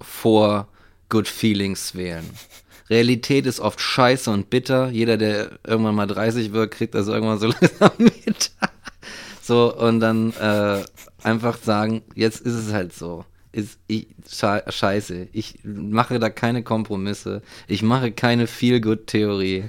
vor 0.00 0.68
Good 1.10 1.28
Feelings 1.28 1.94
wählen. 1.94 2.24
Realität 2.92 3.46
ist 3.46 3.60
oft 3.60 3.80
scheiße 3.80 4.30
und 4.30 4.50
bitter. 4.50 4.90
Jeder, 4.90 5.16
der 5.16 5.58
irgendwann 5.66 5.94
mal 5.94 6.06
30 6.06 6.52
wird, 6.52 6.72
kriegt 6.72 6.94
das 6.94 7.08
irgendwann 7.08 7.38
so 7.38 7.46
langsam 7.60 7.90
mit. 7.98 8.52
So, 9.42 9.76
und 9.76 10.00
dann 10.00 10.32
äh, 10.34 10.82
einfach 11.22 11.58
sagen, 11.58 12.02
jetzt 12.14 12.40
ist 12.40 12.54
es 12.54 12.72
halt 12.72 12.92
so. 12.92 13.24
Ist 13.50 13.78
ich, 13.86 14.06
sche 14.28 14.62
scheiße. 14.68 15.28
Ich 15.32 15.58
mache 15.64 16.18
da 16.18 16.30
keine 16.30 16.62
Kompromisse. 16.62 17.42
Ich 17.66 17.82
mache 17.82 18.12
keine 18.12 18.46
Feel-Good-Theorie 18.46 19.64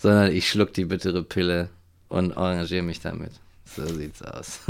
sondern 0.00 0.32
ich 0.32 0.48
schluck 0.48 0.72
die 0.72 0.86
bittere 0.86 1.22
Pille 1.22 1.68
und 2.08 2.36
arrangiere 2.36 2.82
mich 2.82 3.00
damit. 3.00 3.32
So 3.64 3.86
sieht's 3.86 4.22
aus. 4.22 4.60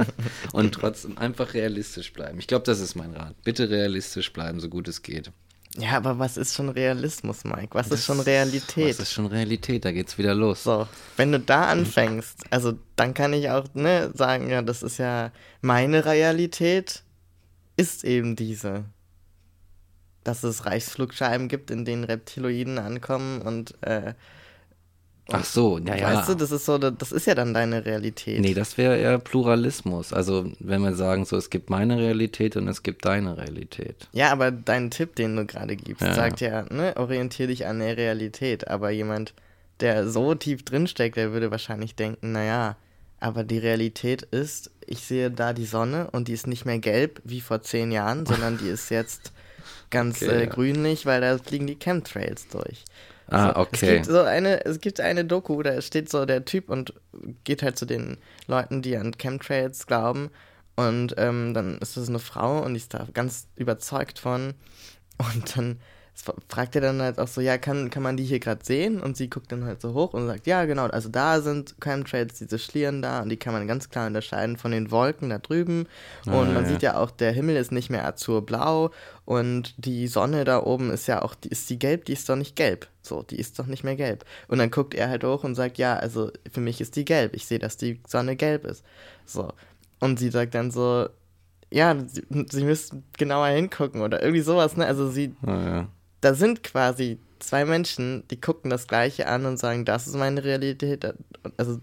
und 0.52 0.74
trotzdem 0.74 1.18
einfach 1.18 1.54
realistisch 1.54 2.12
bleiben. 2.12 2.38
Ich 2.38 2.46
glaube, 2.46 2.64
das 2.64 2.80
ist 2.80 2.96
mein 2.96 3.14
Rat. 3.14 3.34
Bitte 3.44 3.70
realistisch 3.70 4.32
bleiben, 4.32 4.58
so 4.60 4.68
gut 4.68 4.88
es 4.88 5.02
geht. 5.02 5.30
Ja, 5.76 5.96
aber 5.96 6.18
was 6.18 6.36
ist 6.36 6.54
schon 6.54 6.70
Realismus, 6.70 7.44
Mike? 7.44 7.68
Was 7.72 7.88
das, 7.88 8.00
ist 8.00 8.06
schon 8.06 8.20
Realität? 8.20 8.98
Was 8.98 9.00
ist 9.00 9.12
schon 9.12 9.26
Realität? 9.26 9.84
Da 9.84 9.92
geht's 9.92 10.18
wieder 10.18 10.34
los. 10.34 10.64
So, 10.64 10.88
wenn 11.16 11.30
du 11.30 11.38
da 11.38 11.66
anfängst, 11.66 12.44
also 12.50 12.72
dann 12.96 13.14
kann 13.14 13.32
ich 13.32 13.50
auch 13.50 13.66
ne, 13.74 14.10
sagen, 14.14 14.48
ja, 14.48 14.62
das 14.62 14.82
ist 14.82 14.98
ja 14.98 15.30
meine 15.60 16.04
Realität, 16.04 17.02
ist 17.76 18.04
eben 18.04 18.34
diese. 18.34 18.84
Dass 20.24 20.42
es 20.42 20.66
Reichsflugscheiben 20.66 21.48
gibt, 21.48 21.70
in 21.70 21.84
denen 21.84 22.04
Reptiloiden 22.04 22.78
ankommen 22.78 23.40
und 23.42 23.80
äh, 23.82 24.14
Ach 25.30 25.44
so, 25.44 25.78
ja, 25.78 25.94
ja. 25.94 26.14
Weißt 26.14 26.30
du, 26.30 26.34
das 26.34 26.50
ist 26.50 26.64
so, 26.64 26.78
das 26.78 27.12
ist 27.12 27.26
ja 27.26 27.34
dann 27.34 27.52
deine 27.52 27.84
Realität. 27.84 28.40
Nee, 28.40 28.54
das 28.54 28.78
wäre 28.78 28.96
eher 28.96 29.18
Pluralismus. 29.18 30.14
Also, 30.14 30.50
wenn 30.58 30.80
wir 30.80 30.94
sagen, 30.94 31.26
so, 31.26 31.36
es 31.36 31.50
gibt 31.50 31.68
meine 31.68 31.98
Realität 31.98 32.56
und 32.56 32.66
es 32.66 32.82
gibt 32.82 33.04
deine 33.04 33.36
Realität. 33.36 34.08
Ja, 34.12 34.32
aber 34.32 34.50
dein 34.50 34.90
Tipp, 34.90 35.16
den 35.16 35.36
du 35.36 35.44
gerade 35.44 35.76
gibst, 35.76 36.02
ja, 36.02 36.14
sagt 36.14 36.40
ja, 36.40 36.62
ne, 36.72 36.94
orientier 36.96 37.46
dich 37.46 37.66
an 37.66 37.80
der 37.80 37.98
Realität. 37.98 38.68
Aber 38.68 38.88
jemand, 38.90 39.34
der 39.80 40.08
so 40.08 40.34
tief 40.34 40.64
drinsteckt, 40.64 41.16
der 41.16 41.32
würde 41.32 41.50
wahrscheinlich 41.50 41.94
denken, 41.94 42.32
naja, 42.32 42.76
aber 43.20 43.44
die 43.44 43.58
Realität 43.58 44.22
ist, 44.22 44.70
ich 44.86 45.00
sehe 45.00 45.30
da 45.30 45.52
die 45.52 45.66
Sonne 45.66 46.08
und 46.12 46.28
die 46.28 46.32
ist 46.32 46.46
nicht 46.46 46.64
mehr 46.64 46.78
gelb 46.78 47.20
wie 47.24 47.42
vor 47.42 47.60
zehn 47.60 47.92
Jahren, 47.92 48.24
sondern 48.24 48.56
die 48.56 48.68
ist 48.68 48.90
jetzt 48.90 49.32
ganz 49.90 50.22
okay, 50.22 50.44
äh, 50.44 50.46
grünlich, 50.46 51.04
weil 51.04 51.20
da 51.20 51.36
fliegen 51.36 51.66
die 51.66 51.78
Chemtrails 51.78 52.48
durch. 52.48 52.84
Ah, 53.30 53.60
okay. 53.60 53.68
Es 53.72 53.80
gibt 53.80 54.06
so 54.06 54.22
eine, 54.22 54.64
es 54.64 54.80
gibt 54.80 55.00
eine 55.00 55.24
Doku, 55.24 55.62
da 55.62 55.80
steht 55.82 56.08
so 56.08 56.24
der 56.24 56.44
Typ 56.44 56.70
und 56.70 56.94
geht 57.44 57.62
halt 57.62 57.78
zu 57.78 57.84
den 57.84 58.16
Leuten, 58.46 58.82
die 58.82 58.96
an 58.96 59.12
Chemtrails 59.16 59.86
glauben. 59.86 60.30
Und 60.76 61.14
ähm, 61.18 61.54
dann 61.54 61.78
ist 61.78 61.96
das 61.96 62.08
eine 62.08 62.20
Frau 62.20 62.62
und 62.62 62.74
die 62.74 62.78
ist 62.78 62.94
da 62.94 63.06
ganz 63.12 63.48
überzeugt 63.56 64.18
von. 64.18 64.54
Und 65.18 65.56
dann 65.56 65.80
fragt 66.48 66.74
er 66.74 66.80
dann 66.80 67.00
halt 67.00 67.18
auch 67.18 67.28
so, 67.28 67.40
ja, 67.40 67.58
kann, 67.58 67.90
kann 67.90 68.02
man 68.02 68.16
die 68.16 68.24
hier 68.24 68.40
gerade 68.40 68.64
sehen? 68.64 69.00
Und 69.00 69.16
sie 69.16 69.30
guckt 69.30 69.52
dann 69.52 69.64
halt 69.64 69.80
so 69.80 69.94
hoch 69.94 70.14
und 70.14 70.26
sagt, 70.26 70.46
ja, 70.46 70.64
genau, 70.64 70.86
also 70.86 71.08
da 71.08 71.40
sind 71.40 71.76
Chemtrails, 71.80 72.38
diese 72.38 72.58
Schlieren 72.58 73.02
da 73.02 73.22
und 73.22 73.28
die 73.28 73.36
kann 73.36 73.52
man 73.52 73.66
ganz 73.66 73.88
klar 73.88 74.06
unterscheiden 74.06 74.56
von 74.56 74.72
den 74.72 74.90
Wolken 74.90 75.30
da 75.30 75.38
drüben. 75.38 75.86
Und 76.26 76.32
ah, 76.32 76.44
man 76.44 76.64
ja. 76.64 76.68
sieht 76.68 76.82
ja 76.82 76.96
auch, 76.98 77.10
der 77.10 77.32
Himmel 77.32 77.56
ist 77.56 77.72
nicht 77.72 77.90
mehr 77.90 78.06
azurblau 78.06 78.90
und 79.24 79.74
die 79.76 80.08
Sonne 80.08 80.44
da 80.44 80.62
oben 80.62 80.90
ist 80.90 81.06
ja 81.06 81.22
auch, 81.22 81.34
die, 81.34 81.48
ist 81.48 81.70
die 81.70 81.78
gelb? 81.78 82.04
Die 82.06 82.14
ist 82.14 82.28
doch 82.28 82.36
nicht 82.36 82.56
gelb. 82.56 82.88
So, 83.02 83.22
die 83.22 83.38
ist 83.38 83.58
doch 83.58 83.66
nicht 83.66 83.84
mehr 83.84 83.96
gelb. 83.96 84.24
Und 84.48 84.58
dann 84.58 84.70
guckt 84.70 84.94
er 84.94 85.08
halt 85.08 85.24
hoch 85.24 85.44
und 85.44 85.54
sagt, 85.54 85.78
ja, 85.78 85.96
also 85.96 86.30
für 86.50 86.60
mich 86.60 86.80
ist 86.80 86.96
die 86.96 87.04
gelb. 87.04 87.34
Ich 87.34 87.46
sehe, 87.46 87.58
dass 87.58 87.76
die 87.76 88.00
Sonne 88.06 88.36
gelb 88.36 88.64
ist. 88.64 88.84
So. 89.24 89.52
Und 90.00 90.18
sie 90.18 90.30
sagt 90.30 90.54
dann 90.54 90.70
so, 90.70 91.08
ja, 91.70 91.96
sie, 92.06 92.24
sie 92.50 92.64
müssten 92.64 93.04
genauer 93.16 93.48
hingucken 93.48 94.00
oder 94.00 94.22
irgendwie 94.22 94.40
sowas, 94.40 94.76
ne? 94.76 94.86
Also 94.86 95.10
sie, 95.10 95.34
ah, 95.44 95.64
ja 95.64 95.88
da 96.20 96.34
sind 96.34 96.62
quasi 96.62 97.18
zwei 97.38 97.64
Menschen, 97.64 98.24
die 98.30 98.40
gucken 98.40 98.70
das 98.70 98.86
Gleiche 98.86 99.26
an 99.26 99.46
und 99.46 99.58
sagen, 99.58 99.84
das 99.84 100.06
ist 100.06 100.16
meine 100.16 100.44
Realität. 100.44 101.06
Also. 101.56 101.80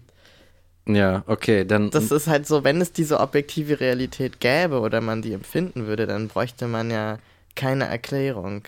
Ja, 0.86 1.24
okay, 1.26 1.64
dann. 1.64 1.90
Das 1.90 2.10
ist 2.10 2.28
halt 2.28 2.46
so, 2.46 2.62
wenn 2.62 2.80
es 2.80 2.92
diese 2.92 3.20
objektive 3.20 3.80
Realität 3.80 4.40
gäbe 4.40 4.80
oder 4.80 5.00
man 5.00 5.22
die 5.22 5.32
empfinden 5.32 5.86
würde, 5.86 6.06
dann 6.06 6.28
bräuchte 6.28 6.68
man 6.68 6.90
ja 6.90 7.18
keine 7.54 7.86
Erklärung. 7.86 8.62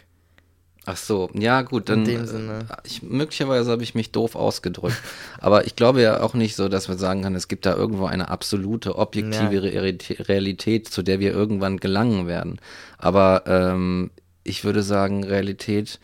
Ach 0.90 0.96
so, 0.96 1.28
ja 1.34 1.60
gut, 1.62 1.90
dann. 1.90 2.00
In 2.00 2.04
dem 2.06 2.26
Sinne. 2.26 2.66
Äh, 2.70 2.76
ich, 2.84 3.02
möglicherweise 3.02 3.70
habe 3.70 3.82
ich 3.82 3.94
mich 3.94 4.10
doof 4.10 4.34
ausgedrückt. 4.34 4.96
Aber 5.38 5.66
ich 5.66 5.76
glaube 5.76 6.00
ja 6.00 6.22
auch 6.22 6.32
nicht 6.32 6.56
so, 6.56 6.68
dass 6.68 6.88
man 6.88 6.96
sagen 6.96 7.22
kann, 7.22 7.34
es 7.34 7.46
gibt 7.46 7.66
da 7.66 7.76
irgendwo 7.76 8.06
eine 8.06 8.30
absolute, 8.30 8.96
objektive 8.96 9.68
ja. 9.68 9.82
Realität, 10.24 10.88
zu 10.88 11.02
der 11.02 11.20
wir 11.20 11.32
irgendwann 11.32 11.76
gelangen 11.76 12.26
werden. 12.26 12.58
Aber 12.96 13.42
ähm, 13.46 14.10
ich 14.48 14.64
würde 14.64 14.82
sagen, 14.82 15.24
Realität 15.24 16.00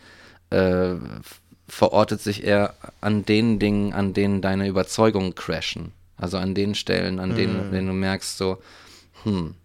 äh, 0.49 0.95
verortet 1.67 2.21
sich 2.21 2.43
eher 2.43 2.75
an 3.01 3.25
den 3.25 3.59
Dingen, 3.59 3.93
an 3.93 4.13
denen 4.13 4.41
deine 4.41 4.67
Überzeugungen 4.67 5.35
crashen. 5.35 5.91
Also 6.17 6.37
an 6.37 6.55
den 6.55 6.75
Stellen, 6.75 7.19
an 7.19 7.35
denen, 7.35 7.67
mhm. 7.67 7.71
denen 7.71 7.87
du 7.87 7.93
merkst, 7.93 8.37
so, 8.37 8.59
hm, 9.23 9.55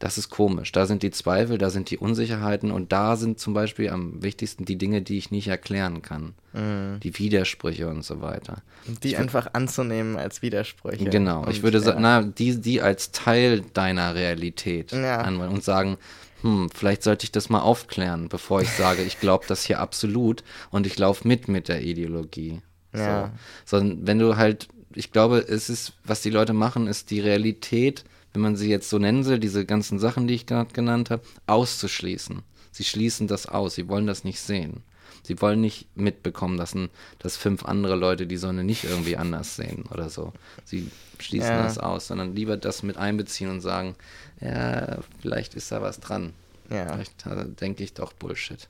das 0.00 0.18
ist 0.18 0.28
komisch. 0.28 0.72
Da 0.72 0.86
sind 0.86 1.02
die 1.02 1.12
Zweifel, 1.12 1.56
da 1.56 1.70
sind 1.70 1.90
die 1.90 1.98
Unsicherheiten 1.98 2.72
und 2.72 2.92
da 2.92 3.16
sind 3.16 3.38
zum 3.38 3.54
Beispiel 3.54 3.90
am 3.90 4.22
wichtigsten 4.22 4.64
die 4.64 4.76
Dinge, 4.76 5.02
die 5.02 5.16
ich 5.16 5.30
nicht 5.30 5.48
erklären 5.48 6.02
kann. 6.02 6.34
Mhm. 6.52 7.00
Die 7.00 7.18
Widersprüche 7.18 7.88
und 7.88 8.04
so 8.04 8.20
weiter. 8.20 8.62
Die 9.02 9.08
ich 9.08 9.18
einfach 9.18 9.54
anzunehmen 9.54 10.16
als 10.16 10.42
Widersprüche. 10.42 11.04
Genau. 11.04 11.46
Ich 11.48 11.62
würde 11.62 11.80
sagen, 11.80 12.02
na, 12.02 12.22
die, 12.22 12.60
die 12.60 12.82
als 12.82 13.12
Teil 13.12 13.62
deiner 13.72 14.14
Realität 14.14 14.92
ja. 14.92 15.20
anwenden 15.20 15.54
und 15.54 15.64
sagen, 15.64 15.96
hm, 16.44 16.68
vielleicht 16.68 17.02
sollte 17.02 17.24
ich 17.24 17.32
das 17.32 17.48
mal 17.48 17.60
aufklären, 17.60 18.28
bevor 18.28 18.60
ich 18.60 18.68
sage, 18.68 19.02
ich 19.02 19.18
glaube 19.18 19.46
das 19.48 19.64
hier 19.64 19.80
absolut 19.80 20.44
und 20.70 20.86
ich 20.86 20.98
laufe 20.98 21.26
mit 21.26 21.48
mit 21.48 21.68
der 21.68 21.80
Ideologie. 21.80 22.60
Ja. 22.92 23.32
So. 23.64 23.76
Sondern 23.78 24.06
wenn 24.06 24.18
du 24.18 24.36
halt, 24.36 24.68
ich 24.94 25.10
glaube, 25.10 25.38
es 25.38 25.70
ist, 25.70 25.94
was 26.04 26.20
die 26.20 26.28
Leute 26.28 26.52
machen, 26.52 26.86
ist 26.86 27.10
die 27.10 27.20
Realität, 27.20 28.04
wenn 28.34 28.42
man 28.42 28.56
sie 28.56 28.68
jetzt 28.68 28.90
so 28.90 28.98
nennen 28.98 29.24
will, 29.24 29.38
diese 29.38 29.64
ganzen 29.64 29.98
Sachen, 29.98 30.26
die 30.26 30.34
ich 30.34 30.44
gerade 30.44 30.70
genannt 30.74 31.08
habe, 31.08 31.22
auszuschließen. 31.46 32.42
Sie 32.72 32.84
schließen 32.84 33.26
das 33.26 33.46
aus, 33.46 33.76
sie 33.76 33.88
wollen 33.88 34.06
das 34.06 34.22
nicht 34.22 34.40
sehen. 34.40 34.82
Sie 35.24 35.40
wollen 35.40 35.60
nicht 35.60 35.88
mitbekommen 35.96 36.56
lassen, 36.58 36.90
dass 37.18 37.36
fünf 37.36 37.64
andere 37.64 37.96
Leute 37.96 38.26
die 38.26 38.36
Sonne 38.36 38.62
nicht 38.62 38.84
irgendwie 38.84 39.16
anders 39.16 39.56
sehen 39.56 39.84
oder 39.90 40.10
so. 40.10 40.32
Sie 40.64 40.90
schließen 41.18 41.50
ja. 41.50 41.62
das 41.62 41.78
aus, 41.78 42.06
sondern 42.06 42.36
lieber 42.36 42.56
das 42.58 42.82
mit 42.82 42.98
einbeziehen 42.98 43.50
und 43.50 43.60
sagen, 43.62 43.96
ja, 44.40 44.98
vielleicht 45.20 45.54
ist 45.54 45.72
da 45.72 45.80
was 45.80 45.98
dran. 45.98 46.34
Ja. 46.70 46.92
Vielleicht 46.92 47.26
äh, 47.26 47.46
denke 47.46 47.82
ich 47.82 47.94
doch 47.94 48.12
Bullshit. 48.12 48.68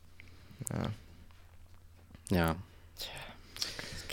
Ja. 0.71 2.37
Ja. 2.37 2.57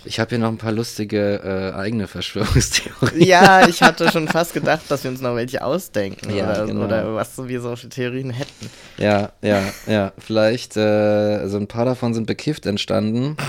Ich 0.04 0.20
habe 0.20 0.30
hier 0.30 0.39
noch 0.39 0.47
ein 0.47 0.58
paar 0.58 0.72
lustige 0.72 1.41
äh, 1.43 1.78
eigene 1.78 2.08
Verschwörungstheorien. 2.08 3.22
Ja, 3.22 3.68
ich 3.70 3.82
hatte 3.82 4.10
schon 4.12 4.28
fast 4.28 4.54
gedacht, 4.54 4.82
dass 4.89 5.04
wir 5.04 5.12
uns 5.12 5.22
noch 5.22 5.36
welche 5.36 5.64
ausdenken 5.64 6.36
ja, 6.36 6.49
oder, 6.49 6.66
genau. 6.66 6.86
oder 6.86 7.16
was 7.16 7.38
wir 7.47 7.62
so 7.62 7.76
für 7.76 7.89
Theorien 7.89 8.32
hätten. 8.32 8.70
Ja, 8.97 9.32
ja, 9.43 9.62
ja. 9.86 10.12
Vielleicht, 10.18 10.76
äh, 10.76 10.82
also 10.82 11.58
ein 11.58 11.68
paar 11.68 11.86
davon 11.86 12.14
sind 12.14 12.28
bekifft 12.28 12.66
entstanden. 12.66 13.38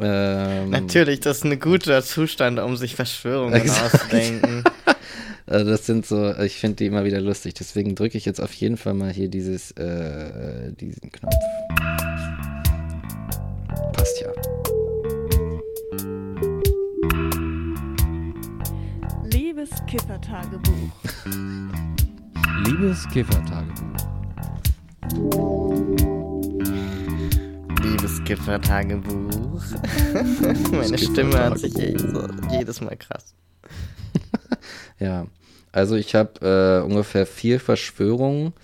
Ähm, 0.00 0.70
Natürlich, 0.70 1.20
das 1.20 1.38
ist 1.38 1.44
ein 1.44 1.60
guter 1.60 2.02
Zustand, 2.02 2.58
um 2.58 2.76
sich 2.76 2.96
Verschwörungen 2.96 3.70
auszudenken. 3.70 4.64
Also 5.46 5.70
das 5.70 5.84
sind 5.84 6.06
so, 6.06 6.34
ich 6.38 6.56
finde 6.56 6.76
die 6.76 6.86
immer 6.86 7.04
wieder 7.04 7.20
lustig. 7.20 7.54
Deswegen 7.54 7.94
drücke 7.94 8.16
ich 8.16 8.24
jetzt 8.24 8.40
auf 8.40 8.52
jeden 8.54 8.78
Fall 8.78 8.94
mal 8.94 9.12
hier 9.12 9.28
dieses, 9.28 9.72
äh, 9.72 10.72
diesen 10.72 11.12
Knopf. 11.12 11.34
Passt 13.92 14.20
ja. 14.20 14.61
Liebes 19.62 19.86
Kiffertagebuch. 19.86 20.90
Liebes 22.66 23.08
Kiffertagebuch. 23.10 23.96
Liebes 27.80 28.24
Kiffertagebuch. 28.24 29.62
Meine 30.72 30.98
Stimme 30.98 31.38
hat 31.38 31.60
sich 31.60 31.74
jedes 32.50 32.80
Mal 32.80 32.96
krass. 32.96 33.34
Ja, 34.98 35.26
also 35.70 35.94
ich 35.94 36.16
habe 36.16 36.40
äh, 36.40 36.84
ungefähr 36.84 37.24
vier 37.24 37.60
Verschwörungen 37.60 38.54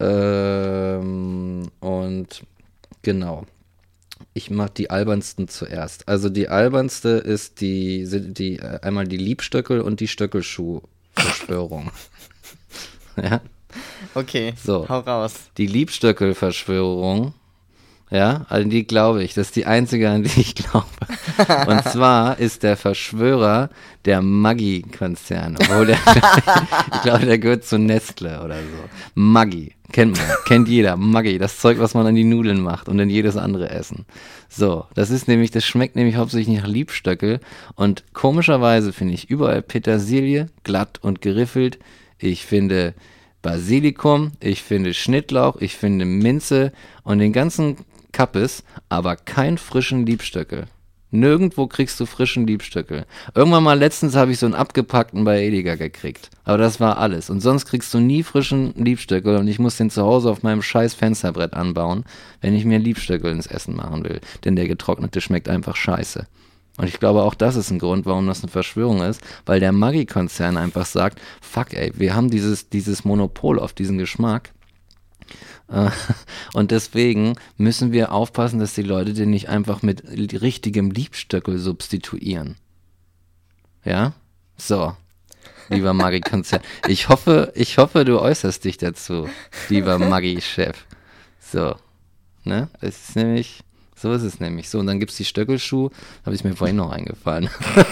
ähm, 0.00 1.68
und 1.80 2.42
genau. 3.02 3.44
Ich 4.36 4.50
mache 4.50 4.72
die 4.76 4.90
albernsten 4.90 5.46
zuerst. 5.46 6.08
Also 6.08 6.28
die 6.28 6.48
albernste 6.48 7.10
ist 7.10 7.60
die, 7.60 8.04
die 8.32 8.58
äh, 8.58 8.80
einmal 8.82 9.06
die 9.06 9.16
Liebstöckel 9.16 9.80
und 9.80 10.00
die 10.00 10.08
Stöckelschuh-Verschwörung. 10.08 11.92
ja. 13.16 13.40
Okay, 14.14 14.54
so. 14.62 14.88
hau 14.88 15.00
raus. 15.00 15.34
Die 15.56 15.66
Liebstöckel-Verschwörung 15.66 17.32
ja, 18.10 18.46
an 18.48 18.70
die 18.70 18.86
glaube 18.86 19.24
ich. 19.24 19.34
Das 19.34 19.48
ist 19.48 19.56
die 19.56 19.66
einzige, 19.66 20.10
an 20.10 20.22
die 20.22 20.40
ich 20.40 20.54
glaube. 20.54 20.86
Und 21.66 21.84
zwar 21.92 22.38
ist 22.38 22.62
der 22.62 22.76
Verschwörer 22.76 23.70
der 24.04 24.22
Maggi-Konzern. 24.22 25.56
Obwohl 25.58 25.86
der, 25.86 25.98
ich 26.94 27.02
glaube, 27.02 27.26
der 27.26 27.38
gehört 27.38 27.64
zu 27.64 27.78
Nestle 27.78 28.42
oder 28.42 28.56
so. 28.56 28.88
Maggi. 29.14 29.72
Kennt 29.92 30.16
man, 30.16 30.26
kennt 30.44 30.68
jeder. 30.68 30.96
Maggi, 30.96 31.38
das 31.38 31.58
Zeug, 31.58 31.78
was 31.78 31.94
man 31.94 32.06
an 32.06 32.14
die 32.14 32.24
Nudeln 32.24 32.60
macht 32.60 32.88
und 32.88 32.98
in 32.98 33.10
jedes 33.10 33.36
andere 33.36 33.70
Essen. 33.70 34.06
So, 34.48 34.86
das 34.94 35.10
ist 35.10 35.28
nämlich, 35.28 35.50
das 35.50 35.64
schmeckt 35.64 35.94
nämlich 35.94 36.16
hauptsächlich 36.16 36.58
nach 36.58 36.66
Liebstöckel. 36.66 37.40
Und 37.76 38.04
komischerweise 38.12 38.92
finde 38.92 39.14
ich 39.14 39.30
überall 39.30 39.62
Petersilie, 39.62 40.48
glatt 40.64 40.98
und 41.00 41.20
geriffelt. 41.20 41.78
Ich 42.18 42.44
finde 42.44 42.94
Basilikum, 43.42 44.32
ich 44.40 44.62
finde 44.62 44.94
Schnittlauch, 44.94 45.60
ich 45.60 45.76
finde 45.76 46.06
Minze 46.06 46.72
und 47.02 47.18
den 47.18 47.32
ganzen 47.32 47.76
Kappes, 48.14 48.64
aber 48.88 49.16
kein 49.16 49.58
frischen 49.58 50.06
Liebstöckel. 50.06 50.66
Nirgendwo 51.10 51.66
kriegst 51.66 52.00
du 52.00 52.06
frischen 52.06 52.46
Liebstöckel. 52.46 53.06
Irgendwann 53.34 53.62
mal 53.62 53.78
letztens 53.78 54.16
habe 54.16 54.32
ich 54.32 54.38
so 54.38 54.46
einen 54.46 54.54
abgepackten 54.54 55.24
bei 55.24 55.44
Edeka 55.44 55.74
gekriegt. 55.74 56.30
Aber 56.44 56.58
das 56.58 56.80
war 56.80 56.98
alles. 56.98 57.30
Und 57.30 57.40
sonst 57.40 57.66
kriegst 57.66 57.92
du 57.92 58.00
nie 58.00 58.22
frischen 58.22 58.74
Liebstöckel 58.76 59.36
und 59.36 59.46
ich 59.46 59.58
muss 59.60 59.76
den 59.76 59.90
zu 59.90 60.02
Hause 60.02 60.30
auf 60.30 60.42
meinem 60.42 60.62
scheiß 60.62 60.94
Fensterbrett 60.94 61.54
anbauen, 61.54 62.04
wenn 62.40 62.54
ich 62.56 62.64
mir 62.64 62.78
Liebstöckel 62.78 63.30
ins 63.30 63.46
Essen 63.46 63.76
machen 63.76 64.02
will. 64.02 64.20
Denn 64.44 64.56
der 64.56 64.66
getrocknete 64.66 65.20
schmeckt 65.20 65.48
einfach 65.48 65.76
scheiße. 65.76 66.26
Und 66.78 66.88
ich 66.88 66.98
glaube, 66.98 67.22
auch 67.22 67.34
das 67.34 67.54
ist 67.54 67.70
ein 67.70 67.78
Grund, 67.78 68.06
warum 68.06 68.26
das 68.26 68.42
eine 68.42 68.50
Verschwörung 68.50 69.02
ist, 69.02 69.20
weil 69.46 69.60
der 69.60 69.70
Maggi-Konzern 69.70 70.56
einfach 70.56 70.86
sagt, 70.86 71.20
fuck 71.40 71.74
ey, 71.74 71.92
wir 71.94 72.16
haben 72.16 72.30
dieses, 72.30 72.70
dieses 72.70 73.04
Monopol 73.04 73.60
auf 73.60 73.72
diesen 73.72 73.98
Geschmack 73.98 74.50
und 76.54 76.70
deswegen 76.70 77.36
müssen 77.56 77.92
wir 77.92 78.12
aufpassen, 78.12 78.60
dass 78.60 78.74
die 78.74 78.82
Leute 78.82 79.12
den 79.12 79.30
nicht 79.30 79.48
einfach 79.48 79.82
mit 79.82 80.04
richtigem 80.04 80.90
Liebstöckel 80.90 81.58
substituieren. 81.58 82.56
Ja? 83.84 84.12
So. 84.56 84.96
Lieber 85.68 85.94
Maggi-Konzern. 85.94 86.60
Ich 86.88 87.08
hoffe, 87.08 87.52
ich 87.54 87.78
hoffe, 87.78 88.04
du 88.04 88.20
äußerst 88.20 88.64
dich 88.64 88.76
dazu, 88.76 89.28
lieber 89.68 89.98
Maggi-Chef. 90.10 90.84
So. 91.40 91.76
Ne? 92.44 92.68
Es 92.80 93.08
ist 93.08 93.16
nämlich, 93.16 93.60
so 93.94 94.12
ist 94.12 94.22
es 94.22 94.40
nämlich. 94.40 94.68
So, 94.68 94.78
und 94.78 94.86
dann 94.86 95.00
gibt 95.00 95.12
es 95.12 95.16
die 95.16 95.24
Stöckelschuh, 95.24 95.90
habe 96.24 96.34
ich 96.34 96.44
mir 96.44 96.54
vorhin 96.54 96.76
noch 96.76 96.90
eingefallen. 96.90 97.48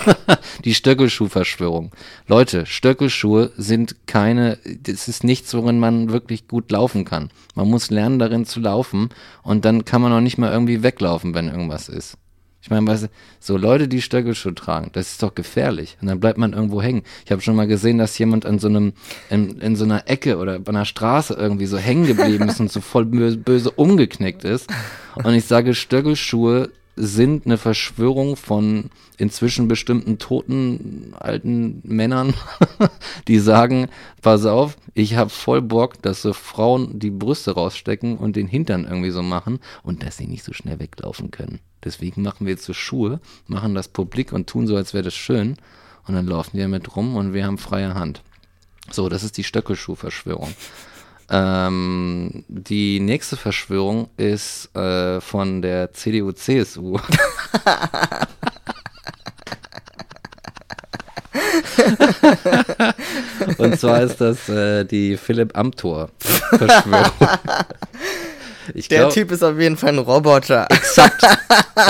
die 0.64 0.74
Stöckelschuh-Verschwörung. 0.74 1.92
Leute, 2.26 2.66
Stöckelschuhe 2.66 3.52
sind 3.56 4.06
keine, 4.06 4.58
das 4.64 5.08
ist 5.08 5.24
nichts, 5.24 5.54
worin 5.54 5.78
man 5.78 6.10
wirklich 6.10 6.48
gut 6.48 6.70
laufen 6.70 7.04
kann. 7.04 7.30
Man 7.54 7.68
muss 7.68 7.90
lernen, 7.90 8.18
darin 8.18 8.44
zu 8.44 8.60
laufen 8.60 9.10
und 9.42 9.64
dann 9.64 9.84
kann 9.84 10.02
man 10.02 10.12
auch 10.12 10.20
nicht 10.20 10.38
mal 10.38 10.52
irgendwie 10.52 10.82
weglaufen, 10.82 11.34
wenn 11.34 11.48
irgendwas 11.48 11.88
ist. 11.88 12.18
Ich 12.62 12.70
meine, 12.70 12.86
weißt 12.86 13.04
du, 13.04 13.08
so 13.40 13.56
Leute, 13.56 13.88
die 13.88 14.00
Stöckelschuhe 14.00 14.54
tragen, 14.54 14.90
das 14.92 15.10
ist 15.10 15.22
doch 15.22 15.34
gefährlich. 15.34 15.96
Und 16.00 16.06
dann 16.06 16.20
bleibt 16.20 16.38
man 16.38 16.52
irgendwo 16.52 16.80
hängen. 16.80 17.02
Ich 17.24 17.32
habe 17.32 17.42
schon 17.42 17.56
mal 17.56 17.66
gesehen, 17.66 17.98
dass 17.98 18.16
jemand 18.18 18.46
an 18.46 18.60
so 18.60 18.68
einem, 18.68 18.92
in, 19.30 19.58
in 19.60 19.74
so 19.74 19.84
einer 19.84 20.08
Ecke 20.08 20.38
oder 20.38 20.60
bei 20.60 20.70
einer 20.70 20.84
Straße 20.84 21.34
irgendwie 21.34 21.66
so 21.66 21.76
hängen 21.76 22.06
geblieben 22.06 22.48
ist 22.48 22.60
und 22.60 22.70
so 22.70 22.80
voll 22.80 23.04
böse, 23.04 23.36
böse 23.36 23.70
umgeknickt 23.72 24.44
ist. 24.44 24.70
Und 25.16 25.34
ich 25.34 25.44
sage, 25.44 25.74
Stöckelschuhe 25.74 26.70
sind 26.96 27.46
eine 27.46 27.56
Verschwörung 27.58 28.36
von 28.36 28.90
inzwischen 29.16 29.68
bestimmten 29.68 30.18
toten 30.18 31.14
alten 31.18 31.80
Männern, 31.84 32.34
die 33.28 33.38
sagen, 33.38 33.88
pass 34.20 34.44
auf, 34.44 34.76
ich 34.94 35.16
habe 35.16 35.30
voll 35.30 35.62
Bock, 35.62 36.02
dass 36.02 36.22
so 36.22 36.32
Frauen 36.32 36.98
die 36.98 37.10
Brüste 37.10 37.52
rausstecken 37.52 38.18
und 38.18 38.36
den 38.36 38.46
Hintern 38.46 38.84
irgendwie 38.84 39.10
so 39.10 39.22
machen 39.22 39.58
und 39.82 40.02
dass 40.02 40.18
sie 40.18 40.26
nicht 40.26 40.44
so 40.44 40.52
schnell 40.52 40.80
weglaufen 40.80 41.30
können. 41.30 41.60
Deswegen 41.84 42.22
machen 42.22 42.46
wir 42.46 42.52
jetzt 42.52 42.64
so 42.64 42.74
Schuhe, 42.74 43.20
machen 43.46 43.74
das 43.74 43.88
publik 43.88 44.32
und 44.32 44.46
tun 44.48 44.66
so, 44.66 44.76
als 44.76 44.92
wäre 44.92 45.04
das 45.04 45.14
schön 45.14 45.56
und 46.06 46.14
dann 46.14 46.26
laufen 46.26 46.56
die 46.56 46.62
damit 46.62 46.94
rum 46.94 47.16
und 47.16 47.32
wir 47.32 47.46
haben 47.46 47.58
freie 47.58 47.94
Hand. 47.94 48.22
So, 48.90 49.08
das 49.08 49.22
ist 49.22 49.38
die 49.38 49.44
Stöckelschuhverschwörung. 49.44 50.52
Ähm, 51.30 52.44
die 52.48 53.00
nächste 53.00 53.36
Verschwörung 53.36 54.08
ist 54.16 54.74
äh, 54.76 55.20
von 55.20 55.62
der 55.62 55.92
CDU-CSU. 55.92 56.98
Und 63.58 63.78
zwar 63.78 64.02
ist 64.02 64.20
das 64.20 64.48
äh, 64.48 64.84
die 64.84 65.16
Philipp 65.16 65.56
Amthor-Verschwörung. 65.56 67.10
Der 68.74 69.00
glaub, 69.00 69.12
Typ 69.12 69.32
ist 69.32 69.42
auf 69.42 69.58
jeden 69.58 69.76
Fall 69.76 69.90
ein 69.90 69.98
Roboter. 69.98 70.66
Exakt. 70.70 71.22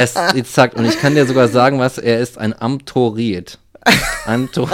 Es, 0.00 0.14
exakt. 0.34 0.74
Und 0.76 0.86
ich 0.86 0.98
kann 1.00 1.14
dir 1.14 1.26
sogar 1.26 1.48
sagen, 1.48 1.78
was 1.78 1.98
er 1.98 2.20
ist: 2.20 2.38
ein 2.38 2.58
Amtoriet. 2.58 3.58
Amtor. 4.26 4.68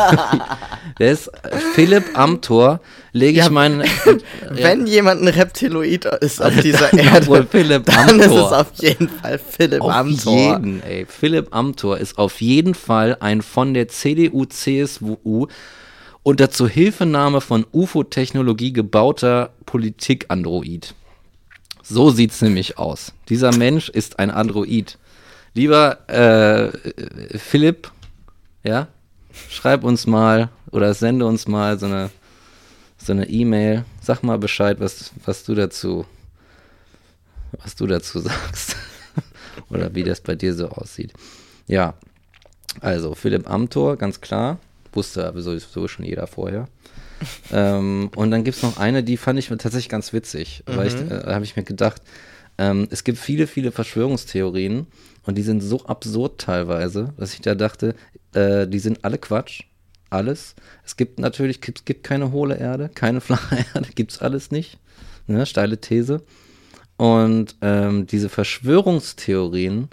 Der 0.99 1.13
ist 1.13 1.31
Philipp 1.75 2.19
Amtor. 2.19 2.81
Lege 3.13 3.39
ich 3.39 3.45
ja, 3.45 3.51
meinen. 3.51 3.85
Wenn 4.51 4.81
ja. 4.87 4.93
jemand 4.93 5.23
ein 5.23 5.29
Reptiloid 5.29 6.05
ist 6.21 6.43
auf 6.43 6.55
dieser 6.61 6.93
Erde, 6.99 7.27
wohl 7.27 7.47
Philipp 7.51 7.87
dann 7.87 8.11
Amthor. 8.11 8.25
ist 8.27 8.33
es 8.33 8.53
auf 8.53 8.73
jeden 8.75 9.09
Fall 9.09 9.39
Philipp 9.39 9.81
auf 9.81 9.93
Amthor. 9.93 10.57
Jeden, 10.59 10.83
ey. 10.83 11.07
Philipp 11.07 11.55
Amthor 11.55 11.99
ist 11.99 12.19
auf 12.19 12.41
jeden 12.41 12.75
Fall 12.75 13.17
ein 13.21 13.43
von 13.43 13.75
der 13.75 13.89
CDU, 13.89 14.45
CSU 14.45 15.47
unter 16.23 16.51
Zuhilfenahme 16.51 17.41
von 17.41 17.65
UFO-Technologie 17.73 18.73
gebauter 18.73 19.51
Politik-Android. 19.65 20.95
So 21.83 22.11
sieht's 22.11 22.43
nämlich 22.43 22.77
aus. 22.77 23.13
Dieser 23.31 23.57
Mensch 23.57 23.89
ist 23.89 24.19
ein 24.19 24.31
Android. 24.31 24.99
Lieber 25.55 26.07
äh, 26.09 27.39
Philipp, 27.39 27.91
ja, 28.63 28.89
schreib 29.51 29.85
uns 29.85 30.07
mal 30.07 30.51
oder 30.71 30.95
sende 30.95 31.27
uns 31.27 31.47
mal 31.47 31.79
so 31.79 31.87
eine 31.87 32.11
so 32.99 33.13
eine 33.13 33.29
E-Mail. 33.29 33.85
Sag 34.03 34.23
mal 34.23 34.39
Bescheid, 34.39 34.81
was, 34.81 35.13
was 35.25 35.45
du 35.45 35.55
dazu, 35.55 36.05
was 37.63 37.77
du 37.77 37.87
dazu 37.87 38.19
sagst. 38.21 38.77
oder 39.71 39.95
wie 39.95 40.03
das 40.03 40.21
bei 40.21 40.35
dir 40.35 40.55
so 40.55 40.69
aussieht. 40.69 41.13
Ja, 41.67 41.95
also 42.81 43.15
Philipp 43.15 43.49
Amthor, 43.49 43.97
ganz 43.97 44.21
klar. 44.21 44.59
Wusste 44.93 45.33
sowieso 45.37 45.89
schon 45.89 46.05
jeder 46.05 46.27
vorher. 46.27 46.69
ähm, 47.53 48.11
und 48.15 48.31
dann 48.31 48.45
gibt 48.45 48.57
es 48.57 48.63
noch 48.63 48.79
eine, 48.79 49.03
die 49.03 49.17
fand 49.17 49.39
ich 49.39 49.49
tatsächlich 49.49 49.89
ganz 49.89 50.13
witzig. 50.13 50.63
Mhm. 50.67 50.77
Weil 50.77 50.87
ich, 50.89 50.95
äh, 50.95 51.35
habe 51.35 51.45
ich 51.45 51.57
mir 51.57 51.65
gedacht, 51.65 52.03
ähm, 52.59 52.89
es 52.91 53.05
gibt 53.05 53.19
viele, 53.19 53.47
viele 53.47 53.71
Verschwörungstheorien 53.73 54.87
und 55.29 55.35
die 55.35 55.43
sind 55.43 55.61
so 55.61 55.85
absurd 55.85 56.41
teilweise, 56.41 57.13
dass 57.19 57.35
ich 57.35 57.43
da 57.43 57.55
dachte, 57.55 57.95
äh, 58.33 58.67
die 58.67 58.79
sind 58.79 59.05
alle 59.05 59.19
Quatsch. 59.19 59.65
Alles. 60.09 60.55
Es 60.87 60.97
gibt 60.97 61.19
natürlich, 61.19 61.61
es 61.63 61.85
gibt 61.85 62.03
keine 62.03 62.33
hohle 62.33 62.57
Erde, 62.57 62.89
keine 62.89 63.21
flache 63.27 63.67
Erde, 63.75 63.91
gibt 63.95 64.13
es 64.13 64.23
alles 64.23 64.51
nicht. 64.51 64.79
Ne? 65.27 65.45
Steile 65.45 65.77
These. 65.77 66.23
Und 66.97 67.57
ähm, 67.61 68.07
diese 68.07 68.31
Verschwörungstheorien 68.31 69.91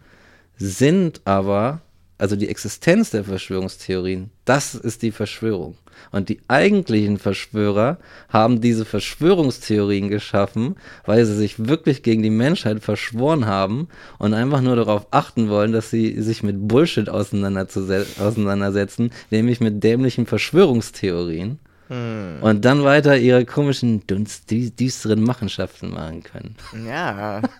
sind 0.55 1.19
aber 1.25 1.81
also 2.17 2.37
die 2.37 2.47
Existenz 2.47 3.09
der 3.09 3.25
Verschwörungstheorien, 3.25 4.31
das 4.45 4.73
ist 4.73 5.01
die 5.01 5.11
Verschwörung. 5.11 5.75
Und 6.11 6.29
die 6.29 6.39
eigentlichen 6.47 7.17
Verschwörer 7.17 7.97
haben 8.29 8.61
diese 8.61 8.85
Verschwörungstheorien 8.85 10.09
geschaffen, 10.09 10.75
weil 11.05 11.25
sie 11.25 11.35
sich 11.35 11.67
wirklich 11.67 12.03
gegen 12.03 12.23
die 12.23 12.29
Menschheit 12.29 12.83
verschworen 12.83 13.45
haben 13.45 13.87
und 14.17 14.33
einfach 14.33 14.61
nur 14.61 14.75
darauf 14.75 15.07
achten 15.11 15.49
wollen, 15.49 15.71
dass 15.71 15.89
sie 15.89 16.21
sich 16.21 16.43
mit 16.43 16.67
Bullshit 16.67 17.09
auseinandersetzen, 17.09 19.11
nämlich 19.31 19.59
mit 19.59 19.83
dämlichen 19.83 20.25
Verschwörungstheorien. 20.25 21.59
Hm. 21.87 22.37
Und 22.41 22.65
dann 22.65 22.83
weiter 22.83 23.17
ihre 23.17 23.45
komischen, 23.45 24.03
düsteren 24.07 25.21
Machenschaften 25.21 25.93
machen 25.93 26.23
können. 26.23 26.55
Ja. 26.87 27.41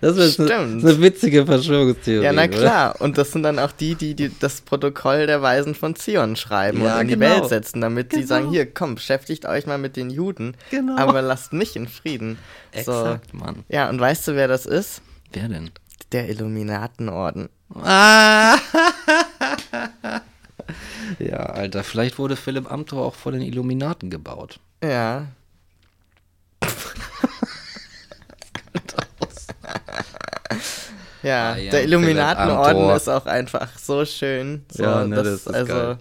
Das 0.00 0.16
ist 0.16 0.40
eine, 0.40 0.54
eine, 0.56 1.00
witzige 1.00 1.46
Verschwörungstheorie. 1.46 2.24
Ja, 2.24 2.32
na 2.32 2.48
klar. 2.48 2.96
Oder? 2.96 3.00
Und 3.04 3.18
das 3.18 3.32
sind 3.32 3.42
dann 3.42 3.58
auch 3.58 3.72
die, 3.72 3.94
die, 3.94 4.14
die 4.14 4.30
das 4.38 4.60
Protokoll 4.60 5.26
der 5.26 5.40
Weisen 5.40 5.74
von 5.74 5.94
Zion 5.96 6.36
schreiben 6.36 6.82
ja, 6.82 6.96
und 6.96 7.02
in 7.02 7.08
genau. 7.08 7.26
die 7.26 7.40
Welt 7.40 7.48
setzen, 7.48 7.80
damit 7.80 8.10
genau. 8.10 8.20
die 8.20 8.26
sagen: 8.26 8.50
Hier, 8.50 8.66
komm, 8.66 8.96
beschäftigt 8.96 9.46
euch 9.46 9.66
mal 9.66 9.78
mit 9.78 9.96
den 9.96 10.10
Juden, 10.10 10.56
genau. 10.70 10.96
aber 10.96 11.22
lasst 11.22 11.52
mich 11.52 11.76
in 11.76 11.86
Frieden. 11.88 12.38
Exakt, 12.72 13.30
so. 13.30 13.36
Mann. 13.36 13.64
Ja, 13.68 13.88
und 13.88 14.00
weißt 14.00 14.28
du, 14.28 14.34
wer 14.34 14.48
das 14.48 14.66
ist? 14.66 15.00
Wer 15.32 15.48
denn? 15.48 15.70
Der 16.12 16.28
Illuminatenorden. 16.28 17.48
Ah! 17.74 18.56
Ja, 21.18 21.38
Alter, 21.38 21.82
vielleicht 21.84 22.18
wurde 22.18 22.36
Philipp 22.36 22.70
Amthor 22.70 23.06
auch 23.06 23.14
vor 23.14 23.32
den 23.32 23.40
Illuminaten 23.42 24.10
gebaut. 24.10 24.60
Ja. 24.82 25.26
ja, 31.22 31.52
ah, 31.52 31.56
ja, 31.56 31.70
der 31.70 31.84
Illuminatenorden 31.84 32.90
ist 32.90 33.08
auch 33.08 33.26
einfach 33.26 33.78
so 33.78 34.04
schön. 34.04 34.64
So, 34.70 34.82
ja, 34.82 35.06
ne, 35.06 35.16
das, 35.16 35.24
das 35.24 35.40
ist 35.40 35.54
also 35.54 35.72
geil. 35.72 35.98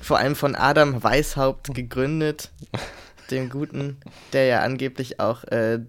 vor 0.00 0.18
allem 0.18 0.36
von 0.36 0.54
Adam 0.54 1.02
Weishaupt 1.02 1.74
gegründet, 1.74 2.50
dem 3.30 3.50
Guten, 3.50 4.00
der 4.32 4.46
ja 4.46 4.60
angeblich 4.60 5.20
auch 5.20 5.44
äh, 5.44 5.80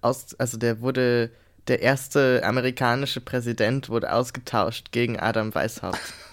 aus, 0.00 0.34
also 0.38 0.58
der 0.58 0.80
wurde 0.80 1.30
der 1.68 1.80
erste 1.80 2.42
amerikanische 2.44 3.20
Präsident 3.20 3.88
wurde 3.88 4.12
ausgetauscht 4.12 4.90
gegen 4.90 5.18
Adam 5.18 5.54
Weishaupt. 5.54 5.98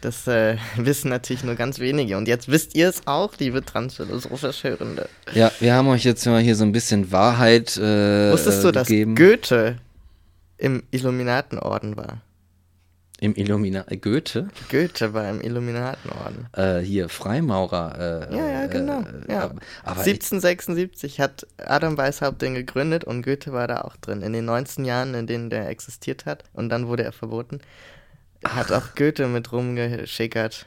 Das 0.00 0.26
äh, 0.26 0.56
wissen 0.76 1.08
natürlich 1.10 1.44
nur 1.44 1.54
ganz 1.56 1.78
wenige. 1.78 2.16
Und 2.16 2.26
jetzt 2.28 2.48
wisst 2.48 2.74
ihr 2.74 2.88
es 2.88 3.06
auch, 3.06 3.34
liebe 3.38 3.64
transphilosophisch 3.64 4.64
Hörende. 4.64 5.08
Ja, 5.34 5.52
wir 5.60 5.74
haben 5.74 5.88
euch 5.88 6.04
jetzt 6.04 6.24
mal 6.26 6.40
hier 6.40 6.56
so 6.56 6.64
ein 6.64 6.72
bisschen 6.72 7.12
Wahrheit 7.12 7.76
äh, 7.76 8.32
Wusstest 8.32 8.64
du, 8.64 8.70
dass 8.72 8.88
gegeben. 8.88 9.14
Goethe 9.14 9.76
im 10.58 10.82
Illuminatenorden 10.90 11.96
war? 11.96 12.22
Im 13.22 13.34
Illumina 13.34 13.84
Goethe? 14.00 14.48
Goethe 14.70 15.12
war 15.12 15.28
im 15.28 15.42
Illuminatenorden. 15.42 16.46
Äh, 16.54 16.78
hier, 16.78 17.10
Freimaurer. 17.10 18.28
Äh, 18.30 18.34
Ja, 18.34 18.48
ja, 18.62 18.66
genau. 18.66 19.00
Äh, 19.02 19.30
ja. 19.30 19.42
aber- 19.42 19.56
Aber 19.84 20.00
1776 20.00 21.20
hat 21.20 21.46
Adam 21.58 21.98
Weishaupt 21.98 22.40
den 22.40 22.54
gegründet 22.54 23.04
und 23.04 23.20
Goethe 23.22 23.52
war 23.52 23.68
da 23.68 23.82
auch 23.82 23.96
drin. 23.96 24.22
In 24.22 24.32
den 24.32 24.46
19 24.46 24.86
Jahren, 24.86 25.12
in 25.12 25.26
denen 25.26 25.50
der 25.50 25.68
existiert 25.68 26.24
hat 26.24 26.44
und 26.54 26.70
dann 26.70 26.86
wurde 26.88 27.04
er 27.04 27.12
verboten, 27.12 27.60
hat 28.46 28.72
auch 28.72 28.94
Goethe 28.96 29.26
mit 29.26 29.52
rumgeschickert. 29.52 30.66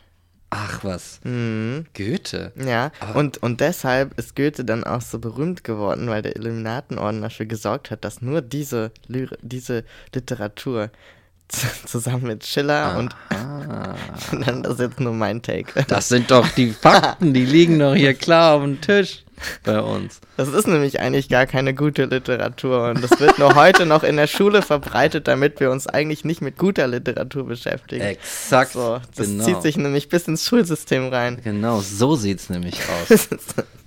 ach 0.55 0.83
was, 0.83 1.19
Mhm. 1.23 1.85
Goethe. 1.95 2.51
Ja, 2.55 2.91
Aber- 2.99 3.15
und, 3.19 3.37
und 3.41 3.59
deshalb 3.59 4.17
ist 4.19 4.35
Goethe 4.35 4.63
dann 4.63 4.83
auch 4.83 5.01
so 5.01 5.17
berühmt 5.17 5.63
geworden, 5.63 6.07
weil 6.09 6.21
der 6.21 6.35
Illuminatenorden 6.35 7.21
dafür 7.23 7.47
gesorgt 7.47 7.89
hat, 7.89 8.05
dass 8.05 8.21
nur 8.21 8.41
diese, 8.41 8.91
Lyri 9.07 9.35
diese 9.41 9.83
Literatur 10.13 10.91
zusammen 11.85 12.23
mit 12.27 12.45
Schiller 12.45 12.97
und 12.99 13.15
Ah, 13.29 13.95
dann 14.45 14.63
das 14.63 14.73
ist 14.73 14.79
jetzt 14.79 14.99
nur 14.99 15.13
mein 15.13 15.41
Take. 15.41 15.83
das 15.87 16.07
sind 16.09 16.29
doch 16.31 16.47
die 16.49 16.71
Fakten, 16.71 17.33
die 17.33 17.45
liegen 17.45 17.79
doch 17.79 17.95
hier 17.95 18.13
klar 18.13 18.55
auf 18.55 18.61
dem 18.63 18.79
Tisch 18.79 19.23
bei 19.63 19.79
uns. 19.79 20.19
Das 20.37 20.49
ist 20.49 20.67
nämlich 20.67 20.99
eigentlich 20.99 21.29
gar 21.29 21.45
keine 21.45 21.73
gute 21.73 22.05
Literatur 22.05 22.89
und 22.89 23.03
das 23.03 23.19
wird 23.19 23.39
nur 23.39 23.55
heute 23.55 23.85
noch 23.85 24.03
in 24.03 24.17
der 24.17 24.27
Schule 24.27 24.61
verbreitet, 24.61 25.27
damit 25.27 25.59
wir 25.59 25.71
uns 25.71 25.87
eigentlich 25.87 26.25
nicht 26.25 26.41
mit 26.41 26.57
guter 26.57 26.87
Literatur 26.87 27.45
beschäftigen. 27.45 28.03
Exakt. 28.03 28.73
So, 28.73 28.99
das 29.15 29.27
genau. 29.27 29.43
zieht 29.43 29.61
sich 29.61 29.77
nämlich 29.77 30.09
bis 30.09 30.27
ins 30.27 30.45
Schulsystem 30.45 31.09
rein. 31.09 31.39
Genau, 31.43 31.81
so 31.81 32.15
sieht's 32.15 32.49
nämlich 32.49 32.79
aus. 32.89 33.29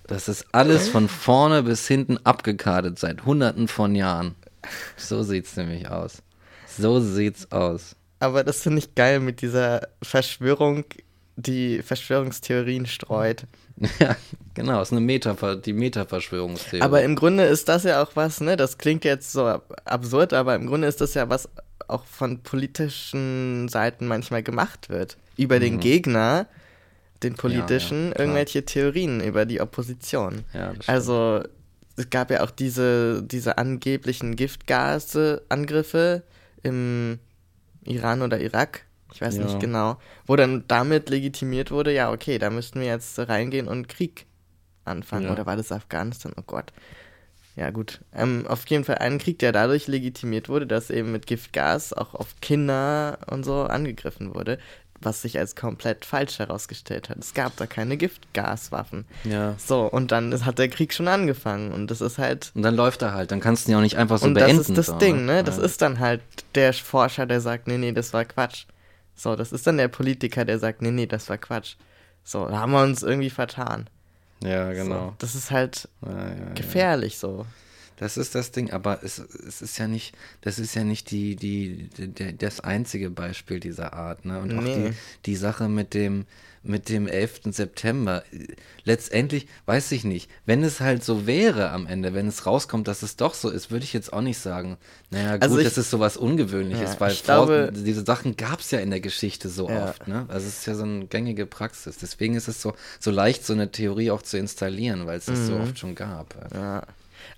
Das 0.08 0.28
ist 0.28 0.46
alles 0.52 0.88
von 0.88 1.08
vorne 1.08 1.64
bis 1.64 1.88
hinten 1.88 2.16
abgekartet 2.18 2.96
seit 2.96 3.24
hunderten 3.24 3.66
von 3.66 3.96
Jahren. 3.96 4.36
So 4.96 5.24
sieht's 5.24 5.56
nämlich 5.56 5.88
aus. 5.88 6.22
So 6.78 7.00
sieht's 7.00 7.50
aus. 7.50 7.96
Aber 8.18 8.44
das 8.44 8.62
finde 8.62 8.78
ich 8.78 8.94
geil 8.94 9.20
mit 9.20 9.42
dieser 9.42 9.88
Verschwörung, 10.02 10.84
die 11.36 11.82
Verschwörungstheorien 11.82 12.86
streut. 12.86 13.44
Ja, 14.00 14.16
genau, 14.54 14.80
ist 14.80 14.90
eine 14.92 15.02
Meta, 15.02 15.54
die 15.56 15.74
Meta-Verschwörungstheorie. 15.74 16.80
Aber 16.82 17.02
im 17.02 17.14
Grunde 17.14 17.44
ist 17.44 17.68
das 17.68 17.84
ja 17.84 18.02
auch 18.02 18.12
was, 18.14 18.40
ne? 18.40 18.56
Das 18.56 18.78
klingt 18.78 19.04
jetzt 19.04 19.32
so 19.32 19.44
ab- 19.44 19.82
absurd, 19.84 20.32
aber 20.32 20.54
im 20.54 20.66
Grunde 20.66 20.88
ist 20.88 21.02
das 21.02 21.12
ja 21.12 21.28
was 21.28 21.46
auch 21.86 22.06
von 22.06 22.42
politischen 22.42 23.68
Seiten 23.68 24.06
manchmal 24.06 24.42
gemacht 24.42 24.88
wird. 24.88 25.18
Über 25.36 25.60
den 25.60 25.78
Gegner, 25.78 26.46
den 27.22 27.34
politischen, 27.34 27.98
Mhm. 28.04 28.06
ja, 28.08 28.12
klar. 28.14 28.24
irgendwelche 28.26 28.64
Theorien 28.64 29.20
über 29.20 29.44
die 29.44 29.60
Opposition. 29.60 30.44
Ja, 30.54 30.72
das 30.72 30.88
also 30.88 31.42
es 31.96 32.08
gab 32.08 32.30
ja 32.30 32.42
auch 32.44 32.50
diese, 32.50 33.22
diese 33.22 33.58
angeblichen 33.58 34.36
Giftgase-Angriffe 34.36 36.22
im 36.62 37.18
Iran 37.84 38.22
oder 38.22 38.40
Irak. 38.40 38.82
Ich 39.16 39.22
weiß 39.22 39.36
Ja. 39.38 39.44
nicht 39.44 39.60
genau. 39.60 39.96
Wo 40.26 40.36
dann 40.36 40.64
damit 40.68 41.08
legitimiert 41.08 41.70
wurde, 41.70 41.90
ja, 41.90 42.12
okay, 42.12 42.36
da 42.38 42.50
müssten 42.50 42.80
wir 42.80 42.86
jetzt 42.86 43.18
reingehen 43.18 43.66
und 43.66 43.88
Krieg 43.88 44.26
anfangen. 44.84 45.24
Ja. 45.24 45.32
Oder 45.32 45.46
war 45.46 45.56
das 45.56 45.72
Afghanistan? 45.72 46.34
Oh 46.36 46.42
Gott. 46.46 46.70
Ja, 47.56 47.70
gut. 47.70 48.02
Ähm, 48.14 48.44
auf 48.46 48.66
jeden 48.66 48.84
Fall 48.84 48.96
einen 48.98 49.16
Krieg, 49.18 49.38
der 49.38 49.52
dadurch 49.52 49.86
legitimiert 49.86 50.50
wurde, 50.50 50.66
dass 50.66 50.90
eben 50.90 51.12
mit 51.12 51.26
Giftgas 51.26 51.94
auch 51.94 52.12
auf 52.14 52.34
Kinder 52.42 53.16
und 53.30 53.42
so 53.44 53.62
angegriffen 53.62 54.34
wurde, 54.34 54.58
was 55.00 55.22
sich 55.22 55.38
als 55.38 55.56
komplett 55.56 56.04
falsch 56.04 56.38
herausgestellt 56.38 57.08
hat. 57.08 57.16
Es 57.16 57.32
gab 57.32 57.56
da 57.56 57.66
keine 57.66 57.96
Giftgaswaffen. 57.96 59.06
ja. 59.24 59.54
So, 59.58 59.84
und 59.86 60.12
dann 60.12 60.44
hat 60.44 60.58
der 60.58 60.68
Krieg 60.68 60.92
schon 60.92 61.08
angefangen 61.08 61.72
und 61.72 61.90
das 61.90 62.02
ist 62.02 62.18
halt. 62.18 62.50
Und 62.54 62.62
dann 62.62 62.76
läuft 62.76 63.00
er 63.00 63.14
halt, 63.14 63.30
dann 63.30 63.40
kannst 63.40 63.64
du 63.66 63.70
ihn 63.70 63.72
ja 63.72 63.78
auch 63.78 63.82
nicht 63.82 63.96
einfach 63.96 64.18
so 64.18 64.26
und 64.26 64.34
beenden. 64.34 64.58
das 64.58 64.68
ist 64.68 64.76
das 64.76 64.86
so, 64.86 64.98
Ding, 64.98 65.24
ne? 65.24 65.42
Das 65.42 65.56
Ja. 65.56 65.62
ist 65.64 65.80
dann 65.80 65.98
halt 66.00 66.20
der 66.54 66.74
Forscher, 66.74 67.24
der 67.24 67.40
sagt, 67.40 67.66
nee, 67.68 67.78
nee, 67.78 67.92
das 67.92 68.12
war 68.12 68.24
Quatsch. 68.26 68.66
So, 69.16 69.34
das 69.34 69.50
ist 69.52 69.66
dann 69.66 69.78
der 69.78 69.88
Politiker, 69.88 70.44
der 70.44 70.58
sagt, 70.58 70.82
nee, 70.82 70.90
nee, 70.90 71.06
das 71.06 71.28
war 71.28 71.38
Quatsch. 71.38 71.74
So, 72.22 72.46
da 72.46 72.58
haben 72.60 72.72
wir 72.72 72.82
uns 72.82 73.02
irgendwie 73.02 73.30
vertan. 73.30 73.88
Ja, 74.42 74.68
So, 74.74 74.82
genau. 74.82 75.14
das 75.18 75.34
ist 75.34 75.50
halt 75.50 75.88
Ja, 76.04 76.10
ja, 76.12 76.28
ja. 76.34 76.52
gefährlich 76.54 77.18
so. 77.18 77.46
Das 77.98 78.18
ist 78.18 78.34
das 78.34 78.50
Ding, 78.52 78.72
aber 78.72 79.02
es, 79.02 79.18
es 79.18 79.62
ist 79.62 79.78
ja 79.78 79.88
nicht, 79.88 80.14
das 80.42 80.58
ist 80.58 80.74
ja 80.74 80.84
nicht 80.84 81.10
die, 81.10 81.34
die, 81.34 81.88
die, 81.96 82.36
das 82.36 82.60
einzige 82.60 83.08
Beispiel 83.08 83.58
dieser 83.58 83.94
Art, 83.94 84.26
ne? 84.26 84.38
Und 84.38 84.52
auch 84.52 84.60
Nee. 84.62 84.90
die, 84.90 84.96
die 85.24 85.36
Sache 85.36 85.70
mit 85.70 85.94
dem, 85.94 86.26
mit 86.68 86.88
dem 86.88 87.06
11. 87.08 87.40
September. 87.52 88.22
Letztendlich, 88.84 89.46
weiß 89.66 89.92
ich 89.92 90.04
nicht, 90.04 90.30
wenn 90.44 90.62
es 90.62 90.80
halt 90.80 91.02
so 91.04 91.26
wäre 91.26 91.70
am 91.70 91.86
Ende, 91.86 92.14
wenn 92.14 92.28
es 92.28 92.46
rauskommt, 92.46 92.86
dass 92.88 93.02
es 93.02 93.16
doch 93.16 93.34
so 93.34 93.50
ist, 93.50 93.70
würde 93.70 93.84
ich 93.84 93.92
jetzt 93.92 94.12
auch 94.12 94.20
nicht 94.20 94.38
sagen, 94.38 94.76
naja, 95.10 95.32
gut, 95.34 95.42
Also 95.42 95.58
ich- 95.58 95.64
das 95.64 95.78
ist 95.78 95.90
sowas 95.90 96.16
Ungewöhnliches, 96.16 96.94
Ja, 96.94 97.00
weil 97.00 97.12
ich 97.12 97.24
glaube- 97.24 97.72
diese 97.74 98.04
Sachen 98.04 98.36
gab 98.36 98.60
es 98.60 98.70
ja 98.70 98.78
in 98.78 98.90
der 98.90 99.00
Geschichte 99.00 99.48
so 99.48 99.68
Ja. 99.68 99.84
oft, 99.88 100.06
ne? 100.08 100.26
Also 100.28 100.46
es 100.46 100.58
ist 100.58 100.66
ja 100.66 100.74
so 100.74 100.84
eine 100.84 101.06
gängige 101.06 101.46
Praxis. 101.46 101.98
Deswegen 101.98 102.34
ist 102.34 102.48
es 102.48 102.62
so, 102.62 102.74
so 103.00 103.10
leicht, 103.10 103.44
so 103.44 103.52
eine 103.52 103.70
Theorie 103.72 104.10
auch 104.10 104.22
zu 104.22 104.38
installieren, 104.38 105.06
weil 105.06 105.18
es 105.18 105.26
das 105.26 105.40
Mhm. 105.40 105.46
so 105.46 105.56
oft 105.56 105.78
schon 105.78 105.94
gab. 105.94 106.34
Ja. 106.54 106.82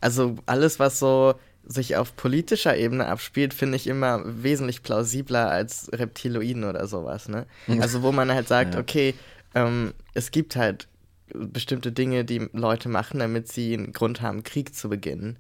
Also 0.00 0.36
alles, 0.46 0.78
was 0.78 0.98
so 0.98 1.34
sich 1.68 1.96
auf 1.96 2.16
politischer 2.16 2.76
Ebene 2.76 3.06
abspielt, 3.06 3.52
finde 3.54 3.76
ich 3.76 3.86
immer 3.86 4.22
wesentlich 4.24 4.82
plausibler 4.82 5.50
als 5.50 5.90
Reptiloiden 5.92 6.64
oder 6.64 6.86
sowas, 6.86 7.28
ne? 7.28 7.46
Also 7.80 8.02
wo 8.02 8.10
man 8.10 8.32
halt 8.32 8.48
sagt, 8.48 8.74
Ja. 8.74 8.80
okay, 8.80 9.14
ähm, 9.54 9.92
es 10.14 10.30
gibt 10.30 10.56
halt 10.56 10.88
bestimmte 11.34 11.92
Dinge, 11.92 12.24
die 12.24 12.48
Leute 12.54 12.88
machen, 12.88 13.18
damit 13.20 13.48
sie 13.48 13.74
einen 13.74 13.92
Grund 13.92 14.22
haben, 14.22 14.44
Krieg 14.44 14.74
zu 14.74 14.88
beginnen. 14.88 15.36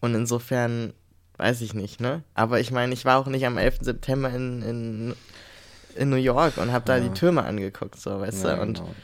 Und 0.00 0.14
insofern 0.14 0.92
weiß 1.38 1.60
ich 1.62 1.74
nicht, 1.74 2.00
ne? 2.00 2.22
Aber 2.34 2.60
ich 2.60 2.70
meine, 2.70 2.94
ich 2.94 3.04
war 3.04 3.18
auch 3.18 3.26
nicht 3.26 3.44
am 3.44 3.58
11. 3.58 3.78
September 3.80 4.30
in, 4.30 4.62
in, 4.62 5.14
in 5.96 6.08
New 6.10 6.14
York 6.16 6.56
und 6.58 6.70
habe 6.72 6.84
da 6.84 6.98
Ja. 6.98 7.02
die 7.08 7.10
Türme 7.18 7.42
angeguckt, 7.42 7.98
so, 7.98 8.20
weißt 8.20 8.44
Ja, 8.44 8.54
du? 8.56 8.62
Und 8.62 8.74
genau. 8.78 8.94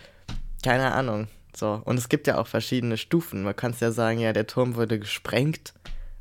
keine 0.62 0.92
Ahnung. 0.92 1.26
So. 1.56 1.82
Und 1.84 1.98
es 1.98 2.09
gibt 2.09 2.28
ja 2.28 2.38
auch 2.38 2.47
verschiedene 2.47 2.97
Stufen. 2.97 3.42
Man 3.42 3.56
kann 3.56 3.74
ja 3.80 3.90
sagen, 3.90 4.20
ja, 4.20 4.32
der 4.32 4.47
Turm 4.47 4.76
wurde 4.76 5.01
gesprengt. 5.01 5.74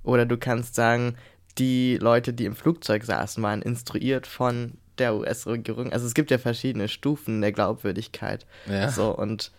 Oder 0.04 0.26
du 0.26 0.38
kannst 0.38 0.76
sagen, 0.76 1.16
die 1.58 1.98
Leute, 1.98 2.34
die 2.34 2.46
im 2.46 2.56
Flugzeug 2.56 3.04
saßen, 3.04 3.42
waren 3.44 3.62
instruiert 3.62 4.28
von 4.28 4.74
der 4.98 5.16
US-Regierung. 5.16 5.92
Also 5.92 6.06
es 6.06 6.14
gibt 6.14 6.32
ja 6.32 6.38
verschiedene 6.38 6.88
Stufen 6.88 7.42
der 7.42 7.52
Glaubwürdigkeit. 7.52 8.46
Ja. 8.68 8.90
So, 8.92 9.16
und 9.16 9.52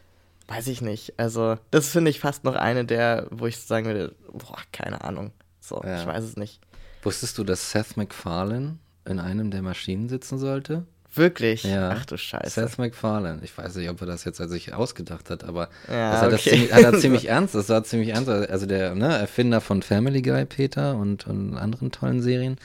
weiß 0.48 0.66
ich 0.68 0.80
nicht. 0.82 1.14
Also, 1.18 1.56
das 1.70 1.88
finde 1.90 2.10
ich 2.10 2.20
fast 2.20 2.44
noch 2.44 2.54
eine 2.56 2.84
der, 2.84 3.26
wo 3.30 3.46
ich 3.46 3.56
sagen 3.58 3.86
würde, 3.86 4.14
boah, 4.32 4.58
keine 4.72 5.02
Ahnung. 5.04 5.32
So, 5.60 5.82
Ja. 5.84 6.00
ich 6.00 6.06
weiß 6.06 6.24
es 6.24 6.36
nicht. 6.36 6.60
Wusstest 7.02 7.38
du, 7.38 7.44
dass 7.44 7.70
Seth 7.70 7.96
MacFarlane 7.96 8.78
in 9.06 9.18
einem 9.20 9.50
der 9.50 9.62
Maschinen 9.62 10.08
sitzen 10.08 10.38
sollte? 10.38 10.86
Wirklich? 11.14 11.64
Ja. 11.64 11.90
Ach 11.96 12.04
du 12.06 12.16
Scheiße. 12.16 12.60
Seth 12.60 12.78
MacFarlane. 12.78 13.40
Ich 13.42 13.56
weiß 13.56 13.74
nicht, 13.76 13.90
ob 13.90 14.00
er 14.00 14.06
das 14.06 14.24
jetzt 14.24 14.40
als 14.40 14.50
sich 14.52 14.74
ausgedacht 14.74 15.28
hat, 15.30 15.42
aber 15.44 15.68
Ja, 15.88 16.12
das 16.12 16.20
hat, 16.22 16.32
das 16.32 16.40
okay. 16.40 16.50
ziemlich, 16.50 16.72
hat 16.72 16.82
er 16.82 16.98
ziemlich 17.00 17.28
ernst. 17.28 17.54
Das 17.54 17.68
war 17.68 17.82
ziemlich 17.84 18.10
ernst. 18.10 18.28
Also 18.28 18.66
der 18.66 18.94
ne, 18.94 19.18
Erfinder 19.18 19.60
von 19.60 19.82
Family 19.82 20.22
Guy, 20.22 20.44
Peter, 20.44 20.96
und, 20.96 21.26
und 21.26 21.56
anderen 21.56 21.90
tollen 21.90 22.22
Serien, 22.22 22.56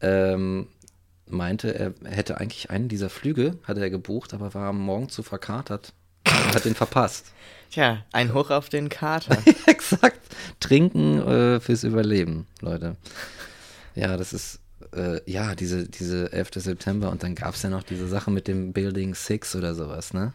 ähm, 0.00 0.68
meinte, 1.26 1.74
er 1.74 1.92
hätte 2.10 2.38
eigentlich 2.38 2.70
einen 2.70 2.88
dieser 2.88 3.10
Flüge, 3.10 3.58
hatte 3.64 3.80
er 3.80 3.90
gebucht, 3.90 4.34
aber 4.34 4.54
war 4.54 4.68
am 4.68 4.80
Morgen 4.80 5.08
zu 5.08 5.22
verkatert. 5.22 5.92
und 6.26 6.54
hat 6.54 6.64
den 6.64 6.74
verpasst. 6.74 7.32
Tja, 7.70 8.04
ein 8.12 8.32
Hoch 8.34 8.50
auf 8.50 8.68
den 8.68 8.88
Kater. 8.88 9.36
Exakt. 9.66 10.20
Trinken 10.60 11.20
äh, 11.20 11.60
fürs 11.60 11.82
Überleben, 11.84 12.46
Leute. 12.60 12.96
Ja, 13.94 14.16
das 14.16 14.32
ist, 14.32 14.60
äh, 14.94 15.20
ja, 15.26 15.54
diese, 15.54 15.88
diese 15.88 16.32
11. 16.32 16.50
September 16.56 17.10
und 17.10 17.22
dann 17.22 17.34
gab 17.34 17.54
es 17.54 17.62
ja 17.62 17.70
noch 17.70 17.82
diese 17.82 18.08
Sache 18.08 18.30
mit 18.30 18.48
dem 18.48 18.72
Building 18.72 19.14
6 19.14 19.56
oder 19.56 19.74
sowas, 19.74 20.12
ne? 20.14 20.32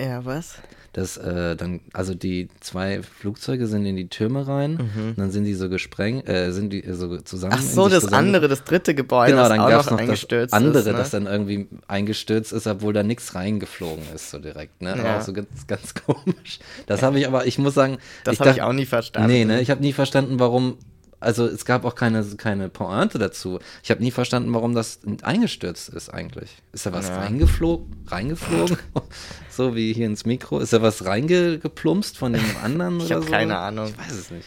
ja, 0.00 0.24
was? 0.24 0.54
Das, 0.94 1.16
äh, 1.16 1.54
dann, 1.54 1.80
also 1.92 2.12
die 2.14 2.48
zwei 2.60 3.02
Flugzeuge 3.02 3.66
sind 3.66 3.86
in 3.86 3.94
die 3.96 4.08
Türme 4.08 4.46
rein, 4.48 4.76
und 4.96 5.14
dann 5.16 5.30
sind 5.30 5.44
die 5.44 5.54
so 5.54 5.68
gesprengt, 5.70 6.28
äh, 6.28 6.50
sind 6.52 6.70
die 6.70 6.82
so 6.92 7.18
zusammen. 7.18 7.52
Mhm. 7.54 7.58
Ach 7.60 7.62
so, 7.72 7.88
das 7.88 8.04
zusammen- 8.04 8.26
andere, 8.26 8.48
das 8.48 8.64
dritte 8.64 8.94
Gebäude, 8.94 9.30
Genau, 9.32 9.42
das 9.42 9.48
dann 9.50 9.60
auch 9.60 9.68
gab 9.68 9.80
es 9.82 9.90
noch 9.90 10.00
noch 10.00 10.28
das 10.28 10.52
andere, 10.52 10.78
ist. 10.80 10.86
Ne? 10.86 10.92
das 10.92 11.10
dann 11.10 11.26
irgendwie 11.26 11.68
eingestürzt 11.88 12.52
ist, 12.52 12.66
obwohl 12.66 12.92
da 12.92 13.02
nichts 13.04 13.34
reingeflogen 13.34 14.04
ist, 14.14 14.30
so 14.30 14.38
direkt, 14.38 14.82
ne? 14.82 14.96
Ja. 14.98 15.18
Auch 15.18 15.22
so 15.22 15.32
ganz, 15.32 15.66
ganz 15.66 15.94
komisch. 16.06 16.58
Das 16.86 17.02
habe 17.02 17.18
ich 17.20 17.26
aber, 17.26 17.46
ich 17.46 17.58
muss 17.58 17.74
sagen, 17.74 17.98
Das 18.24 18.40
habe 18.40 18.50
ich 18.50 18.60
auch 18.62 18.72
nie 18.72 18.86
verstanden. 18.86 19.28
Nee, 19.30 19.44
ne? 19.44 19.60
Ich 19.60 19.70
habe 19.70 19.80
nie 19.80 19.92
verstanden, 19.92 20.40
warum. 20.40 20.78
Also 21.22 21.46
es 21.46 21.64
gab 21.64 21.84
auch 21.84 21.94
keine, 21.94 22.22
keine 22.36 22.68
Pointe 22.68 23.18
dazu. 23.18 23.58
Ich 23.82 23.90
habe 23.90 24.02
nie 24.02 24.10
verstanden, 24.10 24.52
warum 24.52 24.74
das 24.74 25.00
eingestürzt 25.22 25.88
ist 25.88 26.08
eigentlich. 26.08 26.50
Ist 26.72 26.86
da 26.86 26.92
was 26.92 27.08
Ja. 27.08 27.18
reingeflogen? 27.20 28.04
Reingeflogen? 28.08 28.76
so 29.50 29.74
wie 29.74 29.92
hier 29.92 30.06
ins 30.06 30.24
Mikro. 30.26 30.58
Ist 30.58 30.72
da 30.72 30.82
was 30.82 31.04
reingeplumpst 31.04 32.18
von 32.18 32.32
dem 32.32 32.44
anderen 32.62 32.98
Ich 33.00 33.06
oder 33.06 33.16
hab 33.16 33.24
so? 33.24 33.30
keine 33.30 33.56
Ahnung. 33.58 33.86
Ich 33.88 33.98
weiß 33.98 34.12
es 34.18 34.30
nicht. 34.30 34.46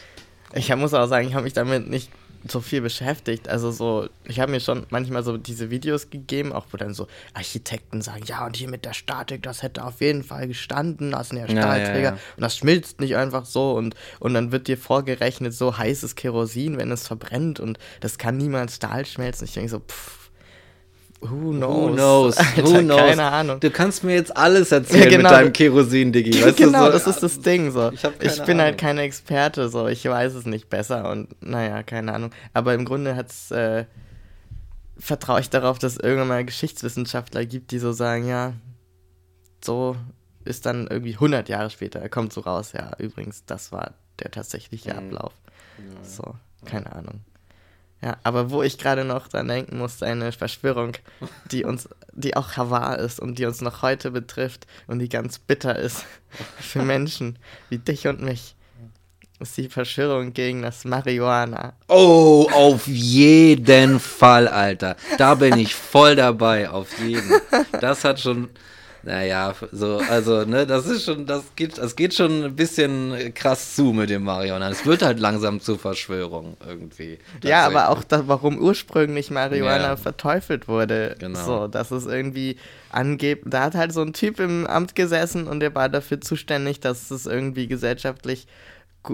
Ich 0.53 0.73
muss 0.75 0.93
auch 0.93 1.07
sagen, 1.07 1.27
ich 1.27 1.33
habe 1.33 1.43
mich 1.43 1.53
damit 1.53 1.89
nicht 1.89 2.09
so 2.47 2.61
viel 2.61 2.81
beschäftigt. 2.81 3.47
Also 3.49 3.71
so, 3.71 4.07
ich 4.23 4.39
habe 4.39 4.51
mir 4.51 4.59
schon 4.59 4.85
manchmal 4.89 5.23
so 5.23 5.37
diese 5.37 5.69
Videos 5.69 6.09
gegeben, 6.09 6.53
auch 6.53 6.65
wo 6.71 6.77
dann 6.77 6.93
so 6.93 7.07
Architekten 7.33 8.01
sagen, 8.01 8.23
ja, 8.25 8.45
und 8.45 8.55
hier 8.55 8.69
mit 8.69 8.85
der 8.85 8.93
Statik, 8.93 9.43
das 9.43 9.63
hätte 9.63 9.83
auf 9.83 10.01
jeden 10.01 10.23
Fall 10.23 10.47
gestanden, 10.47 11.11
das 11.11 11.29
sind 11.29 11.39
ja 11.39 11.45
Ja, 11.45 11.61
Stahlträger 11.61 11.99
ja, 11.99 12.09
ja. 12.11 12.19
und 12.35 12.41
das 12.41 12.57
schmilzt 12.57 12.99
nicht 12.99 13.15
einfach 13.15 13.45
so 13.45 13.73
und, 13.73 13.95
und 14.19 14.33
dann 14.33 14.51
wird 14.51 14.67
dir 14.67 14.77
vorgerechnet, 14.77 15.53
so 15.53 15.77
heißes 15.77 16.15
Kerosin, 16.15 16.77
wenn 16.77 16.91
es 16.91 17.07
verbrennt 17.07 17.59
und 17.59 17.79
das 17.99 18.17
kann 18.17 18.37
niemals 18.37 18.75
Stahl 18.75 19.05
schmelzen. 19.05 19.45
Ich 19.45 19.53
denke 19.53 19.69
so, 19.69 19.79
pff, 19.79 20.24
Who 21.21 21.51
knows? 21.53 21.89
Who 21.91 21.95
knows? 21.95 22.37
Alter, 22.37 22.63
Who 22.63 22.79
knows? 22.81 22.99
Keine 22.99 23.23
Ahnung. 23.31 23.59
Du 23.59 23.71
kannst 23.71 24.03
mir 24.03 24.13
jetzt 24.15 24.35
alles 24.35 24.71
erzählen 24.71 25.03
Ja, 25.03 25.09
genau. 25.17 25.29
mit 25.29 25.31
deinem 25.39 25.53
Kerosin, 25.53 26.11
Diggi. 26.11 26.33
Weißt 26.45 26.57
genau, 26.57 26.85
du, 26.85 26.85
so, 26.85 26.91
das 26.91 27.07
ist 27.07 27.23
das 27.23 27.39
Ding 27.39 27.71
so. 27.71 27.91
Ich 27.91 28.03
Ich, 28.03 28.11
keine 28.19 28.45
bin 28.45 28.57
halt 28.59 28.67
Ahnung. 28.67 28.77
kein 28.77 28.97
Experte, 28.99 29.69
so 29.69 29.87
ich 29.87 30.05
weiß 30.05 30.33
es 30.35 30.45
nicht 30.45 30.69
besser 30.69 31.09
und 31.09 31.29
naja, 31.43 31.83
keine 31.83 32.13
Ahnung. 32.13 32.31
Aber 32.53 32.73
im 32.73 32.85
Grunde 32.85 33.15
hat's, 33.15 33.49
äh, 33.51 33.85
vertraue 34.97 35.39
ich 35.39 35.49
darauf, 35.49 35.79
dass 35.79 35.93
es 35.93 35.99
irgendwann 35.99 36.27
mal 36.27 36.45
Geschichtswissenschaftler 36.45 37.45
gibt, 37.45 37.71
die 37.71 37.79
so 37.79 37.91
sagen, 37.91 38.27
ja, 38.27 38.53
so 39.63 39.95
ist 40.43 40.65
dann 40.65 40.85
irgendwie 40.87 41.13
100 41.15 41.49
Jahre 41.49 41.69
später, 41.71 42.07
kommt 42.09 42.31
so 42.33 42.41
raus, 42.41 42.73
ja, 42.73 42.91
übrigens, 42.99 43.45
das 43.45 43.71
war 43.71 43.93
der 44.19 44.31
tatsächliche 44.31 44.93
Mhm. 44.93 44.99
Ablauf. 45.15 45.33
So, 46.03 46.35
keine 46.65 46.93
Ahnung. 46.95 47.21
Ja, 48.05 48.17
aber 48.21 48.51
wo 48.51 48.61
ich 48.61 48.77
gerade 48.77 49.03
noch 49.03 49.27
dran 49.29 49.47
denken 49.47 49.79
musste, 49.79 50.05
eine 50.05 50.31
Verschwörung, 50.31 50.91
die 51.49 51.65
uns, 51.65 51.89
die 52.13 52.37
auch 52.37 52.51
wahr 52.55 52.99
ist 52.99 53.19
und 53.19 53.39
die 53.39 53.45
uns 53.45 53.61
noch 53.61 53.81
heute 53.81 54.11
betrifft 54.11 54.67
und 54.85 54.99
die 54.99 55.09
ganz 55.09 55.39
bitter 55.39 55.75
ist 55.75 56.05
für 56.59 56.83
Menschen 56.83 57.39
wie 57.69 57.79
dich 57.79 58.07
und 58.07 58.21
mich, 58.21 58.55
ist 59.39 59.57
die 59.57 59.69
Verschwörung 59.69 60.33
gegen 60.33 60.61
das 60.61 60.85
Marihuana. 60.85 61.73
Oh, 61.87 62.47
auf 62.53 62.85
jeden 62.85 63.99
Fall, 63.99 64.47
Alter. 64.49 64.97
Da 65.17 65.33
bin 65.33 65.57
ich 65.57 65.73
voll 65.73 66.15
dabei, 66.15 66.69
auf 66.69 66.99
jeden. 66.99 67.41
Das 67.81 68.03
hat 68.03 68.19
schon, 68.19 68.49
naja, 69.05 69.53
so, 69.71 69.97
also, 70.09 70.43
ne, 70.45 70.65
das 70.67 70.85
ist 70.87 71.05
schon, 71.05 71.25
das 71.25 71.43
geht, 71.55 71.77
das 71.77 71.95
geht 71.95 72.13
schon 72.13 72.43
ein 72.43 72.55
bisschen 72.55 73.33
krass 73.33 73.75
zu 73.75 73.93
mit 73.93 74.09
dem 74.09 74.23
Marihuana. 74.23 74.69
Es 74.69 74.85
wird 74.85 75.01
halt 75.03 75.19
langsam 75.19 75.61
zur 75.61 75.77
Verschwörung 75.79 76.57
irgendwie. 76.67 77.19
Ja, 77.43 77.65
aber 77.65 77.89
auch, 77.89 78.03
das, 78.03 78.23
warum 78.27 78.57
ursprünglich 78.57 79.31
Marihuana 79.31 79.89
Ja. 79.89 79.95
verteufelt 79.95 80.67
wurde. 80.67 81.15
Genau. 81.19 81.45
So, 81.45 81.67
dass 81.67 81.91
es 81.91 82.05
irgendwie 82.05 82.57
angeht. 82.89 83.41
Da 83.45 83.63
hat 83.63 83.75
halt 83.75 83.93
so 83.93 84.01
ein 84.01 84.13
Typ 84.13 84.39
im 84.39 84.65
Amt 84.67 84.95
gesessen 84.95 85.47
und 85.47 85.59
der 85.59 85.73
war 85.75 85.87
dafür 85.87 86.19
zuständig, 86.19 86.79
dass 86.79 87.11
es 87.11 87.25
irgendwie 87.25 87.67
gesellschaftlich 87.67 88.47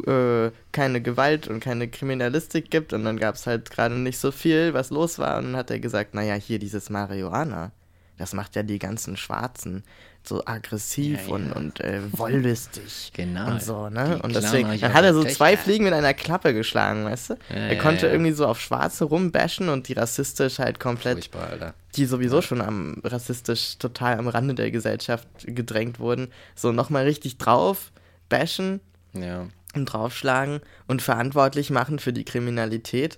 äh, 0.08 0.52
keine 0.72 1.02
Gewalt 1.02 1.48
und 1.50 1.60
keine 1.60 1.90
Kriminalistik 1.90 2.72
gibt. 2.72 2.94
Und 2.94 3.04
dann 3.04 3.18
gab 3.18 3.36
es 3.36 3.46
halt 3.46 3.70
gerade 3.72 3.96
nicht 3.96 4.20
so 4.20 4.32
viel, 4.32 4.74
was 4.74 4.90
los 4.90 5.20
war. 5.20 5.38
Und 5.40 5.48
dann 5.48 5.58
hat 5.58 5.70
er 5.70 5.80
gesagt, 5.80 6.14
naja, 6.14 6.36
hier 6.36 6.60
dieses 6.60 6.90
Marihuana, 6.90 7.72
das 8.22 8.34
macht 8.34 8.56
ja 8.56 8.64
die 8.64 8.80
ganzen 8.80 9.18
Schwarzen 9.18 9.84
so 10.24 10.44
aggressiv 10.46 11.20
Ja, 11.24 11.28
ja. 11.28 11.34
und, 11.34 11.52
und 11.52 11.80
äh, 11.82 12.00
wollüstig. 12.12 13.12
Genau, 13.14 13.48
Und 13.52 13.62
so, 13.64 13.90
ne? 13.90 14.18
die 14.18 14.22
Und 14.24 14.36
deswegen, 14.36 14.80
dann 14.80 14.94
hat 14.94 15.04
er 15.04 15.14
so 15.14 15.24
Töchter. 15.24 15.36
zwei 15.38 15.58
Fliegen 15.58 15.84
mit 15.84 15.94
einer 15.94 16.14
Klappe 16.14 16.54
geschlagen, 16.54 17.04
weißt 17.06 17.32
du? 17.32 17.34
Ja, 17.50 17.56
er 17.56 17.78
konnte 17.80 18.08
irgendwie 18.08 18.32
so 18.32 18.46
auf 18.46 18.62
Schwarze 18.62 19.06
rumbashen 19.06 19.70
und 19.70 19.88
die 19.88 19.94
rassistisch 19.94 20.60
halt 20.60 20.80
komplett, 20.80 21.30
die 21.96 22.06
sowieso 22.06 22.42
schon 22.42 22.62
am 22.62 23.02
rassistisch 23.04 23.78
total 23.80 24.18
am 24.20 24.28
Rande 24.28 24.54
der 24.54 24.70
Gesellschaft 24.72 25.28
gedrängt 25.42 26.00
wurden, 26.00 26.28
so 26.56 26.72
nochmal 26.72 27.04
richtig 27.06 27.38
drauf 27.40 27.92
bashen 28.30 28.80
Ja. 29.14 29.48
und 29.74 29.86
draufschlagen 29.86 30.62
und 30.88 31.02
verantwortlich 31.02 31.70
machen 31.72 31.98
für 32.00 32.14
die 32.14 32.26
Kriminalität. 32.26 33.18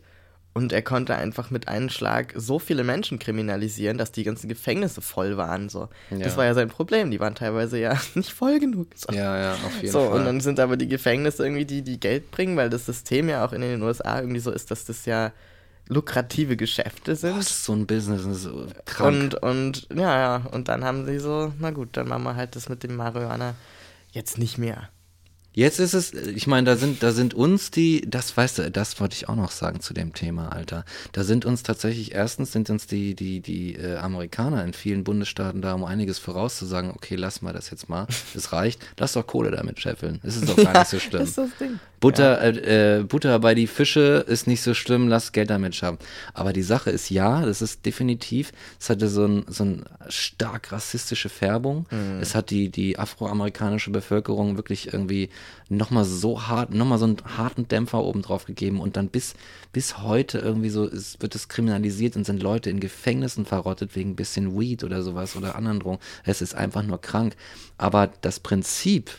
Und 0.55 0.71
er 0.71 0.83
konnte 0.83 1.15
einfach 1.15 1.49
mit 1.49 1.67
einem 1.67 1.89
Schlag 1.89 2.33
so 2.37 2.59
viele 2.59 2.83
Menschen 2.83 3.17
kriminalisieren, 3.17 3.97
dass 3.97 4.11
die 4.11 4.23
ganzen 4.23 4.49
Gefängnisse 4.49 5.01
voll 5.01 5.35
waren. 5.35 5.67
So. 5.67 5.89
Das 6.11 6.19
Ja. 6.33 6.37
war 6.37 6.45
ja 6.45 6.53
sein 6.53 6.69
Problem. 6.69 7.09
Die 7.09 7.19
waren 7.19 7.33
teilweise 7.33 7.79
ja 7.79 7.99
nicht 8.13 8.31
voll 8.31 8.59
genug. 8.59 8.87
So. 8.95 9.11
Ja, 9.11 9.35
ja, 9.39 9.53
auf 9.53 9.75
jeden 9.81 9.91
So, 9.91 10.09
Fall. 10.09 10.19
und 10.19 10.25
dann 10.25 10.41
sind 10.41 10.59
aber 10.59 10.77
die 10.77 10.87
Gefängnisse 10.87 11.43
irgendwie 11.43 11.65
die, 11.65 11.81
die 11.81 11.99
Geld 11.99 12.29
bringen, 12.29 12.55
weil 12.55 12.69
das 12.69 12.85
System 12.85 13.29
ja 13.29 13.43
auch 13.43 13.51
in 13.51 13.61
den 13.61 13.81
USA 13.81 14.19
irgendwie 14.19 14.39
so 14.41 14.51
ist, 14.51 14.69
dass 14.69 14.85
das 14.85 15.05
ja 15.07 15.31
lukrative 15.89 16.55
Geschäfte 16.55 17.11
Boah, 17.11 17.15
sind. 17.17 17.37
das 17.37 17.47
ist 17.49 17.65
so 17.65 17.73
ein 17.73 17.87
Business, 17.87 18.23
das 18.23 18.35
ist 18.37 18.43
so 18.43 18.67
krank. 18.85 19.09
und, 19.13 19.35
und, 19.43 19.87
ja, 19.93 20.17
ja, 20.19 20.45
und 20.51 20.67
dann 20.69 20.83
haben 20.85 21.05
sie 21.05 21.19
so, 21.19 21.51
na 21.59 21.71
gut, 21.71 21.89
dann 21.93 22.07
machen 22.07 22.23
wir 22.23 22.35
halt 22.35 22.55
das 22.55 22.69
mit 22.69 22.83
dem 22.83 22.95
Marihuana 22.95 23.55
jetzt 24.11 24.37
nicht 24.37 24.57
mehr. 24.57 24.89
Jetzt 25.53 25.79
ist 25.79 25.93
es, 25.93 26.13
ich 26.13 26.47
meine, 26.47 26.65
da 26.65 26.75
sind, 26.75 27.03
da 27.03 27.11
sind 27.11 27.35
uns 27.35 27.69
die, 27.69 28.09
das 28.09 28.35
weißt 28.35 28.57
du, 28.57 28.71
das 28.71 28.99
wollte 28.99 29.15
ich 29.15 29.29
auch 29.29 29.35
noch 29.35 29.51
sagen 29.51 29.81
zu 29.81 29.93
dem 29.93 30.13
Thema, 30.13 30.51
Alter. 30.51 30.83
Da 31.11 31.23
sind 31.23 31.45
uns 31.45 31.61
tatsächlich, 31.61 32.13
erstens 32.13 32.51
sind 32.51 32.71
uns 32.71 32.87
die, 32.87 33.15
die, 33.15 33.39
die 33.39 33.75
äh, 33.75 33.97
Amerikaner 33.97 34.63
in 34.63 34.73
vielen 34.73 35.03
Bundesstaaten 35.03 35.61
da, 35.61 35.73
um 35.73 35.83
einiges 35.83 36.17
vorauszusagen, 36.17 36.89
okay, 36.91 37.15
lass 37.15 37.43
mal 37.43 37.53
das 37.53 37.69
jetzt 37.69 37.87
mal, 37.87 38.07
es 38.35 38.51
reicht, 38.51 38.81
lass 38.97 39.13
doch 39.13 39.27
Kohle 39.27 39.51
damit 39.51 39.79
scheffeln. 39.79 40.19
Es 40.23 40.35
ist 40.35 40.49
doch 40.49 40.55
gar 40.55 40.79
nicht 40.79 40.89
so 40.89 40.99
schlimm. 40.99 41.19
Das 41.19 41.29
ist 41.29 41.37
das 41.37 41.57
Ding. 41.59 41.79
Butter, 42.03 42.41
äh, 42.41 42.97
äh, 42.99 43.03
Butter 43.03 43.39
bei 43.39 43.55
die 43.55 43.65
Fische 43.65 44.25
ist 44.27 44.45
nicht 44.45 44.61
so 44.61 44.73
schlimm, 44.73 45.07
lass 45.07 45.31
Geld 45.31 45.49
damit 45.49 45.73
schaffen. 45.73 45.99
Aber 46.33 46.51
die 46.51 46.61
Sache 46.61 46.89
ist 46.89 47.09
ja, 47.09 47.45
das 47.45 47.61
ist 47.61 47.85
definitiv, 47.85 48.51
es 48.77 48.89
hatte 48.89 49.07
so 49.07 49.25
ein, 49.25 49.45
so 49.47 49.63
ein 49.63 49.85
stark 50.09 50.73
rassistische 50.73 51.29
Färbung. 51.29 51.85
Es 52.19 52.35
hat 52.35 52.49
die, 52.49 52.69
die 52.69 52.99
afroamerikanische 52.99 53.89
Bevölkerung 53.89 54.57
wirklich 54.57 54.91
irgendwie 54.91 55.29
nochmal 55.69 56.03
so 56.03 56.45
hart, 56.45 56.73
nochmal 56.73 56.97
so 56.97 57.05
einen 57.05 57.17
harten 57.37 57.69
Dämpfer 57.69 58.03
oben 58.03 58.21
drauf 58.21 58.43
gegeben 58.43 58.81
und 58.81 58.97
dann 58.97 59.07
bis, 59.07 59.35
bis 59.71 59.99
heute 59.99 60.39
irgendwie 60.39 60.69
so 60.69 60.85
ist, 60.85 61.21
wird 61.21 61.35
es 61.35 61.47
kriminalisiert 61.47 62.17
und 62.17 62.25
sind 62.25 62.43
Leute 62.43 62.69
in 62.69 62.81
Gefängnissen 62.81 63.45
verrottet 63.45 63.95
wegen 63.95 64.11
ein 64.11 64.15
bisschen 64.17 64.59
Weed 64.59 64.83
oder 64.83 65.03
sowas 65.03 65.37
oder 65.37 65.55
anderen 65.55 65.79
Drogen. 65.79 65.99
Es 66.25 66.41
ist 66.41 66.53
einfach 66.53 66.83
nur 66.83 66.99
krank. 66.99 67.35
Aber 67.77 68.09
das 68.21 68.41
Prinzip, 68.41 69.11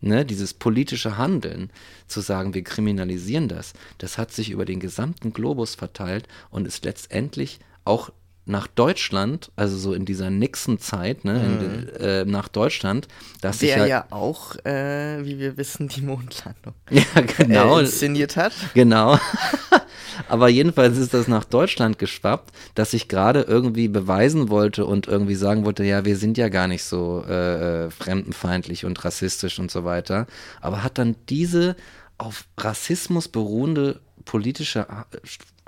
ne, 0.00 0.24
dieses 0.24 0.54
politische 0.54 1.16
Handeln, 1.18 1.70
zu 2.06 2.20
sagen, 2.20 2.54
wir 2.54 2.64
kriminalisieren 2.64 3.48
das, 3.48 3.72
das 3.98 4.18
hat 4.18 4.32
sich 4.32 4.50
über 4.50 4.64
den 4.64 4.80
gesamten 4.80 5.32
Globus 5.32 5.74
verteilt 5.74 6.28
und 6.50 6.66
ist 6.66 6.84
letztendlich 6.84 7.60
auch 7.84 8.10
nach 8.46 8.66
Deutschland, 8.66 9.52
also 9.56 9.76
so 9.76 9.94
in 9.94 10.04
dieser 10.04 10.30
Nixon-Zeit, 10.30 11.24
ne, 11.24 11.44
in, 11.44 12.00
äh, 12.00 12.24
nach 12.24 12.48
Deutschland, 12.48 13.06
dass 13.40 13.58
Der 13.58 13.78
ja, 13.78 13.86
ja 13.86 14.06
auch, 14.10 14.56
äh, 14.64 15.24
wie 15.24 15.38
wir 15.38 15.56
wissen, 15.56 15.88
die 15.88 16.02
Mondlandung 16.02 16.74
ja 16.90 17.04
genau, 17.36 17.78
äh, 17.78 17.82
inszeniert 17.82 18.36
hat. 18.36 18.52
Genau. 18.74 19.18
Aber 20.28 20.48
jedenfalls 20.48 20.98
ist 20.98 21.14
das 21.14 21.28
nach 21.28 21.44
Deutschland 21.44 21.98
geschwappt, 21.98 22.52
dass 22.74 22.92
ich 22.92 23.08
gerade 23.08 23.42
irgendwie 23.42 23.88
beweisen 23.88 24.48
wollte 24.48 24.84
und 24.84 25.06
irgendwie 25.06 25.34
sagen 25.34 25.64
wollte, 25.64 25.84
ja, 25.84 26.04
wir 26.04 26.16
sind 26.16 26.36
ja 26.36 26.48
gar 26.48 26.68
nicht 26.68 26.84
so 26.84 27.24
äh, 27.26 27.86
äh, 27.86 27.90
fremdenfeindlich 27.90 28.84
und 28.84 29.02
rassistisch 29.04 29.58
und 29.58 29.70
so 29.70 29.84
weiter. 29.84 30.26
Aber 30.60 30.82
hat 30.82 30.98
dann 30.98 31.16
diese 31.28 31.76
auf 32.18 32.44
Rassismus 32.58 33.28
beruhende 33.28 34.00
politische 34.24 34.80
äh, 34.80 35.18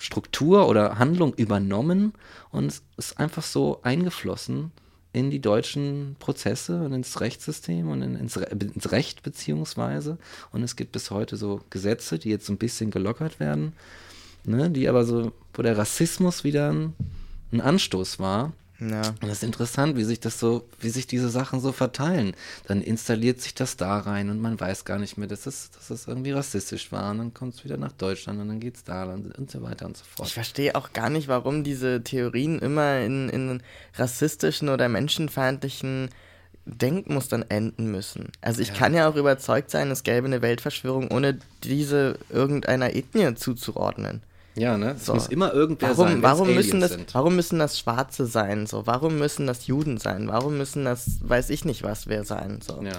Struktur 0.02 0.68
oder 0.68 0.98
Handlung 0.98 1.32
übernommen 1.34 2.12
und 2.50 2.82
ist 2.96 3.18
einfach 3.20 3.44
so 3.44 3.80
eingeflossen 3.82 4.72
in 5.12 5.30
die 5.30 5.40
deutschen 5.40 6.16
Prozesse 6.18 6.82
und 6.82 6.92
ins 6.92 7.20
Rechtssystem 7.20 7.88
und 7.88 8.02
in, 8.02 8.16
ins, 8.16 8.36
Re 8.36 8.46
ins 8.46 8.90
Recht 8.90 9.22
beziehungsweise. 9.22 10.18
Und 10.50 10.64
es 10.64 10.74
gibt 10.74 10.90
bis 10.90 11.12
heute 11.12 11.36
so 11.36 11.60
Gesetze, 11.70 12.18
die 12.18 12.30
jetzt 12.30 12.46
so 12.46 12.52
ein 12.52 12.58
bisschen 12.58 12.90
gelockert 12.90 13.38
werden, 13.38 13.74
ne, 14.44 14.70
die 14.70 14.88
aber 14.88 15.04
so, 15.04 15.30
wo 15.54 15.62
der 15.62 15.78
Rassismus 15.78 16.42
wieder 16.42 16.72
ein, 16.72 16.94
ein 17.52 17.60
Anstoß 17.60 18.18
war. 18.18 18.52
Ja. 18.90 19.08
Und 19.10 19.22
das 19.22 19.38
ist 19.38 19.42
interessant, 19.44 19.96
wie 19.96 20.04
sich 20.04 20.18
das 20.18 20.38
so, 20.40 20.66
wie 20.80 20.88
sich 20.88 21.06
diese 21.06 21.28
Sachen 21.28 21.60
so 21.60 21.72
verteilen. 21.72 22.34
Dann 22.66 22.82
installiert 22.82 23.40
sich 23.40 23.54
das 23.54 23.76
da 23.76 23.98
rein 23.98 24.28
und 24.30 24.40
man 24.40 24.58
weiß 24.58 24.84
gar 24.84 24.98
nicht 24.98 25.18
mehr, 25.18 25.28
dass 25.28 25.46
es, 25.46 25.70
dass 25.70 25.90
es 25.90 26.08
irgendwie 26.08 26.32
rassistisch 26.32 26.90
war. 26.90 27.10
Und 27.12 27.18
dann 27.18 27.34
kommt 27.34 27.54
es 27.54 27.64
wieder 27.64 27.76
nach 27.76 27.92
Deutschland 27.92 28.40
und 28.40 28.48
dann 28.48 28.60
geht 28.60 28.76
es 28.76 28.84
da 28.84 29.04
und, 29.04 29.36
und 29.38 29.50
so 29.50 29.62
weiter 29.62 29.86
und 29.86 29.96
so 29.96 30.04
fort. 30.04 30.26
Ich 30.28 30.34
verstehe 30.34 30.74
auch 30.74 30.92
gar 30.92 31.10
nicht, 31.10 31.28
warum 31.28 31.64
diese 31.64 32.02
Theorien 32.02 32.58
immer 32.58 33.00
in, 33.00 33.28
in 33.28 33.62
rassistischen 33.94 34.68
oder 34.68 34.88
menschenfeindlichen 34.88 36.08
Denkmustern 36.64 37.44
enden 37.48 37.90
müssen. 37.90 38.30
Also 38.40 38.62
ich 38.62 38.68
Ja. 38.68 38.74
kann 38.74 38.94
ja 38.94 39.08
auch 39.08 39.16
überzeugt 39.16 39.70
sein, 39.70 39.90
es 39.90 40.02
gäbe 40.04 40.26
eine 40.26 40.42
Weltverschwörung, 40.42 41.10
ohne 41.10 41.38
diese 41.64 42.18
irgendeiner 42.30 42.94
Ethnie 42.94 43.34
zuzuordnen. 43.34 44.22
Ja, 44.54 44.76
ne? 44.76 44.92
Es 44.92 45.06
So. 45.06 45.14
muss 45.14 45.28
immer 45.28 45.52
irgendwer 45.52 45.90
Warum, 45.96 46.08
sein, 46.12 46.22
warum, 46.22 46.54
müssen 46.54 46.80
das, 46.80 46.90
sind. 46.92 47.14
warum 47.14 47.36
müssen 47.36 47.58
das 47.58 47.78
Schwarze 47.78 48.26
sein? 48.26 48.66
So? 48.66 48.86
Warum 48.86 49.18
müssen 49.18 49.46
das 49.46 49.66
Juden 49.66 49.98
sein? 49.98 50.28
Warum 50.28 50.58
müssen 50.58 50.84
das, 50.84 51.18
weiß 51.22 51.50
ich 51.50 51.64
nicht 51.64 51.82
was, 51.82 52.06
wer 52.06 52.24
sein? 52.24 52.60
So? 52.60 52.82
Ja. 52.82 52.92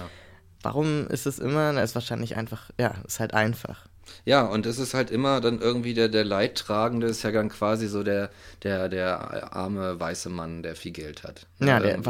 Warum 0.62 1.06
ist 1.08 1.26
es 1.26 1.38
immer, 1.38 1.72
na, 1.72 1.82
ist 1.82 1.94
wahrscheinlich 1.94 2.36
einfach, 2.36 2.70
ja, 2.80 2.94
ist 3.06 3.20
halt 3.20 3.34
einfach. 3.34 3.86
Ja, 4.24 4.42
und 4.46 4.66
es 4.66 4.78
ist 4.78 4.94
halt 4.94 5.10
immer 5.10 5.40
dann 5.40 5.60
irgendwie 5.60 5.94
der, 5.94 6.08
der 6.08 6.24
Leidtragende 6.24 7.06
ist 7.06 7.22
ja 7.22 7.30
dann 7.30 7.48
quasi 7.50 7.86
so 7.88 8.02
der, 8.02 8.30
der, 8.62 8.88
der 8.88 9.54
arme 9.54 9.98
weiße 10.00 10.28
Mann, 10.30 10.62
der 10.62 10.74
viel 10.76 10.92
Geld 10.92 11.22
hat. 11.22 11.46
Ja, 11.60 11.80
der- 11.80 12.00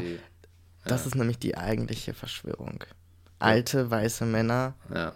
Das 0.86 1.06
ist 1.06 1.14
nämlich 1.14 1.38
die 1.38 1.56
eigentliche 1.56 2.14
Verschwörung. 2.14 2.82
Alte 3.38 3.90
weiße 3.90 4.24
Männer 4.24 4.74
ja, 4.94 5.12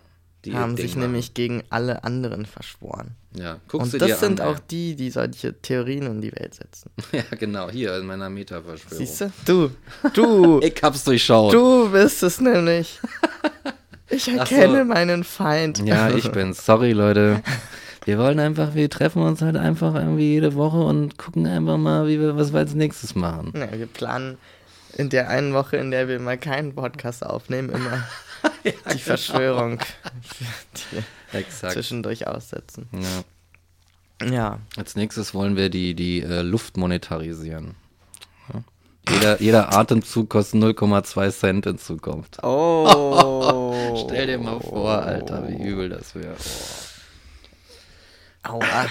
die 0.50 0.56
haben 0.56 0.76
sich 0.76 0.92
Ding 0.92 1.02
nämlich 1.02 1.34
gegen 1.34 1.62
alle 1.70 2.04
anderen 2.04 2.46
verschworen. 2.46 3.14
machen. 3.32 3.42
Ja, 3.42 3.58
guckst 3.68 3.86
Und 3.86 3.92
du 3.94 3.98
dir 4.06 4.08
das 4.12 4.20
sind 4.20 4.40
an, 4.40 4.48
auch 4.48 4.58
die, 4.58 4.96
die 4.96 5.10
solche 5.10 5.54
Theorien 5.60 6.06
in 6.06 6.20
die 6.20 6.32
Welt 6.32 6.54
setzen. 6.54 6.90
Ja, 7.12 7.22
genau, 7.38 7.70
hier 7.70 7.96
in 7.96 8.06
meiner 8.06 8.30
Meta-Verschwörung. 8.30 8.98
Siehst 9.06 9.20
du? 9.20 9.30
Du, 9.44 9.70
du, 10.14 10.60
Ich 10.62 10.82
hab's 10.82 11.04
durchschaut. 11.04 11.52
du 11.52 11.90
bist 11.90 12.22
es 12.22 12.40
nämlich. 12.40 12.98
Ich 14.10 14.22
Ach 14.30 14.46
so. 14.46 14.54
erkenne 14.54 14.86
meinen 14.86 15.22
Feind. 15.22 15.80
Ja, 15.84 16.08
ich 16.08 16.32
bin's. 16.32 16.64
Sorry, 16.64 16.92
Leute. 16.92 17.42
Wir 18.06 18.16
wollen 18.18 18.40
einfach, 18.40 18.74
wir 18.74 18.88
treffen 18.88 19.20
uns 19.20 19.42
halt 19.42 19.58
einfach 19.58 19.94
irgendwie 19.94 20.32
jede 20.32 20.54
Woche 20.54 20.78
und 20.78 21.18
gucken 21.18 21.46
einfach 21.46 21.76
mal, 21.76 22.06
wie 22.08 22.18
wir, 22.18 22.34
was 22.34 22.54
wir 22.54 22.60
als 22.60 22.72
nächstes 22.74 23.14
machen. 23.14 23.52
Ja, 23.54 23.68
wir 23.78 23.86
planen 23.86 24.38
in 24.96 25.10
der 25.10 25.28
einen 25.28 25.52
Woche, 25.52 25.76
in 25.76 25.90
der 25.90 26.08
wir 26.08 26.18
mal 26.20 26.38
keinen 26.38 26.74
Podcast 26.74 27.24
aufnehmen, 27.26 27.68
immer 27.68 28.02
die 28.92 28.98
Verschwörung 28.98 29.78
die 30.92 31.02
Exakt. 31.36 31.74
zwischendurch 31.74 32.26
aussetzen. 32.26 32.88
Ja. 32.92 33.24
Ja, 34.30 34.58
Als 34.76 34.96
nächstes 34.96 35.32
wollen 35.32 35.54
wir 35.56 35.70
die, 35.70 35.94
die 35.94 36.22
äh, 36.22 36.42
Luft 36.42 36.76
monetarisieren. 36.76 37.76
Ja. 38.52 38.64
Jeder, 39.14 39.40
jeder 39.40 39.72
Atemzug 39.76 40.28
kostet 40.28 40.60
0,2 40.60 41.30
Cent 41.30 41.66
in 41.66 41.78
Zukunft. 41.78 42.42
Oh. 42.42 44.02
Stell 44.04 44.26
dir 44.26 44.38
mal 44.38 44.58
vor, 44.60 44.90
Alter, 45.02 45.48
wie 45.48 45.62
übel 45.62 45.88
das 45.88 46.16
wäre. 46.16 46.34
Aua. 48.42 48.86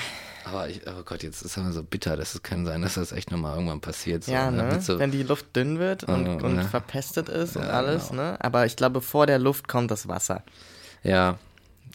Aber 0.49 0.69
ich, 0.69 0.81
oh 0.87 1.03
Gott, 1.03 1.23
jetzt 1.23 1.41
ist 1.41 1.57
aber 1.57 1.71
so 1.73 1.83
bitter, 1.83 2.15
dass 2.15 2.33
es 2.35 2.41
kann 2.43 2.65
sein, 2.65 2.81
dass 2.81 2.93
das 2.95 3.11
echt 3.11 3.31
nochmal 3.31 3.55
irgendwann 3.55 3.81
passiert. 3.81 4.23
So, 4.23 4.31
Ja, 4.31 4.49
ne? 4.51 4.63
Mit 4.63 4.83
so, 4.83 4.97
Wenn 4.99 5.11
die 5.11 5.23
Luft 5.23 5.55
dünn 5.55 5.79
wird 5.79 6.03
und, 6.05 6.27
Oh, 6.27 6.45
und 6.45 6.57
ja. 6.57 6.63
verpestet 6.63 7.27
ist 7.29 7.57
und 7.57 7.63
Ja, 7.63 7.69
alles, 7.69 8.09
genau. 8.09 8.21
ne? 8.23 8.37
Aber 8.39 8.65
ich 8.65 8.75
glaube, 8.75 9.01
vor 9.01 9.25
der 9.27 9.39
Luft 9.39 9.67
kommt 9.67 9.91
das 9.91 10.07
Wasser. 10.07 10.43
ja. 11.03 11.37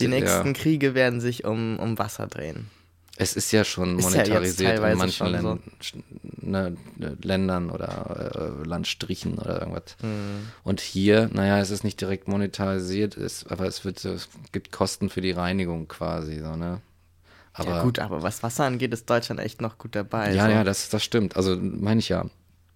Die 0.01 0.05
Ja. 0.05 0.11
nächsten 0.11 0.55
Kriege 0.55 0.95
werden 0.95 1.21
sich 1.21 1.45
um, 1.45 1.79
um 1.79 1.99
Wasser 1.99 2.27
drehen. 2.27 2.71
Es 3.19 3.35
ist 3.37 3.53
ja 3.53 3.63
schon 3.63 3.99
Ist 3.99 4.05
ja 4.07 4.11
monetarisiert 4.11 4.79
in 4.79 4.97
manchen 4.97 5.27
so. 5.27 5.49
Län 5.53 5.61
sch- 5.83 6.03
ne, 6.41 6.77
ne, 6.97 7.17
Ländern 7.23 7.69
oder 7.71 8.55
äh, 8.65 8.67
Landstrichen 8.67 9.35
oder 9.39 9.61
irgendwas. 9.61 9.97
Hm. 10.01 10.49
Und 10.65 10.81
hier, 10.81 11.29
naja, 11.33 11.59
es 11.61 11.71
ist 11.71 11.85
nicht 11.85 12.01
direkt 12.01 12.27
monetarisiert, 12.27 13.15
ist, 13.17 13.53
aber 13.53 13.67
es, 13.67 13.85
wird, 13.85 14.03
es 14.07 14.31
gibt 14.51 14.73
Kosten 14.73 15.11
für 15.11 15.21
die 15.21 15.33
Reinigung 15.33 15.89
quasi, 15.89 16.41
so, 16.41 16.57
ne? 16.57 16.81
Aber, 17.55 17.71
ja 17.71 17.83
gut, 17.83 17.99
aber 17.99 18.23
was 18.23 18.43
Wasser 18.43 18.65
angeht, 18.65 18.93
ist 18.93 19.09
Deutschland 19.09 19.41
echt 19.41 19.61
noch 19.61 19.79
gut 19.79 19.95
dabei. 19.95 20.33
ja, 20.33 20.47
so. 20.47 20.51
ja, 20.51 20.65
das, 20.65 20.89
das 20.89 21.05
stimmt. 21.05 21.37
Also 21.37 21.57
meine 21.57 22.01
ich 22.01 22.09
ja. 22.09 22.27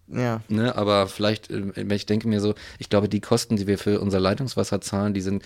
ja. 0.08 0.42
Ne, 0.48 0.76
aber 0.76 1.06
vielleicht, 1.06 1.50
äh, 1.50 1.94
ich 1.94 2.06
denke 2.06 2.28
mir 2.28 2.40
so, 2.40 2.54
ich 2.78 2.90
glaube, 2.90 3.08
die 3.08 3.20
Kosten, 3.20 3.56
die 3.56 3.66
wir 3.66 3.78
für 3.78 4.00
unser 4.00 4.20
Leitungswasser 4.20 4.80
zahlen, 4.80 5.14
die 5.14 5.22
sind 5.22 5.42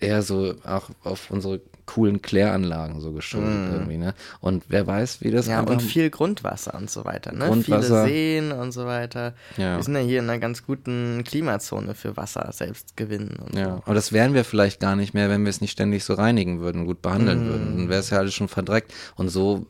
eher 0.00 0.22
so 0.22 0.54
auch 0.64 0.90
auf 1.04 1.30
unsere 1.30 1.60
coolen 1.86 2.20
Kläranlagen 2.20 3.00
so 3.00 3.12
geschuldet 3.12 3.72
irgendwie, 3.72 3.96
ne? 3.96 4.14
Und 4.40 4.64
wer 4.68 4.86
weiß, 4.86 5.20
wie 5.20 5.30
das. 5.30 5.46
Ja, 5.46 5.60
und 5.60 5.80
viel 5.80 6.10
Grundwasser 6.10 6.74
und 6.74 6.90
so 6.90 7.04
weiter, 7.04 7.32
ne? 7.32 7.46
Grundwasser. 7.46 8.04
Viele 8.04 8.40
Seen 8.40 8.52
und 8.52 8.72
so 8.72 8.86
weiter. 8.86 9.34
Ja. 9.56 9.76
Wir 9.76 9.82
sind 9.84 9.94
ja 9.94 10.00
hier 10.00 10.18
in 10.18 10.28
einer 10.28 10.40
ganz 10.40 10.66
guten 10.66 11.22
Klimazone 11.24 11.94
für 11.94 12.16
Wasser 12.16 12.50
selbst 12.52 12.96
gewinnen 12.96 13.36
und 13.40 13.56
Ja, 13.56 13.76
so. 13.76 13.82
aber 13.84 13.94
das 13.94 14.12
wären 14.12 14.34
wir 14.34 14.44
vielleicht 14.44 14.80
gar 14.80 14.96
nicht 14.96 15.14
mehr, 15.14 15.30
wenn 15.30 15.44
wir 15.44 15.50
es 15.50 15.60
nicht 15.60 15.70
ständig 15.70 16.04
so 16.04 16.14
reinigen 16.14 16.60
würden, 16.60 16.86
gut 16.86 17.02
behandeln 17.02 17.46
würden. 17.46 17.76
Dann 17.76 17.88
wäre 17.88 18.00
es 18.00 18.10
ja 18.10 18.18
alles 18.18 18.34
schon 18.34 18.48
verdreckt. 18.48 18.92
Und 19.14 19.28
so 19.28 19.66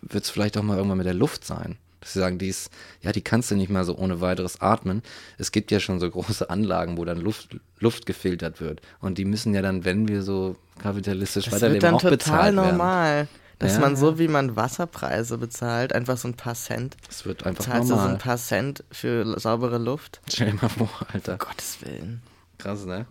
wird 0.00 0.24
es 0.24 0.30
vielleicht 0.30 0.56
auch 0.56 0.62
mal 0.62 0.76
irgendwann 0.78 0.98
mit 0.98 1.06
der 1.06 1.14
Luft 1.14 1.44
sein. 1.44 1.76
Dass 2.00 2.12
sie 2.12 2.20
sagen, 2.20 2.38
die 2.38 2.48
ist, 2.48 2.70
ja, 3.02 3.10
die 3.12 3.22
kannst 3.22 3.50
du 3.50 3.56
nicht 3.56 3.70
mal 3.70 3.84
so 3.84 3.96
ohne 3.96 4.20
weiteres 4.20 4.60
atmen. 4.60 5.02
Es 5.36 5.50
gibt 5.52 5.70
ja 5.70 5.80
schon 5.80 5.98
so 6.00 6.08
große 6.10 6.48
Anlagen, 6.48 6.96
wo 6.96 7.04
dann 7.04 7.18
Luft, 7.20 7.56
Luft 7.80 8.06
gefiltert 8.06 8.60
wird. 8.60 8.80
Und 9.00 9.18
die 9.18 9.24
müssen 9.24 9.52
ja 9.54 9.62
dann, 9.62 9.84
wenn 9.84 10.06
wir 10.08 10.22
so 10.22 10.56
kapitalistisch 10.80 11.46
Das 11.46 11.54
weiterleben, 11.54 11.74
wird 11.74 11.82
dann 11.84 11.94
auch 11.94 12.00
total 12.00 12.16
bezahlt 12.16 12.56
werden. 12.56 12.70
normal. 12.70 13.28
Dass 13.60 13.72
Ja, 13.74 13.80
man 13.80 13.96
so 13.96 14.20
wie 14.20 14.28
man 14.28 14.54
Wasserpreise 14.54 15.36
bezahlt, 15.36 15.92
einfach 15.92 16.16
so 16.16 16.28
ein 16.28 16.34
paar 16.34 16.54
Cent, 16.54 16.96
Das 17.08 17.24
wird 17.26 17.44
einfach 17.44 17.64
zahlst 17.64 17.82
du 17.84 17.86
so 17.88 17.94
normal. 17.96 18.12
ein 18.12 18.18
paar 18.18 18.36
Cent 18.36 18.84
für 18.92 19.36
saubere 19.40 19.78
Luft. 19.78 20.20
Stell 20.32 20.52
dir 20.52 20.58
mal 20.62 20.68
vor, 20.68 20.88
Alter. 21.12 21.38
Gottes 21.38 21.78
Willen. 21.82 22.22
Krass, 22.58 22.84
ne? 22.86 23.06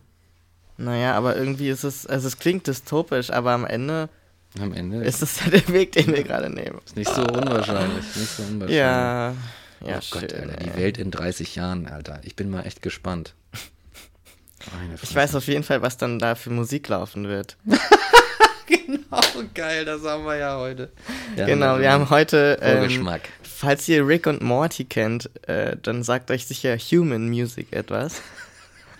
Naja, 0.77 1.15
aber 1.15 1.35
irgendwie 1.35 1.67
ist 1.69 1.83
es, 1.83 2.05
also 2.07 2.27
es 2.27 2.37
klingt 2.39 2.65
dystopisch, 2.67 3.29
aber 3.31 3.51
am 3.51 3.65
Ende 3.65 4.07
Am 4.59 4.73
Ende 4.73 5.03
ist 5.03 5.21
ja 5.21 5.49
der 5.51 5.67
Weg, 5.69 5.91
den 5.91 6.07
wir 6.07 6.23
gerade 6.23 6.49
nehmen. 6.49 6.79
ist 6.85 6.95
nicht 6.95 7.13
so 7.13 7.21
unwahrscheinlich. 7.21 8.05
Nicht 8.15 8.29
so 8.29 8.43
unwahrscheinlich. 8.43 8.75
Ja, 8.77 9.33
ja, 9.85 9.99
oh 9.99 10.01
Gott, 10.11 10.31
schön. 10.31 10.49
Alter, 10.49 10.63
die. 10.63 10.75
Welt 10.75 10.97
in 10.97 11.11
30 11.11 11.55
Jahren, 11.55 11.87
Alter. 11.87 12.21
Ich 12.23 12.35
bin 12.35 12.49
mal 12.49 12.63
echt 12.65 12.81
gespannt. 12.81 13.33
Ich 15.01 15.15
weiß 15.15 15.35
auf 15.35 15.47
jeden 15.47 15.63
Fall, 15.63 15.81
was 15.81 15.97
dann 15.97 16.19
da 16.19 16.35
für 16.35 16.49
Musik 16.49 16.87
laufen 16.87 17.27
wird. 17.27 17.57
genau, 18.67 19.21
geil, 19.53 19.85
das 19.85 20.03
haben 20.03 20.25
wir 20.25 20.35
ja 20.37 20.57
heute. 20.57 20.91
Ja, 21.35 21.45
genau, 21.45 21.79
wir 21.79 21.91
haben 21.91 22.09
heute, 22.09 22.57
ähm, 22.61 22.79
Vorgeschmack. 22.79 23.21
falls 23.43 23.87
ihr 23.87 24.05
Rick 24.05 24.27
und 24.27 24.41
Morty 24.41 24.83
kennt, 24.83 25.29
äh, 25.47 25.77
dann 25.81 26.03
sagt 26.03 26.31
euch 26.31 26.47
sicher 26.47 26.77
Human 26.77 27.29
Music 27.29 27.71
etwas. 27.71 28.21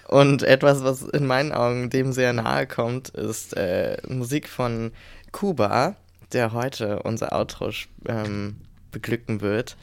Und 0.07 0.43
etwas, 0.43 0.83
was 0.85 1.01
in 1.01 1.25
meinen 1.25 1.51
Augen 1.51 1.89
dem 1.89 2.13
sehr 2.13 2.31
nahe 2.31 2.65
kommt, 2.65 3.09
ist 3.09 3.57
äh, 3.57 3.97
Musik 4.07 4.47
von 4.47 4.91
Kuba, 5.31 5.95
der 6.31 6.53
heute 6.53 7.03
unser 7.03 7.33
Outro 7.33 7.71
ähm, 8.07 8.57
beglücken 8.91 9.41
wird. 9.41 9.75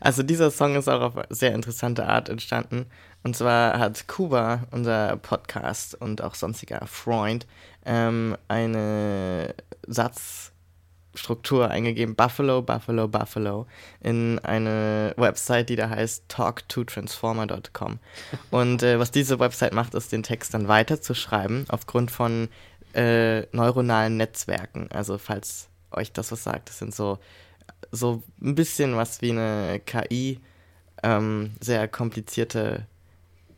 Also 0.00 0.22
dieser 0.22 0.50
Song 0.50 0.74
ist 0.74 0.88
auch 0.88 1.00
auf 1.00 1.24
sehr 1.30 1.54
interessante 1.54 2.08
Art 2.08 2.28
entstanden. 2.28 2.86
Und 3.22 3.36
zwar 3.36 3.78
hat 3.78 4.08
Kuba, 4.08 4.64
unser 4.72 5.16
Podcast 5.16 5.94
und 5.94 6.22
auch 6.22 6.34
sonstiger 6.34 6.84
Freund, 6.86 7.46
ähm, 7.84 8.36
eine 8.48 9.54
Satzstruktur 9.86 11.70
eingegeben, 11.70 12.16
Buffalo, 12.16 12.62
Buffalo, 12.62 13.06
Buffalo, 13.06 13.66
in 14.00 14.40
eine 14.40 15.14
Website, 15.16 15.68
die 15.68 15.76
da 15.76 15.88
heißt 15.90 16.24
talktotransformer.com. 16.28 18.00
Und 18.50 18.82
äh, 18.82 18.98
was 18.98 19.12
diese 19.12 19.38
Website 19.38 19.72
macht, 19.72 19.94
ist 19.94 20.10
den 20.10 20.24
Text 20.24 20.54
dann 20.54 20.66
weiterzuschreiben 20.66 21.66
aufgrund 21.68 22.10
von 22.10 22.48
äh, 22.94 23.46
neuronalen 23.52 24.16
Netzwerken. 24.16 24.88
Also 24.92 25.18
falls 25.18 25.68
euch 25.90 26.12
das 26.12 26.32
was 26.32 26.44
sagt, 26.44 26.68
das 26.68 26.78
sind 26.78 26.94
so, 26.94 27.18
so 27.90 28.22
ein 28.40 28.54
bisschen 28.54 28.96
was 28.96 29.22
wie 29.22 29.30
eine 29.30 29.80
KI, 29.84 30.40
ähm, 31.02 31.52
sehr 31.60 31.88
komplizierte 31.88 32.86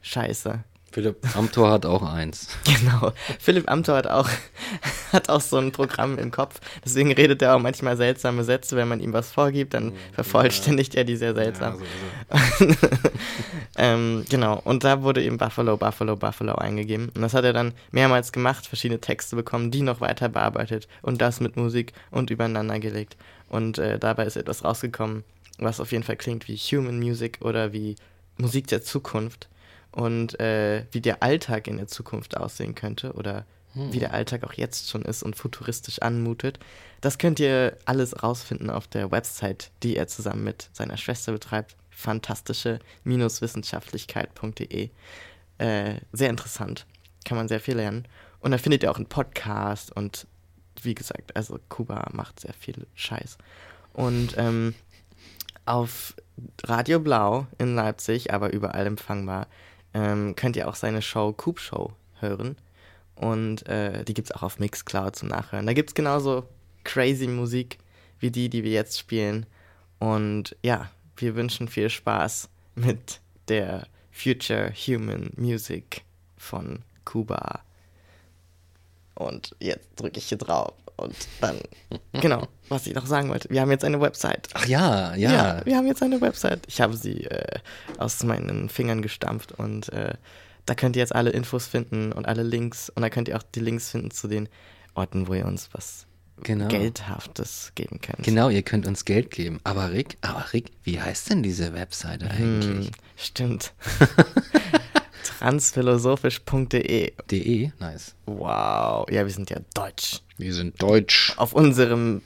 Scheiße. 0.02 0.64
Philipp 0.94 1.36
Amthor 1.36 1.72
hat 1.72 1.86
auch 1.86 2.04
eins. 2.04 2.46
Genau. 2.64 3.12
Philipp 3.40 3.68
Amthor 3.68 3.96
hat 3.96 4.06
auch, 4.06 4.28
hat 5.12 5.28
auch 5.28 5.40
so 5.40 5.56
ein 5.56 5.72
Programm 5.72 6.18
im 6.18 6.30
Kopf. 6.30 6.60
Deswegen 6.84 7.10
redet 7.10 7.42
er 7.42 7.56
auch 7.56 7.60
manchmal 7.60 7.96
seltsame 7.96 8.44
Sätze. 8.44 8.76
Wenn 8.76 8.86
man 8.86 9.00
ihm 9.00 9.12
was 9.12 9.32
vorgibt, 9.32 9.74
dann 9.74 9.92
vervollständigt 10.12 10.94
er 10.94 11.02
die 11.02 11.16
sehr 11.16 11.34
seltsam. 11.34 11.80
also, 12.28 12.76
ähm, 13.76 14.24
genau. 14.28 14.60
Und 14.64 14.84
da 14.84 15.02
wurde 15.02 15.24
eben 15.24 15.36
Buffalo, 15.36 15.76
Buffalo, 15.76 16.14
Buffalo 16.14 16.54
eingegeben. 16.54 17.10
Und 17.14 17.22
das 17.22 17.34
hat 17.34 17.44
er 17.44 17.52
dann 17.52 17.72
mehrmals 17.90 18.30
gemacht, 18.30 18.66
verschiedene 18.66 19.00
Texte 19.00 19.34
bekommen, 19.34 19.72
die 19.72 19.82
noch 19.82 20.00
weiter 20.00 20.28
bearbeitet 20.28 20.86
und 21.02 21.20
das 21.20 21.40
mit 21.40 21.56
Musik 21.56 21.92
und 22.12 22.30
übereinander 22.30 22.78
gelegt. 22.78 23.16
Und 23.48 23.78
äh, 23.78 23.98
dabei 23.98 24.26
ist 24.26 24.36
etwas 24.36 24.62
rausgekommen, 24.62 25.24
was 25.58 25.80
auf 25.80 25.90
jeden 25.90 26.04
Fall 26.04 26.16
klingt 26.16 26.46
wie 26.46 26.56
Human 26.56 27.00
Music 27.00 27.38
oder 27.40 27.72
wie 27.72 27.96
Musik 28.36 28.68
der 28.68 28.82
Zukunft 28.82 29.48
und 29.94 30.40
äh, 30.40 30.84
wie 30.90 31.00
der 31.00 31.22
Alltag 31.22 31.68
in 31.68 31.76
der 31.76 31.86
Zukunft 31.86 32.36
aussehen 32.36 32.74
könnte 32.74 33.12
oder 33.12 33.46
wie 33.74 33.98
der 33.98 34.14
Alltag 34.14 34.44
auch 34.44 34.52
jetzt 34.52 34.88
schon 34.88 35.02
ist 35.02 35.24
und 35.24 35.34
futuristisch 35.34 36.00
anmutet. 36.00 36.60
Das 37.00 37.18
könnt 37.18 37.40
ihr 37.40 37.76
alles 37.84 38.22
rausfinden 38.22 38.70
auf 38.70 38.86
der 38.86 39.10
Website, 39.10 39.72
die 39.82 39.96
er 39.96 40.06
zusammen 40.06 40.44
mit 40.44 40.70
seiner 40.72 40.96
Schwester 40.96 41.32
betreibt. 41.32 41.74
Fantastische-wissenschaftlichkeit.de. 41.90 44.90
Äh, 45.58 45.94
sehr 46.12 46.30
interessant. 46.30 46.86
Kann 47.24 47.36
man 47.36 47.48
sehr 47.48 47.58
viel 47.58 47.74
lernen. 47.74 48.06
Und 48.40 48.52
da 48.52 48.58
findet 48.58 48.84
ihr 48.84 48.92
auch 48.92 48.96
einen 48.96 49.06
Podcast 49.06 49.90
und 49.96 50.28
wie 50.82 50.94
gesagt, 50.94 51.36
also 51.36 51.58
Kuba 51.68 52.08
macht 52.12 52.40
sehr 52.40 52.54
viel 52.54 52.86
Scheiß. 52.94 53.38
Und 53.92 54.34
ähm, 54.36 54.74
auf 55.66 56.14
Radio 56.64 57.00
Blau 57.00 57.48
in 57.58 57.74
Leipzig, 57.74 58.32
aber 58.32 58.52
überall 58.52 58.86
empfangbar, 58.86 59.48
ähm, 59.94 60.34
könnt 60.36 60.56
ihr 60.56 60.68
auch 60.68 60.74
seine 60.74 61.02
Show 61.02 61.32
Coop 61.32 61.60
Show 61.60 61.92
hören. 62.20 62.56
Und 63.14 63.66
äh, 63.68 64.04
die 64.04 64.14
gibt 64.14 64.28
es 64.28 64.36
auch 64.36 64.42
auf 64.42 64.58
Mixcloud 64.58 65.16
zum 65.16 65.28
Nachhören. 65.28 65.66
Da 65.66 65.72
gibt 65.72 65.90
es 65.90 65.94
genauso 65.94 66.48
crazy 66.82 67.28
Musik 67.28 67.78
wie 68.18 68.30
die, 68.30 68.48
die 68.48 68.64
wir 68.64 68.72
jetzt 68.72 68.98
spielen. 68.98 69.46
Und 69.98 70.56
ja, 70.62 70.90
wir 71.16 71.36
wünschen 71.36 71.68
viel 71.68 71.88
Spaß 71.88 72.48
mit 72.74 73.20
der 73.48 73.86
Future 74.10 74.72
Human 74.72 75.30
Music 75.36 76.02
von 76.36 76.80
Kuba. 77.04 77.62
Und 79.14 79.54
jetzt 79.60 79.88
drücke 79.96 80.18
ich 80.18 80.26
hier 80.26 80.38
drauf. 80.38 80.72
Und 80.96 81.16
dann, 81.40 81.58
genau, 82.12 82.46
was 82.68 82.86
ich 82.86 82.94
noch 82.94 83.06
sagen 83.06 83.28
wollte. 83.28 83.50
Wir 83.50 83.60
haben 83.60 83.70
jetzt 83.70 83.84
eine 83.84 84.00
Website. 84.00 84.48
Ach 84.54 84.66
ja, 84.66 85.14
ja. 85.16 85.60
wir 85.64 85.76
haben 85.76 85.86
jetzt 85.86 86.02
eine 86.02 86.20
Website. 86.20 86.60
Ich 86.68 86.80
habe 86.80 86.96
sie 86.96 87.24
äh, 87.24 87.58
aus 87.98 88.22
meinen 88.22 88.68
Fingern 88.68 89.02
gestampft 89.02 89.50
und 89.52 89.92
äh, 89.92 90.14
da 90.66 90.74
könnt 90.74 90.94
ihr 90.94 91.00
jetzt 91.00 91.14
alle 91.14 91.30
Infos 91.30 91.66
finden 91.66 92.12
und 92.12 92.26
alle 92.26 92.44
Links 92.44 92.90
und 92.90 93.02
da 93.02 93.10
könnt 93.10 93.28
ihr 93.28 93.36
auch 93.36 93.42
die 93.42 93.60
Links 93.60 93.90
finden 93.90 94.12
zu 94.12 94.28
den 94.28 94.48
Orten, 94.94 95.26
wo 95.26 95.34
ihr 95.34 95.46
uns 95.46 95.68
was 95.72 96.06
Genau. 96.42 96.66
Geldhaftes 96.68 97.72
geben 97.74 98.00
könnt. 98.00 98.24
Genau, 98.24 98.48
ihr 98.48 98.62
könnt 98.62 98.86
uns 98.86 99.04
Geld 99.04 99.30
geben. 99.30 99.60
Aber 99.62 99.92
Rick, 99.92 100.18
aber 100.20 100.52
Rick, 100.52 100.72
wie 100.82 101.00
heißt 101.00 101.30
denn 101.30 101.42
diese 101.42 101.72
Webseite 101.74 102.28
eigentlich? 102.28 102.86
Hm, 102.86 102.92
stimmt. 103.16 103.72
Transphilosophisch.de. 105.24 107.12
De, 107.30 107.72
nice. 107.80 108.14
Wow. 108.26 109.06
Ja, 109.10 109.24
wir 109.24 109.30
sind 109.30 109.50
ja 109.50 109.58
deutsch. 109.74 110.20
Wir 110.38 110.54
sind 110.54 110.80
deutsch. 110.80 111.32
Auf 111.36 111.52
unserem 111.52 112.22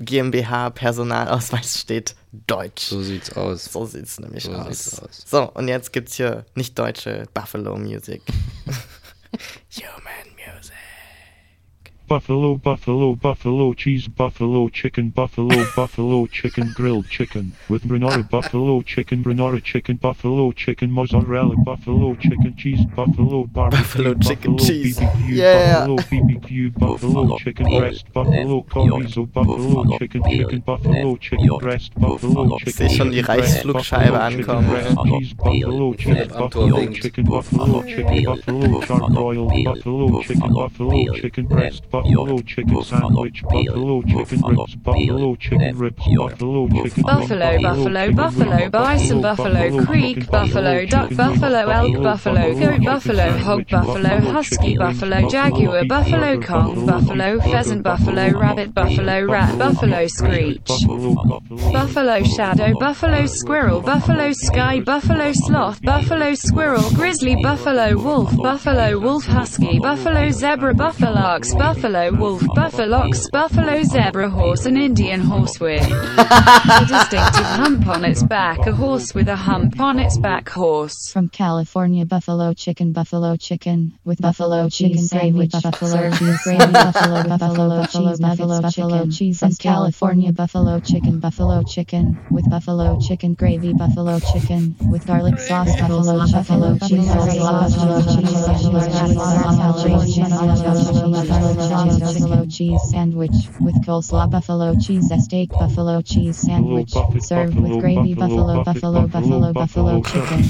GmbH-Personalausweis 0.00 1.78
steht 1.80 2.14
Deutsch. 2.46 2.84
So 2.84 3.02
sieht's 3.02 3.32
aus. 3.36 3.64
So 3.66 3.86
sieht's 3.86 4.18
nämlich 4.20 4.44
So 4.44 4.52
aus. 4.52 4.84
sieht's 4.84 5.00
aus. 5.00 5.24
So, 5.26 5.50
und 5.52 5.68
jetzt 5.68 5.92
gibt's 5.92 6.14
hier 6.14 6.44
nicht 6.54 6.78
deutsche 6.78 7.26
Buffalo 7.34 7.76
Music. 7.76 8.22
Buffalo, 12.10 12.56
buffalo, 12.56 13.14
buffalo 13.14 13.72
cheese, 13.72 14.08
buffalo 14.08 14.68
chicken, 14.68 15.10
buffalo, 15.10 15.64
buffalo 15.76 16.26
chicken, 16.26 16.72
grilled 16.74 17.08
chicken 17.08 17.52
with 17.68 17.84
Bernara, 17.84 18.28
buffalo 18.28 18.82
chicken, 18.82 19.22
Bernara 19.22 19.62
chicken, 19.62 19.94
buffalo 19.94 20.50
chicken, 20.50 20.90
mozzarella, 20.90 21.54
buffalo 21.64 22.16
chicken 22.16 22.52
cheese, 22.56 22.84
buffalo 22.96 23.44
barbecue, 23.44 23.78
Buffalo 23.84 24.14
chicken 24.14 24.58
cheese. 24.58 24.98
BBQ, 24.98 25.36
Yeah. 25.36 25.86
buffalo 25.86 25.96
BBQ, 26.10 26.70
buffalo 26.80 27.38
chicken 27.38 27.66
breast, 27.78 28.12
buffalo 28.12 28.62
chorizo, 28.64 29.26
buffalo 29.32 29.96
chicken, 29.96 30.22
chicken, 30.24 30.58
buffalo 30.66 31.16
chicken 31.16 31.58
breast, 31.60 31.94
buffalo 31.94 32.56
Ich 32.56 32.64
chicken. 32.64 32.88
seh 32.88 32.88
schon 32.96 33.10
die 33.12 33.18
chicken 33.22 33.36
breast, 33.36 33.54
Reichsflugscheibe 33.54 34.10
buffalo 34.10 34.30
chicken 34.30 34.50
ankommen. 34.56 34.70
breast, 34.70 34.96
cheese, 35.06 35.34
buffalo 35.36 35.94
chicken, 35.94 36.14
Philipp 36.16 36.32
am 36.32 36.38
Tor 36.38 36.48
buffalo 36.66 36.76
winkt. 36.76 37.02
chicken, 37.02 37.24
buffalo 37.24 37.82
chicken, 37.84 38.24
buffalo 38.24 38.80
charbroiled, 38.82 39.64
buffalo 39.64 40.20
chicken, 40.22 40.52
buffalo 40.52 41.12
chicken 41.14 41.46
breast, 41.46 41.82
buffalo 41.84 41.99
chicken 42.04 42.82
sandwich, 42.82 43.42
buffalo 43.42 44.02
chicken 44.02 44.56
ribs, 44.56 44.74
buffalo 44.76 45.34
chicken 45.36 45.78
ribs, 45.78 45.96
buffalo 46.06 46.68
chicken 46.68 47.02
Buffalo, 47.02 47.60
buffalo, 47.60 48.12
buffalo, 48.12 48.70
bison, 48.70 49.20
buffalo, 49.20 49.84
creek, 49.84 50.26
buffalo, 50.30 50.86
duck, 50.86 51.14
buffalo, 51.16 51.68
elk, 51.68 52.02
buffalo, 52.02 52.54
goat, 52.54 52.84
buffalo, 52.84 53.38
hog, 53.38 53.66
buffalo, 53.68 54.20
husky, 54.20 54.76
buffalo, 54.76 55.28
jaguar, 55.28 55.84
buffalo, 55.86 56.40
kong, 56.40 56.86
buffalo, 56.86 57.40
pheasant, 57.40 57.82
buffalo, 57.82 58.30
rabbit, 58.30 58.72
buffalo, 58.74 59.24
rat, 59.24 59.58
buffalo, 59.58 60.06
screech. 60.06 60.64
buffalo, 60.66 61.14
buffalo, 61.14 61.72
Buffalo 61.72 62.22
shadow, 62.22 62.72
buffalo 62.78 63.26
squirrel, 63.26 63.80
buffalo 63.80 64.32
sky, 64.32 64.80
buffalo 64.80 65.32
sloth, 65.32 65.80
buffalo 65.82 66.34
squirrel, 66.34 66.88
grizzly, 66.94 67.36
buffalo 67.42 67.96
wolf, 67.96 68.34
buffalo 68.36 68.98
wolf 68.98 69.24
husky, 69.24 69.78
buffalo 69.78 70.30
zebra, 70.30 70.74
buffalo 70.74 71.20
ox, 71.20 71.54
buffalo 71.54 71.89
wolf, 71.90 72.42
buffalo 72.54 72.98
ox, 72.98 73.28
buffalo 73.30 73.82
zebra 73.82 74.30
horse, 74.30 74.64
an 74.66 74.76
Indian 74.76 75.20
horse 75.20 75.58
with 75.58 75.82
a 75.82 76.86
distinctive 76.86 77.44
hump 77.44 77.86
on 77.88 78.04
its 78.04 78.22
back, 78.22 78.66
a 78.66 78.72
horse 78.72 79.12
with 79.14 79.28
a 79.28 79.36
hump 79.36 79.80
on 79.80 79.98
its 79.98 80.16
back 80.18 80.48
horse. 80.48 81.10
From 81.12 81.28
California, 81.28 82.06
buffalo 82.06 82.52
chicken, 82.52 82.92
buffalo 82.92 83.36
chicken 83.36 83.98
with 84.04 84.20
buffalo 84.20 84.68
chicken 84.68 84.98
sandwich, 84.98 85.50
buffalo 85.50 86.10
cheese 86.10 86.42
gravy, 86.44 86.72
buffalo 86.72 87.24
buffalo 87.24 87.82
buffalo 87.82 88.16
buffalo 88.18 88.60
buffalo 88.60 89.06
cheese 89.06 89.42
and 89.42 89.58
California 89.58 90.32
buffalo 90.32 90.78
chicken, 90.80 91.18
buffalo 91.18 91.62
chicken 91.64 92.18
with 92.30 92.48
buffalo 92.48 93.00
chicken 93.00 93.34
gravy, 93.34 93.72
buffalo 93.72 94.20
chicken 94.20 94.76
with 94.90 95.04
garlic 95.06 95.38
sauce, 95.40 95.74
buffalo 95.80 96.26
buffalo 96.30 96.78
cheese, 96.78 97.08
buffalo 97.08 98.00
cheese, 98.02 98.46
buffalo 98.46 100.04
cheese 100.06 100.30
sandwich 102.90 103.48
with 103.60 103.74
coleslaw, 103.86 104.30
buffalo 104.30 104.74
cheese 104.76 105.10
steak, 105.22 105.50
buffalo 105.50 106.02
cheese 106.02 106.36
sandwich 106.36 106.92
served 107.20 107.58
with 107.58 107.80
gravy, 107.80 108.14
buffalo 108.14 108.62
buffalo 108.64 109.06
buffalo 109.06 109.52
buffalo 109.52 110.02
chicken. 110.02 110.42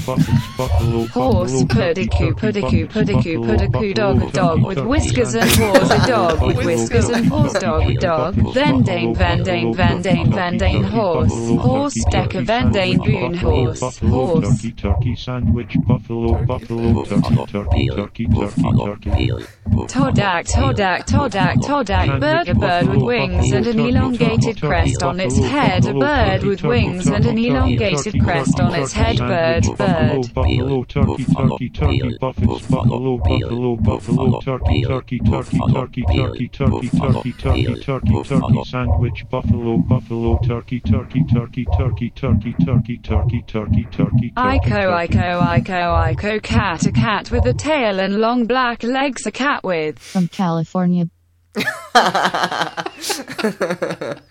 Horse, 1.09 1.63
pudiku, 1.63 2.33
pudiku, 2.33 2.87
pudiku, 2.87 3.37
pudiku, 3.45 3.93
dog, 3.93 4.31
dog 4.33 4.65
with 4.65 4.79
whiskers 4.79 5.35
and 5.35 5.49
paws, 5.51 5.91
a 5.91 6.07
dog 6.07 6.41
with 6.41 6.65
whiskers 6.65 7.09
and 7.09 7.29
paws, 7.29 7.53
dog, 7.53 7.99
dog. 7.99 8.35
Vendane, 8.35 9.15
vandane, 9.15 9.73
vandane, 9.73 10.27
vandane, 10.33 10.83
horse, 10.85 11.33
horse, 11.61 12.05
decker, 12.11 12.41
vandane, 12.41 12.97
boon, 13.03 13.33
horse, 13.35 13.99
horse. 13.99 14.61
Turkey, 14.61 14.71
turkey 14.73 15.15
sandwich, 15.15 15.77
buffalo, 15.87 16.43
buffalo, 16.45 17.03
turkey, 17.05 17.35
turkey, 17.47 17.87
turkey, 17.87 18.25
turkey, 18.25 18.61
turkey. 18.85 19.45
Todak, 19.87 20.41
Todak, 20.45 21.05
Todak, 21.05 21.20
Todak, 21.29 22.19
bird, 22.19 22.47
a 22.49 22.55
bird 22.55 22.87
with 22.87 23.03
wings 23.03 23.51
and 23.51 23.67
an 23.67 23.79
elongated 23.79 24.59
crest 24.59 25.03
on 25.03 25.19
its 25.19 25.37
head, 25.37 25.85
a 25.85 25.93
bird 25.93 26.43
with 26.43 26.63
wings 26.63 27.07
and 27.07 27.25
an 27.25 27.37
elongated 27.37 28.21
crest 28.23 28.59
on 28.59 28.73
its 28.73 28.91
head, 28.91 29.17
bird, 29.17 29.63
bird. 29.77 30.33
Buffalo, 30.33 30.83
turkey, 30.83 31.25
turkey, 31.25 31.69
turkey, 31.69 32.17
buffets, 32.19 32.67
buffalo, 32.67 33.17
buffalo, 33.17 33.75
buffalo, 33.75 34.39
turkey, 34.41 34.83
turkey, 34.83 35.19
turkey, 35.19 35.59
turkey, 35.71 36.03
turkey, 36.11 36.47
turkey, 36.47 36.89
turkey, 36.89 37.31
turkey, 37.31 37.75
turkey, 37.81 38.23
turkey, 38.23 38.63
sandwich, 38.65 39.25
buffalo, 39.29 39.77
buffalo, 39.77 40.39
turkey, 40.39 40.79
turkey, 40.79 41.23
turkey, 41.31 41.65
turkey, 41.77 42.09
turkey, 42.17 42.55
turkey, 42.65 42.97
turkey, 42.97 43.43
turkey, 43.47 43.87
turkey, 43.91 44.33
Iko, 44.37 45.07
Iko, 45.07 45.41
Iko, 45.41 46.15
Iko, 46.15 46.41
cat, 46.41 46.85
a 46.87 46.91
cat 46.91 47.29
with 47.31 47.45
a 47.45 47.53
tail 47.53 47.99
and 47.99 48.19
long 48.19 48.45
black 48.47 48.81
legs, 48.83 49.25
a 49.27 49.31
cat 49.31 49.63
with. 49.63 49.99
From 49.99 50.27
California, 50.27 51.05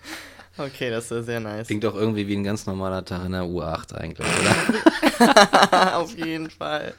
Okay, 0.57 0.89
das 0.89 1.09
ist 1.09 1.25
sehr 1.25 1.39
nice. 1.39 1.67
Klingt 1.67 1.83
doch 1.83 1.95
irgendwie 1.95 2.27
wie 2.27 2.35
ein 2.35 2.43
ganz 2.43 2.65
normaler 2.65 3.05
Tag 3.05 3.25
in 3.25 3.31
der 3.31 3.43
U8 3.43 3.95
eigentlich, 3.95 4.27
oder? 4.27 5.95
Auf 5.97 6.15
jeden 6.17 6.49
Fall. 6.49 6.93